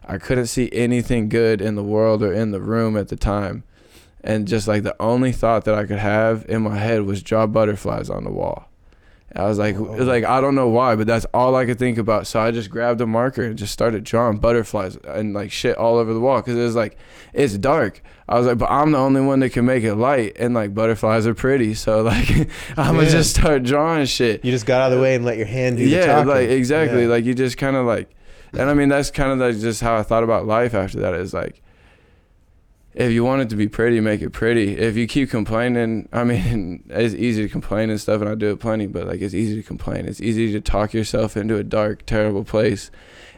I 0.05 0.19
couldn't 0.19 0.47
see 0.47 0.69
anything 0.73 1.29
good 1.29 1.61
in 1.61 1.75
the 1.75 1.85
world 1.85 2.23
or 2.23 2.33
in 2.33 2.51
the 2.51 2.61
room 2.61 2.97
at 2.97 3.09
the 3.09 3.17
time. 3.17 3.65
And 4.25 4.47
just 4.47 4.69
like 4.69 4.83
the 4.83 5.01
only 5.01 5.33
thought 5.33 5.65
that 5.65 5.75
I 5.75 5.85
could 5.85 5.99
have 5.99 6.45
in 6.49 6.63
my 6.63 6.77
head 6.77 7.03
was 7.03 7.23
draw 7.23 7.47
butterflies 7.47 8.09
on 8.09 8.25
the 8.25 8.31
wall 8.31 8.69
I 9.35 9.45
was 9.49 9.59
like, 9.59 9.77
Oh. 9.77 9.83
like 9.83 10.25
I 10.25 10.41
don't 10.41 10.55
know 10.55 10.69
why, 10.69 10.95
but 10.97 11.07
that's 11.07 11.25
all 11.33 11.57
I 11.57 11.65
could 11.67 11.79
think 11.79 11.97
about. 11.99 12.27
So 12.27 12.39
I 12.41 12.51
just 12.51 12.69
grabbed 12.71 13.01
a 13.01 13.07
marker 13.07 13.43
and 13.45 13.57
just 13.57 13.73
started 13.73 14.05
drawing 14.05 14.39
butterflies 14.39 14.97
and 15.09 15.33
like 15.35 15.51
shit 15.51 15.77
all 15.77 15.97
over 15.97 16.13
the 16.13 16.21
wall 16.21 16.41
because 16.41 16.57
it 16.57 16.63
was 16.63 16.75
like 16.77 16.97
it's 17.33 17.57
dark. 17.57 18.03
I 18.29 18.39
was 18.39 18.47
like, 18.47 18.59
but 18.59 18.71
I'm 18.71 18.93
the 18.93 18.99
only 18.99 19.21
one 19.21 19.41
that 19.41 19.51
can 19.51 19.65
make 19.65 19.85
it 19.85 19.95
light, 19.95 20.37
and 20.39 20.55
like 20.55 20.75
butterflies 20.75 21.27
are 21.27 21.35
pretty, 21.35 21.75
so 21.75 22.03
like 22.13 22.31
I'm 22.77 22.95
gonna 22.95 23.03
Yeah. 23.05 23.09
just 23.11 23.31
start 23.37 23.63
drawing 23.63 24.05
shit. 24.07 24.45
You 24.45 24.51
just 24.51 24.67
got 24.67 24.83
out 24.83 24.93
of 24.93 24.99
the 24.99 25.03
way 25.03 25.15
and 25.15 25.25
let 25.25 25.37
your 25.39 25.47
hand 25.47 25.79
do 25.79 25.85
the 25.85 25.91
yeah, 25.91 26.23
like 26.25 26.49
exactly. 26.51 27.03
Yeah. 27.03 27.09
Like 27.09 27.25
you 27.25 27.35
just 27.35 27.57
kind 27.57 27.77
of 27.77 27.87
like, 27.87 28.11
and 28.53 28.69
I 28.69 28.75
mean 28.75 28.89
that's 28.91 29.11
kind 29.11 29.33
of 29.33 29.39
like 29.39 29.59
just 29.61 29.81
how 29.81 29.97
I 29.97 30.03
thought 30.03 30.25
about 30.25 30.47
life 30.47 30.75
after 30.75 31.01
that. 31.01 31.15
Is 31.15 31.33
like, 31.33 31.63
if 32.95 33.11
you 33.11 33.25
want 33.25 33.43
it 33.43 33.49
to 33.51 33.57
be 33.57 33.69
pretty, 33.69 34.01
make 34.01 34.21
it 34.21 34.31
pretty. 34.31 34.77
If 34.77 34.97
you 34.97 35.07
keep 35.07 35.31
complaining, 35.31 36.09
I 36.13 36.25
mean, 36.25 36.85
it's 36.91 37.15
easy 37.15 37.43
to 37.43 37.49
complain 37.49 37.91
and 37.91 38.01
stuff, 38.01 38.21
and 38.21 38.29
I 38.29 38.35
do 38.35 38.51
it 38.51 38.61
plenty. 38.61 38.87
But 38.87 39.07
like, 39.07 39.21
it's 39.21 39.35
easy 39.35 39.57
to 39.57 39.63
complain. 39.63 40.07
It's 40.07 40.21
easy 40.21 40.53
to 40.53 40.61
talk 40.61 40.93
yourself 40.93 41.37
into 41.37 41.57
a 41.57 41.65
dark, 41.65 42.05
terrible 42.05 42.45
place, 42.45 42.91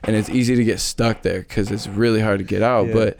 and 0.03 0.17
it's 0.17 0.29
easy 0.29 0.57
to 0.57 0.65
get 0.65 0.81
stuck 0.81 1.23
there 1.23 1.41
because 1.41 1.71
it's 1.71 1.87
really 1.87 2.21
hard 2.21 2.39
to 2.39 2.45
get 2.45 2.63
out. 2.63 2.89
Yeah. 2.89 2.95
But 2.95 3.19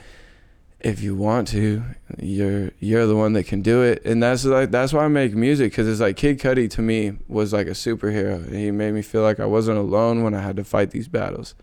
if 0.81 1.03
you 1.03 1.15
want 1.15 1.49
to, 1.49 1.83
you're 2.19 2.73
you're 2.81 3.07
the 3.07 3.17
one 3.17 3.33
that 3.35 3.45
can 3.45 3.63
do 3.63 3.83
it, 3.83 4.05
and 4.05 4.23
that's 4.23 4.45
like 4.45 4.71
that's 4.71 4.93
why 4.93 5.05
I 5.05 5.09
make 5.09 5.35
music 5.35 5.73
because 5.73 5.87
it's 5.87 6.01
like 6.01 6.17
Kid 6.17 6.41
Cudi 6.41 6.69
to 6.71 6.83
me 6.83 7.13
was 7.29 7.53
like 7.53 7.69
a 7.69 7.71
superhero. 7.71 8.53
He 8.53 8.71
made 8.73 8.93
me 8.93 9.03
feel 9.03 9.23
like 9.23 9.39
I 9.39 9.47
wasn't 9.47 9.79
alone 9.79 10.23
when 10.25 10.35
I 10.35 10.43
had 10.43 10.57
to 10.57 10.65
fight 10.65 10.91
these 10.91 11.09
battles, 11.09 11.55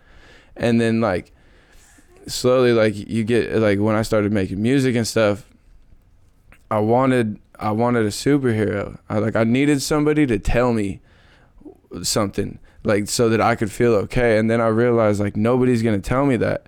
and 0.56 0.80
then 0.80 1.02
like 1.02 1.34
slowly 2.28 2.74
like 2.74 2.96
you 2.96 3.24
get 3.24 3.54
like 3.56 3.80
when 3.80 3.96
I 3.96 4.02
started 4.04 4.32
making 4.32 4.62
music 4.62 4.96
and 4.96 5.08
stuff, 5.08 5.46
I 6.70 6.80
wanted 6.80 7.40
I 7.60 7.72
wanted 7.72 8.06
a 8.06 8.10
superhero. 8.10 8.98
I 9.10 9.20
like 9.20 9.36
I 9.36 9.44
needed 9.44 9.82
somebody 9.82 10.26
to 10.28 10.40
tell 10.40 10.74
me 10.74 11.02
something 12.04 12.60
like 12.84 13.08
so 13.08 13.30
that 13.30 13.42
I 13.42 13.56
could 13.56 13.72
feel 13.72 13.94
okay, 13.94 14.38
and 14.38 14.50
then 14.50 14.62
I 14.62 14.68
realized 14.68 15.20
like 15.20 15.36
nobody's 15.36 15.84
gonna 15.84 16.00
tell 16.00 16.26
me 16.26 16.38
that 16.38 16.68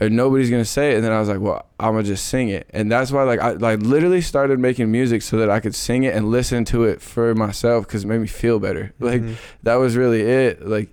or 0.00 0.08
nobody's 0.08 0.48
gonna 0.50 0.64
say 0.64 0.92
it. 0.92 0.96
And 0.96 1.04
then 1.04 1.12
i 1.12 1.20
was 1.20 1.28
like 1.28 1.40
well 1.40 1.66
i'm 1.78 1.92
gonna 1.92 2.02
just 2.04 2.26
sing 2.26 2.48
it. 2.48 2.66
And 2.70 2.90
that's 2.90 3.10
why 3.12 3.24
like 3.24 3.40
i 3.40 3.52
like 3.52 3.80
literally 3.80 4.20
started 4.22 4.58
making 4.58 4.90
music 4.90 5.20
so 5.22 5.36
that 5.38 5.50
i 5.50 5.60
could 5.60 5.74
sing 5.74 6.04
it 6.04 6.14
and 6.14 6.30
listen 6.30 6.64
to 6.66 6.84
it 6.84 7.02
for 7.02 7.34
myself 7.34 7.86
because 7.86 8.04
it 8.04 8.06
made 8.06 8.20
me 8.20 8.26
feel 8.26 8.58
better. 8.58 8.92
Like 9.00 9.20
Mhm. 9.22 9.34
that 9.64 9.74
was 9.76 9.96
really 9.96 10.22
it. 10.22 10.66
Like 10.66 10.88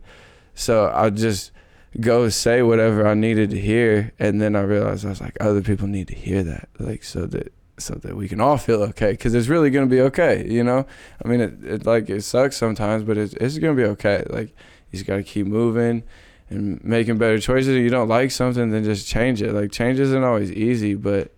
so 0.56 0.92
i 0.94 1.10
just 1.10 1.52
go 2.00 2.30
say 2.30 2.62
whatever 2.62 3.08
i 3.08 3.14
needed 3.14 3.50
to 3.50 3.60
hear 3.60 4.12
and 4.20 4.42
then 4.42 4.56
i 4.56 4.62
realized 4.62 5.06
i 5.06 5.10
was 5.10 5.22
like 5.22 5.36
other 5.40 5.62
people 5.62 5.88
need 5.88 6.08
to 6.08 6.16
hear 6.16 6.44
that 6.44 6.70
like 6.80 7.04
so 7.04 7.26
that 7.26 7.52
so 7.78 7.94
that 7.96 8.16
we 8.16 8.28
can 8.28 8.42
all 8.42 8.58
feel 8.58 8.84
okay 8.84 9.12
because 9.12 9.34
it's 9.34 9.48
really 9.48 9.70
gonna 9.70 9.88
be 9.88 10.02
okay 10.02 10.46
you 10.48 10.64
know 10.64 10.86
i 11.24 11.28
mean 11.28 11.40
it, 11.40 11.54
it 11.64 11.86
like 11.86 12.10
it 12.10 12.22
sucks 12.22 12.58
sometimes 12.58 13.04
but 13.04 13.18
it's, 13.18 13.34
it's 13.36 13.58
gonna 13.58 13.74
be 13.74 13.86
okay 13.86 14.24
like 14.30 14.50
you 14.92 14.98
just 14.98 15.06
gotta 15.06 15.24
keep 15.24 15.48
moving 15.48 16.04
and 16.50 16.84
making 16.84 17.18
better 17.18 17.40
choices. 17.40 17.70
If 17.70 17.82
you 17.84 17.90
don't 17.90 18.08
like 18.08 18.32
something, 18.32 18.72
then 18.72 18.84
just 18.84 19.08
change 19.08 19.42
it. 19.42 19.54
Like 19.54 19.72
change 19.72 20.00
isn't 20.00 20.24
always 20.24 20.52
easy, 20.52 20.96
but 20.96 21.32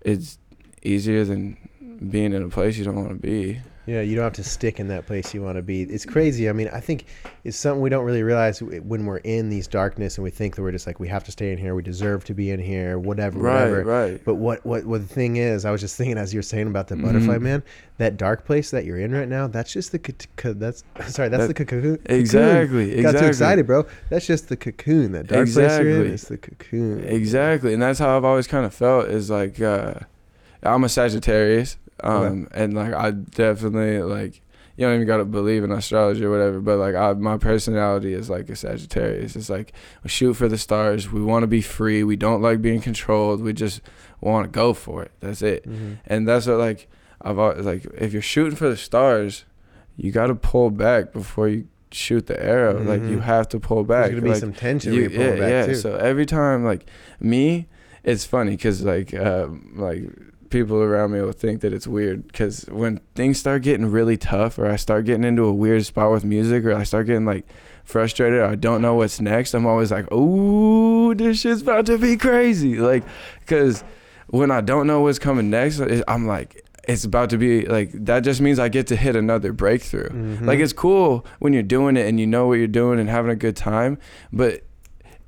it's 0.00 0.38
easier 0.82 1.24
than 1.24 1.56
being 2.08 2.32
in 2.32 2.42
a 2.42 2.48
place 2.48 2.76
you 2.76 2.84
don't 2.84 2.96
want 2.96 3.10
to 3.10 3.14
be. 3.14 3.60
Yeah, 3.86 4.02
you 4.02 4.14
don't 4.14 4.24
have 4.24 4.34
to 4.34 4.44
stick 4.44 4.78
in 4.78 4.88
that 4.88 5.06
place 5.06 5.32
you 5.34 5.42
want 5.42 5.56
to 5.56 5.62
be. 5.62 5.82
It's 5.82 6.04
crazy. 6.04 6.48
I 6.48 6.52
mean, 6.52 6.68
I 6.72 6.80
think 6.80 7.06
it's 7.44 7.56
something 7.56 7.80
we 7.80 7.88
don't 7.90 8.04
really 8.04 8.22
realize 8.22 8.62
when 8.62 9.06
we're 9.06 9.16
in 9.18 9.48
these 9.48 9.66
darkness 9.66 10.16
and 10.18 10.22
we 10.22 10.30
think 10.30 10.54
that 10.54 10.62
we're 10.62 10.70
just 10.70 10.86
like 10.86 11.00
we 11.00 11.08
have 11.08 11.24
to 11.24 11.32
stay 11.32 11.50
in 11.50 11.58
here, 11.58 11.74
we 11.74 11.82
deserve 11.82 12.22
to 12.24 12.34
be 12.34 12.50
in 12.50 12.60
here, 12.60 12.98
whatever, 12.98 13.38
Right, 13.38 13.68
whatever. 13.70 13.84
right. 13.84 14.20
But 14.24 14.34
what, 14.36 14.64
what 14.66 14.84
what 14.84 15.00
the 15.08 15.12
thing 15.12 15.36
is, 15.38 15.64
I 15.64 15.70
was 15.70 15.80
just 15.80 15.96
thinking 15.96 16.18
as 16.18 16.32
you 16.32 16.38
were 16.38 16.42
saying 16.42 16.66
about 16.68 16.88
the 16.88 16.96
butterfly 16.96 17.36
Mhm. 17.38 17.42
man, 17.42 17.62
that 17.96 18.16
dark 18.16 18.44
place 18.44 18.70
that 18.70 18.84
you're 18.84 18.98
in 19.00 19.12
right 19.12 19.28
now, 19.28 19.46
that's 19.46 19.72
just 19.72 19.92
the 19.92 19.98
co- 19.98 20.12
co- 20.36 20.52
that's 20.52 20.84
sorry, 21.08 21.28
that's 21.30 21.46
That- 21.46 21.56
the 21.56 21.64
cocoon. 21.64 21.98
Exactly, 22.04 22.86
Got 22.90 22.94
too 22.94 23.00
exactly. 23.08 23.28
excited, 23.28 23.66
bro. 23.66 23.86
That's 24.10 24.26
just 24.26 24.50
the 24.50 24.56
cocoon. 24.56 25.12
That 25.12 25.26
dark 25.26 25.48
place 25.50 25.56
you're 25.56 25.90
in 25.90 26.12
Exactly. 26.12 26.12
is 26.12 26.22
the 26.28 26.36
cocoon. 26.38 27.04
Exactly, 27.04 27.72
and 27.72 27.82
that's 27.82 27.98
how 27.98 28.16
I've 28.16 28.24
always 28.24 28.46
kind 28.46 28.66
of 28.66 28.74
felt. 28.74 29.08
Is 29.08 29.30
like 29.30 29.60
uh, 29.60 29.94
I'm 30.62 30.84
a 30.84 30.88
Sagittarius, 30.90 31.78
um, 32.02 32.48
and 32.52 32.74
like 32.74 32.92
I 32.94 33.10
definitely 33.10 34.02
like 34.02 34.40
you 34.76 34.86
don't 34.86 34.94
even 34.94 35.06
gotta 35.06 35.24
believe 35.26 35.62
in 35.64 35.72
astrology 35.72 36.24
or 36.24 36.30
whatever, 36.30 36.60
but 36.60 36.78
like 36.78 36.94
I, 36.94 37.12
my 37.14 37.36
personality 37.36 38.14
is 38.14 38.30
like 38.30 38.48
a 38.48 38.56
Sagittarius. 38.56 39.36
It's 39.36 39.50
like 39.50 39.72
we 40.02 40.08
shoot 40.10 40.34
for 40.34 40.48
the 40.48 40.56
stars. 40.58 41.10
We 41.12 41.22
want 41.22 41.42
to 41.42 41.46
be 41.46 41.60
free. 41.62 42.02
We 42.04 42.16
don't 42.16 42.40
like 42.40 42.62
being 42.62 42.80
controlled. 42.80 43.42
We 43.42 43.52
just 43.52 43.80
want 44.20 44.44
to 44.46 44.50
go 44.50 44.72
for 44.72 45.02
it. 45.02 45.10
That's 45.20 45.42
it. 45.42 45.68
Mhm. 45.68 45.98
And 46.06 46.26
that's 46.26 46.46
what 46.46 46.56
like 46.58 46.88
I've 47.22 47.38
always, 47.38 47.66
like 47.66 47.84
if 47.98 48.12
you're 48.14 48.22
shooting 48.22 48.56
for 48.56 48.68
the 48.70 48.76
stars, 48.76 49.44
you 49.96 50.12
got 50.12 50.28
to 50.28 50.34
pull 50.34 50.70
back 50.70 51.12
before 51.12 51.48
you 51.48 51.66
shoot 51.92 52.26
the 52.26 52.42
arrow. 52.42 52.80
Like 52.82 53.02
you 53.02 53.18
Mhm. 53.18 53.22
have 53.22 53.48
to 53.50 53.60
pull 53.60 53.84
back. 53.84 54.06
There's 54.06 54.10
gonna 54.12 54.22
be 54.22 54.28
Like, 54.30 54.38
some 54.40 54.52
tension 54.54 54.94
you- 54.94 55.02
when 55.02 55.10
you 55.10 55.16
pull 55.18 55.26
yeah, 55.26 55.40
back 55.40 55.50
yeah. 55.50 55.66
too. 55.66 55.74
So 55.74 55.96
every 55.96 56.24
time, 56.24 56.64
like 56.64 56.86
me, 57.20 57.68
it's 58.04 58.24
funny 58.24 58.52
because 58.52 58.82
like 58.82 59.12
uh, 59.12 59.48
like 59.74 60.04
people 60.50 60.78
around 60.82 61.12
me 61.12 61.20
will 61.20 61.32
think 61.32 61.60
that 61.62 61.72
it's 61.72 61.86
weird 61.86 62.26
because 62.26 62.64
when 62.70 63.00
things 63.14 63.38
start 63.38 63.62
getting 63.62 63.86
really 63.90 64.16
tough, 64.16 64.58
or 64.58 64.66
I 64.66 64.76
start 64.76 65.04
getting 65.06 65.24
into 65.24 65.44
a 65.44 65.52
weird 65.54 65.86
spot 65.86 66.10
with 66.12 66.24
music, 66.24 66.64
or 66.64 66.74
I 66.74 66.82
start 66.82 67.06
getting 67.06 67.24
like 67.24 67.46
frustrated, 67.84 68.40
or 68.40 68.44
I 68.44 68.54
don't 68.56 68.82
know 68.82 68.94
what's 68.94 69.20
next, 69.20 69.54
I'm 69.54 69.66
always 69.66 69.90
like, 69.90 70.10
"Ooh, 70.12 71.14
this 71.14 71.40
shit's 71.40 71.62
about 71.62 71.86
to 71.86 71.98
be 71.98 72.16
crazy!" 72.16 72.76
Like, 72.76 73.04
because 73.40 73.82
when 74.28 74.50
I 74.50 74.60
don't 74.60 74.86
know 74.86 75.00
what's 75.00 75.18
coming 75.18 75.50
next, 75.50 75.80
I'm 76.06 76.26
like. 76.26 76.62
It's 76.88 77.04
about 77.04 77.28
to 77.30 77.36
be 77.38 77.66
like 77.66 77.90
that. 78.06 78.20
Just 78.24 78.40
means 78.40 78.58
I 78.58 78.68
get 78.70 78.86
to 78.88 78.96
hit 78.96 79.14
another 79.14 79.52
breakthrough. 79.52 80.08
Mhm. 80.08 80.46
Like 80.46 80.58
it's 80.60 80.72
cool 80.72 81.26
when 81.38 81.52
you're 81.52 81.62
doing 81.62 81.96
it 81.96 82.08
and 82.08 82.18
you 82.18 82.26
know 82.26 82.48
what 82.48 82.54
you're 82.54 82.66
doing 82.66 82.98
and 82.98 83.08
having 83.08 83.30
a 83.30 83.36
good 83.36 83.54
time, 83.54 83.98
but 84.32 84.62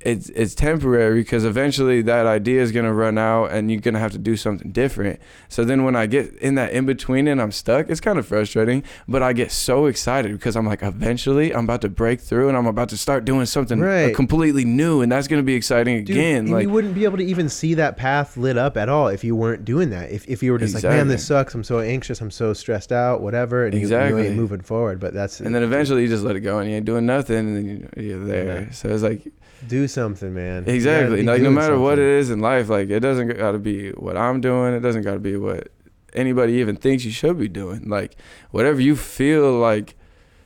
it's 0.05 0.29
it's 0.29 0.53
temporary 0.53 1.21
because 1.21 1.45
eventually 1.45 2.01
that 2.03 2.25
idea 2.25 2.61
is 2.61 2.71
gonna 2.71 2.93
run 2.93 3.17
out 3.17 3.51
and 3.51 3.71
you're 3.71 3.79
gonna 3.81 3.99
have 3.99 4.11
to 4.11 4.17
do 4.17 4.35
something 4.35 4.71
different. 4.71 5.19
So 5.49 5.63
then 5.63 5.83
when 5.85 5.95
I 5.95 6.05
get 6.07 6.33
in 6.37 6.55
that 6.55 6.73
in 6.73 6.85
between 6.85 7.27
and 7.27 7.41
I'm 7.41 7.51
stuck, 7.51 7.89
it's 7.89 8.01
kind 8.01 8.19
of 8.19 8.27
frustrating. 8.27 8.83
But 9.07 9.23
I 9.23 9.33
get 9.33 9.51
so 9.51 9.85
excited 9.85 10.31
because 10.33 10.55
I'm 10.55 10.65
like, 10.65 10.83
eventually 10.83 11.53
I'm 11.55 11.63
about 11.63 11.81
to 11.81 11.89
break 11.89 12.19
through 12.19 12.49
and 12.49 12.57
I'm 12.57 12.65
about 12.67 12.89
to 12.89 12.97
start 12.97 13.23
doing 13.25 13.45
something 13.45 13.81
uh, 13.81 13.85
Right. 13.85 14.15
completely 14.15 14.65
new, 14.65 15.01
and 15.01 15.11
that's 15.11 15.27
gonna 15.27 15.43
be 15.43 15.55
exciting 15.55 16.03
Dude, 16.03 16.15
again. 16.17 16.47
Like 16.47 16.63
you 16.63 16.69
wouldn't 16.69 16.95
be 16.95 17.05
able 17.05 17.17
to 17.17 17.25
even 17.25 17.47
see 17.49 17.73
that 17.75 17.97
path 17.97 18.35
lit 18.37 18.57
up 18.57 18.75
at 18.77 18.89
all 18.89 19.07
if 19.07 19.23
you 19.23 19.35
weren't 19.35 19.63
doing 19.65 19.89
that. 19.91 20.11
If, 20.11 20.27
if 20.27 20.43
you 20.43 20.51
were 20.51 20.57
just 20.57 20.73
like, 20.75 20.83
man, 20.83 21.07
this 21.07 21.25
sucks. 21.25 21.53
I'm 21.55 21.63
so 21.63 21.79
anxious. 21.79 22.19
I'm 22.21 22.31
so 22.31 22.53
stressed 22.53 22.91
out. 22.91 23.21
Whatever. 23.21 23.65
And 23.65 23.73
you, 23.73 23.79
you 23.79 23.85
Exactly. 23.85 24.27
ain't 24.27 24.35
moving 24.35 24.61
forward. 24.61 24.99
But 24.99 25.13
that's 25.13 25.39
and 25.39 25.55
then 25.55 25.63
eventually 25.63 26.01
you 26.03 26.07
just 26.09 26.23
let 26.23 26.35
it 26.35 26.41
go 26.41 26.59
and 26.59 26.69
you 26.69 26.75
ain't 26.75 26.85
doing 26.85 27.05
nothing 27.05 27.37
and 27.37 27.55
then 27.55 27.65
you- 27.97 28.03
you're 28.03 28.25
there. 28.25 28.61
Yeah. 28.63 28.71
So 28.71 28.89
it's 28.89 29.03
like 29.03 29.21
do 29.67 29.87
something, 29.93 30.33
man. 30.33 30.65
Exactly. 30.67 31.23
Like 31.23 31.41
no 31.41 31.51
matter 31.51 31.77
what 31.79 31.99
it 31.99 32.05
is 32.19 32.29
in 32.29 32.39
life, 32.39 32.69
like 32.69 32.89
it 32.89 32.99
doesn't 32.99 33.29
got 33.37 33.51
to 33.53 33.59
be 33.59 33.91
what 33.91 34.17
I'm 34.17 34.41
doing. 34.41 34.73
It 34.73 34.81
doesn't 34.81 35.03
got 35.03 35.13
to 35.13 35.19
be 35.19 35.37
what 35.37 35.69
anybody 36.13 36.53
even 36.53 36.75
thinks 36.75 37.05
you 37.05 37.11
should 37.11 37.37
be 37.37 37.47
doing. 37.47 37.87
Like 37.89 38.15
whatever 38.51 38.81
you 38.81 38.95
feel 38.95 39.53
like 39.53 39.95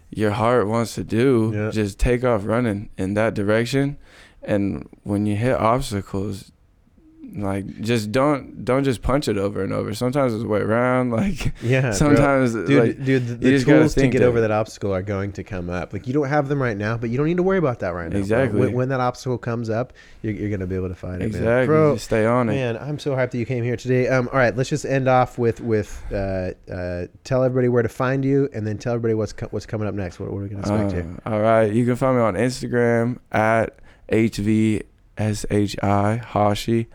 your 0.10 0.32
heart 0.32 0.68
wants 0.68 0.96
to 0.96 1.04
do, 1.04 1.52
Yeah. 1.56 1.70
just 1.72 2.00
take 2.00 2.24
off 2.24 2.46
running 2.46 2.90
in 2.98 3.14
that 3.16 3.34
direction. 3.34 3.98
And 4.44 4.88
when 5.04 5.26
you 5.26 5.36
hit 5.36 5.56
obstacles, 5.56 6.52
like 7.36 7.82
just 7.82 8.12
don't 8.12 8.64
don't 8.64 8.84
just 8.84 9.02
punch 9.02 9.28
it 9.28 9.38
over 9.38 9.64
and 9.64 9.74
over. 9.74 9.94
Sometimes 9.94 10.34
it's 10.34 10.44
way 10.44 10.60
around. 10.60 11.12
Like 11.18 11.54
Yeah. 11.62 11.82
bro. 11.82 11.92
sometimes 11.92 12.54
Dude, 12.54 12.70
like 12.70 13.04
dude, 13.04 13.28
the, 13.28 13.36
the 13.36 13.64
tools 13.64 13.94
to 13.96 14.08
get 14.08 14.22
over 14.22 14.42
that 14.42 14.52
obstacle 14.52 14.94
are 14.94 15.02
going 15.02 15.32
to 15.34 15.44
come 15.44 15.70
up. 15.70 15.94
Like 15.94 16.08
you 16.08 16.14
don't 16.14 16.28
have 16.28 16.48
them 16.48 16.62
right 16.62 16.78
now, 16.78 16.98
but 16.98 17.10
you 17.10 17.18
don't 17.18 17.26
need 17.28 17.38
to 17.38 17.44
worry 17.44 17.58
about 17.58 17.80
that 17.80 17.90
right 17.90 18.12
now. 18.12 18.18
Exactly. 18.20 18.60
When, 18.60 18.74
when 18.74 18.90
that 18.90 19.00
obstacle 19.00 19.38
comes 19.38 19.70
up, 19.70 19.94
you're, 20.22 20.34
you're 20.34 20.50
gonna 20.50 20.68
be 20.68 20.76
able 20.76 20.90
to 20.90 20.96
fight 20.96 21.16
it, 21.16 21.20
man. 21.20 21.28
exactly 21.30 21.66
Bro, 21.68 21.96
just 21.96 22.06
stay 22.06 22.26
on 22.26 22.50
it. 22.50 22.54
Man, 22.54 22.78
I'm 22.78 23.00
so 23.00 23.16
hyped 23.16 23.32
that 23.32 23.38
you 23.38 23.46
came 23.46 23.64
here 23.64 23.76
today. 23.78 24.08
Um, 24.08 24.28
all 24.32 24.38
right, 24.38 24.56
let's 24.56 24.70
just 24.70 24.86
end 24.86 25.08
off 25.08 25.38
with 25.38 25.60
with 25.62 26.04
uh, 26.12 26.52
uh, 26.72 27.08
tell 27.24 27.44
everybody 27.44 27.68
where 27.70 27.84
to 27.84 27.90
find 27.90 28.24
you, 28.24 28.50
and 28.54 28.66
then 28.66 28.78
tell 28.78 28.94
everybody 28.94 29.14
what's 29.16 29.34
co- 29.34 29.48
what's 29.52 29.66
coming 29.66 29.88
up 29.88 29.94
next. 29.96 30.20
What, 30.20 30.32
what 30.32 30.40
are 30.40 30.44
we 30.44 30.50
gonna 30.50 30.62
expect 30.62 30.92
here? 30.94 31.08
Uh, 31.26 31.30
all 31.30 31.42
right. 31.42 31.72
You 31.72 31.86
can 31.86 31.96
find 31.96 32.16
me 32.16 32.22
on 32.24 32.36
Instagram 32.36 33.18
at 33.32 33.80
HVSHI 35.18 36.24
Hashi. 36.26 36.88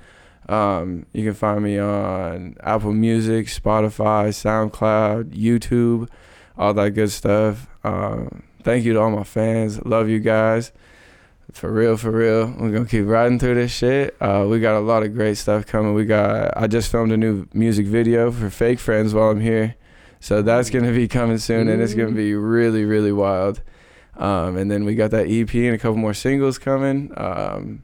Um, 0.49 1.07
you 1.13 1.25
can 1.25 1.35
find 1.35 1.63
me 1.63 1.79
on 1.79 2.57
Apple 2.61 2.93
Music, 2.93 3.47
Spotify, 3.47 4.29
SoundCloud, 4.29 5.31
YouTube, 5.31 6.09
all 6.57 6.75
that 6.75 6.91
good 6.91 7.11
stuff. 7.11 7.69
Um, 7.85 8.43
thank 8.63 8.85
you 8.85 8.93
to 8.95 9.01
all 9.01 9.11
my 9.11 9.25
fans. 9.25 9.85
Love 9.85 10.09
you 10.09 10.19
guys. 10.21 10.73
For 11.53 11.71
real, 11.71 11.97
for 11.97 12.11
real. 12.11 12.47
We're 12.59 12.71
gonna 12.71 12.87
keep 12.87 13.07
riding 13.07 13.39
through 13.39 13.57
this 13.57 13.73
shit. 13.73 14.17
Uh, 14.21 14.47
we 14.49 14.59
got 14.59 14.77
a 14.77 14.81
lot 14.81 15.03
of 15.03 15.13
great 15.15 15.37
stuff 15.37 15.67
coming. 15.67 15.93
We 15.93 16.07
got 16.07 16.57
I 16.57 16.67
just 16.67 16.91
filmed 16.91 17.13
a 17.13 17.17
new 17.17 17.47
music 17.53 17.87
video 17.87 18.31
for 18.31 18.49
Fake 18.49 18.79
Friends 18.79 19.13
while 19.13 19.31
I'm 19.31 19.41
here. 19.41 19.75
So 20.19 20.41
that's 20.41 20.71
gonna 20.71 20.93
be 20.93 21.09
coming 21.09 21.39
soon 21.39 21.69
and 21.69 21.83
it's 21.83 21.95
gonna 21.95 22.13
be 22.13 22.35
really, 22.35 22.85
really 22.85 23.13
wild. 23.13 23.61
Um, 24.17 24.57
and 24.57 24.71
then 24.71 24.85
we 24.85 24.95
got 24.95 25.11
that 25.11 25.27
EP 25.29 25.53
and 25.55 25.75
a 25.75 25.79
couple 25.79 25.97
more 25.97 26.15
singles 26.15 26.59
coming. 26.59 27.13
Um, 27.17 27.83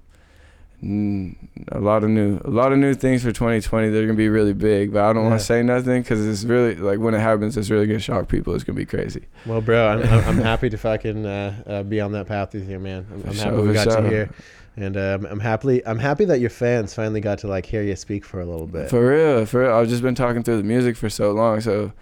a 0.81 1.81
lot 1.81 2.05
of 2.05 2.11
new, 2.11 2.41
a 2.45 2.51
lot 2.51 2.72
of 2.72 2.79
new 2.79 2.95
things 2.95 3.22
for 3.22 3.33
2020. 3.33 3.91
They're 3.91 4.03
gonna 4.03 4.14
be 4.14 4.29
really 4.29 4.53
big, 4.53 4.93
but 4.93 5.05
I 5.05 5.12
don't 5.12 5.24
want 5.24 5.39
to 5.39 5.45
say 5.45 5.62
nothing 5.62 6.03
because 6.03 6.24
it's 6.24 6.45
really 6.45 6.76
like 6.76 7.01
when 7.01 7.14
it 7.14 7.18
happens, 7.20 7.57
it's 7.57 7.68
really 7.68 7.87
gonna 7.87 7.99
shock 7.99 8.29
people. 8.29 8.55
It's 8.55 8.62
gonna 8.62 8.76
be 8.76 8.87
crazy. 8.87 9.26
Well, 9.45 9.61
bro, 9.61 9.89
I'm, 9.89 10.03
I'm, 10.03 10.24
I'm 10.24 10.39
happy 10.43 10.70
to 10.70 10.79
fucking 10.79 11.26
uh, 11.26 11.62
uh, 11.66 11.83
be 11.83 12.01
on 12.01 12.12
that 12.12 12.29
path 12.29 12.55
with 12.55 12.68
you, 12.68 12.79
man. 12.79 13.07
I'm, 13.12 13.24
I'm 13.29 13.35
sure, 13.35 13.45
happy 13.45 13.57
we 13.57 13.72
got 13.72 13.91
sure. 13.91 14.05
you 14.05 14.09
here, 14.09 14.31
and 14.76 14.97
um, 14.97 15.26
I'm 15.26 15.41
happily 15.41 15.85
I'm 15.85 15.99
happy 15.99 16.24
that 16.26 16.39
your 16.39 16.51
fans 16.51 16.95
finally 16.95 17.20
got 17.20 17.39
to 17.41 17.49
like 17.49 17.66
hear 17.66 17.83
you 17.83 17.97
speak 17.97 18.24
for 18.24 18.41
a 18.41 18.47
little 18.47 18.68
bit. 18.68 18.89
For 18.89 19.09
real, 19.09 19.47
for 19.47 19.62
real. 19.62 19.72
I've 19.72 19.89
just 19.89 20.03
been 20.03 20.14
talking 20.14 20.45
through 20.45 20.59
the 20.59 20.62
music 20.62 20.97
for 20.97 21.11
so 21.11 21.33
long, 21.33 21.61
so 21.61 21.93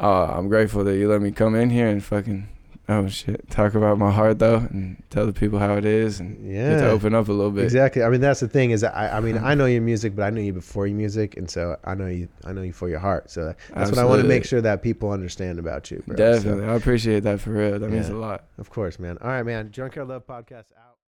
uh, 0.00 0.32
I'm 0.34 0.48
grateful 0.48 0.82
that 0.84 0.96
you 0.96 1.10
let 1.10 1.20
me 1.20 1.30
come 1.30 1.54
in 1.54 1.68
here 1.68 1.88
and 1.88 2.02
fucking 2.02 2.48
oh 2.88 3.08
shit, 3.08 3.48
talk 3.50 3.74
about 3.74 3.98
my 3.98 4.10
heart 4.10 4.38
though, 4.38 4.56
and 4.56 5.02
tell 5.10 5.26
the 5.26 5.32
people 5.32 5.58
how 5.58 5.74
it 5.74 5.84
is, 5.84 6.20
and 6.20 6.36
get 6.36 6.52
yeah, 6.52 6.80
to 6.82 6.90
open 6.90 7.14
up 7.14 7.28
a 7.28 7.32
little 7.32 7.50
bit. 7.50 7.64
exactly. 7.64 8.02
I 8.02 8.08
mean, 8.08 8.20
that's 8.20 8.40
the 8.40 8.48
thing 8.48 8.70
is, 8.70 8.84
I, 8.84 9.16
I 9.16 9.20
mean, 9.20 9.36
uh-huh. 9.36 9.46
I 9.46 9.54
know 9.54 9.66
your 9.66 9.82
music, 9.82 10.14
but 10.14 10.22
I 10.22 10.30
knew 10.30 10.42
you 10.42 10.52
before 10.52 10.86
your 10.86 10.96
music, 10.96 11.36
and 11.36 11.50
so 11.50 11.76
I 11.84 11.94
know 11.94 12.06
you, 12.06 12.28
I 12.44 12.52
know 12.52 12.62
you 12.62 12.72
for 12.72 12.88
your 12.88 12.98
heart. 12.98 13.30
So 13.30 13.54
that's 13.74 13.90
what 13.90 13.98
I 13.98 14.04
want 14.04 14.22
to 14.22 14.28
make 14.28 14.44
sure 14.44 14.60
that 14.60 14.82
people 14.82 15.10
understand 15.10 15.58
about 15.58 15.90
you, 15.90 16.02
bro. 16.06 16.16
So, 16.16 16.34
Definitely, 16.34 16.66
I 16.66 16.74
appreciate 16.74 17.20
that 17.20 17.40
for 17.40 17.50
real. 17.50 17.78
That 17.78 17.90
means 17.90 18.08
a 18.08 18.14
lot. 18.14 18.44
of 18.58 18.70
course, 18.70 18.98
man. 18.98 19.18
All 19.20 19.28
right, 19.28 19.42
man. 19.42 19.70
Junkyard 19.70 20.08
Love 20.08 20.26
Podcast. 20.26 20.64